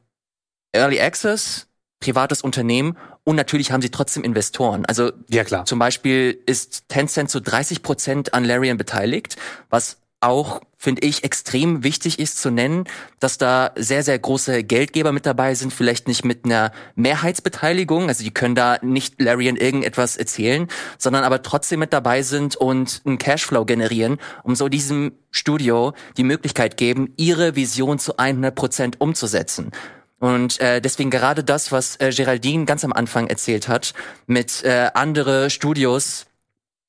Early 0.75 1.01
Access, 1.01 1.67
privates 2.01 2.43
Unternehmen 2.43 2.97
und 3.25 3.37
natürlich 3.37 3.73
haben 3.73 3.81
sie 3.81 3.91
trotzdem 3.91 4.23
Investoren. 4.23 4.85
Also 4.85 5.13
ja, 5.29 5.45
klar. 5.45 5.65
zum 5.65 5.79
Beispiel 5.79 6.39
ist 6.47 6.89
Tencent 6.89 7.31
zu 7.31 7.41
30 7.41 7.83
Prozent 7.83 8.35
an 8.35 8.45
Larian 8.45 8.77
beteiligt, 8.77 9.37
was 9.71 9.99
auch, 10.25 10.61
finde 10.79 11.07
ich, 11.07 11.23
extrem 11.23 11.85
wichtig 11.85 12.19
ist 12.19 12.39
zu 12.39 12.51
nennen, 12.51 12.85
dass 13.21 13.39
da 13.39 13.73
sehr, 13.77 14.03
sehr 14.03 14.19
große 14.19 14.65
Geldgeber 14.65 15.13
mit 15.13 15.27
dabei 15.27 15.55
sind, 15.55 15.73
vielleicht 15.73 16.09
nicht 16.09 16.25
mit 16.25 16.45
einer 16.45 16.73
Mehrheitsbeteiligung, 16.95 18.09
also 18.09 18.25
die 18.25 18.33
können 18.33 18.55
da 18.55 18.79
nicht 18.81 19.21
Larian 19.21 19.57
irgendetwas 19.57 20.17
erzählen, 20.17 20.69
sondern 20.99 21.25
aber 21.25 21.43
trotzdem 21.43 21.81
mit 21.81 21.93
dabei 21.93 22.23
sind 22.23 22.57
und 22.57 23.03
einen 23.05 23.19
Cashflow 23.19 23.65
generieren, 23.65 24.19
um 24.43 24.55
so 24.55 24.69
diesem 24.69 25.13
Studio 25.31 25.93
die 26.17 26.25
Möglichkeit 26.25 26.77
geben, 26.77 27.13
ihre 27.17 27.55
Vision 27.55 27.99
zu 27.99 28.17
100 28.17 28.55
Prozent 28.55 29.01
umzusetzen. 29.01 29.73
Und 30.21 30.61
äh, 30.61 30.81
deswegen 30.81 31.11
gerade 31.11 31.45
das, 31.45 31.73
was 31.73 31.97
äh, 32.01 32.11
Geraldine 32.11 32.65
ganz 32.65 32.85
am 32.85 32.93
Anfang 32.93 33.27
erzählt 33.27 33.69
hat, 33.69 33.95
mit 34.27 34.63
äh, 34.65 34.91
andere 34.95 35.51
Studios 35.51 36.27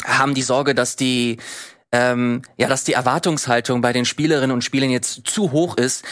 haben 0.03 0.33
die 0.33 0.41
Sorge, 0.41 0.75
dass 0.75 0.95
die 0.95 1.37
ähm, 1.91 2.41
ja, 2.57 2.67
dass 2.67 2.83
die 2.83 2.93
Erwartungshaltung 2.93 3.81
bei 3.81 3.93
den 3.93 4.05
Spielerinnen 4.05 4.51
und 4.51 4.63
Spielern 4.63 4.89
jetzt 4.89 5.27
zu 5.27 5.51
hoch 5.51 5.77
ist. 5.77 6.03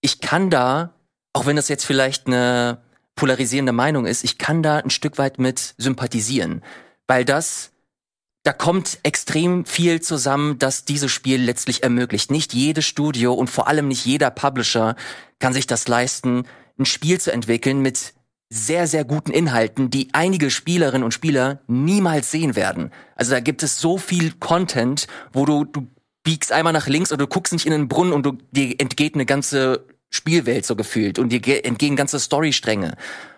Ich 0.00 0.20
kann 0.20 0.50
da, 0.50 0.94
auch 1.32 1.46
wenn 1.46 1.56
das 1.56 1.68
jetzt 1.68 1.86
vielleicht 1.86 2.26
eine 2.26 2.82
polarisierende 3.16 3.72
Meinung 3.72 4.06
ist, 4.06 4.24
ich 4.24 4.38
kann 4.38 4.62
da 4.62 4.78
ein 4.78 4.90
Stück 4.90 5.18
weit 5.18 5.38
mit 5.38 5.74
sympathisieren, 5.78 6.62
weil 7.06 7.24
das 7.24 7.71
da 8.42 8.52
kommt 8.52 8.98
extrem 9.04 9.64
viel 9.64 10.00
zusammen, 10.00 10.58
dass 10.58 10.84
dieses 10.84 11.12
Spiel 11.12 11.40
letztlich 11.40 11.82
ermöglicht. 11.82 12.30
Nicht 12.30 12.52
jedes 12.54 12.84
Studio 12.84 13.32
und 13.34 13.48
vor 13.48 13.68
allem 13.68 13.88
nicht 13.88 14.04
jeder 14.04 14.30
Publisher 14.30 14.96
kann 15.38 15.52
sich 15.52 15.66
das 15.66 15.86
leisten, 15.86 16.44
ein 16.78 16.84
Spiel 16.84 17.20
zu 17.20 17.32
entwickeln 17.32 17.80
mit 17.80 18.14
sehr, 18.50 18.86
sehr 18.86 19.04
guten 19.04 19.30
Inhalten, 19.30 19.90
die 19.90 20.08
einige 20.12 20.50
Spielerinnen 20.50 21.04
und 21.04 21.14
Spieler 21.14 21.60
niemals 21.68 22.30
sehen 22.30 22.56
werden. 22.56 22.90
Also 23.14 23.32
da 23.32 23.40
gibt 23.40 23.62
es 23.62 23.80
so 23.80 23.96
viel 23.96 24.32
Content, 24.32 25.06
wo 25.32 25.46
du, 25.46 25.64
du 25.64 25.86
biegst 26.22 26.52
einmal 26.52 26.72
nach 26.72 26.88
links 26.88 27.12
oder 27.12 27.24
du 27.24 27.28
guckst 27.28 27.52
nicht 27.52 27.64
in 27.64 27.72
den 27.72 27.88
Brunnen 27.88 28.12
und 28.12 28.26
du, 28.26 28.36
dir 28.50 28.78
entgeht 28.78 29.14
eine 29.14 29.24
ganze 29.24 29.86
Spielwelt 30.10 30.66
so 30.66 30.76
gefühlt 30.76 31.18
und 31.18 31.30
dir 31.30 31.64
entgehen 31.64 31.96
ganze 31.96 32.20
Storystränge. 32.20 32.96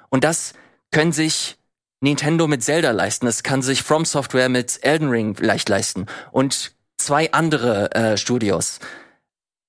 Und 0.08 0.24
das 0.24 0.54
können 0.90 1.12
sich 1.12 1.58
Nintendo 2.00 2.46
mit 2.46 2.62
Zelda 2.62 2.90
leisten, 2.90 3.26
das 3.26 3.42
kann 3.42 3.62
sich 3.62 3.82
From 3.82 4.04
Software 4.04 4.48
mit 4.48 4.78
Elden 4.82 5.08
Ring 5.08 5.36
leicht 5.40 5.68
leisten 5.68 6.06
und 6.32 6.74
zwei 6.98 7.32
andere 7.32 7.92
äh, 7.94 8.16
Studios. 8.16 8.80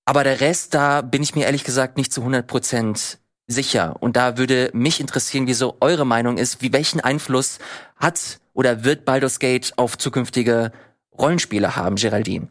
Aber 0.05 0.23
der 0.23 0.41
Rest, 0.41 0.73
da 0.73 1.01
bin 1.01 1.23
ich 1.23 1.35
mir 1.35 1.45
ehrlich 1.45 1.63
gesagt 1.63 1.97
nicht 1.97 2.13
zu 2.13 2.21
100 2.21 2.45
Prozent 2.45 3.19
sicher. 3.47 3.95
Und 3.99 4.15
da 4.15 4.37
würde 4.37 4.69
mich 4.73 4.99
interessieren, 4.99 5.47
wieso 5.47 5.77
eure 5.81 6.05
Meinung 6.05 6.37
ist, 6.37 6.61
wie 6.61 6.73
welchen 6.73 6.99
Einfluss 6.99 7.59
hat 7.95 8.39
oder 8.53 8.83
wird 8.83 9.05
Baldur's 9.05 9.39
Gate 9.39 9.73
auf 9.77 9.97
zukünftige 9.97 10.71
Rollenspiele 11.17 11.75
haben, 11.75 11.95
Geraldine? 11.95 12.49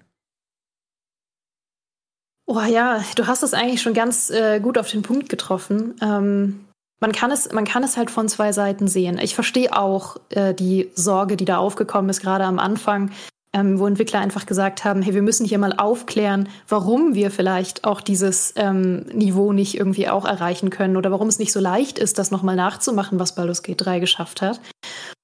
Oh 2.47 2.61
ja, 2.61 3.03
du 3.17 3.27
hast 3.27 3.43
es 3.43 3.55
eigentlich 3.55 3.81
schon 3.81 3.95
ganz 3.95 4.31
äh, 4.31 4.61
gut 4.61 4.77
auf 4.77 4.91
den 4.91 5.03
Punkt 5.03 5.29
getroffen. 5.29 5.95
Ähm, 6.03 6.67
man 7.01 7.13
kann 7.13 7.31
es, 7.31 7.53
man 7.53 7.65
kann 7.65 7.83
es 7.83 7.97
halt 7.97 8.11
von 8.11 8.29
zwei 8.29 8.53
Seiten 8.53 8.89
sehen. 8.89 9.19
Ich 9.19 9.35
verstehe 9.35 9.77
auch 9.77 10.17
äh, 10.31 10.55
die 10.55 10.91
Sorge, 10.95 11.37
die 11.37 11.45
da 11.45 11.59
aufgekommen 11.59 12.09
ist, 12.11 12.21
gerade 12.21 12.45
am 12.45 12.59
Anfang, 12.59 13.11
ähm, 13.55 13.79
wo 13.79 13.87
Entwickler 13.87 14.21
einfach 14.21 14.47
gesagt 14.47 14.85
haben, 14.85 15.01
hey, 15.01 15.15
wir 15.15 15.23
müssen 15.23 15.47
hier 15.47 15.59
mal 15.59 15.75
aufklären, 15.75 16.49
warum 16.69 17.15
wir 17.15 17.31
vielleicht 17.31 17.85
auch 17.85 18.01
dieses 18.01 18.53
ähm, 18.57 19.07
Niveau 19.13 19.53
nicht 19.53 19.79
irgendwie 19.79 20.09
auch 20.09 20.25
erreichen 20.25 20.71
können 20.71 20.97
oder 20.97 21.11
warum 21.11 21.29
es 21.29 21.39
nicht 21.39 21.53
so 21.53 21.61
leicht 21.61 21.99
ist, 21.99 22.19
das 22.19 22.31
nochmal 22.31 22.57
nachzumachen, 22.57 23.19
was 23.19 23.35
Baldur's 23.35 23.63
Gate 23.63 23.85
3 23.85 24.01
geschafft 24.01 24.43
hat. 24.43 24.61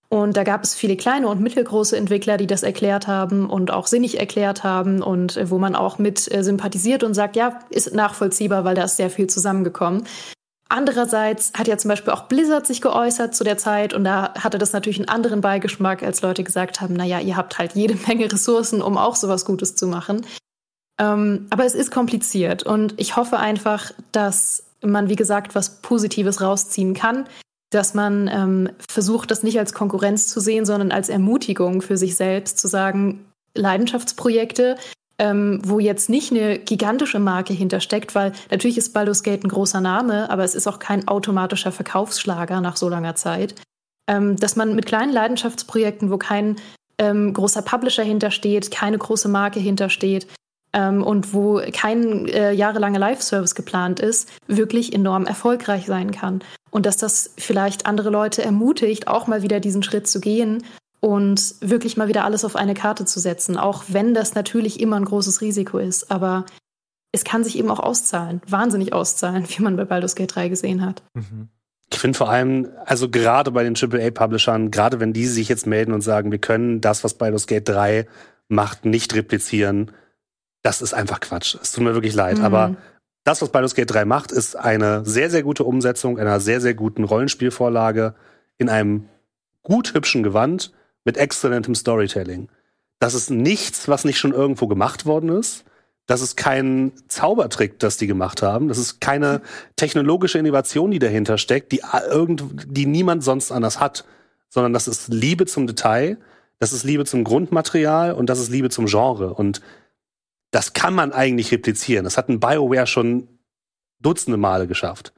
Und 0.09 0.37
da 0.37 0.43
gab 0.43 0.65
es 0.65 0.75
viele 0.75 0.97
kleine 0.97 1.29
und 1.29 1.41
mittelgroße 1.41 1.97
Entwickler, 1.97 2.37
die 2.37 2.49
das 2.49 2.65
erklärt 2.65 3.07
haben 3.07 3.49
und 3.49 3.71
auch 3.71 3.87
sinnig 3.87 4.19
erklärt 4.19 4.65
haben 4.65 5.03
und 5.03 5.37
äh, 5.37 5.51
wo 5.51 5.59
man 5.59 5.75
auch 5.77 5.99
mit 5.99 6.33
äh, 6.33 6.43
sympathisiert 6.43 7.05
und 7.05 7.15
sagt, 7.15 7.37
ja, 7.37 7.61
ist 7.71 7.95
nachvollziehbar, 7.95 8.65
weil 8.65 8.75
da 8.75 8.85
ist 8.85 8.97
sehr 8.97 9.11
viel 9.11 9.29
zusammengekommen. 9.29 10.05
Andererseits 10.73 11.53
hat 11.59 11.67
ja 11.67 11.77
zum 11.79 11.89
Beispiel 11.89 12.13
auch 12.13 12.25
Blizzard 12.25 12.65
sich 12.65 12.81
geäußert 12.81 13.35
zu 13.35 13.43
der 13.43 13.59
Zeit 13.59 13.93
und 13.93 14.05
da 14.05 14.33
hatte 14.35 14.57
das 14.57 14.73
natürlich 14.73 15.01
einen 15.01 15.09
anderen 15.09 15.41
Beigeschmack, 15.41 16.05
als 16.05 16.23
Leute 16.23 16.45
gesagt 16.45 16.81
haben, 16.81 16.95
naja, 16.95 17.19
ihr 17.19 17.37
habt 17.37 17.59
halt 17.59 17.75
jede 17.75 17.95
Menge 18.07 18.33
Ressourcen, 18.33 18.81
um 18.81 18.97
auch 18.97 19.17
sowas 19.17 19.45
Gutes 19.45 19.75
zu 19.75 19.89
machen. 19.89 20.25
Ähm, 21.01 21.49
aber 21.51 21.65
es 21.65 21.75
ist 21.75 21.91
kompliziert 21.91 22.63
und 22.63 22.95
ich 22.99 23.17
hoffe 23.17 23.39
einfach, 23.39 23.91
dass 24.13 24.63
man, 24.81 25.09
wie 25.09 25.17
gesagt, 25.17 25.57
was 25.57 25.83
Positives 25.83 26.41
rausziehen 26.41 26.95
kann, 26.95 27.27
dass 27.71 27.95
man 27.95 28.29
ähm, 28.29 28.71
versucht, 28.89 29.33
das 29.33 29.43
nicht 29.43 29.59
als 29.59 29.75
Konkurrenz 29.75 30.29
zu 30.29 30.39
sehen, 30.39 30.67
sondern 30.67 30.93
als 30.93 31.09
Ermutigung 31.09 31.83
für 31.83 31.97
sich 31.97 32.15
selbst 32.15 32.59
zu 32.61 32.69
sagen, 32.69 33.27
Leidenschaftsprojekte 33.57 34.77
ähm, 35.21 35.61
wo 35.63 35.79
jetzt 35.79 36.09
nicht 36.09 36.33
eine 36.33 36.59
gigantische 36.59 37.19
Marke 37.19 37.53
hintersteckt, 37.53 38.15
weil 38.15 38.33
natürlich 38.51 38.79
ist 38.79 38.95
Baldur's 38.95 39.23
Gate 39.23 39.45
ein 39.45 39.51
großer 39.51 39.83
Name, 39.83 40.31
aber 40.31 40.45
es 40.45 40.55
ist 40.55 40.67
auch 40.67 40.79
kein 40.79 41.07
automatischer 41.07 41.73
Verkaufsschlager 41.73 42.63
nach 42.63 42.77
so 42.77 42.89
langer 42.89 43.15
Zeit. 43.15 43.55
Ähm, 44.09 44.37
dass 44.37 44.57
man 44.57 44.75
mit 44.75 44.87
kleinen 44.87 45.13
Leidenschaftsprojekten, 45.13 46.11
wo 46.11 46.17
kein 46.17 46.57
ähm, 46.97 47.35
großer 47.35 47.61
Publisher 47.61 48.03
hintersteht, 48.03 48.71
keine 48.71 48.97
große 48.97 49.29
Marke 49.29 49.61
hintersteht, 49.61 50.27
ähm, 50.73 51.03
und 51.03 51.35
wo 51.35 51.61
kein 51.71 52.27
äh, 52.29 52.53
jahrelanger 52.53 52.99
Live-Service 52.99 53.55
geplant 53.55 54.01
ist, 54.01 54.31
wirklich 54.47 54.95
enorm 54.95 55.27
erfolgreich 55.27 55.85
sein 55.85 56.13
kann. 56.13 56.43
Und 56.71 56.87
dass 56.87 56.97
das 56.97 57.35
vielleicht 57.37 57.85
andere 57.85 58.09
Leute 58.09 58.43
ermutigt, 58.43 59.07
auch 59.07 59.27
mal 59.27 59.43
wieder 59.43 59.61
diesen 59.61 59.83
Schritt 59.83 60.09
zu 60.09 60.19
gehen 60.21 60.63
und 61.01 61.55
wirklich 61.61 61.97
mal 61.97 62.09
wieder 62.09 62.25
alles 62.25 62.45
auf 62.45 62.57
eine 62.57 62.75
Karte 62.75 63.05
zu 63.05 63.21
setzen, 63.21 63.57
auch 63.57 63.85
wenn 63.89 64.15
das 64.15 64.35
natürlich 64.35 64.81
immer 64.81 64.97
ein 64.97 65.05
großes 65.05 65.41
Risiko 65.41 65.79
ist. 65.79 66.11
Aber 66.11 66.45
es 67.13 67.25
kann 67.25 67.43
sich 67.43 67.59
eben 67.59 67.71
auch 67.71 67.81
auszahlen, 67.81 68.41
wahnsinnig 68.47 68.93
auszahlen, 68.93 69.45
wie 69.49 69.63
man 69.63 69.77
bei 69.77 69.85
Baldur's 69.85 70.15
Gate 70.15 70.35
3 70.35 70.49
gesehen 70.49 70.85
hat. 70.85 71.03
Mhm. 71.15 71.49
Ich 71.93 71.99
finde 71.99 72.17
vor 72.17 72.31
allem, 72.31 72.69
also 72.85 73.09
gerade 73.09 73.51
bei 73.51 73.65
den 73.65 73.75
AAA-Publishern, 73.75 74.71
gerade 74.71 75.01
wenn 75.01 75.13
die 75.13 75.27
sich 75.27 75.49
jetzt 75.49 75.67
melden 75.67 75.93
und 75.93 76.03
sagen, 76.03 76.31
wir 76.31 76.39
können 76.39 76.81
das, 76.81 77.03
was 77.03 77.15
Baldur's 77.15 77.49
Gate 77.49 77.69
3 77.69 78.07
macht, 78.49 78.85
nicht 78.85 79.15
replizieren, 79.15 79.91
das 80.63 80.83
ist 80.83 80.93
einfach 80.93 81.21
Quatsch. 81.21 81.57
Es 81.61 81.73
tut 81.73 81.83
mir 81.83 81.95
wirklich 81.95 82.15
leid. 82.15 82.39
Mhm. 82.39 82.45
Aber 82.45 82.77
das, 83.25 83.43
was 83.43 83.51
Baldur's 83.51 83.75
Gate 83.75 83.91
3 83.91 84.05
macht, 84.05 84.31
ist 84.31 84.55
eine 84.55 85.05
sehr, 85.05 85.31
sehr 85.31 85.43
gute 85.43 85.65
Umsetzung 85.65 86.19
einer 86.19 86.39
sehr, 86.39 86.61
sehr 86.61 86.75
guten 86.75 87.03
Rollenspielvorlage 87.03 88.15
in 88.59 88.69
einem 88.69 89.09
gut 89.63 89.95
hübschen 89.95 90.23
Gewand 90.23 90.73
mit 91.05 91.17
exzellentem 91.17 91.75
Storytelling. 91.75 92.49
Das 92.99 93.15
ist 93.15 93.31
nichts, 93.31 93.89
was 93.89 94.05
nicht 94.05 94.19
schon 94.19 94.33
irgendwo 94.33 94.67
gemacht 94.67 95.07
worden 95.07 95.31
ist. 95.31 95.65
Das 96.07 96.21
ist 96.21 96.37
kein 96.37 96.93
Zaubertrick, 97.09 97.79
das 97.79 97.97
die 97.97 98.07
gemacht 98.07 98.43
haben. 98.43 98.69
Das 98.69 98.79
ist 98.79 99.01
keine 99.01 99.41
technologische 99.77 100.39
Innovation, 100.39 100.91
die 100.91 100.99
dahinter 100.99 101.39
steckt, 101.39 101.73
die, 101.73 101.83
irgend, 102.11 102.45
die 102.67 102.87
niemand 102.87 103.25
sonst 103.25 103.53
anders 103.53 103.81
hat. 103.81 104.05
Sondern 104.49 104.73
das 104.73 104.89
ist 104.89 105.09
Liebe 105.09 105.47
zum 105.47 105.67
Detail, 105.67 106.19
das 106.59 106.73
ist 106.73 106.85
Liebe 106.85 107.05
zum 107.05 107.25
Grundmaterial 107.25 108.13
und 108.13 108.29
das 108.29 108.41
ist 108.41 108.51
Liebe 108.51 108.69
zum 108.71 108.87
Genre. 108.87 109.33
Und 109.33 109.63
das 110.51 110.73
kann 110.73 110.95
man 110.95 111.13
eigentlich 111.13 111.53
replizieren. 111.53 112.05
Das 112.05 112.19
hat 112.19 112.29
ein 112.29 112.41
BioWare 112.41 112.87
schon 112.87 113.29
dutzende 114.01 114.37
Male 114.37 114.67
geschafft. 114.67 115.13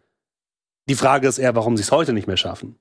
Die 0.88 0.94
Frage 0.94 1.28
ist 1.28 1.38
eher, 1.38 1.54
warum 1.54 1.76
sie 1.76 1.82
es 1.82 1.92
heute 1.92 2.12
nicht 2.12 2.26
mehr 2.26 2.36
schaffen. 2.36 2.76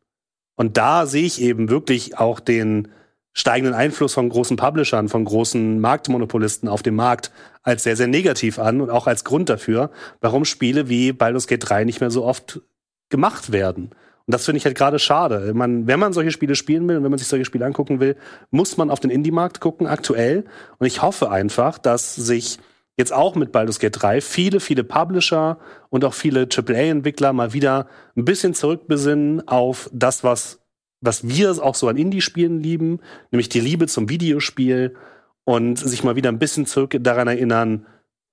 Und 0.56 0.78
da 0.78 1.06
sehe 1.06 1.26
ich 1.26 1.42
eben 1.42 1.70
wirklich 1.70 2.18
auch 2.18 2.40
den 2.40 2.90
steigenden 3.34 3.74
Einfluss 3.74 4.14
von 4.14 4.30
großen 4.30 4.58
Publishern, 4.58 5.08
von 5.08 5.24
großen 5.24 5.80
Marktmonopolisten 5.80 6.68
auf 6.68 6.84
dem 6.84 6.96
Markt 6.96 7.32
als 7.64 7.84
sehr, 7.84 7.96
sehr 7.96 8.08
negativ 8.08 8.60
an 8.60 8.82
und 8.82 8.90
auch 8.90 9.08
als 9.08 9.24
Grund 9.24 9.50
dafür, 9.50 9.92
warum 10.20 10.46
Spiele 10.46 10.90
wie 10.90 11.14
Baldur's 11.14 11.48
Gate 11.48 11.70
3 11.70 11.86
nicht 11.86 12.02
mehr 12.02 12.12
so 12.12 12.26
oft 12.26 12.62
gemacht 13.10 13.52
werden. 13.52 13.92
Und 14.28 14.34
das 14.34 14.46
finde 14.46 14.58
ich 14.58 14.66
halt 14.66 14.78
gerade 14.78 15.00
schade. 15.00 15.54
Man, 15.54 15.88
wenn 15.88 16.00
man 16.00 16.14
solche 16.14 16.32
Spiele 16.32 16.56
spielen 16.56 16.88
will 16.88 16.98
und 16.98 17.04
wenn 17.04 17.12
man 17.12 17.18
sich 17.18 17.28
solche 17.28 17.46
Spiele 17.46 17.66
angucken 17.66 18.00
will, 18.00 18.16
muss 18.50 18.78
man 18.78 18.90
auf 18.90 19.00
den 19.00 19.12
Indie-Markt 19.12 19.60
gucken, 19.60 19.88
aktuell. 19.88 20.46
Und 20.78 20.88
ich 20.88 21.02
hoffe 21.02 21.32
einfach, 21.32 21.78
dass 21.78 22.16
sich 22.16 22.60
jetzt 23.02 23.14
auch 23.14 23.36
mit 23.36 23.52
Baldur's 23.52 23.80
Gate 23.80 24.02
3 24.02 24.22
viele, 24.22 24.60
viele 24.60 24.84
Publisher 24.84 25.58
und 25.90 26.06
auch 26.06 26.14
viele 26.14 26.48
AAA-Entwickler 26.48 27.34
mal 27.34 27.54
wieder 27.54 27.88
ein 28.16 28.26
bisschen 28.26 28.54
zurückbesinnen 28.54 29.48
auf 29.48 29.90
das, 29.92 30.24
was 30.24 30.62
was 31.04 31.28
wir 31.28 31.52
auch 31.64 31.74
so 31.74 31.88
an 31.88 31.98
Indie-Spielen 31.98 32.62
lieben, 32.62 33.00
nämlich 33.32 33.50
die 33.50 33.60
Liebe 33.60 33.88
zum 33.88 34.08
Videospiel 34.08 34.96
und 35.46 35.80
sich 35.80 36.04
mal 36.04 36.16
wieder 36.16 36.30
ein 36.30 36.38
bisschen 36.38 36.68
zurück 36.68 36.96
daran 37.00 37.28
erinnern, 37.28 37.88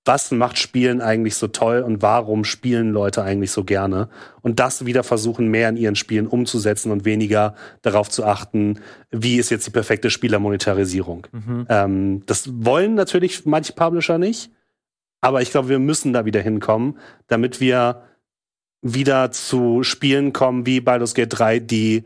was 0.04 0.30
macht 0.30 0.58
Spielen 0.58 1.00
eigentlich 1.02 1.34
so 1.34 1.48
toll 1.48 1.80
und 1.80 2.00
warum 2.02 2.44
spielen 2.44 2.92
Leute 2.92 3.22
eigentlich 3.22 3.50
so 3.50 3.64
gerne 3.64 4.08
und 4.40 4.58
das 4.58 4.86
wieder 4.86 5.02
versuchen, 5.02 5.48
mehr 5.48 5.68
in 5.68 5.76
ihren 5.76 5.96
Spielen 5.96 6.26
umzusetzen 6.26 6.92
und 6.92 7.04
weniger 7.04 7.54
darauf 7.82 8.08
zu 8.08 8.24
achten, 8.24 8.80
wie 9.10 9.36
ist 9.36 9.50
jetzt 9.50 9.66
die 9.66 9.70
perfekte 9.70 10.10
Spielermonetarisierung. 10.10 11.26
Mhm. 11.32 11.66
Ähm, 11.68 12.22
das 12.26 12.48
wollen 12.64 12.94
natürlich 12.94 13.44
manche 13.44 13.74
Publisher 13.74 14.18
nicht, 14.18 14.50
aber 15.20 15.42
ich 15.42 15.50
glaube, 15.50 15.68
wir 15.68 15.78
müssen 15.78 16.12
da 16.12 16.24
wieder 16.24 16.40
hinkommen, 16.40 16.98
damit 17.26 17.60
wir 17.60 18.02
wieder 18.82 19.32
zu 19.32 19.82
Spielen 19.82 20.32
kommen 20.32 20.66
wie 20.66 20.80
Baldur's 20.80 21.14
Gate 21.14 21.38
3, 21.38 21.58
die 21.58 22.04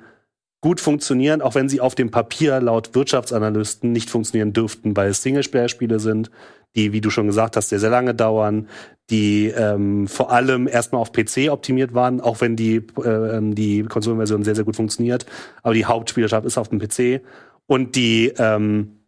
gut 0.62 0.80
funktionieren, 0.80 1.42
auch 1.42 1.54
wenn 1.54 1.68
sie 1.68 1.80
auf 1.80 1.94
dem 1.94 2.10
Papier 2.10 2.60
laut 2.60 2.94
Wirtschaftsanalysten 2.94 3.92
nicht 3.92 4.08
funktionieren 4.08 4.52
dürften, 4.52 4.96
weil 4.96 5.10
es 5.10 5.22
Singleplayer-Spiele 5.22 5.98
sind, 5.98 6.30
die, 6.74 6.92
wie 6.92 7.00
du 7.00 7.10
schon 7.10 7.26
gesagt 7.26 7.56
hast, 7.56 7.68
sehr, 7.68 7.80
sehr 7.80 7.90
lange 7.90 8.14
dauern, 8.14 8.68
die 9.10 9.48
ähm, 9.48 10.06
vor 10.06 10.30
allem 10.30 10.68
erstmal 10.68 11.02
auf 11.02 11.12
PC 11.12 11.50
optimiert 11.50 11.92
waren, 11.92 12.20
auch 12.20 12.40
wenn 12.40 12.56
die, 12.56 12.76
äh, 12.76 13.40
die 13.52 13.82
Konsolenversion 13.82 14.44
sehr, 14.44 14.54
sehr 14.54 14.64
gut 14.64 14.76
funktioniert. 14.76 15.26
Aber 15.62 15.74
die 15.74 15.84
Hauptspielerschaft 15.84 16.46
ist 16.46 16.56
auf 16.56 16.68
dem 16.68 16.78
PC 16.78 17.20
und 17.66 17.96
die 17.96 18.32
ähm, 18.38 19.02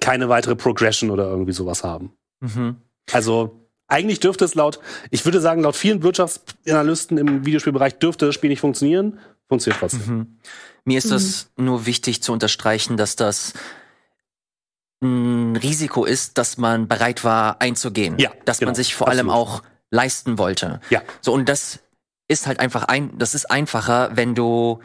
keine 0.00 0.28
weitere 0.28 0.54
Progression 0.54 1.10
oder 1.10 1.24
irgendwie 1.24 1.52
sowas 1.52 1.82
haben. 1.82 2.12
Mhm. 2.40 2.76
Also 3.10 3.68
eigentlich 3.88 4.20
dürfte 4.20 4.44
es 4.44 4.54
laut, 4.54 4.80
ich 5.10 5.24
würde 5.24 5.40
sagen, 5.40 5.62
laut 5.62 5.76
vielen 5.76 6.02
Wirtschaftsanalysten 6.02 7.18
im 7.18 7.44
Videospielbereich 7.44 7.98
dürfte 7.98 8.26
das 8.26 8.34
Spiel 8.34 8.50
nicht 8.50 8.60
funktionieren, 8.60 9.18
funktioniert 9.48 9.80
trotzdem. 9.80 10.16
Mhm. 10.16 10.38
Mir 10.84 10.98
ist 10.98 11.10
es 11.10 11.50
mhm. 11.56 11.64
nur 11.66 11.86
wichtig 11.86 12.22
zu 12.22 12.32
unterstreichen, 12.32 12.96
dass 12.96 13.16
das 13.16 13.52
ein 15.02 15.56
Risiko 15.56 16.04
ist, 16.04 16.38
dass 16.38 16.58
man 16.58 16.88
bereit 16.88 17.24
war 17.24 17.60
einzugehen. 17.60 18.18
Ja, 18.18 18.30
dass 18.44 18.58
genau. 18.58 18.68
man 18.68 18.74
sich 18.76 18.94
vor 18.94 19.08
Absolut. 19.08 19.30
allem 19.30 19.30
auch 19.30 19.62
leisten 19.90 20.38
wollte. 20.38 20.80
Ja. 20.90 21.02
So, 21.20 21.32
und 21.32 21.48
das 21.48 21.80
ist 22.28 22.46
halt 22.46 22.60
einfach 22.60 22.84
ein, 22.84 23.18
das 23.18 23.34
ist 23.34 23.50
einfacher, 23.50 24.10
wenn 24.14 24.34
du 24.34 24.80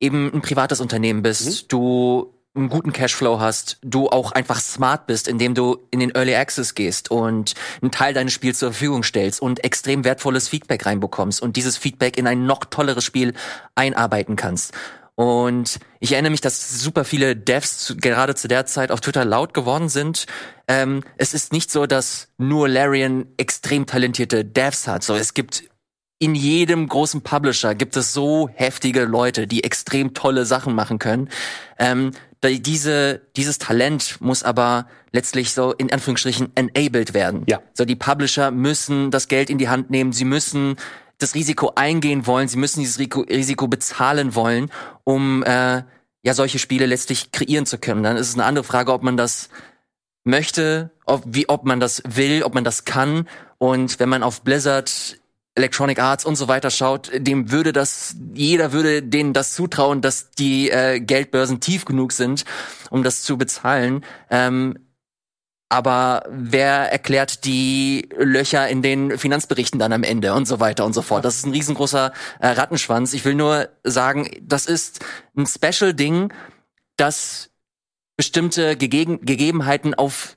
eben 0.00 0.32
ein 0.32 0.42
privates 0.42 0.80
Unternehmen 0.80 1.22
bist, 1.22 1.46
mhm. 1.46 1.68
du 1.68 2.33
einen 2.54 2.68
guten 2.68 2.92
Cashflow 2.92 3.40
hast, 3.40 3.78
du 3.82 4.08
auch 4.08 4.32
einfach 4.32 4.60
smart 4.60 5.06
bist, 5.06 5.26
indem 5.26 5.54
du 5.54 5.78
in 5.90 6.00
den 6.00 6.14
Early 6.14 6.34
Access 6.36 6.74
gehst 6.74 7.10
und 7.10 7.54
einen 7.82 7.90
Teil 7.90 8.14
deines 8.14 8.32
Spiels 8.32 8.60
zur 8.60 8.72
Verfügung 8.72 9.02
stellst 9.02 9.42
und 9.42 9.64
extrem 9.64 10.04
wertvolles 10.04 10.48
Feedback 10.48 10.86
reinbekommst 10.86 11.42
und 11.42 11.56
dieses 11.56 11.76
Feedback 11.76 12.16
in 12.16 12.26
ein 12.26 12.46
noch 12.46 12.64
tolleres 12.64 13.04
Spiel 13.04 13.34
einarbeiten 13.74 14.36
kannst. 14.36 14.72
Und 15.16 15.78
ich 16.00 16.12
erinnere 16.12 16.30
mich, 16.30 16.40
dass 16.40 16.80
super 16.80 17.04
viele 17.04 17.36
Devs 17.36 17.94
gerade 17.98 18.34
zu 18.34 18.48
der 18.48 18.66
Zeit 18.66 18.90
auf 18.90 19.00
Twitter 19.00 19.24
laut 19.24 19.54
geworden 19.54 19.88
sind. 19.88 20.26
Ähm, 20.66 21.04
es 21.16 21.34
ist 21.34 21.52
nicht 21.52 21.70
so, 21.70 21.86
dass 21.86 22.28
nur 22.36 22.68
Larian 22.68 23.26
extrem 23.36 23.86
talentierte 23.86 24.44
Devs 24.44 24.88
hat. 24.88 25.04
So, 25.04 25.14
es 25.14 25.34
gibt 25.34 25.64
in 26.18 26.34
jedem 26.34 26.88
großen 26.88 27.22
Publisher 27.22 27.74
gibt 27.74 27.96
es 27.96 28.12
so 28.12 28.48
heftige 28.48 29.04
Leute, 29.04 29.46
die 29.46 29.62
extrem 29.62 30.14
tolle 30.14 30.46
Sachen 30.46 30.74
machen 30.74 30.98
können. 30.98 31.28
Ähm, 31.78 32.12
diese, 32.50 33.22
dieses 33.36 33.58
Talent 33.58 34.20
muss 34.20 34.42
aber 34.42 34.86
letztlich 35.12 35.52
so 35.52 35.72
in 35.72 35.92
Anführungsstrichen 35.92 36.52
enabled 36.54 37.14
werden. 37.14 37.44
Ja. 37.46 37.60
So 37.72 37.84
die 37.84 37.96
Publisher 37.96 38.50
müssen 38.50 39.10
das 39.10 39.28
Geld 39.28 39.50
in 39.50 39.58
die 39.58 39.68
Hand 39.68 39.90
nehmen, 39.90 40.12
sie 40.12 40.24
müssen 40.24 40.76
das 41.18 41.34
Risiko 41.34 41.72
eingehen 41.76 42.26
wollen, 42.26 42.48
sie 42.48 42.56
müssen 42.56 42.80
dieses 42.80 42.98
Risiko 42.98 43.68
bezahlen 43.68 44.34
wollen, 44.34 44.70
um 45.04 45.42
äh, 45.44 45.82
ja 46.22 46.34
solche 46.34 46.58
Spiele 46.58 46.86
letztlich 46.86 47.32
kreieren 47.32 47.66
zu 47.66 47.78
können. 47.78 48.02
Dann 48.02 48.16
ist 48.16 48.28
es 48.28 48.34
eine 48.34 48.44
andere 48.44 48.64
Frage, 48.64 48.92
ob 48.92 49.02
man 49.02 49.16
das 49.16 49.48
möchte, 50.24 50.90
ob, 51.06 51.22
wie, 51.26 51.48
ob 51.48 51.64
man 51.64 51.80
das 51.80 52.02
will, 52.06 52.42
ob 52.42 52.54
man 52.54 52.64
das 52.64 52.84
kann. 52.84 53.28
Und 53.58 54.00
wenn 54.00 54.08
man 54.08 54.22
auf 54.22 54.42
Blizzard 54.42 55.18
Electronic 55.54 56.00
Arts 56.00 56.24
und 56.24 56.36
so 56.36 56.48
weiter 56.48 56.70
schaut, 56.70 57.10
dem 57.14 57.50
würde 57.50 57.72
das, 57.72 58.16
jeder 58.34 58.72
würde 58.72 59.02
denen 59.02 59.32
das 59.32 59.54
zutrauen, 59.54 60.00
dass 60.00 60.30
die 60.32 60.70
äh, 60.70 61.00
Geldbörsen 61.00 61.60
tief 61.60 61.84
genug 61.84 62.12
sind, 62.12 62.44
um 62.90 63.04
das 63.04 63.22
zu 63.22 63.38
bezahlen. 63.38 64.04
Ähm, 64.30 64.78
aber 65.68 66.24
wer 66.28 66.92
erklärt 66.92 67.44
die 67.44 68.08
Löcher 68.16 68.68
in 68.68 68.82
den 68.82 69.18
Finanzberichten 69.18 69.78
dann 69.78 69.92
am 69.92 70.02
Ende 70.02 70.34
und 70.34 70.46
so 70.46 70.60
weiter 70.60 70.84
und 70.84 70.92
so 70.92 71.02
fort. 71.02 71.24
Das 71.24 71.36
ist 71.36 71.46
ein 71.46 71.52
riesengroßer 71.52 72.12
äh, 72.38 72.48
Rattenschwanz. 72.48 73.12
Ich 73.12 73.24
will 73.24 73.34
nur 73.34 73.68
sagen, 73.82 74.28
das 74.42 74.66
ist 74.66 75.04
ein 75.36 75.46
Special-Ding, 75.46 76.32
das 76.96 77.50
bestimmte 78.16 78.76
Gege 78.76 79.18
Gegebenheiten 79.18 79.94
auf 79.94 80.36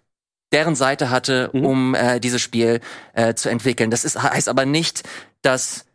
deren 0.52 0.76
Seite 0.76 1.10
hatte, 1.10 1.50
mhm. 1.54 1.66
um 1.66 1.96
äh, 1.96 2.20
dieses 2.20 2.42
Spiel 2.42 2.80
äh, 3.14 3.34
zu 3.34 3.50
entwickeln. 3.50 3.92
Das 3.92 4.06
ist, 4.06 4.22
heißt 4.22 4.50
aber 4.50 4.66
nicht, 4.66 5.04
dass 5.42 5.87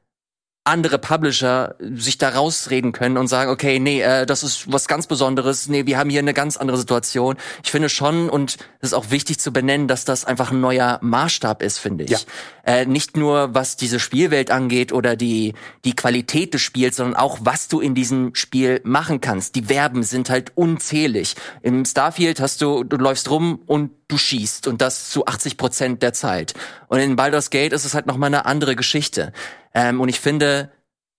andere 0.64 0.98
Publisher 0.98 1.74
sich 1.80 2.18
da 2.18 2.28
rausreden 2.28 2.92
können 2.92 3.16
und 3.16 3.26
sagen, 3.26 3.50
okay, 3.50 3.80
nee, 3.80 4.00
äh, 4.00 4.26
das 4.26 4.44
ist 4.44 4.72
was 4.72 4.86
ganz 4.86 5.08
Besonderes, 5.08 5.66
nee, 5.68 5.86
wir 5.86 5.98
haben 5.98 6.08
hier 6.08 6.20
eine 6.20 6.34
ganz 6.34 6.56
andere 6.56 6.76
Situation. 6.78 7.36
Ich 7.64 7.72
finde 7.72 7.88
schon, 7.88 8.30
und 8.30 8.58
es 8.80 8.90
ist 8.90 8.94
auch 8.94 9.10
wichtig 9.10 9.40
zu 9.40 9.52
benennen, 9.52 9.88
dass 9.88 10.04
das 10.04 10.24
einfach 10.24 10.52
ein 10.52 10.60
neuer 10.60 11.00
Maßstab 11.02 11.62
ist, 11.62 11.78
finde 11.78 12.04
ich. 12.04 12.10
Ja. 12.10 12.18
Äh, 12.64 12.86
nicht 12.86 13.16
nur, 13.16 13.56
was 13.56 13.76
diese 13.76 13.98
Spielwelt 13.98 14.52
angeht 14.52 14.92
oder 14.92 15.16
die, 15.16 15.54
die 15.84 15.96
Qualität 15.96 16.54
des 16.54 16.62
Spiels, 16.62 16.96
sondern 16.96 17.16
auch, 17.16 17.38
was 17.42 17.66
du 17.66 17.80
in 17.80 17.96
diesem 17.96 18.36
Spiel 18.36 18.80
machen 18.84 19.20
kannst. 19.20 19.56
Die 19.56 19.64
Verben 19.64 20.04
sind 20.04 20.30
halt 20.30 20.52
unzählig. 20.56 21.34
Im 21.62 21.84
Starfield 21.84 22.40
hast 22.40 22.62
du, 22.62 22.84
du 22.84 22.98
läufst 22.98 23.28
rum 23.30 23.60
und 23.66 23.90
du 24.06 24.16
schießt 24.16 24.68
und 24.68 24.80
das 24.80 25.10
zu 25.10 25.26
80 25.26 25.56
Prozent 25.56 26.02
der 26.02 26.12
Zeit. 26.12 26.54
Und 26.86 27.00
in 27.00 27.16
Baldur's 27.16 27.50
Gate 27.50 27.72
ist 27.72 27.84
es 27.84 27.94
halt 27.94 28.06
nochmal 28.06 28.28
eine 28.28 28.44
andere 28.44 28.76
Geschichte. 28.76 29.32
Ähm, 29.74 30.00
und 30.00 30.08
ich 30.08 30.20
finde, 30.20 30.70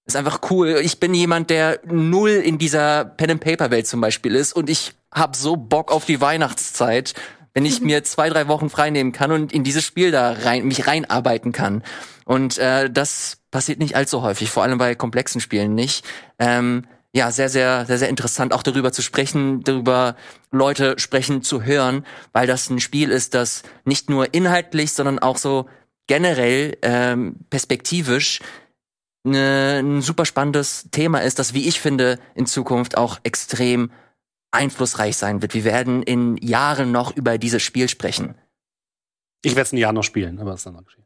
ist 0.06 0.16
einfach 0.16 0.42
cool. 0.50 0.82
Ich 0.84 1.00
bin 1.00 1.14
jemand, 1.14 1.50
der 1.50 1.80
null 1.86 2.30
in 2.30 2.58
dieser 2.58 3.06
Pen 3.06 3.32
and 3.32 3.42
Paper 3.42 3.72
Welt 3.72 3.88
zum 3.88 4.02
Beispiel 4.02 4.36
ist 4.36 4.54
und 4.54 4.70
ich 4.70 4.94
hab 5.12 5.36
so 5.36 5.56
Bock 5.56 5.92
auf 5.92 6.06
die 6.06 6.20
Weihnachtszeit, 6.20 7.14
wenn 7.54 7.66
ich 7.66 7.82
mir 7.82 8.04
zwei 8.04 8.30
drei 8.30 8.48
Wochen 8.48 8.70
freinehmen 8.70 9.14
kann 9.14 9.32
und 9.32 9.54
in 9.54 9.64
dieses 9.64 9.84
Spiel 9.86 10.12
da 10.12 10.32
rein 10.32 10.66
mich 10.66 10.88
reinarbeiten 10.88 11.52
kann. 11.52 11.84
Und 12.26 12.58
äh, 12.58 12.90
das 12.90 13.38
passiert 13.52 13.80
nicht 13.80 13.96
allzu 13.96 14.22
häufig, 14.22 14.50
vor 14.50 14.64
allem 14.64 14.78
bei 14.78 14.96
komplexen 14.96 15.42
Spielen 15.42 15.76
nicht. 15.76 16.06
Ähm, 16.40 16.86
ja, 17.16 17.32
sehr, 17.32 17.48
sehr, 17.48 17.86
sehr, 17.86 18.00
sehr 18.00 18.10
interessant, 18.10 18.54
auch 18.54 18.64
darüber 18.64 18.92
zu 18.92 19.04
sprechen, 19.04 19.64
darüber 19.64 20.16
Leute 20.52 20.96
sprechen 20.98 21.44
zu 21.44 21.62
hören, 21.64 22.06
weil 22.32 22.48
das 22.48 22.70
ein 22.72 22.80
Spiel 22.80 23.12
ist, 23.12 23.36
das 23.36 23.62
nicht 23.86 24.10
nur 24.10 24.34
inhaltlich, 24.34 24.94
sondern 24.94 25.20
auch 25.20 25.38
so 25.38 25.68
generell 26.08 26.78
ähm, 26.82 27.36
perspektivisch 27.50 28.40
ne, 29.24 29.80
ein 29.82 30.02
super 30.02 30.26
spannendes 30.26 30.90
Thema 30.92 31.20
ist, 31.20 31.40
das, 31.40 31.54
wie 31.54 31.68
ich 31.68 31.80
finde, 31.80 32.20
in 32.36 32.46
Zukunft 32.46 32.98
auch 32.98 33.20
extrem 33.24 33.92
einflussreich 34.52 35.18
sein 35.18 35.42
wird. 35.42 35.54
Wir 35.54 35.64
werden 35.64 36.04
in 36.04 36.38
Jahren 36.38 36.92
noch 36.92 37.16
über 37.16 37.38
dieses 37.38 37.64
Spiel 37.64 37.90
sprechen. 37.90 38.36
Ich 39.44 39.56
werde 39.56 39.68
es 39.68 39.74
ein 39.74 39.78
Jahr 39.78 39.94
noch 39.94 40.04
spielen, 40.04 40.40
aber 40.40 40.54
es 40.54 40.62
ist 40.62 40.66
dann 40.68 40.76
noch 40.76 40.86
geschehen. 40.86 41.04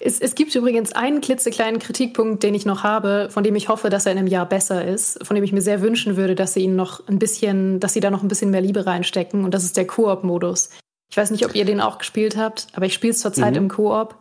es, 0.00 0.20
es 0.20 0.34
gibt 0.34 0.54
übrigens 0.54 0.92
einen 0.92 1.20
klitzekleinen 1.20 1.80
Kritikpunkt, 1.80 2.42
den 2.42 2.54
ich 2.54 2.66
noch 2.66 2.84
habe, 2.84 3.28
von 3.30 3.42
dem 3.42 3.56
ich 3.56 3.68
hoffe, 3.68 3.90
dass 3.90 4.06
er 4.06 4.12
in 4.12 4.18
einem 4.18 4.28
Jahr 4.28 4.46
besser 4.46 4.84
ist, 4.84 5.24
von 5.26 5.34
dem 5.34 5.44
ich 5.44 5.52
mir 5.52 5.62
sehr 5.62 5.80
wünschen 5.80 6.16
würde, 6.16 6.34
dass 6.34 6.52
sie 6.52 6.60
ihn 6.60 6.76
noch 6.76 7.06
ein 7.08 7.18
bisschen, 7.18 7.80
dass 7.80 7.92
sie 7.92 8.00
da 8.00 8.10
noch 8.10 8.22
ein 8.22 8.28
bisschen 8.28 8.50
mehr 8.50 8.60
Liebe 8.60 8.86
reinstecken. 8.86 9.44
Und 9.44 9.52
das 9.52 9.64
ist 9.64 9.76
der 9.76 9.86
Koop-Modus. 9.86 10.70
Ich 11.10 11.16
weiß 11.16 11.30
nicht, 11.30 11.44
ob 11.46 11.54
ihr 11.54 11.64
den 11.64 11.80
auch 11.80 11.98
gespielt 11.98 12.36
habt, 12.36 12.66
aber 12.74 12.86
ich 12.86 12.94
spiele 12.94 13.12
es 13.12 13.20
zurzeit 13.20 13.52
mhm. 13.52 13.58
im 13.58 13.68
Koop. 13.68 14.16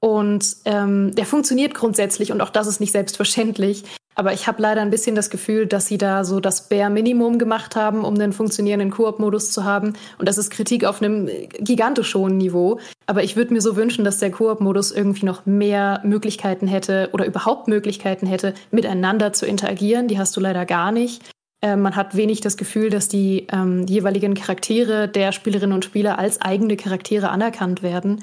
Und 0.00 0.56
ähm, 0.64 1.14
der 1.14 1.26
funktioniert 1.26 1.74
grundsätzlich 1.74 2.32
und 2.32 2.40
auch 2.40 2.50
das 2.50 2.66
ist 2.66 2.80
nicht 2.80 2.92
selbstverständlich. 2.92 3.84
Aber 4.14 4.32
ich 4.32 4.46
habe 4.46 4.60
leider 4.60 4.82
ein 4.82 4.90
bisschen 4.90 5.14
das 5.14 5.30
Gefühl, 5.30 5.66
dass 5.66 5.86
sie 5.86 5.96
da 5.96 6.24
so 6.24 6.40
das 6.40 6.68
Bare 6.68 6.90
Minimum 6.90 7.38
gemacht 7.38 7.76
haben, 7.76 8.04
um 8.04 8.14
einen 8.14 8.32
funktionierenden 8.32 8.90
Koop-Modus 8.90 9.52
zu 9.52 9.64
haben. 9.64 9.94
Und 10.18 10.28
das 10.28 10.38
ist 10.38 10.50
Kritik 10.50 10.84
auf 10.84 11.00
einem 11.00 11.30
gigantisch 11.58 12.14
hohen 12.14 12.36
Niveau. 12.36 12.78
Aber 13.06 13.22
ich 13.22 13.36
würde 13.36 13.54
mir 13.54 13.62
so 13.62 13.76
wünschen, 13.76 14.04
dass 14.04 14.18
der 14.18 14.30
Koop-Modus 14.30 14.92
irgendwie 14.92 15.24
noch 15.24 15.46
mehr 15.46 16.00
Möglichkeiten 16.04 16.66
hätte 16.66 17.08
oder 17.12 17.24
überhaupt 17.24 17.68
Möglichkeiten 17.68 18.26
hätte, 18.26 18.54
miteinander 18.70 19.32
zu 19.32 19.46
interagieren. 19.46 20.08
Die 20.08 20.18
hast 20.18 20.36
du 20.36 20.40
leider 20.40 20.66
gar 20.66 20.92
nicht. 20.92 21.22
Äh, 21.62 21.76
man 21.76 21.96
hat 21.96 22.16
wenig 22.16 22.40
das 22.40 22.56
Gefühl, 22.56 22.90
dass 22.90 23.08
die 23.08 23.46
ähm, 23.52 23.86
jeweiligen 23.86 24.34
Charaktere 24.34 25.08
der 25.08 25.32
Spielerinnen 25.32 25.74
und 25.74 25.84
Spieler 25.84 26.18
als 26.18 26.40
eigene 26.42 26.76
Charaktere 26.76 27.30
anerkannt 27.30 27.82
werden. 27.82 28.22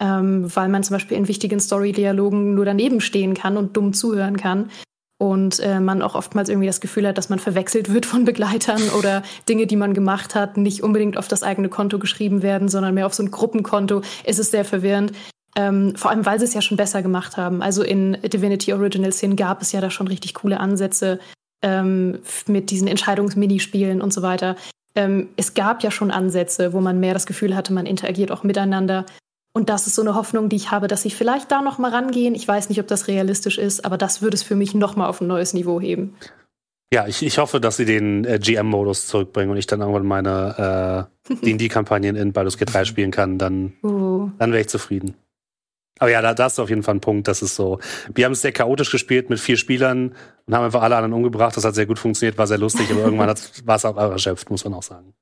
Ähm, 0.00 0.54
weil 0.54 0.68
man 0.68 0.84
zum 0.84 0.94
Beispiel 0.94 1.16
in 1.16 1.28
wichtigen 1.28 1.60
Story-Dialogen 1.60 2.54
nur 2.54 2.64
daneben 2.64 3.00
stehen 3.00 3.34
kann 3.34 3.56
und 3.56 3.76
dumm 3.76 3.92
zuhören 3.92 4.36
kann 4.36 4.70
und 5.18 5.58
äh, 5.58 5.80
man 5.80 6.00
auch 6.02 6.14
oftmals 6.14 6.48
irgendwie 6.48 6.68
das 6.68 6.80
Gefühl 6.80 7.06
hat, 7.06 7.18
dass 7.18 7.28
man 7.28 7.40
verwechselt 7.40 7.92
wird 7.92 8.06
von 8.06 8.24
Begleitern 8.24 8.80
oder 8.98 9.22
Dinge, 9.48 9.66
die 9.66 9.76
man 9.76 9.92
gemacht 9.92 10.34
hat, 10.34 10.56
nicht 10.56 10.82
unbedingt 10.82 11.18
auf 11.18 11.28
das 11.28 11.42
eigene 11.42 11.68
Konto 11.68 11.98
geschrieben 11.98 12.42
werden, 12.42 12.68
sondern 12.68 12.94
mehr 12.94 13.06
auf 13.06 13.14
so 13.14 13.22
ein 13.22 13.30
Gruppenkonto. 13.30 14.02
Es 14.24 14.38
ist 14.38 14.52
sehr 14.52 14.64
verwirrend. 14.64 15.12
Ähm, 15.56 15.96
vor 15.96 16.12
allem, 16.12 16.24
weil 16.24 16.38
sie 16.38 16.44
es 16.44 16.54
ja 16.54 16.62
schon 16.62 16.76
besser 16.76 17.02
gemacht 17.02 17.36
haben. 17.36 17.62
Also 17.62 17.82
in 17.82 18.16
Divinity 18.22 18.72
Original 18.72 19.12
Sin 19.12 19.34
gab 19.34 19.60
es 19.60 19.72
ja 19.72 19.80
da 19.80 19.90
schon 19.90 20.06
richtig 20.06 20.34
coole 20.34 20.60
Ansätze 20.60 21.18
ähm, 21.62 22.18
mit 22.46 22.70
diesen 22.70 22.88
Entscheidungsminispielen 22.88 24.00
und 24.00 24.12
so 24.12 24.22
weiter. 24.22 24.56
Ähm, 24.94 25.28
es 25.36 25.54
gab 25.54 25.82
ja 25.82 25.90
schon 25.90 26.10
Ansätze, 26.10 26.72
wo 26.72 26.80
man 26.80 27.00
mehr 27.00 27.14
das 27.14 27.26
Gefühl 27.26 27.54
hatte, 27.54 27.72
man 27.72 27.86
interagiert 27.86 28.30
auch 28.30 28.42
miteinander. 28.42 29.06
Und 29.52 29.68
das 29.68 29.86
ist 29.86 29.94
so 29.94 30.02
eine 30.02 30.14
Hoffnung, 30.14 30.48
die 30.48 30.56
ich 30.56 30.70
habe, 30.70 30.88
dass 30.88 31.02
sie 31.02 31.10
vielleicht 31.10 31.50
da 31.50 31.62
noch 31.62 31.78
mal 31.78 31.90
rangehen. 31.90 32.34
Ich 32.34 32.46
weiß 32.46 32.68
nicht, 32.68 32.80
ob 32.80 32.86
das 32.86 33.08
realistisch 33.08 33.58
ist, 33.58 33.84
aber 33.84 33.96
das 33.96 34.22
würde 34.22 34.36
es 34.36 34.42
für 34.42 34.54
mich 34.54 34.74
noch 34.74 34.96
mal 34.96 35.08
auf 35.08 35.20
ein 35.20 35.26
neues 35.26 35.54
Niveau 35.54 35.80
heben. 35.80 36.14
Ja, 36.92 37.06
ich, 37.06 37.22
ich 37.22 37.38
hoffe, 37.38 37.60
dass 37.60 37.76
sie 37.76 37.84
den 37.84 38.24
äh, 38.24 38.38
GM-Modus 38.38 39.06
zurückbringen 39.06 39.50
und 39.50 39.58
ich 39.58 39.66
dann 39.66 39.80
irgendwann 39.80 40.06
meine 40.06 41.08
äh, 41.28 41.34
D&D-Kampagnen 41.44 42.16
in 42.16 42.32
Baldur's 42.32 42.56
Gate 42.56 42.72
3 42.72 42.84
spielen 42.84 43.10
kann. 43.10 43.38
Dann, 43.38 43.74
uh. 43.82 44.30
dann 44.38 44.52
wäre 44.52 44.62
ich 44.62 44.68
zufrieden. 44.68 45.14
Aber 45.98 46.10
ja, 46.10 46.22
da, 46.22 46.34
da 46.34 46.46
ist 46.46 46.58
auf 46.58 46.68
jeden 46.68 46.82
Fall 46.82 46.96
ein 46.96 47.00
Punkt, 47.00 47.28
das 47.28 47.42
ist 47.42 47.56
so. 47.56 47.78
Wir 48.14 48.24
haben 48.24 48.32
es 48.32 48.42
sehr 48.42 48.52
chaotisch 48.52 48.90
gespielt 48.90 49.30
mit 49.30 49.40
vier 49.40 49.56
Spielern 49.56 50.14
und 50.46 50.54
haben 50.54 50.64
einfach 50.64 50.82
alle 50.82 50.96
anderen 50.96 51.14
umgebracht. 51.14 51.56
Das 51.56 51.64
hat 51.64 51.74
sehr 51.74 51.86
gut 51.86 51.98
funktioniert, 51.98 52.38
war 52.38 52.46
sehr 52.46 52.58
lustig, 52.58 52.90
aber 52.90 53.00
irgendwann 53.00 53.28
war 53.64 53.76
es 53.76 53.84
auch 53.84 53.96
erschöpft, 53.96 54.50
muss 54.50 54.64
man 54.64 54.74
auch 54.74 54.82
sagen. 54.82 55.14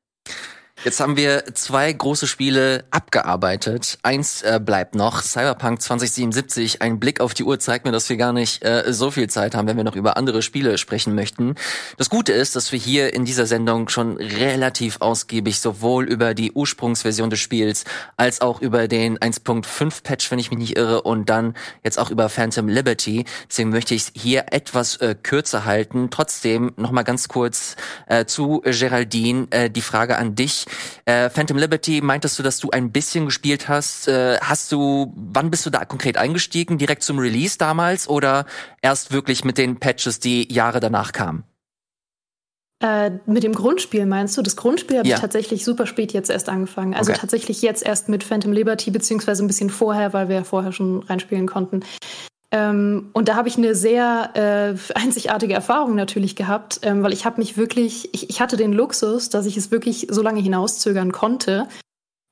Jetzt 0.87 1.01
haben 1.01 1.17
wir 1.17 1.43
zwei 1.53 1.93
große 1.93 2.29
Spiele 2.29 2.85
abgearbeitet. 2.93 3.99
Eins 4.05 4.43
äh, 4.43 4.61
bleibt 4.65 4.95
noch, 4.95 5.21
Cyberpunk 5.21 5.83
2077. 5.83 6.81
Ein 6.81 7.01
Blick 7.01 7.21
auf 7.21 7.35
die 7.35 7.43
Uhr 7.43 7.59
zeigt 7.59 7.87
mir, 7.87 7.91
dass 7.91 8.09
wir 8.09 8.17
gar 8.17 8.33
nicht 8.33 8.65
äh, 8.65 8.93
so 8.93 9.11
viel 9.11 9.29
Zeit 9.29 9.57
haben, 9.57 9.67
wenn 9.67 9.77
wir 9.77 9.83
noch 9.83 9.97
über 9.97 10.17
andere 10.17 10.43
Spiele 10.43 10.79
sprechen 10.79 11.17
möchten. 11.17 11.57
Das 11.97 12.09
Gute 12.09 12.33
ist, 12.33 12.55
dass 12.55 12.71
wir 12.71 12.79
hier 12.79 13.15
in 13.15 13.25
dieser 13.25 13.47
Sendung 13.47 13.89
schon 13.89 14.17
relativ 14.19 14.99
ausgiebig 15.01 15.59
sowohl 15.59 16.05
über 16.05 16.35
die 16.35 16.53
Ursprungsversion 16.53 17.31
des 17.31 17.41
Spiels 17.41 17.83
als 18.17 18.41
auch 18.41 18.61
über 18.61 18.87
den 18.87 19.19
1.5 19.19 20.05
Patch, 20.05 20.31
wenn 20.31 20.39
ich 20.39 20.53
mich 20.53 20.61
nicht 20.61 20.77
irre, 20.77 21.03
und 21.03 21.29
dann 21.29 21.55
jetzt 21.83 21.99
auch 21.99 22.13
über 22.13 22.29
Phantom 22.29 22.69
Liberty. 22.69 23.25
Deswegen 23.51 23.71
möchte 23.71 23.97
ich 23.97 24.03
es 24.03 24.13
hier 24.15 24.45
etwas 24.53 24.99
äh, 24.99 25.17
kürzer 25.21 25.65
halten. 25.65 26.11
Trotzdem 26.13 26.75
noch 26.77 26.93
mal 26.93 27.03
ganz 27.03 27.27
kurz 27.27 27.75
äh, 28.07 28.25
zu 28.25 28.61
Geraldine 28.61 29.49
äh, 29.51 29.69
die 29.69 29.83
Frage 29.83 30.17
an 30.17 30.37
dich. 30.37 30.67
Äh, 31.05 31.31
Phantom 31.31 31.57
Liberty, 31.57 32.01
meintest 32.01 32.39
du, 32.39 32.43
dass 32.43 32.59
du 32.59 32.71
ein 32.71 32.93
bisschen 32.93 33.27
gespielt 33.27 33.69
hast? 33.69 34.09
Äh, 34.09 34.39
hast 34.41 34.73
du, 34.73 35.13
wann 35.17 35.51
bist 35.51 35.67
du 35.67 35.71
da 35.71 35.85
konkret 35.85 36.17
eingestiegen? 36.17 36.79
Direkt 36.79 37.03
zum 37.03 37.19
Release 37.19 37.59
damals 37.59 38.09
oder 38.09 38.47
erst 38.83 39.13
wirklich 39.13 39.45
mit 39.45 39.59
den 39.59 39.79
Patches, 39.79 40.21
die 40.21 40.53
Jahre 40.53 40.81
danach 40.81 41.13
kamen? 41.13 41.45
Äh, 42.81 43.13
mit 43.25 43.43
dem 43.43 43.55
Grundspiel 43.55 44.05
meinst 44.05 44.37
du? 44.37 44.43
Das 44.43 44.55
Grundspiel 44.55 44.99
habe 44.99 45.09
ja. 45.09 45.15
ich 45.15 45.21
tatsächlich 45.21 45.65
super 45.65 45.87
spät 45.87 46.13
jetzt 46.13 46.29
erst 46.29 46.51
angefangen. 46.51 46.93
Also 46.93 47.13
okay. 47.13 47.21
tatsächlich 47.21 47.63
jetzt 47.63 47.83
erst 47.83 48.11
mit 48.11 48.23
Phantom 48.23 48.53
Liberty, 48.53 48.91
beziehungsweise 48.91 49.43
ein 49.43 49.47
bisschen 49.47 49.71
vorher, 49.71 50.13
weil 50.13 50.29
wir 50.29 50.37
ja 50.37 50.45
vorher 50.45 50.73
schon 50.73 51.03
reinspielen 51.03 51.47
konnten. 51.47 51.81
Ähm, 52.53 53.11
und 53.13 53.29
da 53.29 53.35
habe 53.35 53.49
ich 53.49 53.57
eine 53.57 53.75
sehr 53.75 54.31
äh, 54.35 54.99
einzigartige 54.99 55.55
Erfahrung 55.55 55.95
natürlich 55.95 56.37
gehabt, 56.37 56.81
ähm, 56.83 57.03
weil 57.03 57.13
ich 57.13 57.25
habe 57.25 57.39
mich 57.39 57.57
wirklich, 57.57 58.09
ich, 58.13 58.31
ich, 58.31 58.41
hatte 58.41 58.57
den 58.57 58.73
Luxus, 58.73 59.31
dass 59.31 59.47
ich 59.47 59.57
es 59.57 59.71
wirklich 59.71 60.07
so 60.11 60.23
lange 60.23 60.41
hinauszögern 60.41 61.11
konnte. 61.11 61.67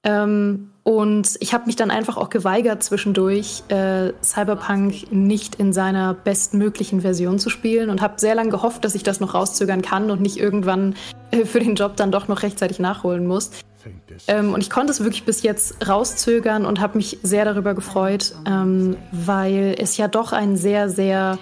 Ähm, 0.04 0.70
und 0.84 1.36
ich 1.40 1.54
habe 1.54 1.64
mich 1.64 1.76
dann 1.76 1.90
einfach 1.90 2.18
auch 2.18 2.28
geweigert, 2.28 2.82
zwischendurch 2.82 3.62
äh, 3.68 4.12
Cyberpunk 4.22 5.10
nicht 5.10 5.54
in 5.54 5.72
seiner 5.72 6.12
bestmöglichen 6.12 7.00
Version 7.00 7.38
zu 7.38 7.48
spielen 7.48 7.88
und 7.88 8.02
habe 8.02 8.20
sehr 8.20 8.34
lange 8.34 8.50
gehofft, 8.50 8.84
dass 8.84 8.94
ich 8.94 9.02
das 9.02 9.18
noch 9.18 9.32
rauszögern 9.32 9.80
kann 9.80 10.10
und 10.10 10.20
nicht 10.20 10.36
irgendwann 10.36 10.94
äh, 11.30 11.46
für 11.46 11.58
den 11.58 11.74
Job 11.74 11.96
dann 11.96 12.12
doch 12.12 12.28
noch 12.28 12.42
rechtzeitig 12.42 12.80
nachholen 12.80 13.26
muss. 13.26 13.50
Ähm, 14.28 14.52
und 14.52 14.60
ich 14.60 14.68
konnte 14.68 14.92
es 14.92 15.00
wirklich 15.00 15.24
bis 15.24 15.42
jetzt 15.42 15.88
rauszögern 15.88 16.66
und 16.66 16.80
habe 16.80 16.98
mich 16.98 17.18
sehr 17.22 17.46
darüber 17.46 17.74
gefreut, 17.74 18.34
ähm, 18.46 18.96
weil 19.10 19.76
es 19.78 19.96
ja 19.96 20.08
doch 20.08 20.32
ein 20.32 20.56
sehr, 20.56 20.90
sehr 20.90 21.38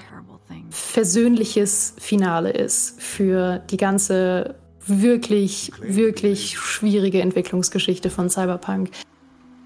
versöhnliches 0.70 1.94
Finale 1.98 2.50
ist 2.50 3.00
für 3.00 3.60
die 3.70 3.76
ganze 3.76 4.54
wirklich, 4.86 5.72
wirklich 5.80 6.58
schwierige 6.58 7.20
Entwicklungsgeschichte 7.20 8.10
von 8.10 8.30
Cyberpunk. 8.30 8.90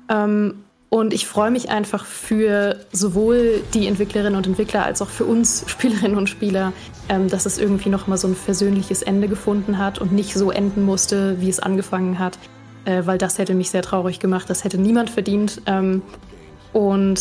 Ähm, 0.08 0.64
und 0.88 1.12
ich 1.12 1.26
freue 1.26 1.50
mich 1.50 1.68
einfach 1.68 2.04
für 2.04 2.76
sowohl 2.92 3.60
die 3.74 3.86
Entwicklerinnen 3.86 4.36
und 4.36 4.46
Entwickler 4.46 4.84
als 4.84 5.02
auch 5.02 5.08
für 5.08 5.24
uns 5.24 5.64
Spielerinnen 5.68 6.16
und 6.16 6.28
Spieler, 6.28 6.72
ähm, 7.08 7.28
dass 7.28 7.46
es 7.46 7.58
irgendwie 7.58 7.88
noch 7.88 8.06
mal 8.06 8.16
so 8.16 8.28
ein 8.28 8.36
versöhnliches 8.36 9.02
Ende 9.02 9.28
gefunden 9.28 9.78
hat 9.78 9.98
und 9.98 10.12
nicht 10.12 10.34
so 10.34 10.50
enden 10.50 10.84
musste, 10.84 11.40
wie 11.40 11.48
es 11.48 11.60
angefangen 11.60 12.18
hat 12.18 12.38
äh, 12.86 13.04
weil 13.04 13.18
das 13.18 13.38
hätte 13.38 13.54
mich 13.54 13.70
sehr 13.70 13.82
traurig 13.82 14.18
gemacht. 14.18 14.48
Das 14.48 14.64
hätte 14.64 14.78
niemand 14.78 15.10
verdient. 15.10 15.60
Ähm, 15.66 16.02
und 16.72 17.20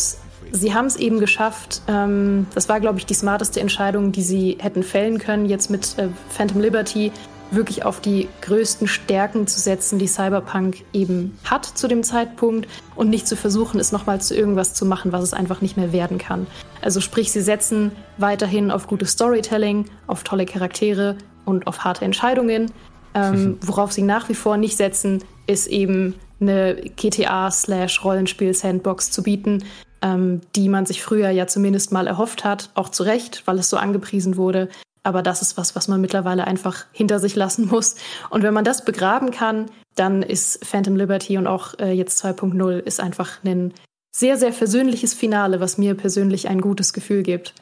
sie 0.52 0.74
haben 0.74 0.86
es 0.86 0.96
eben 0.96 1.20
geschafft. 1.20 1.82
Ähm, 1.88 2.48
das 2.54 2.70
war, 2.70 2.80
glaube 2.80 3.00
ich, 3.00 3.06
die 3.06 3.14
smarteste 3.14 3.60
Entscheidung, 3.60 4.12
die 4.12 4.22
sie 4.22 4.58
hätten 4.60 4.84
fällen 4.84 5.18
können, 5.18 5.46
jetzt 5.46 5.70
mit 5.70 5.98
äh, 5.98 6.08
Phantom 6.30 6.62
Liberty 6.62 7.12
wirklich 7.52 7.86
auf 7.86 8.02
die 8.02 8.28
größten 8.42 8.88
Stärken 8.88 9.46
zu 9.48 9.60
setzen, 9.60 10.00
die 10.00 10.08
Cyberpunk 10.08 10.84
eben 10.94 11.38
hat 11.44 11.66
zu 11.66 11.88
dem 11.88 12.04
Zeitpunkt 12.04 12.68
und 12.96 13.10
nicht 13.10 13.28
zu 13.28 13.36
versuchen, 13.36 13.80
es 13.80 13.92
nochmal 13.92 14.22
zu 14.22 14.36
irgendwas 14.36 14.74
zu 14.74 14.86
machen, 14.86 15.12
was 15.12 15.24
es 15.24 15.34
einfach 15.34 15.62
nicht 15.62 15.78
mehr 15.78 15.94
werden 15.94 16.18
kann. 16.18 16.48
Also 16.82 17.02
sprich, 17.02 17.32
sie 17.32 17.42
setzen 17.42 17.92
weiterhin 18.18 18.72
auf 18.72 18.88
gutes 18.88 19.12
Storytelling, 19.12 19.86
auf 20.08 20.24
tolle 20.24 20.46
Charaktere 20.46 21.18
und 21.46 21.68
auf 21.68 21.84
harte 21.84 22.06
Entscheidungen. 22.06 22.72
Ähm, 23.14 23.60
worauf 23.62 23.92
sie 23.92 24.02
nach 24.02 24.30
wie 24.30 24.36
vor 24.36 24.58
nicht 24.58 24.76
setzen, 24.76 25.24
ist 25.48 25.68
eben 25.68 26.16
eine 26.42 26.76
GTA-Rollenspiel-Sandbox 26.76 29.12
zu 29.12 29.24
bieten, 29.24 29.64
ähm, 30.02 30.42
die 30.56 30.68
man 30.70 30.86
sich 30.86 31.02
früher 31.02 31.30
ja 31.30 31.48
zumindest 31.48 31.94
mal 31.94 32.08
erhofft 32.08 32.44
hat, 32.44 32.72
auch 32.76 32.90
zu 32.90 33.04
Recht, 33.04 33.44
weil 33.46 33.58
es 33.58 33.70
so 33.70 33.78
angepriesen 33.78 34.36
wurde. 34.38 34.68
Aber 35.06 35.22
das 35.22 35.42
ist 35.42 35.56
was, 35.56 35.76
was 35.76 35.88
man 35.88 36.02
mittlerweile 36.02 36.48
einfach 36.48 36.86
hinter 36.92 37.20
sich 37.20 37.36
lassen 37.36 37.68
muss. 37.72 37.96
Und 38.30 38.44
wenn 38.44 38.54
man 38.54 38.66
das 38.66 38.84
begraben 38.84 39.32
kann, 39.32 39.70
dann 39.96 40.24
ist 40.24 40.66
Phantom 40.66 40.96
Liberty 40.96 41.38
und 41.38 41.48
auch 41.48 41.78
äh, 41.80 41.92
jetzt 41.92 42.24
2.0 42.24 42.80
ist 42.80 43.00
einfach 43.00 43.44
ein 43.44 43.74
sehr, 44.14 44.38
sehr 44.38 44.52
versöhnliches 44.52 45.14
Finale, 45.14 45.60
was 45.60 45.78
mir 45.78 45.96
persönlich 45.96 46.48
ein 46.48 46.62
gutes 46.62 46.94
Gefühl 46.94 47.24
gibt. 47.24 47.54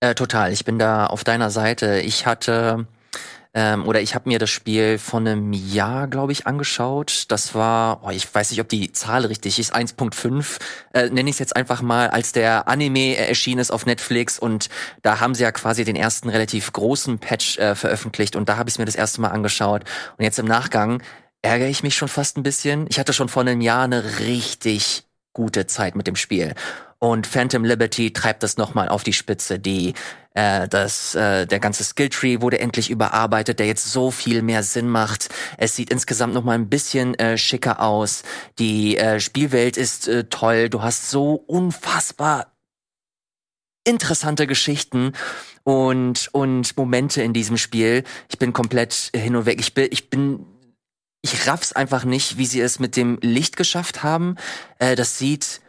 Äh, 0.00 0.14
total, 0.14 0.52
ich 0.52 0.64
bin 0.64 0.78
da 0.78 1.06
auf 1.06 1.24
deiner 1.24 1.50
Seite. 1.50 2.00
Ich 2.00 2.26
hatte 2.26 2.86
ähm, 3.56 3.86
oder 3.88 4.02
ich 4.02 4.14
habe 4.14 4.28
mir 4.28 4.38
das 4.38 4.50
Spiel 4.50 4.98
von 4.98 5.26
einem 5.26 5.54
Jahr, 5.54 6.08
glaube 6.08 6.30
ich, 6.30 6.46
angeschaut. 6.46 7.24
Das 7.28 7.54
war, 7.54 8.02
oh, 8.04 8.10
ich 8.10 8.32
weiß 8.32 8.50
nicht, 8.50 8.60
ob 8.60 8.68
die 8.68 8.92
Zahl 8.92 9.24
richtig 9.24 9.58
ist, 9.58 9.74
1.5, 9.74 10.58
äh, 10.92 11.08
nenne 11.08 11.30
ich 11.30 11.36
es 11.36 11.38
jetzt 11.38 11.56
einfach 11.56 11.80
mal, 11.80 12.08
als 12.08 12.32
der 12.32 12.68
Anime 12.68 13.16
erschienen 13.16 13.60
ist 13.60 13.70
auf 13.70 13.86
Netflix 13.86 14.38
und 14.38 14.68
da 15.00 15.20
haben 15.20 15.34
sie 15.34 15.42
ja 15.42 15.52
quasi 15.52 15.84
den 15.84 15.96
ersten 15.96 16.28
relativ 16.28 16.70
großen 16.70 17.18
Patch 17.18 17.56
äh, 17.56 17.74
veröffentlicht 17.74 18.36
und 18.36 18.50
da 18.50 18.58
habe 18.58 18.68
ich 18.68 18.78
mir 18.78 18.84
das 18.84 18.94
erste 18.94 19.22
Mal 19.22 19.30
angeschaut. 19.30 19.84
Und 20.18 20.24
jetzt 20.24 20.38
im 20.38 20.46
Nachgang 20.46 21.02
ärgere 21.40 21.68
ich 21.68 21.82
mich 21.82 21.96
schon 21.96 22.08
fast 22.08 22.36
ein 22.36 22.42
bisschen. 22.42 22.86
Ich 22.90 22.98
hatte 22.98 23.14
schon 23.14 23.30
vor 23.30 23.40
einem 23.40 23.62
Jahr 23.62 23.84
eine 23.84 24.18
richtig 24.20 25.04
gute 25.32 25.66
Zeit 25.66 25.96
mit 25.96 26.06
dem 26.06 26.16
Spiel. 26.16 26.54
Und 26.98 27.26
Phantom 27.26 27.64
Liberty 27.64 28.12
treibt 28.12 28.42
das 28.42 28.56
nochmal 28.56 28.88
auf 28.88 29.02
die 29.02 29.12
Spitze. 29.12 29.58
Die, 29.58 29.94
äh, 30.34 30.66
das, 30.68 31.14
äh, 31.14 31.46
der 31.46 31.60
ganze 31.60 31.84
Skilltree 31.84 32.40
wurde 32.40 32.58
endlich 32.58 32.90
überarbeitet, 32.90 33.58
der 33.58 33.66
jetzt 33.66 33.90
so 33.90 34.10
viel 34.10 34.42
mehr 34.42 34.62
Sinn 34.62 34.88
macht. 34.88 35.28
Es 35.58 35.76
sieht 35.76 35.90
insgesamt 35.90 36.34
nochmal 36.34 36.56
ein 36.56 36.68
bisschen 36.68 37.14
äh, 37.14 37.36
schicker 37.36 37.80
aus. 37.80 38.22
Die 38.58 38.96
äh, 38.96 39.20
Spielwelt 39.20 39.76
ist 39.76 40.08
äh, 40.08 40.24
toll. 40.24 40.68
Du 40.70 40.82
hast 40.82 41.10
so 41.10 41.34
unfassbar 41.34 42.52
interessante 43.84 44.46
Geschichten 44.46 45.12
und 45.62 46.28
und 46.32 46.76
Momente 46.76 47.22
in 47.22 47.32
diesem 47.32 47.56
Spiel. 47.56 48.04
Ich 48.28 48.38
bin 48.38 48.52
komplett 48.52 49.10
hin 49.14 49.36
und 49.36 49.46
weg. 49.46 49.60
Ich 49.60 49.74
bin 49.74 49.88
ich 49.90 50.10
bin 50.10 50.46
ich 51.22 51.46
raff's 51.46 51.72
einfach 51.72 52.04
nicht, 52.04 52.38
wie 52.38 52.46
sie 52.46 52.60
es 52.60 52.78
mit 52.78 52.96
dem 52.96 53.18
Licht 53.20 53.56
geschafft 53.56 54.02
haben. 54.02 54.36
Äh, 54.78 54.96
das 54.96 55.18
sieht 55.18 55.60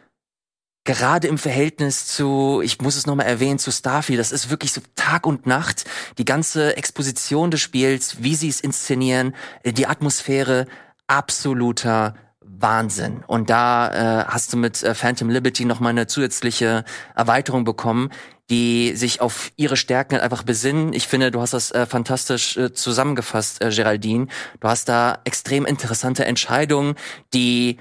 gerade 0.88 1.28
im 1.28 1.36
Verhältnis 1.36 2.06
zu, 2.06 2.62
ich 2.64 2.80
muss 2.80 2.96
es 2.96 3.06
nochmal 3.06 3.26
erwähnen, 3.26 3.58
zu 3.58 3.70
Starfield, 3.70 4.18
das 4.18 4.32
ist 4.32 4.48
wirklich 4.48 4.72
so 4.72 4.80
Tag 4.96 5.26
und 5.26 5.46
Nacht. 5.46 5.84
Die 6.16 6.24
ganze 6.24 6.78
Exposition 6.78 7.50
des 7.50 7.60
Spiels, 7.60 8.22
wie 8.22 8.34
sie 8.34 8.48
es 8.48 8.62
inszenieren, 8.62 9.34
äh, 9.62 9.72
die 9.74 9.86
Atmosphäre, 9.86 10.66
absoluter 11.06 12.14
Wahnsinn. 12.40 13.22
Und 13.26 13.50
da 13.50 14.22
äh, 14.22 14.24
hast 14.28 14.54
du 14.54 14.56
mit 14.56 14.82
äh, 14.82 14.94
Phantom 14.94 15.28
Liberty 15.28 15.66
nochmal 15.66 15.90
eine 15.90 16.06
zusätzliche 16.06 16.84
Erweiterung 17.14 17.64
bekommen, 17.64 18.10
die 18.48 18.96
sich 18.96 19.20
auf 19.20 19.52
ihre 19.56 19.76
Stärken 19.76 20.18
einfach 20.18 20.42
besinnen. 20.42 20.94
Ich 20.94 21.06
finde, 21.06 21.30
du 21.30 21.42
hast 21.42 21.52
das 21.52 21.70
äh, 21.70 21.84
fantastisch 21.84 22.56
äh, 22.56 22.72
zusammengefasst, 22.72 23.62
äh, 23.62 23.68
Geraldine. 23.68 24.28
Du 24.60 24.68
hast 24.68 24.88
da 24.88 25.18
extrem 25.24 25.66
interessante 25.66 26.24
Entscheidungen, 26.24 26.94
die 27.34 27.76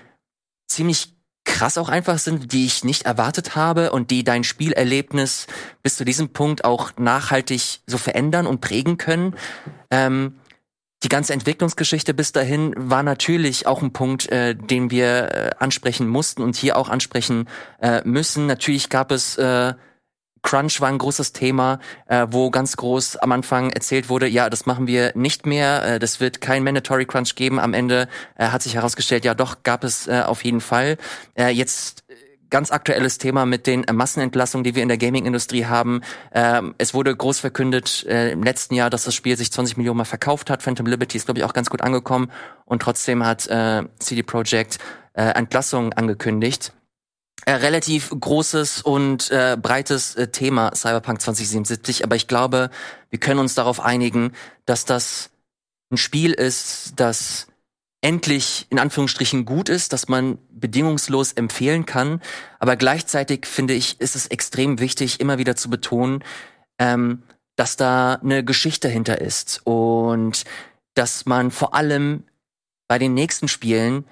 ziemlich 0.68 1.17
krass 1.48 1.78
auch 1.80 1.90
einfach 1.90 2.20
sind, 2.20 2.54
die 2.54 2.66
ich 2.66 2.84
nicht 2.84 3.06
erwartet 3.06 3.56
habe 3.56 3.92
und 3.92 4.12
die 4.12 4.24
dein 4.24 4.44
Spielerlebnis 4.44 5.48
bis 5.82 5.98
zu 5.98 6.06
diesem 6.06 6.30
Punkt 6.30 6.64
auch 6.64 6.92
nachhaltig 6.98 7.80
so 7.88 7.98
verändern 7.98 8.46
und 8.46 8.62
prägen 8.62 8.98
können. 8.98 9.36
Ähm, 9.90 10.36
die 11.04 11.10
ganze 11.10 11.34
Entwicklungsgeschichte 11.34 12.14
bis 12.14 12.32
dahin 12.32 12.74
war 12.76 13.04
natürlich 13.04 13.68
auch 13.68 13.82
ein 13.82 13.94
Punkt, 13.94 14.30
äh, 14.32 14.56
den 14.56 14.92
wir 14.92 15.32
äh, 15.32 15.50
ansprechen 15.60 16.08
mussten 16.08 16.42
und 16.42 16.56
hier 16.56 16.76
auch 16.76 16.90
ansprechen 16.90 17.48
äh, 17.82 18.02
müssen. 18.04 18.46
Natürlich 18.48 18.90
gab 18.90 19.12
es 19.12 19.38
äh, 19.38 19.74
Crunch 20.48 20.80
war 20.80 20.88
ein 20.88 20.98
großes 20.98 21.34
Thema, 21.34 21.80
äh, 22.06 22.26
wo 22.30 22.50
ganz 22.52 22.78
groß 22.78 23.18
am 23.18 23.34
Anfang 23.34 23.70
erzählt 23.70 24.08
wurde, 24.08 24.30
ja, 24.30 24.50
das 24.50 24.66
machen 24.66 24.88
wir 24.88 25.12
nicht 25.14 25.46
mehr, 25.46 25.84
äh, 25.84 26.00
das 26.00 26.22
wird 26.22 26.40
kein 26.40 26.64
Mandatory 26.64 27.06
Crunch 27.06 27.36
geben. 27.36 27.60
Am 27.60 27.74
Ende 27.74 28.08
äh, 28.38 28.48
hat 28.48 28.64
sich 28.64 28.76
herausgestellt, 28.76 29.26
ja 29.26 29.34
doch, 29.34 29.64
gab 29.64 29.84
es 29.84 30.08
äh, 30.08 30.24
auf 30.26 30.46
jeden 30.46 30.62
Fall. 30.62 30.96
Äh, 31.38 31.50
jetzt 31.50 32.06
äh, 32.08 32.14
ganz 32.50 32.72
aktuelles 32.72 33.18
Thema 33.18 33.46
mit 33.46 33.68
den 33.68 33.84
äh, 33.84 33.92
Massenentlassungen, 33.92 34.64
die 34.64 34.74
wir 34.74 34.84
in 34.84 34.88
der 34.88 34.98
Gaming-Industrie 34.98 35.66
haben. 35.66 36.00
Ähm, 36.32 36.76
es 36.78 36.94
wurde 36.94 37.14
groß 37.14 37.40
verkündet 37.40 38.06
äh, 38.08 38.32
im 38.32 38.42
letzten 38.42 38.76
Jahr, 38.76 38.90
dass 38.90 39.04
das 39.04 39.16
Spiel 39.16 39.36
sich 39.36 39.52
20 39.52 39.76
Millionen 39.76 39.98
Mal 39.98 40.06
verkauft 40.06 40.50
hat. 40.50 40.64
Phantom 40.64 40.86
Liberty 40.86 41.18
ist, 41.18 41.26
glaube 41.26 41.42
ich, 41.42 41.44
auch 41.44 41.54
ganz 41.54 41.70
gut 41.70 41.82
angekommen. 41.82 42.32
Und 42.64 42.82
trotzdem 42.82 43.26
hat 43.26 43.48
äh, 43.48 43.84
CD 44.00 44.24
Projekt 44.24 44.78
äh, 45.12 45.24
Entlassungen 45.24 45.92
angekündigt 45.92 46.72
äh, 47.46 47.54
relativ 47.54 48.10
großes 48.10 48.82
und 48.82 49.32
äh, 49.32 49.58
breites 49.62 50.16
äh, 50.16 50.28
Thema 50.28 50.76
Cyberpunk 50.76 51.22
2077, 51.22 52.04
aber 52.04 52.16
ich 52.16 52.28
glaube, 52.28 52.70
wir 53.10 53.20
können 53.20 53.40
uns 53.40 53.54
darauf 53.54 53.80
einigen, 53.80 54.34
dass 54.66 54.86
das 54.86 55.30
ein 55.92 55.98
Spiel 55.98 56.34
ist, 56.34 56.94
das 56.98 57.48
endlich 58.02 58.68
in 58.70 58.80
Anführungsstrichen 58.80 59.46
gut 59.46 59.70
ist, 59.70 59.94
dass 59.94 60.08
man 60.08 60.38
bedingungslos 60.50 61.34
empfehlen 61.34 61.86
kann. 61.86 62.22
Aber 62.60 62.76
gleichzeitig 62.76 63.46
finde 63.46 63.74
ich, 63.74 64.00
ist 64.00 64.16
es 64.16 64.28
extrem 64.28 64.80
wichtig, 64.80 65.20
immer 65.20 65.38
wieder 65.38 65.56
zu 65.56 65.70
betonen, 65.70 66.24
ähm, 66.80 67.24
dass 67.56 67.76
da 67.76 68.16
eine 68.16 68.44
Geschichte 68.44 68.88
hinter 68.88 69.20
ist 69.20 69.62
und 69.64 70.44
dass 70.94 71.26
man 71.26 71.52
vor 71.52 71.74
allem 71.74 72.24
bei 72.88 73.00
den 73.00 73.14
nächsten 73.14 73.48
Spielen 73.48 74.06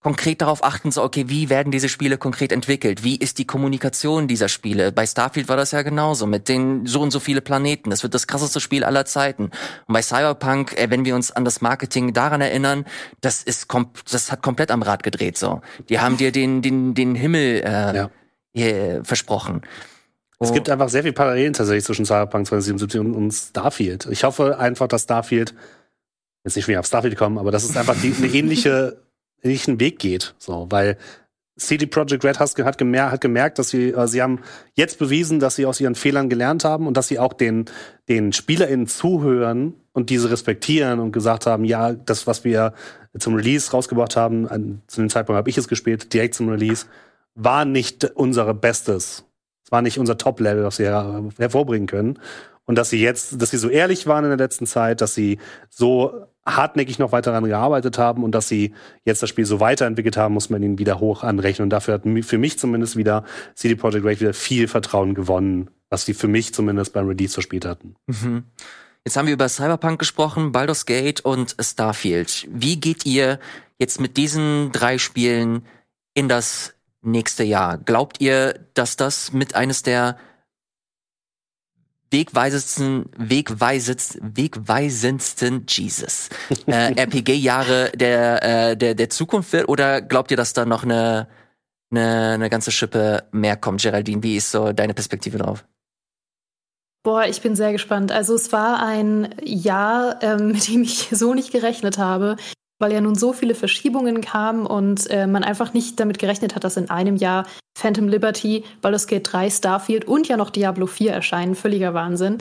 konkret 0.00 0.40
darauf 0.40 0.62
achten, 0.62 0.92
so, 0.92 1.02
okay, 1.02 1.24
wie 1.28 1.50
werden 1.50 1.72
diese 1.72 1.88
Spiele 1.88 2.18
konkret 2.18 2.52
entwickelt? 2.52 3.02
Wie 3.02 3.16
ist 3.16 3.38
die 3.38 3.46
Kommunikation 3.46 4.28
dieser 4.28 4.48
Spiele? 4.48 4.92
Bei 4.92 5.06
Starfield 5.06 5.48
war 5.48 5.56
das 5.56 5.72
ja 5.72 5.82
genauso, 5.82 6.26
mit 6.26 6.48
den 6.48 6.86
so 6.86 7.00
und 7.00 7.10
so 7.10 7.18
viele 7.18 7.40
Planeten. 7.40 7.90
Das 7.90 8.02
wird 8.04 8.14
das 8.14 8.26
krasseste 8.26 8.60
Spiel 8.60 8.84
aller 8.84 9.06
Zeiten. 9.06 9.44
Und 9.86 9.92
bei 9.92 10.02
Cyberpunk, 10.02 10.78
äh, 10.78 10.88
wenn 10.90 11.04
wir 11.04 11.14
uns 11.14 11.32
an 11.32 11.44
das 11.44 11.60
Marketing 11.60 12.12
daran 12.12 12.40
erinnern, 12.40 12.84
das 13.20 13.42
ist, 13.42 13.66
das 14.10 14.30
hat 14.30 14.42
komplett 14.42 14.70
am 14.70 14.82
Rad 14.82 15.02
gedreht, 15.02 15.36
so. 15.36 15.62
Die 15.88 15.98
haben 15.98 16.16
dir 16.16 16.30
den, 16.30 16.62
den, 16.62 16.94
den 16.94 17.14
Himmel, 17.14 17.62
äh, 17.64 17.96
ja. 17.96 18.10
äh 18.54 19.04
versprochen. 19.04 19.62
Es 20.40 20.52
gibt 20.52 20.70
einfach 20.70 20.88
sehr 20.88 21.02
viele 21.02 21.14
Parallelen 21.14 21.52
tatsächlich 21.52 21.84
zwischen 21.84 22.04
Cyberpunk 22.04 22.46
2077 22.46 23.00
und, 23.00 23.14
und 23.14 23.32
Starfield. 23.32 24.06
Ich 24.08 24.22
hoffe 24.22 24.58
einfach, 24.60 24.86
dass 24.86 25.02
Starfield, 25.02 25.52
jetzt 26.44 26.54
nicht 26.54 26.68
mehr 26.68 26.78
auf 26.78 26.86
Starfield 26.86 27.16
kommen, 27.16 27.38
aber 27.38 27.50
das 27.50 27.64
ist 27.64 27.76
einfach 27.76 27.96
die, 28.00 28.14
eine 28.16 28.28
ähnliche 28.28 29.07
ähnlichen 29.42 29.80
Weg 29.80 29.98
geht. 29.98 30.34
So, 30.38 30.66
weil 30.70 30.96
CD 31.58 31.86
Projekt 31.86 32.24
Red 32.24 32.38
hat, 32.38 32.78
gemerkt, 32.78 33.12
hat 33.12 33.20
gemerkt, 33.20 33.58
dass 33.58 33.70
sie, 33.70 33.90
äh, 33.90 34.06
sie 34.06 34.22
haben 34.22 34.40
jetzt 34.74 34.98
bewiesen, 34.98 35.40
dass 35.40 35.56
sie 35.56 35.66
aus 35.66 35.80
ihren 35.80 35.94
Fehlern 35.94 36.28
gelernt 36.28 36.64
haben 36.64 36.86
und 36.86 36.96
dass 36.96 37.08
sie 37.08 37.18
auch 37.18 37.32
den, 37.32 37.66
den 38.08 38.32
SpielerInnen 38.32 38.86
zuhören 38.86 39.74
und 39.92 40.10
diese 40.10 40.30
respektieren 40.30 41.00
und 41.00 41.12
gesagt 41.12 41.46
haben, 41.46 41.64
ja, 41.64 41.92
das, 41.92 42.26
was 42.26 42.44
wir 42.44 42.74
zum 43.18 43.34
Release 43.34 43.72
rausgebracht 43.72 44.16
haben, 44.16 44.46
an, 44.48 44.82
zu 44.86 45.00
dem 45.00 45.10
Zeitpunkt 45.10 45.36
habe 45.36 45.50
ich 45.50 45.58
es 45.58 45.66
gespielt, 45.66 46.12
direkt 46.12 46.34
zum 46.34 46.48
Release, 46.48 46.86
war 47.34 47.64
nicht 47.64 48.04
unsere 48.14 48.54
Bestes. 48.54 49.24
Es 49.64 49.72
war 49.72 49.82
nicht 49.82 49.98
unser 49.98 50.16
Top-Level, 50.16 50.64
was 50.64 50.78
wir 50.78 50.86
her 50.86 51.24
hervorbringen 51.38 51.88
können. 51.88 52.18
Und 52.68 52.76
dass 52.76 52.90
sie 52.90 53.00
jetzt, 53.00 53.40
dass 53.40 53.50
sie 53.50 53.56
so 53.56 53.70
ehrlich 53.70 54.06
waren 54.06 54.24
in 54.24 54.30
der 54.30 54.36
letzten 54.36 54.66
Zeit, 54.66 55.00
dass 55.00 55.14
sie 55.14 55.38
so 55.70 56.26
hartnäckig 56.44 56.98
noch 56.98 57.12
weiter 57.12 57.30
daran 57.30 57.48
gearbeitet 57.48 57.96
haben 57.96 58.22
und 58.22 58.32
dass 58.32 58.46
sie 58.46 58.74
jetzt 59.06 59.22
das 59.22 59.30
Spiel 59.30 59.46
so 59.46 59.58
weiterentwickelt 59.58 60.18
haben, 60.18 60.34
muss 60.34 60.50
man 60.50 60.62
ihnen 60.62 60.78
wieder 60.78 61.00
hoch 61.00 61.22
anrechnen. 61.22 61.64
Und 61.64 61.70
dafür 61.70 61.94
hat 61.94 62.02
für 62.26 62.36
mich 62.36 62.58
zumindest 62.58 62.96
wieder 62.96 63.24
CD 63.54 63.74
Projekt 63.74 64.04
Red 64.04 64.20
wieder 64.20 64.34
viel 64.34 64.68
Vertrauen 64.68 65.14
gewonnen, 65.14 65.70
was 65.88 66.04
die 66.04 66.12
für 66.12 66.28
mich 66.28 66.52
zumindest 66.52 66.92
beim 66.92 67.08
Release 67.08 67.32
verspielt 67.32 67.64
hatten. 67.64 67.96
Mhm. 68.06 68.44
Jetzt 69.02 69.16
haben 69.16 69.26
wir 69.26 69.34
über 69.34 69.48
Cyberpunk 69.48 69.98
gesprochen, 69.98 70.52
Baldur's 70.52 70.84
Gate 70.84 71.22
und 71.22 71.56
Starfield. 71.58 72.46
Wie 72.50 72.78
geht 72.78 73.06
ihr 73.06 73.38
jetzt 73.78 73.98
mit 73.98 74.18
diesen 74.18 74.72
drei 74.72 74.98
Spielen 74.98 75.64
in 76.12 76.28
das 76.28 76.74
nächste 77.00 77.44
Jahr? 77.44 77.78
Glaubt 77.78 78.20
ihr, 78.20 78.60
dass 78.74 78.96
das 78.96 79.32
mit 79.32 79.54
eines 79.54 79.82
der 79.82 80.18
wegweisendsten, 82.10 83.06
wegweisendsten, 83.16 84.36
wegweisendsten 84.36 85.64
Jesus 85.68 86.28
äh, 86.66 86.92
RPG-Jahre 86.94 87.92
der, 87.94 88.70
äh, 88.70 88.76
der, 88.76 88.94
der 88.94 89.10
Zukunft 89.10 89.52
wird? 89.52 89.68
Oder 89.68 90.00
glaubt 90.00 90.30
ihr, 90.30 90.36
dass 90.36 90.52
da 90.52 90.64
noch 90.64 90.84
eine, 90.84 91.28
eine, 91.90 92.32
eine 92.34 92.50
ganze 92.50 92.70
Schippe 92.70 93.24
mehr 93.32 93.56
kommt? 93.56 93.82
Geraldine, 93.82 94.22
wie 94.22 94.36
ist 94.36 94.50
so 94.50 94.72
deine 94.72 94.94
Perspektive 94.94 95.38
drauf? 95.38 95.64
Boah, 97.04 97.24
ich 97.24 97.40
bin 97.40 97.56
sehr 97.56 97.72
gespannt. 97.72 98.12
Also 98.12 98.34
es 98.34 98.52
war 98.52 98.82
ein 98.82 99.34
Jahr, 99.42 100.22
ähm, 100.22 100.48
mit 100.52 100.68
dem 100.68 100.82
ich 100.82 101.08
so 101.10 101.34
nicht 101.34 101.52
gerechnet 101.52 101.98
habe 101.98 102.36
weil 102.78 102.92
ja 102.92 103.00
nun 103.00 103.14
so 103.14 103.32
viele 103.32 103.54
Verschiebungen 103.54 104.20
kamen 104.20 104.66
und 104.66 105.08
äh, 105.10 105.26
man 105.26 105.44
einfach 105.44 105.74
nicht 105.74 105.98
damit 106.00 106.18
gerechnet 106.18 106.54
hat, 106.54 106.64
dass 106.64 106.76
in 106.76 106.90
einem 106.90 107.16
Jahr 107.16 107.46
Phantom 107.76 108.08
Liberty, 108.08 108.64
Baldur's 108.80 109.06
Gate 109.06 109.32
3, 109.32 109.50
Starfield 109.50 110.06
und 110.06 110.28
ja 110.28 110.36
noch 110.36 110.50
Diablo 110.50 110.86
4 110.86 111.12
erscheinen. 111.12 111.54
Völliger 111.54 111.94
Wahnsinn. 111.94 112.38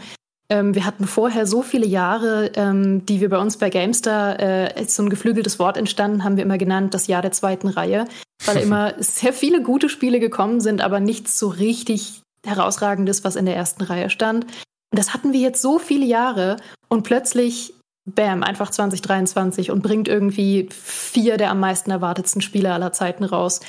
Ähm, 0.50 0.76
wir 0.76 0.86
hatten 0.86 1.08
vorher 1.08 1.46
so 1.46 1.62
viele 1.62 1.86
Jahre, 1.86 2.52
ähm, 2.56 3.06
die 3.06 3.20
wir 3.20 3.30
bei 3.30 3.38
uns 3.38 3.58
bei 3.58 3.70
Gamestar, 3.70 4.40
äh, 4.40 4.74
als 4.76 4.96
so 4.96 5.04
ein 5.04 5.10
geflügeltes 5.10 5.60
Wort 5.60 5.76
entstanden, 5.76 6.24
haben 6.24 6.38
wir 6.38 6.44
immer 6.44 6.58
genannt, 6.58 6.94
das 6.94 7.08
Jahr 7.08 7.22
der 7.22 7.34
zweiten 7.34 7.68
Reihe, 7.68 8.06
weil 8.46 8.58
immer 8.62 8.94
sehr 9.00 9.34
viele 9.34 9.62
gute 9.62 9.90
Spiele 9.90 10.20
gekommen 10.20 10.62
sind, 10.62 10.82
aber 10.82 11.00
nichts 11.00 11.38
so 11.38 11.50
richtig 11.50 12.22
herausragendes, 12.46 13.26
was 13.26 13.36
in 13.36 13.46
der 13.46 13.58
ersten 13.58 13.84
Reihe 13.84 14.10
stand. 14.10 14.46
Und 14.46 15.00
das 15.00 15.14
hatten 15.14 15.34
wir 15.34 15.42
jetzt 15.42 15.62
so 15.62 15.80
viele 15.80 16.06
Jahre 16.06 16.58
und 16.88 17.04
plötzlich 17.04 17.74
bam, 18.08 18.42
einfach 18.42 18.72
2023 18.72 19.70
und 19.70 19.84
bringt 19.84 20.08
irgendwie 20.08 20.70
vier 20.72 21.38
der 21.38 21.52
am 21.52 21.60
meisten 21.60 21.92
erwartetsten 21.92 22.42
Spiele 22.42 22.74
aller 22.74 22.92
Zeiten 22.94 23.24
raus. 23.24 23.60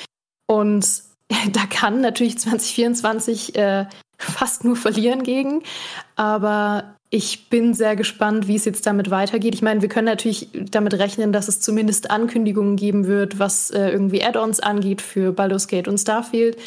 Und 0.46 1.02
da 1.52 1.66
kann 1.68 2.00
natürlich 2.00 2.38
2024 2.38 3.56
äh, 3.56 3.86
fast 4.18 4.64
nur 4.64 4.76
verlieren 4.76 5.22
gegen. 5.22 5.62
Aber 6.16 6.94
ich 7.10 7.48
bin 7.48 7.74
sehr 7.74 7.96
gespannt, 7.96 8.48
wie 8.48 8.56
es 8.56 8.64
jetzt 8.64 8.86
damit 8.86 9.10
weitergeht. 9.10 9.54
Ich 9.54 9.62
meine, 9.62 9.82
wir 9.82 9.88
können 9.88 10.06
natürlich 10.06 10.50
damit 10.70 10.94
rechnen, 10.94 11.32
dass 11.32 11.48
es 11.48 11.60
zumindest 11.60 12.10
Ankündigungen 12.10 12.76
geben 12.76 13.06
wird, 13.06 13.38
was 13.38 13.70
äh, 13.70 13.90
irgendwie 13.90 14.22
Add-ons 14.22 14.60
angeht 14.60 15.00
für 15.00 15.32
Baldur's 15.32 15.68
Gate 15.68 15.88
und 15.88 15.98
Starfield. 15.98 16.58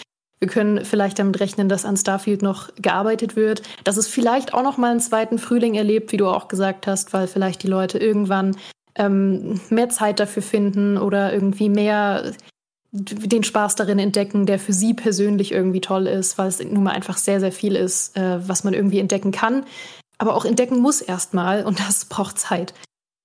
Wir 0.41 0.47
können 0.47 0.83
vielleicht 0.83 1.19
damit 1.19 1.39
rechnen, 1.39 1.69
dass 1.69 1.85
an 1.85 1.95
Starfield 1.95 2.41
noch 2.41 2.69
gearbeitet 2.75 3.35
wird, 3.35 3.61
dass 3.83 3.97
es 3.97 4.07
vielleicht 4.07 4.55
auch 4.55 4.63
noch 4.63 4.77
mal 4.77 4.89
einen 4.89 4.99
zweiten 4.99 5.37
Frühling 5.37 5.75
erlebt, 5.75 6.11
wie 6.11 6.17
du 6.17 6.27
auch 6.27 6.47
gesagt 6.47 6.87
hast, 6.87 7.13
weil 7.13 7.27
vielleicht 7.27 7.61
die 7.61 7.67
Leute 7.67 7.99
irgendwann 7.99 8.57
ähm, 8.95 9.61
mehr 9.69 9.89
Zeit 9.89 10.19
dafür 10.19 10.41
finden 10.41 10.97
oder 10.97 11.31
irgendwie 11.31 11.69
mehr 11.69 12.33
den 12.91 13.43
Spaß 13.43 13.75
darin 13.75 13.99
entdecken, 13.99 14.47
der 14.47 14.57
für 14.57 14.73
sie 14.73 14.95
persönlich 14.95 15.51
irgendwie 15.51 15.79
toll 15.79 16.07
ist, 16.07 16.39
weil 16.39 16.47
es 16.47 16.59
nun 16.59 16.83
mal 16.83 16.91
einfach 16.91 17.17
sehr, 17.17 17.39
sehr 17.39 17.51
viel 17.51 17.75
ist, 17.75 18.17
äh, 18.17 18.47
was 18.47 18.63
man 18.63 18.73
irgendwie 18.73 18.99
entdecken 18.99 19.31
kann, 19.31 19.63
aber 20.17 20.35
auch 20.35 20.43
entdecken 20.43 20.79
muss 20.79 21.01
erstmal 21.01 21.63
und 21.63 21.79
das 21.79 22.05
braucht 22.09 22.39
Zeit. 22.39 22.73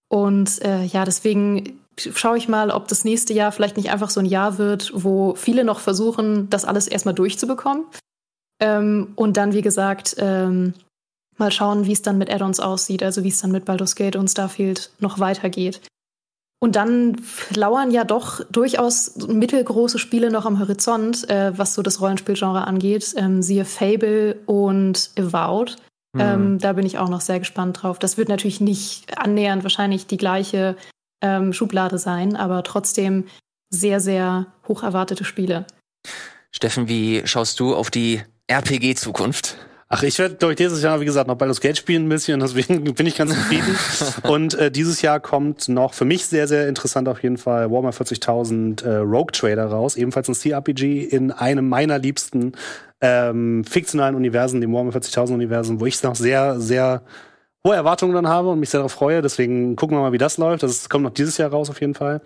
Und 0.08 0.62
äh, 0.62 0.84
ja, 0.84 1.06
deswegen 1.06 1.80
schaue 1.98 2.38
ich 2.38 2.48
mal, 2.48 2.70
ob 2.70 2.88
das 2.88 3.04
nächste 3.04 3.32
Jahr 3.32 3.52
vielleicht 3.52 3.76
nicht 3.76 3.90
einfach 3.90 4.10
so 4.10 4.20
ein 4.20 4.26
Jahr 4.26 4.58
wird, 4.58 4.92
wo 4.94 5.34
viele 5.34 5.64
noch 5.64 5.80
versuchen, 5.80 6.50
das 6.50 6.64
alles 6.64 6.88
erstmal 6.88 7.14
durchzubekommen. 7.14 7.84
Ähm, 8.60 9.12
und 9.16 9.36
dann, 9.36 9.52
wie 9.52 9.62
gesagt, 9.62 10.16
ähm, 10.18 10.74
mal 11.36 11.52
schauen, 11.52 11.86
wie 11.86 11.92
es 11.92 12.02
dann 12.02 12.18
mit 12.18 12.32
Add-ons 12.32 12.60
aussieht, 12.60 13.02
also 13.02 13.22
wie 13.22 13.28
es 13.28 13.40
dann 13.40 13.52
mit 13.52 13.64
Baldur's 13.64 13.94
Gate 13.94 14.16
und 14.16 14.28
Starfield 14.28 14.90
noch 14.98 15.18
weitergeht. 15.18 15.80
Und 16.58 16.74
dann 16.74 17.16
lauern 17.54 17.90
ja 17.90 18.04
doch 18.04 18.42
durchaus 18.50 19.14
mittelgroße 19.28 19.98
Spiele 19.98 20.30
noch 20.30 20.46
am 20.46 20.58
Horizont, 20.58 21.28
äh, 21.28 21.56
was 21.56 21.74
so 21.74 21.82
das 21.82 22.00
Rollenspielgenre 22.00 22.66
angeht. 22.66 23.14
Ähm, 23.16 23.42
siehe 23.42 23.66
Fable 23.66 24.36
und 24.46 25.10
Avowed. 25.18 25.76
Mhm. 26.14 26.20
Ähm, 26.20 26.58
da 26.58 26.72
bin 26.72 26.86
ich 26.86 26.98
auch 26.98 27.10
noch 27.10 27.20
sehr 27.20 27.40
gespannt 27.40 27.82
drauf. 27.82 27.98
Das 27.98 28.16
wird 28.16 28.30
natürlich 28.30 28.62
nicht 28.62 29.18
annähernd 29.18 29.64
wahrscheinlich 29.64 30.06
die 30.06 30.16
gleiche 30.16 30.76
ähm, 31.20 31.52
Schublade 31.52 31.98
sein, 31.98 32.36
aber 32.36 32.62
trotzdem 32.62 33.24
sehr, 33.70 34.00
sehr 34.00 34.46
hoch 34.68 34.82
erwartete 34.82 35.24
Spiele. 35.24 35.66
Steffen, 36.50 36.88
wie 36.88 37.22
schaust 37.26 37.60
du 37.60 37.74
auf 37.74 37.90
die 37.90 38.22
RPG-Zukunft? 38.46 39.56
Ach, 39.88 40.02
ich 40.02 40.18
werde 40.18 40.34
durch 40.34 40.56
dieses 40.56 40.82
Jahr, 40.82 41.00
wie 41.00 41.04
gesagt, 41.04 41.28
noch 41.28 41.36
Baldur's 41.36 41.60
Gate 41.60 41.76
spielen 41.76 42.06
ein 42.06 42.08
bisschen, 42.08 42.40
deswegen 42.40 42.82
bin 42.94 43.06
ich 43.06 43.16
ganz 43.16 43.32
zufrieden. 43.32 43.76
und 44.24 44.54
äh, 44.54 44.70
dieses 44.70 45.00
Jahr 45.00 45.20
kommt 45.20 45.68
noch 45.68 45.94
für 45.94 46.04
mich 46.04 46.26
sehr, 46.26 46.48
sehr 46.48 46.68
interessant 46.68 47.08
auf 47.08 47.22
jeden 47.22 47.36
Fall 47.36 47.70
Warhammer 47.70 47.90
40.000 47.90 48.84
äh, 48.84 48.96
Rogue 48.96 49.30
Trader 49.32 49.66
raus, 49.66 49.96
ebenfalls 49.96 50.28
ein 50.28 50.34
CRPG 50.34 51.04
in 51.04 51.30
einem 51.30 51.68
meiner 51.68 52.00
liebsten 52.00 52.52
ähm, 53.00 53.62
fiktionalen 53.64 54.16
Universen, 54.16 54.60
dem 54.60 54.72
Warhammer 54.72 54.92
40.000 54.92 55.34
Universen, 55.34 55.78
wo 55.78 55.86
ich 55.86 56.02
noch 56.02 56.16
sehr, 56.16 56.58
sehr 56.58 57.02
hohe 57.66 57.74
Erwartungen 57.74 58.14
dann 58.14 58.28
habe 58.28 58.48
und 58.48 58.60
mich 58.60 58.70
sehr 58.70 58.78
darauf 58.78 58.92
freue. 58.92 59.22
Deswegen 59.22 59.74
gucken 59.76 59.96
wir 59.96 60.00
mal, 60.00 60.12
wie 60.12 60.18
das 60.18 60.38
läuft. 60.38 60.62
Das 60.62 60.88
kommt 60.88 61.04
noch 61.04 61.12
dieses 61.12 61.36
Jahr 61.36 61.50
raus 61.50 61.68
auf 61.68 61.80
jeden 61.80 61.94
Fall. 61.94 62.20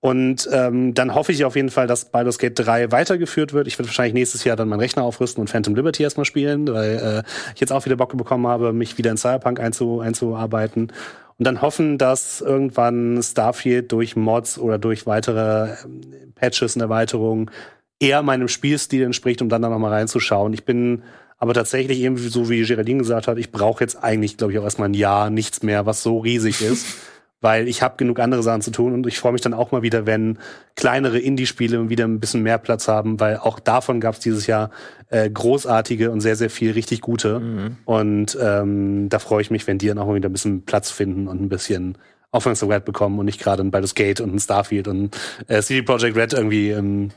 Und 0.00 0.46
ähm, 0.52 0.92
dann 0.92 1.14
hoffe 1.14 1.32
ich 1.32 1.46
auf 1.46 1.56
jeden 1.56 1.70
Fall, 1.70 1.86
dass 1.86 2.04
Baldur's 2.04 2.38
Gate 2.38 2.58
3 2.58 2.92
weitergeführt 2.92 3.54
wird. 3.54 3.66
Ich 3.66 3.78
werde 3.78 3.88
wahrscheinlich 3.88 4.12
nächstes 4.12 4.44
Jahr 4.44 4.54
dann 4.54 4.68
meinen 4.68 4.80
Rechner 4.80 5.02
aufrüsten 5.02 5.40
und 5.40 5.48
Phantom 5.48 5.74
Liberty 5.74 6.02
erstmal 6.02 6.26
spielen, 6.26 6.68
weil 6.68 7.22
äh, 7.24 7.30
ich 7.54 7.60
jetzt 7.62 7.72
auch 7.72 7.86
wieder 7.86 7.96
Bock 7.96 8.14
bekommen 8.14 8.46
habe, 8.46 8.74
mich 8.74 8.98
wieder 8.98 9.10
in 9.10 9.16
Cyberpunk 9.16 9.60
einzu 9.60 10.00
einzuarbeiten. 10.00 10.92
Und 11.38 11.46
dann 11.46 11.62
hoffen, 11.62 11.96
dass 11.96 12.42
irgendwann 12.42 13.22
Starfield 13.22 13.90
durch 13.92 14.14
Mods 14.14 14.58
oder 14.58 14.76
durch 14.78 15.06
weitere 15.06 15.70
ähm, 15.84 16.02
Patches 16.34 16.76
und 16.76 16.82
Erweiterungen 16.82 17.50
eher 17.98 18.22
meinem 18.22 18.48
Spielstil 18.48 19.04
entspricht, 19.04 19.40
um 19.40 19.48
dann 19.48 19.62
da 19.62 19.70
nochmal 19.70 19.92
reinzuschauen. 19.92 20.52
Ich 20.52 20.66
bin 20.66 21.02
aber 21.44 21.52
tatsächlich 21.52 22.00
eben 22.00 22.16
so 22.16 22.48
wie 22.48 22.64
Geraldine 22.64 23.00
gesagt 23.00 23.28
hat, 23.28 23.36
ich 23.36 23.52
brauche 23.52 23.84
jetzt 23.84 24.02
eigentlich, 24.02 24.38
glaube 24.38 24.54
ich, 24.54 24.58
auch 24.58 24.64
erstmal 24.64 24.88
ein 24.88 24.94
Jahr 24.94 25.28
nichts 25.28 25.62
mehr, 25.62 25.84
was 25.84 26.02
so 26.02 26.18
riesig 26.18 26.62
ist. 26.62 26.86
weil 27.42 27.68
ich 27.68 27.82
habe 27.82 27.98
genug 27.98 28.20
andere 28.20 28.42
Sachen 28.42 28.62
zu 28.62 28.70
tun 28.70 28.94
und 28.94 29.06
ich 29.06 29.18
freue 29.18 29.32
mich 29.32 29.42
dann 29.42 29.52
auch 29.52 29.70
mal 29.70 29.82
wieder, 29.82 30.06
wenn 30.06 30.38
kleinere 30.76 31.18
Indie-Spiele 31.18 31.90
wieder 31.90 32.06
ein 32.06 32.18
bisschen 32.18 32.42
mehr 32.42 32.56
Platz 32.56 32.88
haben, 32.88 33.20
weil 33.20 33.36
auch 33.36 33.60
davon 33.60 34.00
gab 34.00 34.14
es 34.14 34.20
dieses 34.20 34.46
Jahr 34.46 34.70
äh, 35.10 35.28
großartige 35.28 36.10
und 36.10 36.22
sehr, 36.22 36.36
sehr 36.36 36.48
viel 36.48 36.72
richtig 36.72 37.02
gute. 37.02 37.40
Mhm. 37.40 37.76
Und 37.84 38.38
ähm, 38.40 39.10
da 39.10 39.18
freue 39.18 39.42
ich 39.42 39.50
mich, 39.50 39.66
wenn 39.66 39.76
die 39.76 39.88
dann 39.88 39.98
auch 39.98 40.06
mal 40.06 40.14
wieder 40.14 40.30
ein 40.30 40.32
bisschen 40.32 40.64
Platz 40.64 40.90
finden 40.90 41.28
und 41.28 41.42
ein 41.42 41.50
bisschen 41.50 41.98
Aufmerksamkeit 42.30 42.86
bekommen 42.86 43.18
und 43.18 43.26
nicht 43.26 43.42
gerade 43.42 43.62
ein 43.62 43.70
Baldur's 43.70 43.94
Gate 43.94 44.22
und 44.22 44.34
ein 44.34 44.38
Starfield 44.38 44.88
und 44.88 45.14
äh, 45.46 45.60
CD 45.60 45.82
Projekt 45.82 46.16
Red 46.16 46.32
irgendwie 46.32 46.70
ähm, 46.70 47.10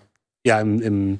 ja 0.45 0.59
im, 0.59 0.81
im 0.81 1.19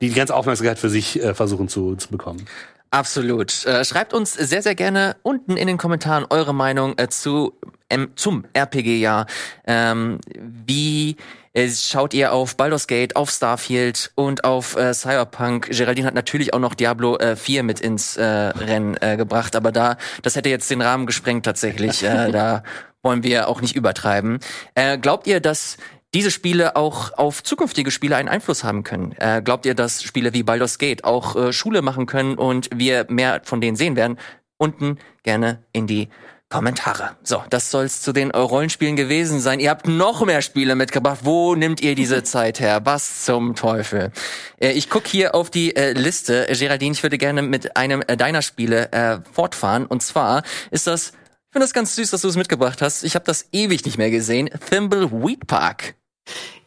die 0.00 0.10
ganze 0.10 0.34
Aufmerksamkeit 0.34 0.78
für 0.78 0.90
sich 0.90 1.22
äh, 1.22 1.34
versuchen 1.34 1.68
zu, 1.68 1.96
zu 1.96 2.08
bekommen. 2.10 2.46
Absolut. 2.94 3.66
Äh, 3.66 3.84
schreibt 3.84 4.14
uns 4.14 4.34
sehr, 4.34 4.62
sehr 4.62 4.76
gerne 4.76 5.16
unten 5.22 5.56
in 5.56 5.66
den 5.66 5.78
Kommentaren 5.78 6.26
eure 6.30 6.54
Meinung 6.54 6.94
äh, 6.96 7.08
zu, 7.08 7.52
ähm, 7.90 8.12
zum 8.14 8.44
RPG-Jahr. 8.52 9.26
Ähm, 9.66 10.20
wie 10.38 11.16
äh, 11.54 11.68
schaut 11.68 12.14
ihr 12.14 12.32
auf 12.32 12.56
Baldur's 12.56 12.86
Gate, 12.86 13.16
auf 13.16 13.30
Starfield 13.30 14.12
und 14.14 14.44
auf 14.44 14.76
äh, 14.76 14.94
Cyberpunk? 14.94 15.70
Geraldine 15.70 16.06
hat 16.06 16.14
natürlich 16.14 16.54
auch 16.54 16.60
noch 16.60 16.74
Diablo 16.74 17.16
äh, 17.16 17.34
4 17.34 17.64
mit 17.64 17.80
ins 17.80 18.16
äh, 18.16 18.24
Rennen 18.24 18.96
äh, 19.00 19.16
gebracht, 19.16 19.56
aber 19.56 19.72
da, 19.72 19.96
das 20.22 20.36
hätte 20.36 20.48
jetzt 20.48 20.70
den 20.70 20.80
Rahmen 20.80 21.06
gesprengt 21.06 21.44
tatsächlich. 21.44 22.04
Äh, 22.04 22.30
da 22.32 22.62
wollen 23.02 23.24
wir 23.24 23.48
auch 23.48 23.60
nicht 23.60 23.74
übertreiben. 23.74 24.38
Äh, 24.76 24.98
glaubt 24.98 25.26
ihr, 25.26 25.40
dass 25.40 25.78
diese 26.14 26.30
Spiele 26.30 26.76
auch 26.76 27.12
auf 27.18 27.42
zukünftige 27.42 27.90
Spiele 27.90 28.16
einen 28.16 28.28
Einfluss 28.28 28.64
haben 28.64 28.84
können? 28.84 29.12
Äh, 29.18 29.42
glaubt 29.44 29.66
ihr, 29.66 29.74
dass 29.74 30.02
Spiele 30.02 30.32
wie 30.32 30.42
Baldur's 30.42 30.78
Gate 30.78 31.04
auch 31.04 31.36
äh, 31.36 31.52
Schule 31.52 31.82
machen 31.82 32.06
können 32.06 32.36
und 32.36 32.70
wir 32.74 33.06
mehr 33.08 33.42
von 33.44 33.60
denen 33.60 33.76
sehen 33.76 33.96
werden? 33.96 34.18
Unten 34.56 34.98
gerne 35.24 35.64
in 35.72 35.86
die 35.86 36.08
Kommentare. 36.54 37.16
So, 37.24 37.42
das 37.50 37.72
soll's 37.72 38.00
zu 38.00 38.12
den 38.12 38.30
Rollenspielen 38.30 38.94
gewesen 38.94 39.40
sein. 39.40 39.58
Ihr 39.58 39.70
habt 39.70 39.88
noch 39.88 40.24
mehr 40.24 40.40
Spiele 40.40 40.76
mitgebracht. 40.76 41.20
Wo 41.24 41.56
nimmt 41.56 41.80
ihr 41.80 41.96
diese 41.96 42.22
Zeit 42.22 42.60
her? 42.60 42.82
Was 42.84 43.24
zum 43.24 43.56
Teufel? 43.56 44.12
Äh, 44.60 44.70
ich 44.70 44.88
guck 44.88 45.08
hier 45.08 45.34
auf 45.34 45.50
die 45.50 45.74
äh, 45.74 45.94
Liste. 45.94 46.46
Geraldine, 46.48 46.92
ich 46.92 47.02
würde 47.02 47.18
gerne 47.18 47.42
mit 47.42 47.76
einem 47.76 48.04
äh, 48.06 48.16
deiner 48.16 48.42
Spiele 48.42 48.92
äh, 48.92 49.18
fortfahren. 49.32 49.86
Und 49.86 50.04
zwar 50.04 50.44
ist 50.70 50.86
das, 50.86 51.08
ich 51.08 51.52
finde 51.52 51.64
das 51.64 51.72
ganz 51.72 51.96
süß, 51.96 52.10
dass 52.10 52.20
du 52.20 52.28
es 52.28 52.36
mitgebracht 52.36 52.82
hast. 52.82 53.02
Ich 53.02 53.16
habe 53.16 53.24
das 53.24 53.48
ewig 53.50 53.84
nicht 53.84 53.98
mehr 53.98 54.12
gesehen. 54.12 54.48
Thimble 54.70 55.10
Weed 55.10 55.48
Park. 55.48 55.96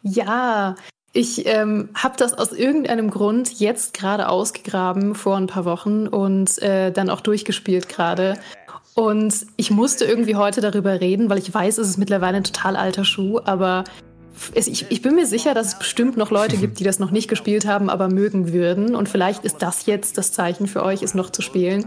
Ja, 0.02 0.76
ich 1.12 1.46
ähm, 1.46 1.88
habe 1.94 2.14
das 2.16 2.34
aus 2.34 2.52
irgendeinem 2.52 3.10
Grund 3.10 3.58
jetzt 3.58 3.94
gerade 3.94 4.28
ausgegraben 4.28 5.14
vor 5.14 5.36
ein 5.36 5.46
paar 5.46 5.64
Wochen 5.64 6.06
und 6.06 6.60
äh, 6.62 6.92
dann 6.92 7.10
auch 7.10 7.20
durchgespielt 7.20 7.88
gerade. 7.88 8.38
Und 8.94 9.46
ich 9.56 9.70
musste 9.70 10.04
irgendwie 10.04 10.36
heute 10.36 10.60
darüber 10.60 11.00
reden, 11.00 11.30
weil 11.30 11.38
ich 11.38 11.52
weiß, 11.52 11.78
es 11.78 11.88
ist 11.88 11.98
mittlerweile 11.98 12.38
ein 12.38 12.44
total 12.44 12.76
alter 12.76 13.04
Schuh, 13.04 13.40
aber 13.44 13.84
es, 14.54 14.66
ich, 14.66 14.86
ich, 14.90 15.02
bin 15.02 15.14
mir 15.14 15.26
sicher, 15.26 15.54
dass 15.54 15.68
es 15.68 15.78
bestimmt 15.78 16.16
noch 16.16 16.30
Leute 16.30 16.56
gibt, 16.56 16.78
die 16.78 16.84
das 16.84 16.98
noch 16.98 17.10
nicht 17.10 17.28
gespielt 17.28 17.66
haben, 17.66 17.90
aber 17.90 18.08
mögen 18.08 18.52
würden. 18.52 18.94
Und 18.94 19.08
vielleicht 19.08 19.44
ist 19.44 19.62
das 19.62 19.86
jetzt 19.86 20.18
das 20.18 20.32
Zeichen 20.32 20.66
für 20.66 20.82
euch, 20.82 21.02
es 21.02 21.14
noch 21.14 21.30
zu 21.30 21.42
spielen. 21.42 21.84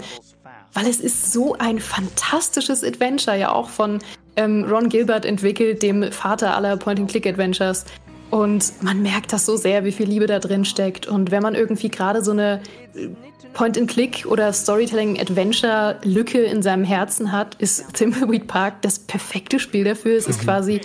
Weil 0.73 0.87
es 0.87 0.99
ist 0.99 1.33
so 1.33 1.55
ein 1.57 1.79
fantastisches 1.79 2.83
Adventure, 2.83 3.37
ja 3.37 3.51
auch 3.51 3.69
von 3.69 3.99
ähm, 4.35 4.65
Ron 4.69 4.89
Gilbert 4.89 5.25
entwickelt, 5.25 5.83
dem 5.83 6.11
Vater 6.11 6.55
aller 6.55 6.77
Point-and-Click-Adventures. 6.77 7.85
Und 8.29 8.81
man 8.81 9.01
merkt 9.01 9.33
das 9.33 9.45
so 9.45 9.57
sehr, 9.57 9.83
wie 9.83 9.91
viel 9.91 10.07
Liebe 10.07 10.25
da 10.25 10.39
drin 10.39 10.63
steckt. 10.63 11.05
Und 11.05 11.31
wenn 11.31 11.43
man 11.43 11.53
irgendwie 11.53 11.89
gerade 11.89 12.23
so 12.23 12.31
eine 12.31 12.61
äh, 12.95 13.09
Point-and-Click 13.53 14.25
oder 14.25 14.53
Storytelling-Adventure-Lücke 14.53 16.41
in 16.41 16.61
seinem 16.61 16.85
Herzen 16.85 17.33
hat, 17.33 17.55
ist 17.55 17.93
Thimbleweed 17.93 18.47
Park 18.47 18.81
das 18.81 18.99
perfekte 18.99 19.59
Spiel 19.59 19.83
dafür. 19.83 20.15
Es 20.15 20.27
ist 20.27 20.41
mhm. 20.41 20.45
quasi 20.45 20.81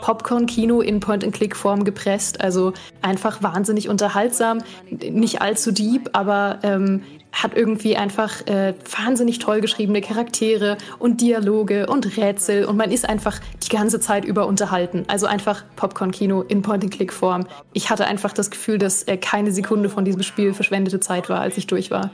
Popcorn-Kino 0.00 0.80
in 0.80 0.98
Point-and-Click-Form 1.00 1.84
gepresst. 1.84 2.40
Also 2.40 2.72
einfach 3.02 3.42
wahnsinnig 3.42 3.88
unterhaltsam, 3.88 4.62
nicht 4.90 5.40
allzu 5.40 5.72
deep, 5.72 6.10
aber 6.12 6.58
ähm, 6.62 7.02
hat 7.32 7.56
irgendwie 7.56 7.96
einfach 7.96 8.46
äh, 8.46 8.74
wahnsinnig 8.96 9.38
toll 9.38 9.60
geschriebene 9.60 10.00
Charaktere 10.00 10.78
und 10.98 11.20
Dialoge 11.20 11.86
und 11.86 12.16
Rätsel 12.16 12.64
und 12.64 12.76
man 12.76 12.90
ist 12.90 13.08
einfach 13.08 13.38
die 13.64 13.68
ganze 13.68 14.00
Zeit 14.00 14.24
über 14.24 14.46
unterhalten. 14.46 15.04
Also 15.08 15.26
einfach 15.26 15.64
Popcorn-Kino 15.76 16.42
in 16.42 16.62
Point-and-Click-Form. 16.62 17.46
Ich 17.72 17.90
hatte 17.90 18.06
einfach 18.06 18.32
das 18.32 18.50
Gefühl, 18.50 18.78
dass 18.78 19.02
äh, 19.04 19.16
keine 19.16 19.52
Sekunde 19.52 19.88
von 19.88 20.04
diesem 20.04 20.22
Spiel 20.22 20.54
verschwendete 20.54 21.00
Zeit 21.00 21.28
war, 21.28 21.40
als 21.40 21.56
ich 21.56 21.66
durch 21.66 21.90
war. 21.90 22.10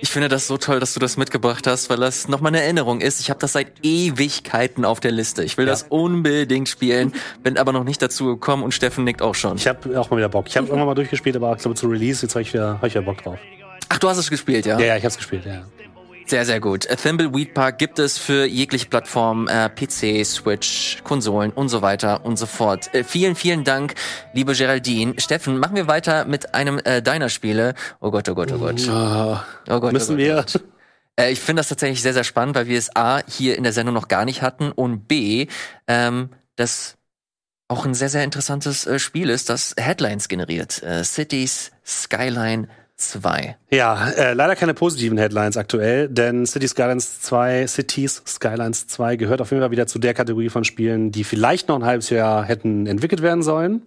Ich 0.00 0.10
finde 0.10 0.28
das 0.28 0.46
so 0.46 0.56
toll, 0.56 0.80
dass 0.80 0.94
du 0.94 1.00
das 1.00 1.16
mitgebracht 1.16 1.66
hast, 1.66 1.90
weil 1.90 1.98
das 1.98 2.26
nochmal 2.26 2.50
eine 2.50 2.62
Erinnerung 2.62 3.00
ist. 3.00 3.20
Ich 3.20 3.30
habe 3.30 3.38
das 3.40 3.52
seit 3.52 3.68
Ewigkeiten 3.82 4.84
auf 4.84 5.00
der 5.00 5.12
Liste. 5.12 5.44
Ich 5.44 5.58
will 5.58 5.66
ja. 5.66 5.72
das 5.72 5.84
unbedingt 5.88 6.68
spielen, 6.68 7.12
bin 7.42 7.58
aber 7.58 7.72
noch 7.72 7.84
nicht 7.84 8.00
dazu 8.00 8.26
gekommen 8.26 8.62
und 8.62 8.72
Steffen 8.72 9.04
nickt 9.04 9.22
auch 9.22 9.34
schon. 9.34 9.56
Ich 9.56 9.68
habe 9.68 9.98
auch 10.00 10.10
mal 10.10 10.16
wieder 10.16 10.28
Bock. 10.28 10.46
Ich 10.48 10.56
habe 10.56 10.66
irgendwann 10.66 10.86
mal 10.86 10.94
durchgespielt, 10.94 11.36
aber 11.36 11.54
ich 11.54 11.62
glaube 11.62 11.76
zu 11.76 11.88
Release, 11.88 12.22
jetzt 12.22 12.34
habe 12.34 12.42
ich, 12.42 12.52
wieder, 12.52 12.74
hab 12.74 12.84
ich 12.84 12.94
wieder 12.94 13.04
Bock 13.04 13.22
drauf. 13.22 13.38
Ach, 13.92 13.98
du 13.98 14.08
hast 14.08 14.16
es 14.16 14.30
gespielt, 14.30 14.64
ja? 14.64 14.78
Ja, 14.78 14.86
ja, 14.86 14.96
ich 14.96 15.04
hab's 15.04 15.18
gespielt, 15.18 15.44
ja. 15.44 15.66
Sehr, 16.24 16.46
sehr 16.46 16.60
gut. 16.60 16.88
Thimbleweed 16.88 17.52
Park 17.52 17.76
gibt 17.76 17.98
es 17.98 18.16
für 18.16 18.46
jegliche 18.46 18.86
Plattform, 18.86 19.48
äh, 19.48 19.68
PC, 19.68 20.24
Switch, 20.24 21.02
Konsolen 21.04 21.50
und 21.50 21.68
so 21.68 21.82
weiter 21.82 22.24
und 22.24 22.38
so 22.38 22.46
fort. 22.46 22.94
Äh, 22.94 23.04
vielen, 23.04 23.34
vielen 23.34 23.64
Dank, 23.64 23.92
liebe 24.32 24.54
Geraldine. 24.54 25.16
Steffen, 25.18 25.58
machen 25.58 25.76
wir 25.76 25.88
weiter 25.88 26.24
mit 26.24 26.54
einem 26.54 26.80
äh, 26.84 27.02
deiner 27.02 27.28
Spiele. 27.28 27.74
Oh 28.00 28.10
Gott, 28.10 28.30
oh 28.30 28.34
Gott, 28.34 28.50
oh 28.52 28.58
Gott. 28.58 28.80
Oh, 28.88 29.38
oh 29.68 29.80
Gott 29.80 29.92
müssen 29.92 30.14
oh 30.14 30.34
Gott, 30.36 30.54
wir? 30.54 31.24
Äh, 31.24 31.32
ich 31.32 31.40
finde 31.40 31.60
das 31.60 31.68
tatsächlich 31.68 32.00
sehr, 32.00 32.14
sehr 32.14 32.24
spannend, 32.24 32.56
weil 32.56 32.68
wir 32.68 32.78
es 32.78 32.96
A, 32.96 33.20
hier 33.28 33.58
in 33.58 33.62
der 33.62 33.74
Sendung 33.74 33.94
noch 33.94 34.08
gar 34.08 34.24
nicht 34.24 34.40
hatten 34.40 34.72
und 34.72 35.06
B, 35.06 35.48
ähm, 35.86 36.30
das 36.56 36.96
auch 37.68 37.84
ein 37.84 37.92
sehr, 37.92 38.08
sehr 38.08 38.24
interessantes 38.24 38.86
äh, 38.86 38.98
Spiel 38.98 39.28
ist, 39.28 39.50
das 39.50 39.74
Headlines 39.78 40.28
generiert. 40.28 40.82
Äh, 40.82 41.04
Cities 41.04 41.72
Skyline 41.84 42.68
2. 43.10 43.56
Ja, 43.70 44.10
äh, 44.10 44.32
leider 44.34 44.56
keine 44.56 44.74
positiven 44.74 45.18
Headlines 45.18 45.56
aktuell, 45.56 46.08
denn 46.08 46.46
City 46.46 46.68
Skylines 46.68 47.20
2, 47.20 47.66
Cities 47.66 48.22
Skylines 48.26 48.86
2 48.86 49.16
gehört 49.16 49.40
auf 49.40 49.50
jeden 49.50 49.62
Fall 49.62 49.70
wieder 49.70 49.86
zu 49.86 49.98
der 49.98 50.14
Kategorie 50.14 50.48
von 50.48 50.64
Spielen, 50.64 51.12
die 51.12 51.24
vielleicht 51.24 51.68
noch 51.68 51.76
ein 51.76 51.84
halbes 51.84 52.10
Jahr 52.10 52.44
hätten 52.44 52.86
entwickelt 52.86 53.22
werden 53.22 53.42
sollen. 53.42 53.82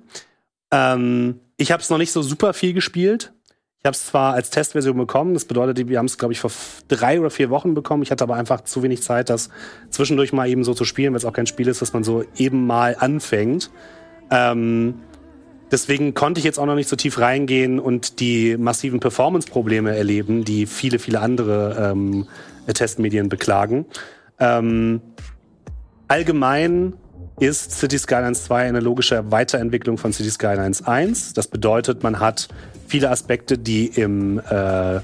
Ähm, 0.71 1.39
ich 1.57 1.71
habe 1.71 1.81
es 1.81 1.89
noch 1.89 1.97
nicht 1.97 2.11
so 2.11 2.21
super 2.21 2.53
viel 2.53 2.73
gespielt. 2.73 3.33
Ich 3.79 3.87
habe 3.87 3.93
es 3.93 4.07
zwar 4.07 4.33
als 4.33 4.49
Testversion 4.49 4.97
bekommen, 4.97 5.35
das 5.35 5.45
bedeutet, 5.45 5.87
wir 5.87 5.99
haben 5.99 6.07
es, 6.07 6.17
glaube 6.17 6.33
ich, 6.33 6.39
vor 6.39 6.49
drei 6.87 7.19
oder 7.19 7.29
vier 7.29 7.51
Wochen 7.51 7.75
bekommen. 7.75 8.01
Ich 8.01 8.09
hatte 8.09 8.23
aber 8.23 8.35
einfach 8.35 8.61
zu 8.61 8.81
wenig 8.81 9.03
Zeit, 9.03 9.29
das 9.29 9.51
zwischendurch 9.91 10.33
mal 10.33 10.49
eben 10.49 10.63
so 10.63 10.73
zu 10.73 10.85
spielen, 10.85 11.13
weil 11.13 11.19
es 11.19 11.25
auch 11.25 11.33
kein 11.33 11.45
Spiel 11.45 11.67
ist, 11.67 11.83
das 11.83 11.93
man 11.93 12.03
so 12.03 12.23
eben 12.35 12.65
mal 12.65 12.95
anfängt. 12.99 13.69
Ähm, 14.31 14.95
deswegen 15.71 16.13
konnte 16.13 16.39
ich 16.39 16.45
jetzt 16.45 16.59
auch 16.59 16.65
noch 16.65 16.75
nicht 16.75 16.89
so 16.89 16.95
tief 16.95 17.19
reingehen 17.19 17.79
und 17.79 18.19
die 18.19 18.57
massiven 18.57 18.99
Performance-Probleme 18.99 19.95
erleben, 19.95 20.43
die 20.43 20.65
viele, 20.65 20.99
viele 20.99 21.21
andere 21.21 21.91
ähm, 21.91 22.27
Testmedien 22.73 23.29
beklagen. 23.29 23.85
Ähm, 24.39 25.01
allgemein 26.07 26.93
ist 27.39 27.71
City 27.71 27.97
Skylines 27.97 28.45
2 28.45 28.67
eine 28.67 28.79
logische 28.79 29.31
Weiterentwicklung 29.31 29.97
von 29.97 30.13
City 30.13 30.31
Skylines 30.31 30.85
1. 30.85 31.33
Das 31.33 31.47
bedeutet, 31.47 32.03
man 32.03 32.19
hat 32.19 32.47
viele 32.87 33.09
Aspekte, 33.09 33.57
die 33.57 33.87
im, 33.87 34.39
äh, 34.39 34.97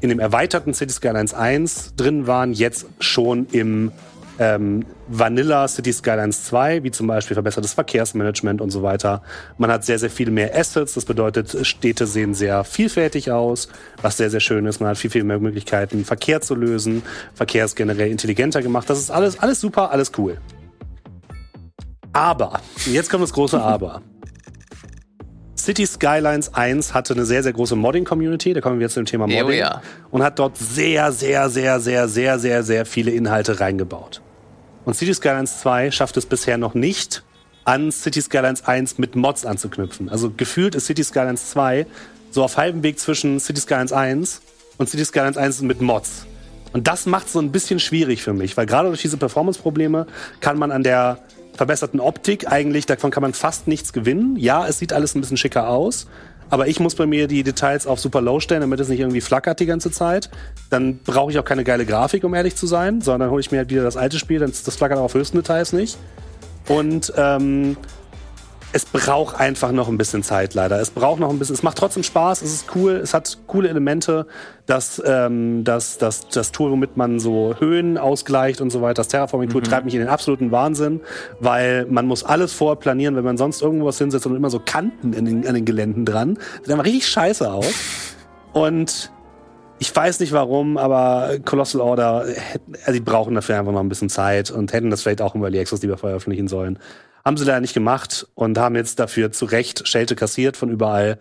in 0.00 0.08
dem 0.08 0.20
erweiterten 0.20 0.72
City 0.72 0.92
Skylines 0.92 1.34
1 1.34 1.94
drin 1.96 2.26
waren, 2.26 2.52
jetzt 2.52 2.86
schon 3.00 3.46
im 3.52 3.92
ähm, 4.38 4.84
Vanilla 5.08 5.66
City 5.68 5.92
Skylines 5.92 6.44
2, 6.44 6.82
wie 6.82 6.90
zum 6.90 7.06
Beispiel 7.06 7.34
verbessertes 7.34 7.72
Verkehrsmanagement 7.74 8.60
und 8.60 8.70
so 8.70 8.82
weiter. 8.82 9.22
Man 9.58 9.70
hat 9.70 9.84
sehr, 9.84 9.98
sehr 9.98 10.10
viel 10.10 10.30
mehr 10.30 10.56
Assets. 10.56 10.94
Das 10.94 11.04
bedeutet, 11.04 11.66
Städte 11.66 12.06
sehen 12.06 12.34
sehr 12.34 12.64
vielfältig 12.64 13.30
aus, 13.30 13.68
was 14.02 14.16
sehr, 14.16 14.30
sehr 14.30 14.40
schön 14.40 14.66
ist. 14.66 14.80
Man 14.80 14.90
hat 14.90 14.98
viel, 14.98 15.10
viel 15.10 15.24
mehr 15.24 15.38
Möglichkeiten, 15.38 16.04
Verkehr 16.04 16.40
zu 16.40 16.54
lösen. 16.54 17.02
Verkehr 17.34 17.64
ist 17.64 17.76
generell 17.76 18.10
intelligenter 18.10 18.62
gemacht. 18.62 18.88
Das 18.90 18.98
ist 18.98 19.10
alles, 19.10 19.38
alles 19.38 19.60
super, 19.60 19.90
alles 19.90 20.12
cool. 20.18 20.38
Aber, 22.12 22.60
jetzt 22.86 23.10
kommt 23.10 23.22
das 23.22 23.32
große 23.32 23.60
Aber. 23.62 24.02
City 25.66 25.84
Skylines 25.84 26.54
1 26.54 26.94
hatte 26.94 27.14
eine 27.14 27.24
sehr, 27.24 27.42
sehr 27.42 27.52
große 27.52 27.74
Modding-Community, 27.74 28.54
da 28.54 28.60
kommen 28.60 28.78
wir 28.78 28.84
jetzt 28.84 28.94
zum 28.94 29.04
Thema 29.04 29.26
Modding, 29.26 29.44
oh 29.44 29.50
ja. 29.50 29.82
und 30.10 30.22
hat 30.22 30.38
dort 30.38 30.56
sehr, 30.56 31.10
sehr, 31.10 31.48
sehr, 31.50 31.80
sehr, 31.80 32.08
sehr, 32.08 32.38
sehr, 32.38 32.62
sehr 32.62 32.86
viele 32.86 33.10
Inhalte 33.10 33.58
reingebaut. 33.58 34.22
Und 34.86 34.94
City 34.94 35.12
Skylines 35.12 35.60
2 35.60 35.90
schafft 35.90 36.16
es 36.16 36.26
bisher 36.26 36.58
noch 36.58 36.74
nicht, 36.74 37.24
an 37.64 37.90
City 37.90 38.22
Skylines 38.22 38.64
1 38.64 38.98
mit 38.98 39.16
Mods 39.16 39.44
anzuknüpfen. 39.44 40.08
Also 40.08 40.30
gefühlt 40.30 40.76
ist 40.76 40.86
City 40.86 41.02
Skylines 41.02 41.50
2 41.50 41.86
so 42.30 42.44
auf 42.44 42.56
halbem 42.56 42.84
Weg 42.84 43.00
zwischen 43.00 43.40
City 43.40 43.60
Skylines 43.60 43.92
1 43.92 44.42
und 44.78 44.88
City 44.88 45.04
Skylines 45.04 45.36
1 45.36 45.62
mit 45.62 45.80
Mods. 45.82 46.26
Und 46.72 46.86
das 46.86 47.04
macht 47.06 47.26
es 47.26 47.32
so 47.32 47.40
ein 47.40 47.50
bisschen 47.50 47.80
schwierig 47.80 48.22
für 48.22 48.32
mich, 48.32 48.56
weil 48.56 48.66
gerade 48.66 48.86
durch 48.88 49.02
diese 49.02 49.16
Performance-Probleme 49.16 50.06
kann 50.40 50.56
man 50.56 50.70
an 50.70 50.84
der 50.84 51.18
verbesserten 51.54 51.98
Optik 51.98 52.52
eigentlich, 52.52 52.86
davon 52.86 53.10
kann 53.10 53.22
man 53.22 53.32
fast 53.32 53.66
nichts 53.66 53.92
gewinnen. 53.92 54.36
Ja, 54.36 54.68
es 54.68 54.78
sieht 54.78 54.92
alles 54.92 55.16
ein 55.16 55.20
bisschen 55.20 55.36
schicker 55.36 55.68
aus. 55.68 56.06
Aber 56.48 56.68
ich 56.68 56.78
muss 56.80 56.94
bei 56.94 57.06
mir 57.06 57.26
die 57.26 57.42
Details 57.42 57.86
auf 57.86 57.98
super 57.98 58.20
low 58.20 58.40
stellen, 58.40 58.60
damit 58.60 58.78
es 58.80 58.88
nicht 58.88 59.00
irgendwie 59.00 59.20
flackert 59.20 59.60
die 59.60 59.66
ganze 59.66 59.90
Zeit. 59.90 60.30
Dann 60.70 60.98
brauche 60.98 61.30
ich 61.30 61.38
auch 61.38 61.44
keine 61.44 61.64
geile 61.64 61.84
Grafik, 61.84 62.24
um 62.24 62.34
ehrlich 62.34 62.56
zu 62.56 62.66
sein, 62.66 63.00
sondern 63.00 63.30
hole 63.30 63.40
ich 63.40 63.50
mir 63.50 63.58
halt 63.58 63.70
wieder 63.70 63.82
das 63.82 63.96
alte 63.96 64.18
Spiel, 64.18 64.38
dann 64.38 64.50
das 64.50 64.76
flackert 64.76 64.98
auch 64.98 65.04
auf 65.04 65.14
höchsten 65.14 65.38
Details 65.38 65.72
nicht. 65.72 65.98
Und 66.68 67.12
ähm, 67.16 67.76
es 68.72 68.84
braucht 68.84 69.38
einfach 69.40 69.72
noch 69.72 69.88
ein 69.88 69.96
bisschen 69.96 70.22
Zeit, 70.22 70.54
leider. 70.54 70.80
Es 70.80 70.90
braucht 70.90 71.20
noch 71.20 71.30
ein 71.30 71.38
bisschen. 71.38 71.54
Es 71.54 71.62
macht 71.62 71.78
trotzdem 71.78 72.02
Spaß, 72.02 72.42
es 72.42 72.52
ist 72.52 72.74
cool, 72.74 72.92
es 72.92 73.14
hat 73.14 73.38
coole 73.46 73.68
Elemente. 73.68 74.26
Das, 74.66 75.00
ähm, 75.06 75.62
das, 75.64 75.98
das, 75.98 76.28
das 76.28 76.50
Tool, 76.52 76.72
womit 76.72 76.96
man 76.96 77.20
so 77.20 77.54
Höhen 77.58 77.98
ausgleicht 77.98 78.60
und 78.60 78.70
so 78.70 78.82
weiter, 78.82 78.94
das 78.94 79.08
Terraforming-Tool, 79.08 79.60
mhm. 79.60 79.64
treibt 79.64 79.84
mich 79.84 79.94
in 79.94 80.00
den 80.00 80.08
absoluten 80.08 80.50
Wahnsinn, 80.50 81.00
weil 81.38 81.86
man 81.86 82.06
muss 82.06 82.24
alles 82.24 82.52
vorplanieren, 82.52 83.14
wenn 83.16 83.24
man 83.24 83.36
sonst 83.36 83.62
irgendwas 83.62 83.98
hinsetzt 83.98 84.26
und 84.26 84.34
immer 84.34 84.50
so 84.50 84.58
Kanten 84.58 85.12
in 85.12 85.24
den, 85.24 85.46
an 85.46 85.54
den 85.54 85.64
Geländen 85.64 86.04
dran. 86.04 86.38
Sieht 86.62 86.70
einfach 86.70 86.84
richtig 86.84 87.06
scheiße 87.06 87.50
aus. 87.50 87.72
Und 88.52 89.12
ich 89.78 89.94
weiß 89.94 90.20
nicht 90.20 90.32
warum, 90.32 90.78
aber 90.78 91.38
Colossal 91.44 91.80
Order, 91.80 92.24
also 92.80 92.92
die 92.92 93.00
brauchen 93.00 93.34
dafür 93.34 93.58
einfach 93.58 93.72
noch 93.72 93.80
ein 93.80 93.88
bisschen 93.88 94.08
Zeit 94.08 94.50
und 94.50 94.72
hätten 94.72 94.90
das 94.90 95.02
vielleicht 95.02 95.22
auch 95.22 95.34
im 95.34 95.42
Early 95.42 95.60
Access 95.60 95.82
lieber 95.82 95.98
veröffentlichen 95.98 96.48
sollen. 96.48 96.78
Haben 97.26 97.36
sie 97.36 97.44
leider 97.44 97.60
nicht 97.60 97.74
gemacht 97.74 98.28
und 98.36 98.56
haben 98.56 98.76
jetzt 98.76 99.00
dafür 99.00 99.32
zu 99.32 99.46
Recht 99.46 99.88
Schelte 99.88 100.14
kassiert 100.14 100.56
von 100.56 100.70
überall. 100.70 101.18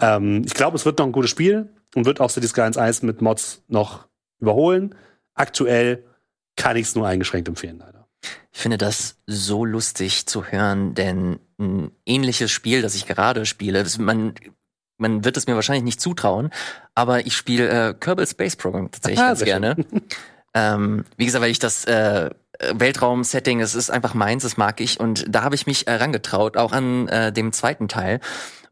Ähm, 0.00 0.42
ich 0.44 0.54
glaube, 0.54 0.76
es 0.76 0.84
wird 0.84 0.98
noch 0.98 1.06
ein 1.06 1.12
gutes 1.12 1.30
Spiel 1.30 1.68
und 1.94 2.04
wird 2.04 2.20
auch 2.20 2.30
City 2.30 2.48
Skylines 2.48 2.76
1 2.76 3.02
mit 3.02 3.22
Mods 3.22 3.62
noch 3.68 4.08
überholen. 4.40 4.96
Aktuell 5.34 6.02
kann 6.56 6.76
ich 6.76 6.88
es 6.88 6.96
nur 6.96 7.06
eingeschränkt 7.06 7.46
empfehlen, 7.46 7.78
leider. 7.78 8.08
Ich 8.52 8.58
finde 8.58 8.76
das 8.76 9.18
so 9.28 9.64
lustig 9.64 10.26
zu 10.26 10.46
hören, 10.46 10.94
denn 10.94 11.38
ein 11.60 11.92
ähnliches 12.04 12.50
Spiel, 12.50 12.82
das 12.82 12.96
ich 12.96 13.06
gerade 13.06 13.46
spiele, 13.46 13.86
man, 14.00 14.34
man 14.98 15.24
wird 15.24 15.36
es 15.36 15.46
mir 15.46 15.54
wahrscheinlich 15.54 15.84
nicht 15.84 16.00
zutrauen, 16.00 16.50
aber 16.96 17.24
ich 17.24 17.36
spiele 17.36 17.68
äh, 17.68 17.94
Kerbal 17.94 18.26
Space 18.26 18.56
Program 18.56 18.90
tatsächlich 18.90 19.20
Aha, 19.20 19.28
ganz 19.28 19.44
gerne. 19.44 19.76
ähm, 20.54 21.04
wie 21.16 21.26
gesagt, 21.26 21.42
weil 21.44 21.52
ich 21.52 21.60
das 21.60 21.84
äh, 21.84 22.30
Weltraum-Setting, 22.60 23.60
es 23.60 23.74
ist 23.74 23.90
einfach 23.90 24.14
meins, 24.14 24.42
das 24.42 24.56
mag 24.56 24.80
ich. 24.80 25.00
Und 25.00 25.24
da 25.28 25.42
habe 25.42 25.54
ich 25.54 25.66
mich 25.66 25.86
äh, 25.86 25.94
rangetraut, 25.94 26.56
auch 26.56 26.72
an 26.72 27.08
äh, 27.08 27.32
dem 27.32 27.52
zweiten 27.52 27.88
Teil. 27.88 28.20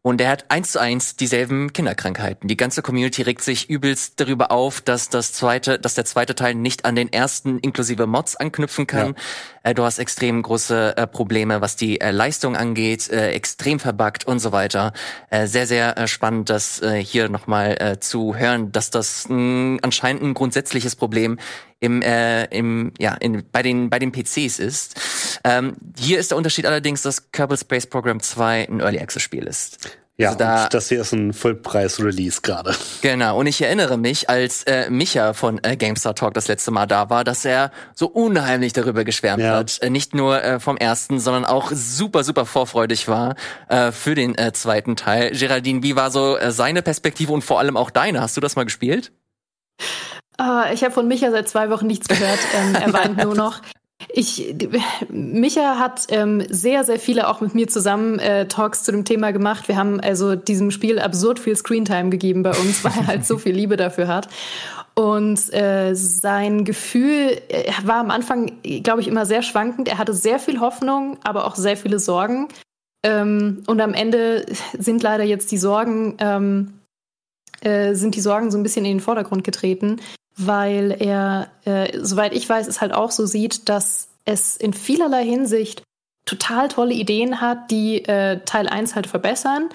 Und 0.07 0.21
er 0.21 0.29
hat 0.29 0.45
eins 0.51 0.73
zu 0.73 0.81
eins 0.81 1.17
dieselben 1.17 1.73
Kinderkrankheiten. 1.73 2.47
Die 2.47 2.59
ganze 2.59 2.83
Community 2.83 3.23
regt 3.23 3.41
sich 3.41 3.71
übelst 3.71 4.21
darüber 4.21 4.53
auf, 4.53 4.83
dass 4.83 5.09
das 5.09 5.33
zweite, 5.33 5.79
dass 5.79 5.95
der 5.95 6.05
zweite 6.05 6.35
Teil 6.35 6.55
nicht 6.55 6.85
an 6.85 6.95
den 6.95 7.11
ersten 7.11 7.59
inklusive 7.59 8.07
Mods 8.07 8.37
anknüpfen 8.37 8.87
kann. 8.87 9.09
Ja. 9.09 9.15
Äh, 9.65 9.75
du 9.75 9.83
hast 9.83 9.99
extrem 9.99 10.41
große 10.43 10.97
äh, 10.97 11.07
Probleme, 11.09 11.61
was 11.61 11.75
die 11.75 12.01
äh, 12.01 12.13
Leistung 12.13 12.55
angeht, 12.55 13.09
extrem 13.09 13.81
verbuggt 13.81 14.27
und 14.27 14.39
so 14.39 14.53
weiter. 14.53 14.93
Sehr, 15.31 15.67
sehr 15.67 16.07
spannend, 16.07 16.51
das 16.51 16.83
hier 17.01 17.29
nochmal 17.29 17.99
zu 18.01 18.37
hören, 18.37 18.73
dass 18.73 18.91
das 18.91 19.27
anscheinend 19.29 20.23
ein 20.23 20.35
grundsätzliches 20.35 20.97
Problem 20.97 21.39
im, 21.81 22.03
äh, 22.03 22.45
im, 22.47 22.93
ja, 22.99 23.15
in, 23.15 23.45
bei, 23.51 23.63
den, 23.63 23.91
bei 23.91 23.99
den 23.99 24.13
PCs 24.13 24.59
ist. 24.59 25.01
Ähm, 25.45 25.77
hier 25.99 26.19
ist 26.19 26.31
der 26.31 26.39
Unterschied 26.39 26.67
allerdings, 26.67 27.03
dass 27.03 27.31
Kerbal 27.33 27.59
Space 27.59 27.87
Program 27.87 28.21
2 28.21 28.69
ein 28.69 28.81
Early 28.81 28.99
Access 28.99 29.23
Spiel 29.23 29.45
ist. 29.45 29.89
Ja, 30.17 30.29
also 30.29 30.39
da, 30.39 30.69
das 30.69 30.89
hier 30.89 31.01
ist 31.01 31.13
ein 31.13 31.33
Vollpreis-Release 31.33 32.41
gerade. 32.41 32.73
Genau, 33.03 33.37
und 33.37 33.49
ich 33.49 33.61
erinnere 33.61 33.99
mich, 33.99 34.31
als 34.31 34.63
äh, 34.63 34.89
Micha 34.89 35.33
von 35.33 35.59
äh, 35.65 35.77
GameStar 35.77 36.15
Talk 36.15 36.35
das 36.35 36.47
letzte 36.47 36.71
Mal 36.71 36.87
da 36.87 37.11
war, 37.11 37.25
dass 37.25 37.45
er 37.45 37.73
so 37.95 38.07
unheimlich 38.07 38.73
darüber 38.73 39.03
geschwärmt 39.03 39.43
ja. 39.43 39.57
hat. 39.57 39.83
Äh, 39.83 39.91
nicht 39.91 40.15
nur 40.15 40.41
äh, 40.41 40.61
vom 40.61 40.77
ersten, 40.77 41.19
sondern 41.19 41.45
auch 41.45 41.73
super, 41.73 42.23
super 42.23 42.47
vorfreudig 42.47 43.09
war 43.09 43.35
äh, 43.69 43.91
für 43.91 44.15
den 44.15 44.39
äh, 44.39 44.53
zweiten 44.53 44.95
Teil. 44.95 45.33
Geraldine, 45.33 45.83
wie 45.83 45.97
war 45.97 46.13
so 46.13 46.37
äh, 46.37 46.53
seine 46.53 46.83
Perspektive 46.83 47.33
und 47.33 47.43
vor 47.43 47.59
allem 47.59 47.77
auch 47.77 47.91
deine? 47.91 48.21
Hast 48.21 48.37
du 48.37 48.41
das 48.41 48.55
mal 48.55 48.65
gespielt? 48.65 49.11
Uh, 50.41 50.73
ich 50.73 50.85
habe 50.85 50.93
von 50.93 51.09
Micha 51.09 51.33
seit 51.33 51.49
zwei 51.49 51.71
Wochen 51.71 51.89
nichts 51.89 52.07
gehört. 52.07 52.39
Ähm, 52.57 52.75
er 52.77 52.93
weint 52.93 53.17
nur 53.25 53.35
noch. 53.35 53.61
Ich, 54.09 54.55
Micha 55.09 55.79
hat 55.79 56.07
ähm, 56.11 56.45
sehr, 56.49 56.85
sehr 56.85 56.99
viele 56.99 57.29
auch 57.29 57.41
mit 57.41 57.55
mir 57.55 57.69
zusammen 57.69 58.19
äh, 58.19 58.47
Talks 58.47 58.83
zu 58.83 58.93
dem 58.93 59.05
Thema 59.05 59.33
gemacht. 59.33 59.69
Wir 59.69 59.77
haben 59.77 60.01
also 60.01 60.35
diesem 60.35 60.71
Spiel 60.71 60.99
absurd 60.99 61.39
viel 61.39 61.57
Screentime 61.57 62.11
gegeben 62.11 62.43
bei 62.43 62.51
uns, 62.51 62.85
weil 62.85 62.93
er 62.93 63.07
halt 63.07 63.27
so 63.27 63.39
viel 63.39 63.55
Liebe 63.55 63.77
dafür 63.77 64.09
hat. 64.09 64.29
Und 64.95 65.53
äh, 65.53 65.95
sein 65.95 66.65
Gefühl 66.65 67.41
äh, 67.49 67.73
war 67.85 67.97
am 67.97 68.11
Anfang, 68.11 68.53
glaube 68.63 69.01
ich, 69.01 69.09
immer 69.09 69.27
sehr 69.27 69.43
schwankend. 69.43 69.89
Er 69.89 69.99
hatte 69.99 70.15
sehr 70.15 70.39
viel 70.39 70.61
Hoffnung, 70.61 71.19
aber 71.25 71.47
auch 71.47 71.57
sehr 71.57 71.77
viele 71.77 71.99
Sorgen. 71.99 72.49
Ähm, 73.05 73.63
und 73.67 73.81
am 73.81 73.95
Ende 73.95 74.47
sind 74.79 75.03
leider 75.03 75.25
jetzt 75.25 75.51
die 75.51 75.59
Sorgen, 75.59 76.17
ähm, 76.19 76.75
äh, 77.61 77.95
sind 77.95 78.15
die 78.15 78.21
Sorgen 78.21 78.51
so 78.51 78.59
ein 78.59 78.63
bisschen 78.63 78.85
in 78.85 78.99
den 78.99 79.01
Vordergrund 79.01 79.45
getreten 79.45 80.01
weil 80.37 80.97
er, 80.99 81.49
äh, 81.65 81.99
soweit 82.01 82.35
ich 82.35 82.49
weiß, 82.49 82.67
es 82.67 82.81
halt 82.81 82.93
auch 82.93 83.11
so 83.11 83.27
sieht, 83.27 83.69
dass 83.69 84.09
es 84.25 84.57
in 84.57 84.73
vielerlei 84.73 85.25
Hinsicht 85.25 85.83
total 86.27 86.69
tolle 86.69 86.95
Ideen 86.95 87.41
hat, 87.41 87.71
die 87.71 88.05
äh, 88.05 88.41
Teil 88.45 88.69
1 88.69 88.95
halt 88.95 89.07
verbessern, 89.07 89.69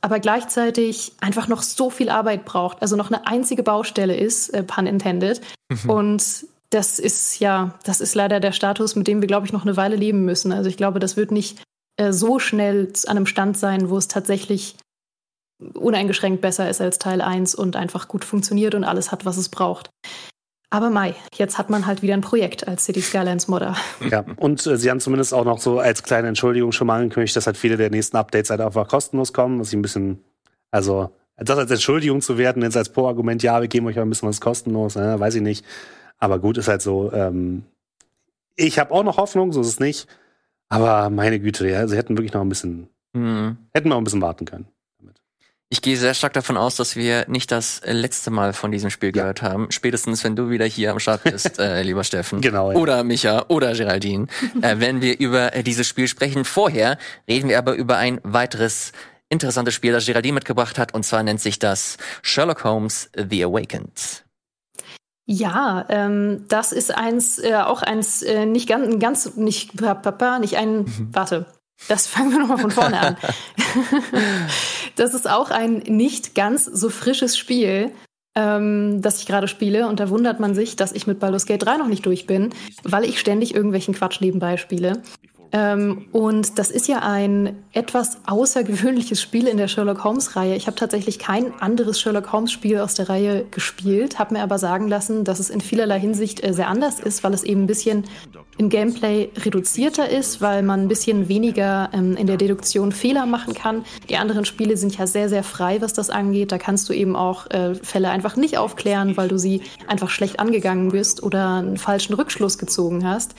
aber 0.00 0.18
gleichzeitig 0.18 1.12
einfach 1.20 1.48
noch 1.48 1.62
so 1.62 1.90
viel 1.90 2.08
Arbeit 2.08 2.44
braucht, 2.44 2.82
also 2.82 2.96
noch 2.96 3.10
eine 3.10 3.26
einzige 3.26 3.62
Baustelle 3.62 4.16
ist, 4.16 4.48
äh, 4.50 4.62
pun 4.62 4.86
intended. 4.86 5.40
Mhm. 5.70 5.90
Und 5.90 6.46
das 6.70 6.98
ist 6.98 7.38
ja, 7.38 7.78
das 7.84 8.00
ist 8.00 8.14
leider 8.14 8.40
der 8.40 8.52
Status, 8.52 8.96
mit 8.96 9.06
dem 9.06 9.20
wir, 9.20 9.28
glaube 9.28 9.46
ich, 9.46 9.52
noch 9.52 9.62
eine 9.62 9.76
Weile 9.76 9.96
leben 9.96 10.24
müssen. 10.24 10.52
Also 10.52 10.68
ich 10.68 10.76
glaube, 10.76 10.98
das 10.98 11.16
wird 11.16 11.30
nicht 11.30 11.62
äh, 11.96 12.12
so 12.12 12.38
schnell 12.38 12.92
an 13.06 13.16
einem 13.16 13.26
Stand 13.26 13.58
sein, 13.58 13.90
wo 13.90 13.98
es 13.98 14.08
tatsächlich 14.08 14.76
uneingeschränkt 15.74 16.40
besser 16.40 16.68
ist 16.68 16.80
als 16.80 16.98
Teil 16.98 17.20
1 17.20 17.54
und 17.54 17.76
einfach 17.76 18.08
gut 18.08 18.24
funktioniert 18.24 18.74
und 18.74 18.84
alles 18.84 19.12
hat, 19.12 19.24
was 19.24 19.36
es 19.36 19.48
braucht. 19.48 19.90
Aber 20.70 20.88
Mai, 20.88 21.14
jetzt 21.34 21.58
hat 21.58 21.68
man 21.68 21.86
halt 21.86 22.00
wieder 22.00 22.14
ein 22.14 22.22
Projekt 22.22 22.66
als 22.66 22.86
City 22.86 23.02
Skylines 23.02 23.46
Modder. 23.48 23.76
Ja, 24.10 24.24
und 24.36 24.66
äh, 24.66 24.78
sie 24.78 24.90
haben 24.90 25.00
zumindest 25.00 25.34
auch 25.34 25.44
noch 25.44 25.58
so 25.58 25.78
als 25.78 26.02
kleine 26.02 26.28
Entschuldigung 26.28 26.72
schon 26.72 26.86
mal 26.86 27.00
angekündigt, 27.00 27.36
dass 27.36 27.46
halt 27.46 27.58
viele 27.58 27.76
der 27.76 27.90
nächsten 27.90 28.16
Updates 28.16 28.50
halt 28.50 28.60
einfach 28.60 28.88
kostenlos 28.88 29.32
kommen, 29.32 29.60
was 29.60 29.68
ich 29.68 29.74
ein 29.74 29.82
bisschen, 29.82 30.24
also 30.70 31.10
das 31.36 31.58
als 31.58 31.70
Entschuldigung 31.70 32.22
zu 32.22 32.38
werden, 32.38 32.62
jetzt 32.62 32.76
als 32.76 32.90
Pro-Argument, 32.90 33.42
ja, 33.42 33.60
wir 33.60 33.68
geben 33.68 33.86
euch 33.86 33.98
auch 33.98 34.02
ein 34.02 34.08
bisschen 34.08 34.28
was 34.28 34.40
kostenlos, 34.40 34.96
ne, 34.96 35.18
weiß 35.18 35.34
ich 35.34 35.42
nicht. 35.42 35.64
Aber 36.18 36.38
gut, 36.38 36.56
ist 36.56 36.68
halt 36.68 36.82
so, 36.82 37.12
ähm, 37.12 37.64
ich 38.56 38.78
habe 38.78 38.92
auch 38.92 39.02
noch 39.02 39.18
Hoffnung, 39.18 39.52
so 39.52 39.60
ist 39.60 39.66
es 39.66 39.80
nicht. 39.80 40.06
Aber 40.68 41.10
meine 41.10 41.38
Güte, 41.38 41.68
ja, 41.68 41.86
sie 41.86 41.96
hätten 41.96 42.16
wirklich 42.16 42.32
noch 42.32 42.40
ein 42.40 42.48
bisschen 42.48 42.88
Hm. 43.14 43.56
Hätten 43.72 43.88
wir 43.88 43.94
auch 43.94 44.00
ein 44.00 44.04
bisschen 44.04 44.22
warten 44.22 44.44
können. 44.44 44.66
Ich 45.72 45.80
gehe 45.80 45.96
sehr 45.96 46.12
stark 46.12 46.34
davon 46.34 46.58
aus, 46.58 46.76
dass 46.76 46.96
wir 46.96 47.24
nicht 47.28 47.50
das 47.50 47.80
letzte 47.86 48.30
Mal 48.30 48.52
von 48.52 48.70
diesem 48.70 48.90
Spiel 48.90 49.08
ja. 49.08 49.22
gehört 49.22 49.40
haben. 49.40 49.70
Spätestens, 49.70 50.22
wenn 50.22 50.36
du 50.36 50.50
wieder 50.50 50.66
hier 50.66 50.90
am 50.90 50.98
Start 50.98 51.24
bist, 51.24 51.58
äh, 51.58 51.82
lieber 51.82 52.04
Steffen. 52.04 52.42
Genau. 52.42 52.72
Ja. 52.72 52.76
Oder 52.76 53.02
Micha 53.04 53.46
oder 53.48 53.72
Geraldine. 53.72 54.26
äh, 54.60 54.80
wenn 54.80 55.00
wir 55.00 55.18
über 55.18 55.54
äh, 55.54 55.62
dieses 55.62 55.88
Spiel 55.88 56.08
sprechen. 56.08 56.44
Vorher 56.44 56.98
reden 57.26 57.48
wir 57.48 57.56
aber 57.56 57.72
über 57.72 57.96
ein 57.96 58.20
weiteres 58.22 58.92
interessantes 59.30 59.72
Spiel, 59.72 59.92
das 59.92 60.04
Geraldine 60.04 60.34
mitgebracht 60.34 60.78
hat. 60.78 60.92
Und 60.92 61.06
zwar 61.06 61.22
nennt 61.22 61.40
sich 61.40 61.58
das 61.58 61.96
Sherlock 62.20 62.64
Holmes 62.64 63.08
The 63.16 63.42
Awakened. 63.42 64.24
Ja, 65.24 65.86
ähm, 65.88 66.44
das 66.48 66.72
ist 66.72 66.94
eins, 66.94 67.38
äh, 67.38 67.54
auch 67.54 67.80
eins, 67.80 68.20
äh, 68.20 68.44
nicht 68.44 68.68
ganz, 68.68 68.98
ganz, 68.98 69.36
nicht, 69.36 69.74
papa, 69.78 70.38
nicht 70.38 70.58
ein, 70.58 70.80
mhm. 70.80 71.08
warte, 71.12 71.46
das 71.88 72.06
fangen 72.06 72.30
wir 72.30 72.38
nochmal 72.38 72.58
von 72.58 72.70
vorne 72.70 73.00
an. 73.00 73.16
das 74.96 75.14
ist 75.14 75.28
auch 75.28 75.50
ein 75.50 75.78
nicht 75.86 76.34
ganz 76.34 76.64
so 76.64 76.90
frisches 76.90 77.36
Spiel, 77.36 77.90
ähm, 78.34 79.00
das 79.02 79.20
ich 79.20 79.26
gerade 79.26 79.48
spiele. 79.48 79.88
Und 79.88 80.00
da 80.00 80.08
wundert 80.08 80.40
man 80.40 80.54
sich, 80.54 80.76
dass 80.76 80.92
ich 80.92 81.06
mit 81.06 81.18
Baldur's 81.18 81.46
Gate 81.46 81.64
3 81.64 81.78
noch 81.78 81.88
nicht 81.88 82.06
durch 82.06 82.26
bin, 82.26 82.50
weil 82.82 83.04
ich 83.04 83.20
ständig 83.20 83.54
irgendwelchen 83.54 83.94
Quatsch 83.94 84.20
nebenbei 84.20 84.56
spiele. 84.56 85.02
Ähm, 85.52 86.06
und 86.12 86.58
das 86.58 86.70
ist 86.70 86.88
ja 86.88 87.00
ein 87.00 87.56
etwas 87.72 88.18
außergewöhnliches 88.26 89.20
Spiel 89.20 89.46
in 89.46 89.58
der 89.58 89.68
Sherlock 89.68 90.02
Holmes-Reihe. 90.02 90.56
Ich 90.56 90.66
habe 90.66 90.76
tatsächlich 90.76 91.18
kein 91.18 91.52
anderes 91.60 92.00
Sherlock 92.00 92.32
Holmes-Spiel 92.32 92.78
aus 92.78 92.94
der 92.94 93.10
Reihe 93.10 93.44
gespielt, 93.50 94.18
habe 94.18 94.34
mir 94.34 94.42
aber 94.42 94.58
sagen 94.58 94.88
lassen, 94.88 95.24
dass 95.24 95.40
es 95.40 95.50
in 95.50 95.60
vielerlei 95.60 96.00
Hinsicht 96.00 96.42
äh, 96.42 96.54
sehr 96.54 96.68
anders 96.68 97.00
ist, 97.00 97.22
weil 97.22 97.34
es 97.34 97.42
eben 97.42 97.64
ein 97.64 97.66
bisschen 97.66 98.04
im 98.56 98.70
Gameplay 98.70 99.30
reduzierter 99.44 100.08
ist, 100.08 100.40
weil 100.40 100.62
man 100.62 100.80
ein 100.80 100.88
bisschen 100.88 101.28
weniger 101.28 101.90
ähm, 101.92 102.16
in 102.16 102.26
der 102.26 102.38
Deduktion 102.38 102.92
Fehler 102.92 103.26
machen 103.26 103.52
kann. 103.54 103.84
Die 104.08 104.16
anderen 104.16 104.46
Spiele 104.46 104.76
sind 104.78 104.96
ja 104.96 105.06
sehr, 105.06 105.28
sehr 105.28 105.42
frei, 105.42 105.82
was 105.82 105.92
das 105.92 106.08
angeht. 106.08 106.52
Da 106.52 106.58
kannst 106.58 106.88
du 106.88 106.94
eben 106.94 107.14
auch 107.14 107.50
äh, 107.50 107.74
Fälle 107.74 108.10
einfach 108.10 108.36
nicht 108.36 108.56
aufklären, 108.56 109.16
weil 109.16 109.28
du 109.28 109.38
sie 109.38 109.60
einfach 109.86 110.08
schlecht 110.08 110.40
angegangen 110.40 110.90
bist 110.90 111.22
oder 111.22 111.56
einen 111.56 111.76
falschen 111.76 112.14
Rückschluss 112.14 112.56
gezogen 112.56 113.06
hast. 113.06 113.34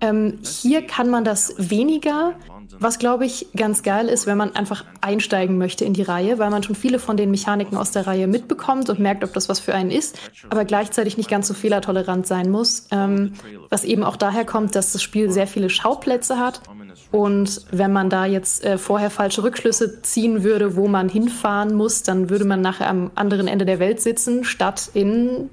Ähm, 0.00 0.38
hier 0.42 0.82
kann 0.82 1.10
man 1.10 1.24
das 1.24 1.54
weniger, 1.58 2.34
was 2.78 2.98
glaube 2.98 3.26
ich 3.26 3.48
ganz 3.56 3.82
geil 3.82 4.08
ist, 4.08 4.26
wenn 4.26 4.38
man 4.38 4.54
einfach 4.54 4.84
einsteigen 5.00 5.58
möchte 5.58 5.84
in 5.84 5.92
die 5.92 6.02
Reihe, 6.02 6.38
weil 6.38 6.50
man 6.50 6.62
schon 6.62 6.76
viele 6.76 6.98
von 6.98 7.16
den 7.16 7.30
Mechaniken 7.30 7.76
aus 7.76 7.90
der 7.90 8.06
Reihe 8.06 8.26
mitbekommt 8.26 8.88
und 8.90 9.00
merkt, 9.00 9.24
ob 9.24 9.32
das 9.32 9.48
was 9.48 9.58
für 9.58 9.74
einen 9.74 9.90
ist, 9.90 10.18
aber 10.50 10.64
gleichzeitig 10.64 11.16
nicht 11.16 11.28
ganz 11.28 11.48
so 11.48 11.54
fehlertolerant 11.54 12.26
sein 12.26 12.50
muss. 12.50 12.86
Ähm, 12.92 13.32
was 13.70 13.84
eben 13.84 14.04
auch 14.04 14.16
daher 14.16 14.44
kommt, 14.44 14.74
dass 14.74 14.92
das 14.92 15.02
Spiel 15.02 15.30
sehr 15.30 15.46
viele 15.46 15.70
Schauplätze 15.70 16.38
hat. 16.38 16.60
Und 17.10 17.62
wenn 17.70 17.92
man 17.92 18.10
da 18.10 18.26
jetzt 18.26 18.64
äh, 18.64 18.78
vorher 18.78 19.10
falsche 19.10 19.42
Rückschlüsse 19.42 20.02
ziehen 20.02 20.42
würde, 20.44 20.76
wo 20.76 20.88
man 20.88 21.08
hinfahren 21.08 21.74
muss, 21.74 22.02
dann 22.02 22.30
würde 22.30 22.44
man 22.44 22.60
nachher 22.60 22.88
am 22.88 23.10
anderen 23.14 23.48
Ende 23.48 23.64
der 23.64 23.78
Welt 23.78 24.00
sitzen, 24.00 24.44
statt 24.44 24.90
in 24.94 25.48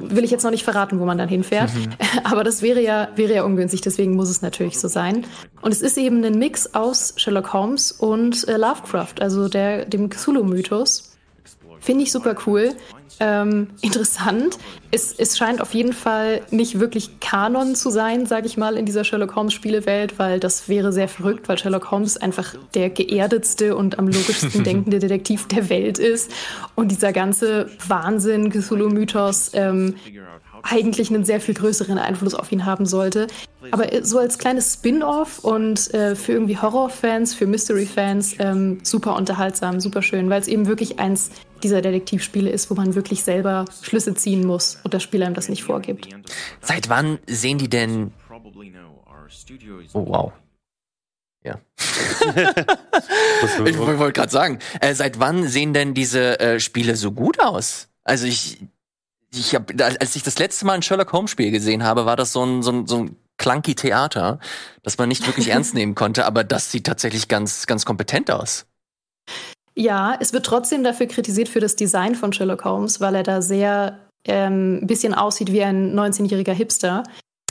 will 0.00 0.24
ich 0.24 0.30
jetzt 0.30 0.44
noch 0.44 0.50
nicht 0.50 0.64
verraten, 0.64 1.00
wo 1.00 1.04
man 1.04 1.18
dann 1.18 1.28
hinfährt. 1.28 1.74
Mhm. 1.74 1.90
Aber 2.24 2.44
das 2.44 2.62
wäre 2.62 2.80
ja, 2.80 3.08
wäre 3.16 3.34
ja 3.34 3.42
ungünstig, 3.44 3.80
deswegen 3.80 4.14
muss 4.14 4.28
es 4.28 4.42
natürlich 4.42 4.78
so 4.78 4.88
sein. 4.88 5.24
Und 5.62 5.72
es 5.72 5.82
ist 5.82 5.98
eben 5.98 6.24
ein 6.24 6.38
Mix 6.38 6.74
aus 6.74 7.14
Sherlock 7.16 7.52
Holmes 7.52 7.92
und 7.92 8.46
äh, 8.48 8.56
Lovecraft, 8.56 9.20
also 9.20 9.48
der, 9.48 9.84
dem 9.84 10.10
Cthulhu-Mythos. 10.10 11.15
Finde 11.86 12.02
ich 12.02 12.10
super 12.10 12.34
cool. 12.48 12.74
Ähm, 13.20 13.68
interessant. 13.80 14.58
Es, 14.90 15.12
es 15.12 15.38
scheint 15.38 15.60
auf 15.60 15.72
jeden 15.72 15.92
Fall 15.92 16.40
nicht 16.50 16.80
wirklich 16.80 17.20
Kanon 17.20 17.76
zu 17.76 17.90
sein, 17.90 18.26
sage 18.26 18.48
ich 18.48 18.56
mal, 18.56 18.76
in 18.76 18.86
dieser 18.86 19.04
Sherlock 19.04 19.36
Holmes 19.36 19.52
Spielewelt, 19.52 20.18
weil 20.18 20.40
das 20.40 20.68
wäre 20.68 20.92
sehr 20.92 21.06
verrückt, 21.06 21.48
weil 21.48 21.56
Sherlock 21.58 21.92
Holmes 21.92 22.16
einfach 22.16 22.56
der 22.74 22.90
geerdetste 22.90 23.76
und 23.76 24.00
am 24.00 24.08
logischsten 24.08 24.64
denkende 24.64 24.98
Detektiv 24.98 25.46
der 25.46 25.68
Welt 25.70 26.00
ist 26.00 26.32
und 26.74 26.90
dieser 26.90 27.12
ganze 27.12 27.70
Wahnsinn, 27.86 28.50
Cthulhu-Mythos 28.50 29.52
ähm, 29.54 29.94
eigentlich 30.64 31.10
einen 31.10 31.24
sehr 31.24 31.40
viel 31.40 31.54
größeren 31.54 31.98
Einfluss 31.98 32.34
auf 32.34 32.50
ihn 32.50 32.66
haben 32.66 32.84
sollte. 32.84 33.28
Aber 33.70 33.86
so 34.02 34.18
als 34.18 34.38
kleines 34.38 34.74
Spin-off 34.74 35.38
und 35.40 35.92
äh, 35.94 36.16
für 36.16 36.32
irgendwie 36.32 36.58
Horror-Fans, 36.58 37.34
für 37.34 37.46
Mystery-Fans 37.46 38.36
ähm, 38.38 38.78
super 38.82 39.16
unterhaltsam, 39.16 39.80
super 39.80 40.02
schön, 40.02 40.28
weil 40.30 40.40
es 40.40 40.48
eben 40.48 40.66
wirklich 40.66 40.98
eins 40.98 41.30
dieser 41.62 41.82
Detektivspiele 41.82 42.50
ist, 42.50 42.70
wo 42.70 42.74
man 42.74 42.94
wirklich 42.94 43.22
selber 43.22 43.64
Schlüsse 43.82 44.14
ziehen 44.14 44.46
muss 44.46 44.78
und 44.84 44.94
das 44.94 45.02
Spiel 45.02 45.22
einem 45.22 45.34
das 45.34 45.48
nicht 45.48 45.64
vorgibt. 45.64 46.08
Seit 46.60 46.88
wann 46.88 47.18
sehen 47.26 47.58
die 47.58 47.68
denn? 47.68 48.12
Oh 49.92 50.06
wow. 50.06 50.32
Ja. 51.42 51.60
ich 53.64 53.78
wollte 53.78 54.12
gerade 54.12 54.32
sagen, 54.32 54.58
äh, 54.80 54.94
seit 54.94 55.20
wann 55.20 55.46
sehen 55.46 55.72
denn 55.72 55.94
diese 55.94 56.40
äh, 56.40 56.60
Spiele 56.60 56.96
so 56.96 57.12
gut 57.12 57.38
aus? 57.38 57.88
Also 58.02 58.26
ich, 58.26 58.58
ich 59.32 59.54
habe, 59.54 59.72
als 60.00 60.16
ich 60.16 60.24
das 60.24 60.38
letzte 60.38 60.66
Mal 60.66 60.74
ein 60.74 60.82
Sherlock 60.82 61.12
Holmes 61.12 61.30
Spiel 61.30 61.52
gesehen 61.52 61.84
habe, 61.84 62.04
war 62.04 62.16
das 62.16 62.32
so 62.32 62.44
ein, 62.44 62.62
so 62.62 62.72
ein, 62.72 62.86
so 62.86 63.04
ein 63.04 63.16
clunky 63.38 63.74
Theater, 63.74 64.40
das 64.82 64.98
man 64.98 65.08
nicht 65.08 65.26
wirklich 65.26 65.48
ernst 65.50 65.74
nehmen 65.74 65.94
konnte, 65.94 66.26
aber 66.26 66.44
das 66.44 66.72
sieht 66.72 66.86
tatsächlich 66.86 67.28
ganz, 67.28 67.66
ganz 67.66 67.84
kompetent 67.84 68.30
aus. 68.30 68.66
Ja, 69.78 70.16
es 70.18 70.32
wird 70.32 70.46
trotzdem 70.46 70.82
dafür 70.82 71.06
kritisiert 71.06 71.48
für 71.48 71.60
das 71.60 71.76
Design 71.76 72.14
von 72.14 72.32
Sherlock 72.32 72.64
Holmes, 72.64 73.00
weil 73.00 73.14
er 73.14 73.22
da 73.22 73.42
sehr 73.42 73.98
ähm, 74.24 74.80
ein 74.82 74.86
bisschen 74.86 75.14
aussieht 75.14 75.52
wie 75.52 75.62
ein 75.62 75.94
19-jähriger 75.94 76.54
Hipster. 76.54 77.02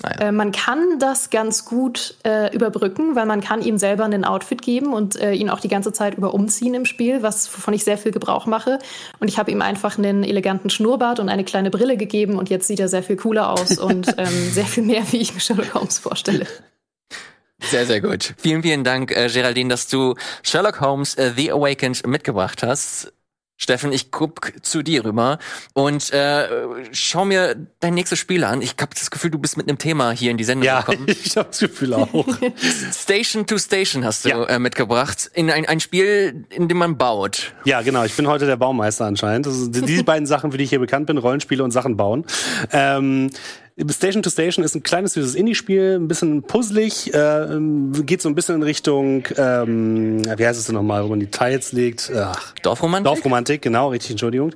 Ah 0.02 0.10
ja. 0.10 0.28
Äh, 0.28 0.32
man 0.32 0.52
kann 0.52 0.98
das 1.00 1.30
ganz 1.30 1.66
gut 1.66 2.16
äh, 2.24 2.54
überbrücken, 2.54 3.16
weil 3.16 3.28
man 3.28 3.42
kann 3.42 3.62
ihm 3.62 3.78
selber 3.78 4.06
einen 4.06 4.26
Outfit 4.26 4.64
geben 4.64 4.94
und 4.94 5.16
äh, 5.22 5.34
ihn 5.34 5.52
auch 5.52 5.60
die 5.60 5.68
ganze 5.68 5.94
Zeit 5.94 6.18
über 6.18 6.34
umziehen 6.34 6.74
im 6.74 6.86
Spiel, 6.86 7.22
was 7.22 7.48
wovon 7.56 7.76
ich 7.76 7.84
sehr 7.84 7.98
viel 7.98 8.12
Gebrauch 8.12 8.48
mache. 8.48 8.80
Und 9.20 9.28
ich 9.28 9.38
habe 9.38 9.52
ihm 9.52 9.62
einfach 9.62 10.00
einen 10.00 10.24
eleganten 10.24 10.72
Schnurrbart 10.72 11.20
und 11.20 11.30
eine 11.30 11.44
kleine 11.44 11.70
Brille 11.70 11.96
gegeben 11.96 12.40
und 12.40 12.50
jetzt 12.50 12.68
sieht 12.68 12.80
er 12.80 12.90
sehr 12.90 13.04
viel 13.04 13.18
cooler 13.18 13.52
aus 13.52 13.78
und 13.78 14.08
ähm, 14.18 14.52
sehr 14.52 14.66
viel 14.66 14.84
mehr, 14.84 15.04
wie 15.12 15.18
ich 15.18 15.34
mir 15.34 15.40
Sherlock 15.40 15.76
Holmes 15.76 16.00
vorstelle. 16.00 16.48
Sehr, 17.70 17.86
sehr 17.86 18.02
gut. 18.02 18.34
Vielen, 18.38 18.62
vielen 18.62 18.84
Dank, 18.84 19.12
äh, 19.12 19.28
Geraldine, 19.28 19.70
dass 19.70 19.88
du 19.88 20.16
Sherlock 20.44 20.82
Holmes 20.82 21.16
äh, 21.16 21.32
The 21.36 21.52
Awakened 21.52 22.06
mitgebracht 22.08 22.64
hast. 22.64 23.12
Steffen, 23.58 23.94
ich 23.94 24.12
guck 24.12 24.52
zu 24.64 24.82
dir 24.82 25.06
rüber 25.06 25.40
und 25.74 26.12
äh, 26.12 26.48
schau 26.92 27.24
mir 27.24 27.56
dein 27.80 27.94
nächstes 27.94 28.20
Spiel 28.20 28.44
an. 28.44 28.62
Ich 28.62 28.76
habe 28.82 28.94
das 28.94 29.10
Gefühl, 29.10 29.32
du 29.32 29.40
bist 29.40 29.56
mit 29.56 29.70
einem 29.70 29.78
Thema 29.78 30.12
hier 30.12 30.32
in 30.32 30.38
die 30.38 30.44
Sendung 30.44 30.66
ja, 30.66 30.82
gekommen. 30.82 31.06
ich 31.24 31.38
habe 31.38 31.48
das 31.48 31.60
Gefühl 31.60 31.94
auch. 31.94 32.28
Station 32.92 33.48
to 33.48 33.58
Station 33.58 34.04
hast 34.04 34.26
du 34.26 34.30
ja. 34.30 34.44
äh, 34.44 34.60
mitgebracht. 34.60 35.32
In 35.34 35.50
ein, 35.50 35.66
ein 35.66 35.80
Spiel, 35.80 36.46
in 36.50 36.68
dem 36.68 36.78
man 36.78 36.98
baut. 36.98 37.54
Ja, 37.64 37.82
genau. 37.82 38.04
Ich 38.04 38.14
bin 38.16 38.28
heute 38.28 38.46
der 38.46 38.58
Baumeister 38.58 39.06
anscheinend. 39.06 39.46
Das 39.46 39.56
sind 39.56 39.88
die 39.88 40.04
beiden 40.04 40.28
Sachen, 40.28 40.52
für 40.52 40.58
die 40.58 40.66
ich 40.66 40.70
hier 40.70 40.80
bekannt 40.80 41.08
bin, 41.08 41.18
Rollenspiele 41.18 41.64
und 41.64 41.72
Sachen 41.72 41.96
bauen. 41.96 42.26
Ähm, 42.74 43.30
Station 43.90 44.24
to 44.24 44.30
Station 44.30 44.64
ist 44.64 44.74
ein 44.74 44.84
kleines 44.84 45.14
süßes 45.14 45.36
Indie-Spiel, 45.36 45.96
ein 46.00 46.08
bisschen 46.08 46.44
puzzlig, 46.44 47.14
äh, 47.14 47.60
geht 48.06 48.22
so 48.22 48.30
ein 48.30 48.36
bisschen 48.36 48.56
in 48.56 48.64
Richtung, 48.64 49.26
ähm, 49.38 50.24
wie 50.38 50.48
heißt 50.48 50.58
es 50.58 50.68
denn 50.68 50.76
nochmal, 50.76 51.04
wo 51.04 51.10
man 51.10 51.20
die 51.20 51.28
Teils 51.28 51.74
legt? 51.74 52.10
Ach, 52.16 52.54
Dorfromantik? 52.62 53.06
Dorfromantik, 53.06 53.62
genau, 53.62 53.90
richtig, 53.90 54.12
Entschuldigung. 54.12 54.54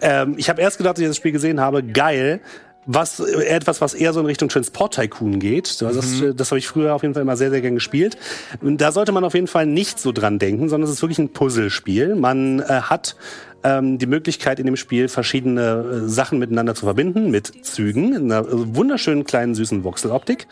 Ähm, 0.00 0.34
ich 0.36 0.48
habe 0.48 0.62
erst 0.62 0.78
gedacht, 0.78 0.92
als 0.92 1.00
ich 1.00 1.06
das 1.08 1.16
Spiel 1.16 1.32
gesehen 1.32 1.60
habe, 1.60 1.82
geil, 1.82 2.40
was 2.86 3.20
etwas, 3.20 3.80
was 3.80 3.94
eher 3.94 4.12
so 4.12 4.20
in 4.20 4.26
Richtung 4.26 4.48
Transport 4.48 4.94
Tycoon 4.94 5.38
geht. 5.38 5.80
Das, 5.82 6.20
mhm. 6.20 6.36
das 6.36 6.50
habe 6.50 6.58
ich 6.58 6.66
früher 6.66 6.94
auf 6.94 7.02
jeden 7.02 7.14
Fall 7.14 7.22
immer 7.22 7.36
sehr, 7.36 7.50
sehr 7.50 7.60
gern 7.60 7.74
gespielt. 7.74 8.16
Da 8.62 8.90
sollte 8.90 9.12
man 9.12 9.22
auf 9.24 9.34
jeden 9.34 9.48
Fall 9.48 9.66
nicht 9.66 9.98
so 9.98 10.12
dran 10.12 10.38
denken, 10.38 10.68
sondern 10.68 10.88
es 10.88 10.96
ist 10.96 11.02
wirklich 11.02 11.18
ein 11.18 11.28
Puzzlespiel. 11.32 12.14
Man 12.14 12.60
äh, 12.60 12.82
hat 12.82 13.16
ähm, 13.64 13.98
die 13.98 14.06
Möglichkeit 14.06 14.58
in 14.58 14.66
dem 14.66 14.76
Spiel 14.76 15.08
verschiedene 15.08 16.04
äh, 16.04 16.08
Sachen 16.08 16.38
miteinander 16.38 16.74
zu 16.74 16.86
verbinden 16.86 17.30
mit 17.30 17.64
Zügen, 17.64 18.14
in 18.14 18.32
einer 18.32 18.46
wunderschönen 18.48 19.24
kleinen 19.24 19.54
süßen 19.54 19.84
Voxeloptik. 19.84 20.46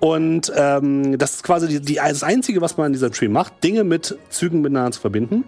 Und 0.00 0.52
ähm, 0.56 1.18
das 1.18 1.36
ist 1.36 1.42
quasi 1.42 1.68
die, 1.68 1.80
die, 1.80 1.94
das 1.94 2.22
Einzige, 2.22 2.60
was 2.60 2.76
man 2.76 2.88
in 2.88 2.92
dieser 2.92 3.12
Spiel 3.12 3.28
macht, 3.28 3.62
Dinge 3.62 3.84
mit 3.84 4.16
Zügen 4.30 4.60
miteinander 4.60 4.92
zu 4.92 5.00
verbinden. 5.00 5.44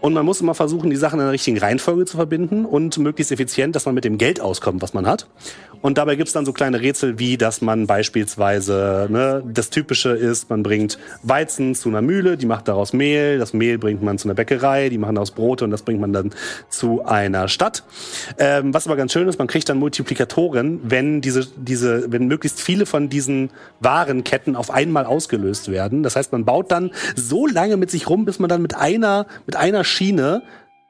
Und 0.00 0.12
man 0.12 0.24
muss 0.24 0.40
immer 0.40 0.54
versuchen, 0.54 0.90
die 0.90 0.96
Sachen 0.96 1.18
in 1.18 1.26
der 1.26 1.32
richtigen 1.32 1.58
Reihenfolge 1.58 2.04
zu 2.04 2.16
verbinden 2.16 2.64
und 2.64 2.98
möglichst 2.98 3.32
effizient, 3.32 3.74
dass 3.74 3.84
man 3.84 3.96
mit 3.96 4.04
dem 4.04 4.16
Geld 4.16 4.40
auskommt, 4.40 4.80
was 4.80 4.94
man 4.94 5.06
hat. 5.06 5.26
Und 5.80 5.98
dabei 5.98 6.16
gibt's 6.16 6.32
dann 6.32 6.44
so 6.44 6.52
kleine 6.52 6.80
Rätsel, 6.80 7.18
wie 7.18 7.36
dass 7.36 7.60
man 7.60 7.86
beispielsweise, 7.86 9.06
ne, 9.10 9.42
das 9.46 9.70
Typische 9.70 10.10
ist, 10.10 10.50
man 10.50 10.62
bringt 10.62 10.98
Weizen 11.22 11.74
zu 11.74 11.88
einer 11.88 12.02
Mühle, 12.02 12.36
die 12.36 12.46
macht 12.46 12.68
daraus 12.68 12.92
Mehl, 12.92 13.38
das 13.38 13.52
Mehl 13.52 13.78
bringt 13.78 14.02
man 14.02 14.18
zu 14.18 14.28
einer 14.28 14.34
Bäckerei, 14.34 14.88
die 14.88 14.98
machen 14.98 15.14
daraus 15.14 15.30
Brote 15.30 15.64
und 15.64 15.70
das 15.70 15.82
bringt 15.82 16.00
man 16.00 16.12
dann 16.12 16.30
zu 16.68 17.04
einer 17.04 17.48
Stadt. 17.48 17.84
Ähm, 18.38 18.74
was 18.74 18.86
aber 18.86 18.96
ganz 18.96 19.12
schön 19.12 19.28
ist, 19.28 19.38
man 19.38 19.48
kriegt 19.48 19.68
dann 19.68 19.78
Multiplikatoren, 19.78 20.80
wenn 20.82 21.20
diese, 21.20 21.46
diese, 21.56 22.10
wenn 22.10 22.26
möglichst 22.26 22.60
viele 22.60 22.86
von 22.86 23.08
diesen 23.08 23.50
Warenketten 23.80 24.56
auf 24.56 24.70
einmal 24.70 25.06
ausgelöst 25.06 25.70
werden. 25.70 26.02
Das 26.02 26.16
heißt, 26.16 26.32
man 26.32 26.44
baut 26.44 26.72
dann 26.72 26.90
so 27.14 27.46
lange 27.46 27.76
mit 27.76 27.90
sich 27.90 28.08
rum, 28.08 28.24
bis 28.24 28.38
man 28.38 28.48
dann 28.48 28.62
mit 28.62 28.76
einer, 28.76 29.26
mit 29.46 29.56
einer 29.56 29.84
Schiene 29.84 30.42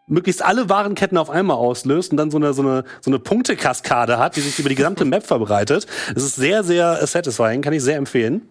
möglichst 0.08 0.44
alle 0.44 0.68
Warenketten 0.68 1.18
auf 1.18 1.30
einmal 1.30 1.56
auslöst 1.56 2.10
und 2.10 2.16
dann 2.16 2.30
so 2.30 2.38
eine, 2.38 2.54
so 2.54 2.62
eine, 2.62 2.84
so 3.00 3.10
eine 3.10 3.18
Punktekaskade 3.18 4.18
hat, 4.18 4.36
die 4.36 4.40
sich 4.40 4.58
über 4.58 4.68
die 4.68 4.74
gesamte 4.74 5.04
Map 5.04 5.26
verbreitet. 5.26 5.86
Es 6.14 6.24
ist 6.24 6.36
sehr, 6.36 6.64
sehr 6.64 7.06
satisfying, 7.06 7.62
kann 7.62 7.72
ich 7.72 7.82
sehr 7.82 7.96
empfehlen. 7.96 8.42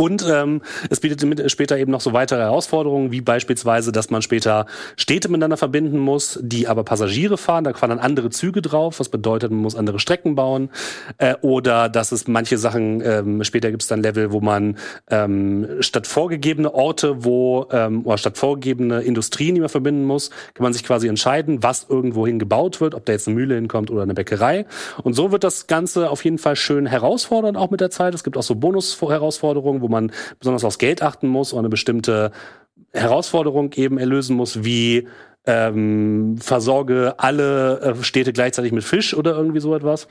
Und 0.00 0.24
ähm, 0.26 0.62
es 0.88 1.00
bietet 1.00 1.50
später 1.52 1.76
eben 1.76 1.92
noch 1.92 2.00
so 2.00 2.14
weitere 2.14 2.40
Herausforderungen, 2.40 3.12
wie 3.12 3.20
beispielsweise, 3.20 3.92
dass 3.92 4.08
man 4.08 4.22
später 4.22 4.64
Städte 4.96 5.28
miteinander 5.28 5.58
verbinden 5.58 5.98
muss, 5.98 6.38
die 6.40 6.68
aber 6.68 6.84
Passagiere 6.84 7.36
fahren. 7.36 7.64
Da 7.64 7.74
fahren 7.74 7.90
dann 7.90 7.98
andere 7.98 8.30
Züge 8.30 8.62
drauf, 8.62 8.98
was 8.98 9.10
bedeutet, 9.10 9.50
man 9.50 9.60
muss 9.60 9.76
andere 9.76 10.00
Strecken 10.00 10.36
bauen. 10.36 10.70
Äh, 11.18 11.34
oder 11.42 11.90
dass 11.90 12.12
es 12.12 12.26
manche 12.28 12.56
Sachen, 12.56 13.02
ähm, 13.04 13.44
später 13.44 13.70
gibt 13.70 13.82
es 13.82 13.88
dann 13.88 14.00
Level, 14.00 14.32
wo 14.32 14.40
man 14.40 14.78
ähm, 15.10 15.68
statt 15.80 16.06
vorgegebene 16.06 16.72
Orte, 16.72 17.22
wo 17.22 17.66
ähm, 17.70 18.06
oder 18.06 18.16
statt 18.16 18.38
vorgegebene 18.38 19.02
Industrien, 19.02 19.54
die 19.54 19.60
man 19.60 19.68
verbinden 19.68 20.06
muss, 20.06 20.30
kann 20.54 20.64
man 20.64 20.72
sich 20.72 20.82
quasi 20.82 21.08
entscheiden, 21.08 21.62
was 21.62 21.84
irgendwohin 21.90 22.38
gebaut 22.38 22.80
wird, 22.80 22.94
ob 22.94 23.04
da 23.04 23.12
jetzt 23.12 23.28
eine 23.28 23.34
Mühle 23.34 23.54
hinkommt 23.54 23.90
oder 23.90 24.04
eine 24.04 24.14
Bäckerei. 24.14 24.64
Und 25.02 25.12
so 25.12 25.30
wird 25.30 25.44
das 25.44 25.66
Ganze 25.66 26.08
auf 26.08 26.24
jeden 26.24 26.38
Fall 26.38 26.56
schön 26.56 26.86
herausfordernd 26.86 27.58
auch 27.58 27.70
mit 27.70 27.82
der 27.82 27.90
Zeit. 27.90 28.14
Es 28.14 28.24
gibt 28.24 28.38
auch 28.38 28.42
so 28.42 28.54
Bonus-Herausforderungen, 28.54 29.82
wo 29.82 29.89
man 29.90 30.12
besonders 30.38 30.64
aufs 30.64 30.78
Geld 30.78 31.02
achten 31.02 31.28
muss 31.28 31.52
oder 31.52 31.60
eine 31.60 31.68
bestimmte 31.68 32.32
Herausforderung 32.92 33.72
eben 33.74 33.98
erlösen 33.98 34.36
muss, 34.36 34.64
wie 34.64 35.06
ähm, 35.50 36.36
versorge 36.38 37.14
alle 37.18 37.80
äh, 37.80 38.04
Städte 38.04 38.32
gleichzeitig 38.32 38.70
mit 38.70 38.84
Fisch 38.84 39.14
oder 39.14 39.32
irgendwie 39.36 39.58
so 39.58 39.74
etwas. 39.74 40.06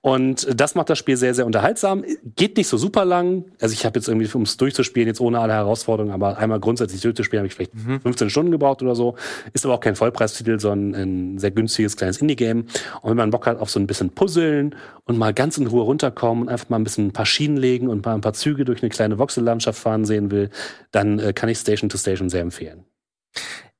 Und 0.00 0.48
das 0.60 0.74
macht 0.74 0.90
das 0.90 0.98
Spiel 0.98 1.16
sehr, 1.16 1.32
sehr 1.32 1.46
unterhaltsam. 1.46 2.04
Geht 2.34 2.56
nicht 2.56 2.66
so 2.66 2.76
super 2.76 3.04
lang. 3.04 3.44
Also 3.60 3.72
ich 3.74 3.86
habe 3.86 4.00
jetzt 4.00 4.08
irgendwie, 4.08 4.28
um 4.34 4.42
es 4.42 4.56
durchzuspielen, 4.56 5.06
jetzt 5.06 5.20
ohne 5.20 5.38
alle 5.38 5.52
Herausforderungen, 5.52 6.12
aber 6.12 6.38
einmal 6.38 6.58
grundsätzlich 6.58 7.00
durchzuspielen, 7.00 7.38
habe 7.38 7.46
ich 7.46 7.54
vielleicht 7.54 7.74
mhm. 7.74 8.00
15 8.00 8.28
Stunden 8.28 8.50
gebraucht 8.50 8.82
oder 8.82 8.96
so. 8.96 9.14
Ist 9.52 9.64
aber 9.64 9.74
auch 9.74 9.80
kein 9.80 9.94
Vollpreistitel, 9.94 10.58
sondern 10.58 11.00
ein 11.00 11.38
sehr 11.38 11.52
günstiges 11.52 11.96
kleines 11.96 12.20
Indie-Game. 12.20 12.66
Und 13.02 13.10
wenn 13.10 13.16
man 13.16 13.30
Bock 13.30 13.46
hat 13.46 13.60
auf 13.60 13.70
so 13.70 13.78
ein 13.78 13.86
bisschen 13.86 14.10
Puzzeln 14.10 14.74
und 15.04 15.16
mal 15.16 15.32
ganz 15.32 15.56
in 15.58 15.68
Ruhe 15.68 15.84
runterkommen 15.84 16.42
und 16.42 16.48
einfach 16.48 16.68
mal 16.68 16.80
ein 16.80 16.84
bisschen 16.84 17.06
ein 17.06 17.12
paar 17.12 17.26
Schienen 17.26 17.56
legen 17.56 17.86
und 17.86 18.04
mal 18.04 18.14
ein 18.14 18.20
paar 18.20 18.32
Züge 18.32 18.64
durch 18.64 18.82
eine 18.82 18.90
kleine 18.90 19.18
Voxellandschaft 19.20 19.78
fahren 19.78 20.04
sehen 20.04 20.32
will, 20.32 20.50
dann 20.90 21.20
äh, 21.20 21.32
kann 21.32 21.48
ich 21.48 21.58
Station 21.58 21.88
to 21.88 21.96
Station 21.96 22.28
sehr 22.28 22.40
empfehlen. 22.40 22.84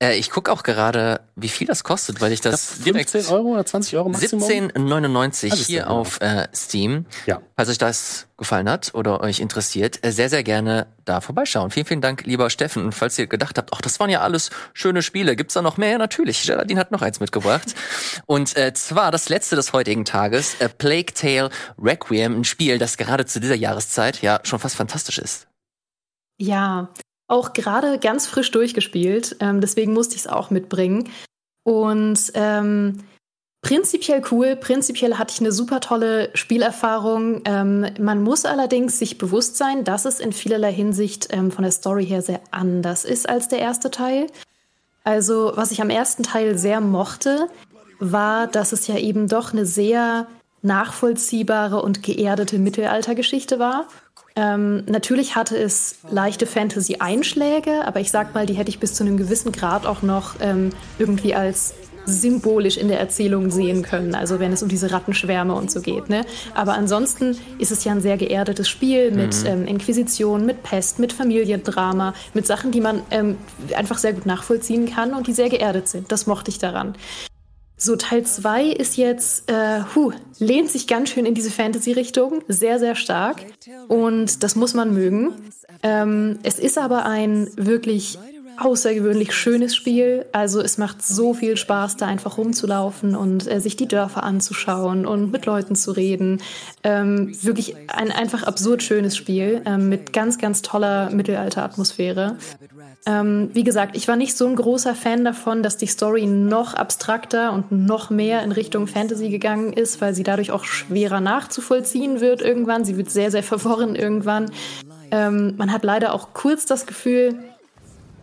Äh, 0.03 0.17
ich 0.17 0.31
gucke 0.31 0.51
auch 0.51 0.65
gerade, 0.65 1.21
wie 1.37 1.49
viel 1.49 1.69
das 1.69 1.85
kostet, 1.85 2.21
weil 2.21 2.33
ich 2.33 2.41
das, 2.41 2.79
das 2.79 2.83
15 2.83 3.27
Euro 3.27 3.53
oder 3.53 3.65
20 3.65 3.97
Euro 3.97 4.09
Maximum? 4.09 4.43
17,99 4.43 5.55
hier 5.55 5.89
auf 5.89 6.21
äh, 6.21 6.49
Steam. 6.53 7.07
Ja. 7.27 7.41
Falls 7.57 7.69
euch 7.69 7.79
das 7.79 8.27
gefallen 8.37 8.69
hat 8.69 8.95
oder 8.95 9.21
euch 9.21 9.39
interessiert, 9.39 10.05
äh, 10.05 10.11
sehr, 10.11 10.29
sehr 10.29 10.43
gerne 10.43 10.89
da 11.05 11.21
vorbeischauen. 11.21 11.71
Vielen, 11.71 11.87
vielen 11.87 12.01
Dank, 12.01 12.25
lieber 12.25 12.51
Steffen. 12.51 12.85
Und 12.85 12.95
falls 12.97 13.17
ihr 13.17 13.29
gedacht 13.29 13.57
habt, 13.59 13.71
ach, 13.73 13.81
das 13.81 14.01
waren 14.01 14.11
ja 14.11 14.23
alles 14.23 14.51
schöne 14.75 15.03
Spiele, 15.03 15.37
gibt's 15.37 15.55
da 15.55 15.63
noch 15.63 15.77
mehr? 15.77 15.99
Natürlich, 15.99 16.43
Geraldine 16.45 16.81
hat 16.81 16.91
noch 16.91 17.03
eins 17.03 17.21
mitgebracht. 17.21 17.75
Und 18.27 18.57
äh, 18.57 18.75
zwar 18.75 19.13
das 19.13 19.29
letzte 19.29 19.55
des 19.55 19.73
heutigen 19.73 20.05
Tages, 20.05 20.57
äh, 20.59 20.69
Plague 20.69 21.15
Tale 21.15 21.51
Requiem, 21.81 22.41
ein 22.41 22.45
Spiel, 22.45 22.79
das 22.79 22.97
gerade 22.97 23.25
zu 23.25 23.39
dieser 23.39 23.55
Jahreszeit 23.55 24.21
ja 24.21 24.41
schon 24.43 24.59
fast 24.59 24.75
fantastisch 24.75 25.19
ist. 25.19 25.47
Ja, 26.39 26.89
auch 27.33 27.55
gerade 27.55 27.99
ganz 27.99 28.27
frisch 28.27 28.51
durchgespielt. 28.51 29.37
Ähm, 29.41 29.61
deswegen 29.61 29.95
musste 29.95 30.15
ich 30.15 30.23
es 30.23 30.27
auch 30.29 30.51
mitbringen. 30.51 31.09
Und 31.65 32.31
ähm, 32.35 32.99
prinzipiell 33.63 34.23
cool. 34.31 34.55
Prinzipiell 34.57 35.17
hatte 35.17 35.33
ich 35.33 35.41
eine 35.41 35.51
super 35.51 35.81
tolle 35.81 36.31
Spielerfahrung. 36.35 37.43
Ähm, 37.47 37.87
man 37.99 38.23
muss 38.23 38.45
allerdings 38.45 38.99
sich 38.99 39.17
bewusst 39.17 39.57
sein, 39.57 39.85
dass 39.85 40.05
es 40.05 40.21
in 40.21 40.33
vielerlei 40.33 40.73
Hinsicht 40.73 41.29
ähm, 41.31 41.51
von 41.51 41.63
der 41.63 41.73
Story 41.73 42.07
her 42.07 42.21
sehr 42.21 42.41
anders 42.51 43.05
ist 43.05 43.29
als 43.29 43.49
der 43.49 43.61
erste 43.61 43.91
Teil. 43.91 44.27
Also, 45.05 45.53
was 45.55 45.73
ich 45.73 45.81
am 45.81 45.91
ersten 45.91 46.23
Teil 46.23 46.59
sehr 46.59 46.81
mochte, 46.81 47.49
war, 47.99 48.47
dass 48.47 48.73
es 48.73 48.87
ja 48.87 48.97
eben 48.99 49.27
doch 49.27 49.53
eine 49.53 49.65
sehr 49.65 50.27
nachvollziehbare 50.61 51.83
und 51.83 52.03
geerdete 52.03 52.59
Mittelaltergeschichte 52.59 53.59
war. 53.59 53.89
Ähm, 54.35 54.85
natürlich 54.87 55.37
hatte 55.37 55.57
es 55.57 55.97
leichte 56.11 56.47
Fantasy-Einschläge, 56.47 57.87
aber 57.87 58.01
ich 58.01 58.11
sag 58.11 58.35
mal, 58.35 58.47
die 58.47 58.55
hätte 58.55 58.71
ich 58.71 58.79
bis 58.79 58.95
zu 58.95 59.05
einem 59.05 59.17
gewissen 59.17 59.53
Grad 59.53 59.87
auch 59.87 60.03
noch 60.03 60.37
ähm, 60.41 60.71
irgendwie 60.99 61.35
als 61.35 61.75
symbolisch 62.05 62.77
in 62.77 62.89
der 62.89 62.99
Erzählung 62.99 63.51
sehen 63.51 63.83
können, 63.83 64.15
also 64.15 64.41
wenn 64.41 64.53
es 64.53 64.63
um 64.63 64.69
diese 64.69 64.91
Rattenschwärme 64.91 65.55
und 65.55 65.71
so 65.71 65.81
geht. 65.81 66.09
Ne? 66.09 66.25
Aber 66.55 66.75
ansonsten 66.75 67.37
ist 67.59 67.71
es 67.71 67.85
ja 67.85 67.93
ein 67.93 68.01
sehr 68.01 68.17
geerdetes 68.17 68.69
Spiel 68.69 69.11
mit 69.13 69.41
mhm. 69.43 69.47
ähm, 69.47 69.67
Inquisition, 69.67 70.45
mit 70.45 70.63
Pest, 70.63 70.99
mit 70.99 71.13
Familiendrama, 71.13 72.15
mit 72.35 72.47
Sachen, 72.47 72.73
die 72.73 72.81
man 72.81 73.03
ähm, 73.11 73.37
einfach 73.77 73.99
sehr 73.99 74.13
gut 74.13 74.27
nachvollziehen 74.27 74.87
kann 74.93 75.15
und 75.15 75.27
die 75.27 75.33
sehr 75.33 75.49
geerdet 75.49 75.89
sind. 75.89 76.11
Das 76.11 76.27
mochte 76.27 76.51
ich 76.51 76.59
daran. 76.59 76.95
So, 77.85 77.97
Teil 77.97 78.25
2 78.25 78.67
ist 78.67 78.97
jetzt, 78.97 79.51
äh, 79.51 79.81
huh, 79.97 80.13
lehnt 80.39 80.71
sich 80.71 80.87
ganz 80.87 81.11
schön 81.11 81.27
in 81.27 81.35
diese 81.35 81.51
Fantasy-Richtung, 81.51 82.45
sehr, 82.47 82.79
sehr 82.79 82.95
stark. 82.95 83.45
Und 83.89 84.45
das 84.45 84.55
muss 84.55 84.73
man 84.73 84.95
mögen. 84.95 85.33
Ähm, 85.83 86.39
es 86.45 86.61
ist 86.61 86.79
aber 86.79 87.07
ein 87.07 87.51
wirklich 87.57 88.21
außergewöhnlich 88.59 89.33
schönes 89.33 89.75
Spiel. 89.75 90.27
Also 90.33 90.61
es 90.61 90.79
macht 90.79 91.03
so 91.03 91.35
viel 91.35 91.57
Spaß, 91.57 91.97
da 91.97 92.07
einfach 92.07 92.39
rumzulaufen 92.39 93.17
und 93.17 93.51
äh, 93.51 93.61
sich 93.61 93.77
die 93.77 93.89
Dörfer 93.89 94.23
anzuschauen 94.23 95.07
und 95.07 95.33
mit 95.33 95.47
Leuten 95.47 95.75
zu 95.75 95.93
reden. 95.93 96.41
Ähm, 96.83 97.37
wirklich 97.43 97.75
ein 97.89 98.11
einfach 98.11 98.43
absurd 98.45 98.83
schönes 98.83 99.17
Spiel 99.17 99.63
ähm, 99.65 99.89
mit 99.89 100.13
ganz, 100.13 100.39
ganz 100.39 100.63
toller 100.63 101.11
Mittelalteratmosphäre. 101.11 102.37
Ähm, 103.05 103.51
wie 103.53 103.65
gesagt, 103.65 103.97
ich 103.97 104.07
war 104.07 104.17
nicht 104.17 104.37
so 104.37 104.47
ein 104.47 104.55
großer 104.55 104.95
Fan 104.95 105.25
davon, 105.25 105.63
dass 105.63 105.77
die 105.77 105.87
Story 105.87 106.27
noch 106.27 106.75
abstrakter 106.75 107.53
und 107.53 107.73
noch 107.73 108.11
mehr 108.11 108.43
in 108.43 108.53
Richtung 108.53 108.87
Fantasy 108.87 109.29
gegangen 109.29 109.73
ist, 109.73 110.01
weil 110.01 110.15
sie 110.15 110.23
dadurch 110.23 110.53
auch 110.53 110.65
schwerer 110.65 111.21
nachzuvollziehen 111.21 112.21
wird 112.21 112.43
irgendwann. 112.43 112.85
Sie 112.85 112.97
wird 112.97 113.11
sehr, 113.11 113.31
sehr 113.31 113.43
verworren 113.43 113.97
irgendwann. 113.97 114.51
Ähm, 115.11 115.55
man 115.57 115.73
hat 115.73 115.83
leider 115.83 116.15
auch 116.15 116.29
kurz 116.33 116.65
das 116.65 116.87
Gefühl, 116.87 117.35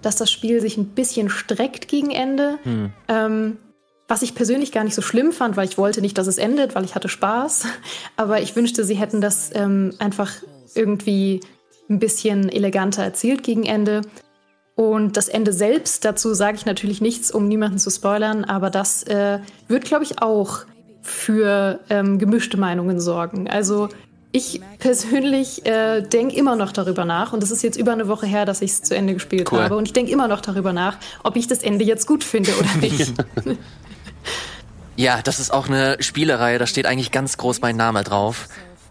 dass 0.01 0.15
das 0.15 0.31
Spiel 0.31 0.61
sich 0.61 0.77
ein 0.77 0.89
bisschen 0.89 1.29
streckt 1.29 1.87
gegen 1.87 2.11
Ende. 2.11 2.59
Hm. 2.63 2.91
Ähm, 3.07 3.57
was 4.07 4.23
ich 4.23 4.33
persönlich 4.33 4.71
gar 4.71 4.83
nicht 4.83 4.95
so 4.95 5.03
schlimm 5.03 5.31
fand, 5.31 5.55
weil 5.55 5.67
ich 5.67 5.77
wollte 5.77 6.01
nicht, 6.01 6.17
dass 6.17 6.27
es 6.27 6.39
endet, 6.39 6.73
weil 6.73 6.83
ich 6.83 6.95
hatte 6.95 7.09
Spaß. 7.09 7.65
Aber 8.17 8.41
ich 8.41 8.55
wünschte, 8.55 8.83
sie 8.83 8.95
hätten 8.95 9.21
das 9.21 9.51
ähm, 9.53 9.93
einfach 9.99 10.31
irgendwie 10.73 11.41
ein 11.89 11.99
bisschen 11.99 12.49
eleganter 12.49 13.03
erzählt 13.03 13.43
gegen 13.43 13.65
Ende. 13.65 14.01
Und 14.75 15.17
das 15.17 15.27
Ende 15.27 15.51
selbst, 15.51 16.05
dazu 16.05 16.33
sage 16.33 16.55
ich 16.55 16.65
natürlich 16.65 17.01
nichts, 17.01 17.31
um 17.31 17.47
niemanden 17.47 17.79
zu 17.79 17.89
spoilern, 17.89 18.45
aber 18.45 18.69
das 18.69 19.03
äh, 19.03 19.39
wird, 19.67 19.83
glaube 19.83 20.05
ich, 20.05 20.21
auch 20.21 20.59
für 21.01 21.81
ähm, 21.89 22.17
gemischte 22.17 22.55
Meinungen 22.55 23.01
sorgen. 23.01 23.49
Also 23.49 23.89
ich 24.31 24.61
persönlich 24.77 25.65
äh, 25.65 26.01
denke 26.01 26.35
immer 26.35 26.55
noch 26.55 26.71
darüber 26.71 27.05
nach, 27.05 27.33
und 27.33 27.43
es 27.43 27.51
ist 27.51 27.63
jetzt 27.63 27.77
über 27.77 27.93
eine 27.93 28.07
Woche 28.07 28.27
her, 28.27 28.45
dass 28.45 28.61
ich 28.61 28.71
es 28.71 28.81
zu 28.83 28.95
Ende 28.95 29.13
gespielt 29.13 29.51
cool. 29.51 29.61
habe, 29.61 29.77
und 29.77 29.85
ich 29.85 29.93
denke 29.93 30.11
immer 30.11 30.27
noch 30.27 30.41
darüber 30.41 30.73
nach, 30.73 30.97
ob 31.23 31.35
ich 31.35 31.47
das 31.47 31.59
Ende 31.59 31.83
jetzt 31.85 32.05
gut 32.05 32.23
finde 32.23 32.51
oder 32.57 32.75
nicht. 32.81 33.13
ja, 34.95 35.21
das 35.23 35.39
ist 35.39 35.51
auch 35.51 35.67
eine 35.67 35.97
Spielereihe, 35.99 36.59
da 36.59 36.67
steht 36.67 36.85
eigentlich 36.85 37.11
ganz 37.11 37.37
groß 37.37 37.61
mein 37.61 37.75
Name 37.75 38.03
drauf 38.03 38.47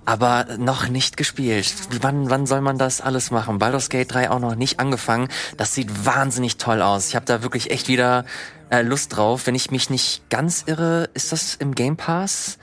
aber 0.09 0.47
noch 0.56 0.89
nicht 0.89 1.19
gespielt. 1.19 1.74
Wann, 2.01 2.31
wann 2.31 2.47
soll 2.47 2.62
man 2.62 2.78
das 2.78 3.02
alles 3.02 3.31
machen? 3.31 3.59
Baldur's 3.59 3.90
Gate 3.90 4.10
3 4.10 4.31
auch 4.31 4.39
noch 4.39 4.55
nicht 4.55 4.81
angefangen. 4.81 5.28
Das 5.59 5.74
sieht 5.74 6.06
wahnsinnig 6.06 6.56
toll 6.56 6.81
aus. 6.81 7.09
Ich 7.09 7.15
habe 7.15 7.27
da 7.27 7.43
wirklich 7.43 7.70
echt 7.70 7.89
wieder 7.89 8.24
äh, 8.70 8.81
Lust 8.81 9.15
drauf. 9.15 9.47
Wenn 9.47 9.55
ich 9.55 9.70
mich 9.70 9.90
nicht 9.90 10.31
ganz 10.31 10.65
irre, 10.65 11.10
ist 11.12 11.32
das 11.32 11.56
im 11.56 11.74
Game 11.74 11.98
Pass? 11.98 12.56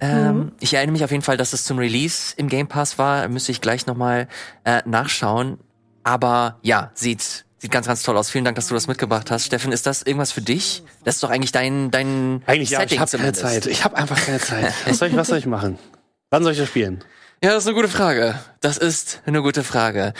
Ähm, 0.00 0.36
mhm. 0.36 0.52
Ich 0.60 0.74
erinnere 0.74 0.92
mich 0.92 1.04
auf 1.04 1.10
jeden 1.10 1.22
Fall, 1.22 1.36
dass 1.36 1.52
es 1.52 1.64
zum 1.64 1.78
Release 1.78 2.34
im 2.36 2.48
Game 2.48 2.68
Pass 2.68 2.98
war. 2.98 3.28
Müsste 3.28 3.52
ich 3.52 3.60
gleich 3.60 3.86
nochmal 3.86 4.28
äh, 4.64 4.82
nachschauen. 4.84 5.58
Aber 6.04 6.58
ja, 6.62 6.90
sieht 6.94 7.46
Sieht 7.58 7.70
ganz, 7.70 7.86
ganz 7.86 8.02
toll 8.02 8.16
aus. 8.18 8.28
Vielen 8.28 8.44
Dank, 8.44 8.54
dass 8.56 8.68
du 8.68 8.74
das 8.74 8.86
mitgebracht 8.86 9.30
hast. 9.30 9.46
Steffen, 9.46 9.72
ist 9.72 9.86
das 9.86 10.02
irgendwas 10.02 10.30
für 10.30 10.42
dich? 10.42 10.82
Das 11.04 11.16
ist 11.16 11.22
doch 11.22 11.30
eigentlich 11.30 11.52
dein, 11.52 11.90
dein 11.90 12.42
Eigentlich 12.44 12.68
Setting 12.68 12.98
ja, 12.98 13.04
ich 13.04 13.12
habe 13.12 13.18
keine 13.18 13.32
Zeit. 13.32 13.66
Ich 13.66 13.82
habe 13.82 13.96
einfach 13.96 14.24
keine 14.24 14.38
Zeit. 14.38 14.74
Was 14.86 14.98
soll 14.98 15.08
ich, 15.08 15.16
was 15.16 15.28
soll 15.28 15.38
ich 15.38 15.46
machen? 15.46 15.78
Wann 16.30 16.42
soll 16.42 16.52
ich 16.52 16.58
das 16.58 16.68
spielen? 16.68 17.02
Ja, 17.42 17.50
das 17.50 17.64
ist 17.64 17.68
eine 17.68 17.76
gute 17.76 17.88
Frage. 17.88 18.38
Das 18.60 18.76
ist 18.76 19.22
eine 19.24 19.40
gute 19.40 19.64
Frage. 19.64 20.12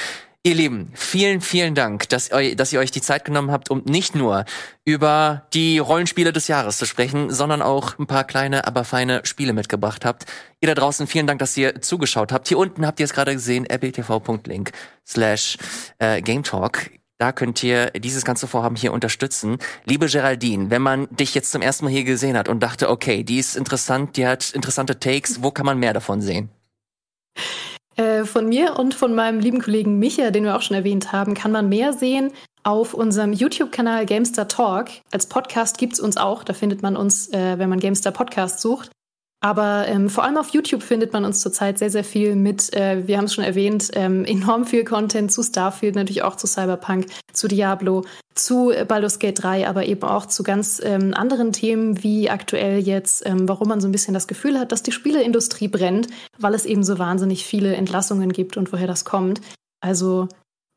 Ihr 0.46 0.54
Lieben, 0.54 0.92
vielen, 0.94 1.40
vielen 1.40 1.74
Dank, 1.74 2.08
dass, 2.08 2.30
ihr, 2.30 2.54
dass 2.54 2.72
ihr 2.72 2.78
euch 2.78 2.92
die 2.92 3.00
Zeit 3.00 3.24
genommen 3.24 3.50
habt, 3.50 3.68
um 3.68 3.82
nicht 3.84 4.14
nur 4.14 4.44
über 4.84 5.42
die 5.52 5.78
Rollenspiele 5.78 6.32
des 6.32 6.46
Jahres 6.46 6.76
zu 6.76 6.86
sprechen, 6.86 7.32
sondern 7.32 7.62
auch 7.62 7.98
ein 7.98 8.06
paar 8.06 8.22
kleine, 8.22 8.64
aber 8.64 8.84
feine 8.84 9.22
Spiele 9.26 9.52
mitgebracht 9.52 10.04
habt. 10.04 10.24
Ihr 10.60 10.68
da 10.68 10.76
draußen, 10.76 11.08
vielen 11.08 11.26
Dank, 11.26 11.40
dass 11.40 11.56
ihr 11.56 11.82
zugeschaut 11.82 12.30
habt. 12.30 12.46
Hier 12.46 12.58
unten 12.58 12.86
habt 12.86 13.00
ihr 13.00 13.04
es 13.06 13.12
gerade 13.12 13.32
gesehen, 13.32 13.66
appletv.link 13.68 14.70
slash 15.04 15.58
äh, 15.98 16.22
Game 16.22 16.44
Talk. 16.44 16.92
Da 17.18 17.32
könnt 17.32 17.60
ihr 17.64 17.90
dieses 17.90 18.24
ganze 18.24 18.46
Vorhaben 18.46 18.76
hier 18.76 18.92
unterstützen. 18.92 19.58
Liebe 19.84 20.06
Geraldine, 20.06 20.70
wenn 20.70 20.80
man 20.80 21.08
dich 21.10 21.34
jetzt 21.34 21.50
zum 21.50 21.60
ersten 21.60 21.86
Mal 21.86 21.90
hier 21.90 22.04
gesehen 22.04 22.38
hat 22.38 22.48
und 22.48 22.60
dachte, 22.60 22.88
okay, 22.88 23.24
die 23.24 23.40
ist 23.40 23.56
interessant, 23.56 24.16
die 24.16 24.28
hat 24.28 24.52
interessante 24.52 25.00
Takes, 25.00 25.42
wo 25.42 25.50
kann 25.50 25.66
man 25.66 25.80
mehr 25.80 25.92
davon 25.92 26.20
sehen? 26.22 26.50
Äh, 27.96 28.24
von 28.24 28.48
mir 28.48 28.78
und 28.78 28.94
von 28.94 29.14
meinem 29.14 29.40
lieben 29.40 29.60
Kollegen 29.60 29.98
Micha, 29.98 30.30
den 30.30 30.44
wir 30.44 30.54
auch 30.54 30.62
schon 30.62 30.76
erwähnt 30.76 31.12
haben, 31.12 31.34
kann 31.34 31.50
man 31.50 31.68
mehr 31.68 31.94
sehen 31.94 32.30
auf 32.62 32.94
unserem 32.94 33.32
YouTube-Kanal 33.32 34.04
Gamestar 34.06 34.48
Talk. 34.48 34.88
Als 35.12 35.26
Podcast 35.26 35.78
gibt's 35.78 35.98
uns 35.98 36.16
auch, 36.16 36.44
da 36.44 36.52
findet 36.52 36.82
man 36.82 36.96
uns, 36.96 37.32
äh, 37.32 37.58
wenn 37.58 37.70
man 37.70 37.80
Gamestar 37.80 38.12
Podcast 38.12 38.60
sucht. 38.60 38.90
Aber 39.46 39.86
ähm, 39.86 40.10
vor 40.10 40.24
allem 40.24 40.38
auf 40.38 40.48
YouTube 40.48 40.82
findet 40.82 41.12
man 41.12 41.24
uns 41.24 41.40
zurzeit 41.40 41.78
sehr, 41.78 41.88
sehr 41.88 42.02
viel 42.02 42.34
mit, 42.34 42.74
äh, 42.74 43.06
wir 43.06 43.16
haben 43.16 43.26
es 43.26 43.34
schon 43.34 43.44
erwähnt, 43.44 43.92
ähm, 43.94 44.24
enorm 44.24 44.64
viel 44.64 44.82
Content 44.82 45.30
zu 45.30 45.40
Starfield, 45.44 45.94
natürlich 45.94 46.24
auch 46.24 46.34
zu 46.34 46.48
Cyberpunk, 46.48 47.06
zu 47.32 47.46
Diablo, 47.46 48.04
zu 48.34 48.72
Baldur's 48.88 49.20
Gate 49.20 49.40
3, 49.40 49.68
aber 49.68 49.86
eben 49.86 50.02
auch 50.02 50.26
zu 50.26 50.42
ganz 50.42 50.80
ähm, 50.82 51.14
anderen 51.14 51.52
Themen, 51.52 52.02
wie 52.02 52.28
aktuell 52.28 52.80
jetzt, 52.80 53.24
ähm, 53.24 53.48
warum 53.48 53.68
man 53.68 53.80
so 53.80 53.86
ein 53.86 53.92
bisschen 53.92 54.14
das 54.14 54.26
Gefühl 54.26 54.58
hat, 54.58 54.72
dass 54.72 54.82
die 54.82 54.90
Spieleindustrie 54.90 55.68
brennt, 55.68 56.08
weil 56.38 56.52
es 56.52 56.64
eben 56.64 56.82
so 56.82 56.98
wahnsinnig 56.98 57.46
viele 57.46 57.76
Entlassungen 57.76 58.32
gibt 58.32 58.56
und 58.56 58.72
woher 58.72 58.88
das 58.88 59.04
kommt. 59.04 59.40
Also 59.80 60.26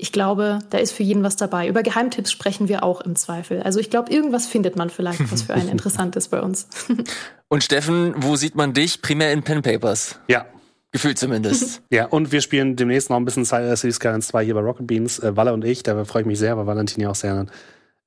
ich 0.02 0.14
glaube, 0.14 0.60
da 0.70 0.78
ist 0.78 0.94
für 0.94 1.04
jeden 1.04 1.24
was 1.24 1.36
dabei. 1.36 1.68
Über 1.68 1.84
Geheimtipps 1.84 2.32
sprechen 2.32 2.70
wir 2.70 2.84
auch 2.84 3.02
im 3.02 3.18
Zweifel. 3.18 3.62
Also 3.62 3.82
ich 3.82 3.90
glaube, 3.90 4.10
irgendwas 4.12 4.48
findet 4.48 4.78
man 4.78 4.90
vielleicht, 4.90 5.30
was 5.30 5.42
für 5.42 5.54
einen 5.54 5.68
interessant 5.74 6.16
ist 6.16 6.30
bei 6.30 6.42
uns. 6.42 6.68
Und 7.50 7.66
Steffen, 7.66 8.14
wo 8.16 8.38
sieht 8.38 8.56
man 8.56 8.74
dich? 8.74 9.02
Primär 9.02 9.34
in 9.34 9.44
Pen 9.44 9.62
Papers. 9.62 10.18
Ja. 10.30 10.46
Gefühlt 10.92 11.20
zumindest. 11.20 11.84
ja, 11.92 12.08
und 12.08 12.32
wir 12.32 12.42
spielen 12.42 12.76
demnächst 12.76 13.12
noch 13.12 13.18
ein 13.18 13.26
bisschen 13.26 13.46
City 13.46 13.92
Skylines 13.92 14.30
2 14.30 14.46
hier 14.46 14.56
bei 14.56 14.62
Rocket 14.62 14.88
Beans. 14.88 15.20
Äh, 15.20 15.36
Walle 15.36 15.54
und 15.54 15.64
ich, 15.64 15.84
da 15.84 16.04
freue 16.04 16.24
ich 16.24 16.28
mich 16.28 16.40
sehr, 16.40 16.58
weil 16.58 16.66
Valentin 16.66 17.04
ja 17.04 17.10
auch 17.10 17.16
sehr, 17.16 17.46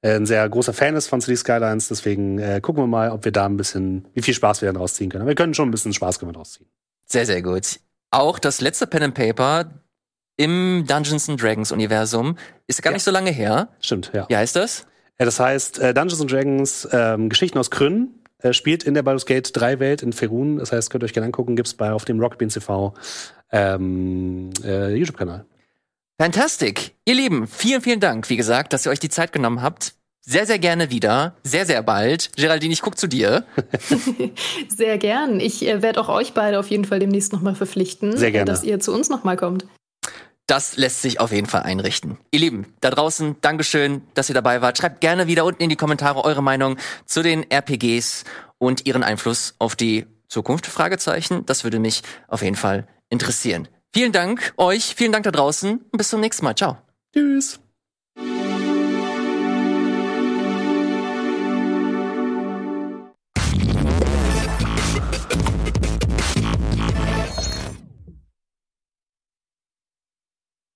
äh, 0.01 0.16
ein 0.16 0.27
sehr 0.27 0.48
großer 0.48 0.73
Fan 0.73 0.97
ist 0.97 1.06
von 1.06 1.20
City 1.20 1.36
Skylines. 1.36 1.89
Deswegen 1.89 2.39
äh, 2.39 2.60
gucken 2.60 2.82
wir 2.82 2.89
mal, 2.89 3.10
ob 3.10 3.24
wir 3.24 3.31
da 3.31 3.47
ein 3.47 3.56
bisschen, 3.56 4.09
wie 4.14 4.23
viel 4.23 4.35
Spaß 4.35 4.62
wir 4.62 4.66
dann 4.66 4.77
rausziehen 4.77 5.10
können. 5.10 5.23
Aber 5.23 5.28
wir 5.28 5.36
können 5.36 5.55
schon 5.55 5.69
ein 5.69 5.70
bisschen 5.70 5.93
Spaß 5.93 6.20
rausziehen. 6.23 6.66
Sehr, 7.05 7.27
sehr 7.27 7.43
gut. 7.43 7.78
Auch 8.10 8.40
das 8.40 8.60
letzte 8.60 8.89
Pen 8.89 9.05
and 9.05 9.14
Paper, 9.14 9.70
im 10.36 10.84
Dungeons 10.86 11.28
and 11.28 11.40
Dragons 11.40 11.72
Universum. 11.72 12.36
Ist 12.66 12.82
gar 12.82 12.92
ja. 12.92 12.96
nicht 12.96 13.04
so 13.04 13.10
lange 13.10 13.30
her. 13.30 13.68
Stimmt, 13.80 14.10
ja. 14.14 14.28
Wie 14.28 14.36
heißt 14.36 14.56
das? 14.56 14.86
Ja, 15.18 15.24
das 15.24 15.38
heißt 15.38 15.78
äh, 15.78 15.94
Dungeons 15.94 16.20
and 16.20 16.32
Dragons 16.32 16.88
ähm, 16.92 17.28
Geschichten 17.28 17.59
aus 17.59 17.70
Krünn. 17.70 18.09
Äh, 18.38 18.52
spielt 18.52 18.82
in 18.82 18.94
der 18.94 19.02
Baldur's 19.02 19.26
Gate 19.26 19.50
3 19.54 19.78
Welt 19.78 20.02
in 20.02 20.12
Ferun. 20.12 20.59
Das 20.59 20.72
heißt, 20.72 20.90
könnt 20.90 21.04
ihr 21.04 21.06
euch 21.06 21.12
gerne 21.12 21.26
angucken. 21.26 21.54
Gibt's 21.54 21.74
bei 21.74 21.92
auf 21.92 22.04
dem 22.04 22.18
Rockbeans 22.18 22.54
TV 22.54 22.94
ähm, 23.52 24.50
äh, 24.64 24.94
YouTube-Kanal. 24.94 25.44
Fantastic. 26.18 26.94
Ihr 27.04 27.14
Lieben, 27.14 27.46
vielen, 27.46 27.80
vielen 27.80 28.00
Dank, 28.00 28.28
wie 28.30 28.36
gesagt, 28.36 28.72
dass 28.72 28.86
ihr 28.86 28.92
euch 28.92 29.00
die 29.00 29.09
Zeit 29.09 29.32
genommen 29.32 29.62
habt. 29.62 29.94
Sehr, 30.24 30.46
sehr 30.46 30.60
gerne 30.60 30.90
wieder. 30.90 31.34
Sehr, 31.42 31.66
sehr 31.66 31.82
bald. 31.82 32.30
Geraldine, 32.36 32.72
ich 32.72 32.82
guck 32.82 32.96
zu 32.96 33.09
dir. 33.09 33.44
sehr 34.68 34.98
gern. 34.98 35.40
Ich 35.40 35.66
äh, 35.66 35.82
werde 35.82 36.00
auch 36.00 36.09
euch 36.09 36.32
beide 36.32 36.59
auf 36.60 36.68
jeden 36.68 36.84
Fall 36.84 37.00
demnächst 37.00 37.32
nochmal 37.32 37.54
verpflichten, 37.54 38.16
sehr 38.16 38.30
gerne. 38.30 38.44
dass 38.44 38.62
ihr 38.62 38.78
zu 38.78 38.92
uns 38.92 39.09
nochmal 39.09 39.36
kommt. 39.36 39.66
Das 40.52 40.76
lässt 40.76 41.00
sich 41.00 41.18
auf 41.18 41.32
jeden 41.32 41.46
Fall 41.46 41.62
einrichten. 41.62 42.18
Ihr 42.30 42.40
Lieben, 42.40 42.74
da 42.82 42.90
draußen, 42.90 43.36
Dankeschön, 43.40 44.02
dass 44.12 44.28
ihr 44.28 44.34
dabei 44.34 44.60
wart. 44.60 44.76
Schreibt 44.76 45.00
gerne 45.00 45.26
wieder 45.26 45.46
unten 45.46 45.62
in 45.62 45.70
die 45.70 45.76
Kommentare 45.76 46.26
eure 46.26 46.42
Meinung 46.42 46.76
zu 47.06 47.22
den 47.22 47.50
RPGs 47.50 48.24
und 48.58 48.84
ihren 48.84 49.02
Einfluss 49.02 49.54
auf 49.58 49.76
die 49.76 50.04
Zukunft? 50.28 50.66
Fragezeichen. 50.66 51.46
Das 51.46 51.64
würde 51.64 51.78
mich 51.78 52.02
auf 52.28 52.42
jeden 52.42 52.56
Fall 52.56 52.86
interessieren. 53.08 53.66
Vielen 53.94 54.12
Dank 54.12 54.52
euch, 54.58 54.94
vielen 54.94 55.12
Dank 55.12 55.24
da 55.24 55.30
draußen 55.30 55.78
und 55.90 55.96
bis 55.96 56.10
zum 56.10 56.20
nächsten 56.20 56.44
Mal. 56.44 56.54
Ciao. 56.54 56.76
Tschüss. 57.14 57.61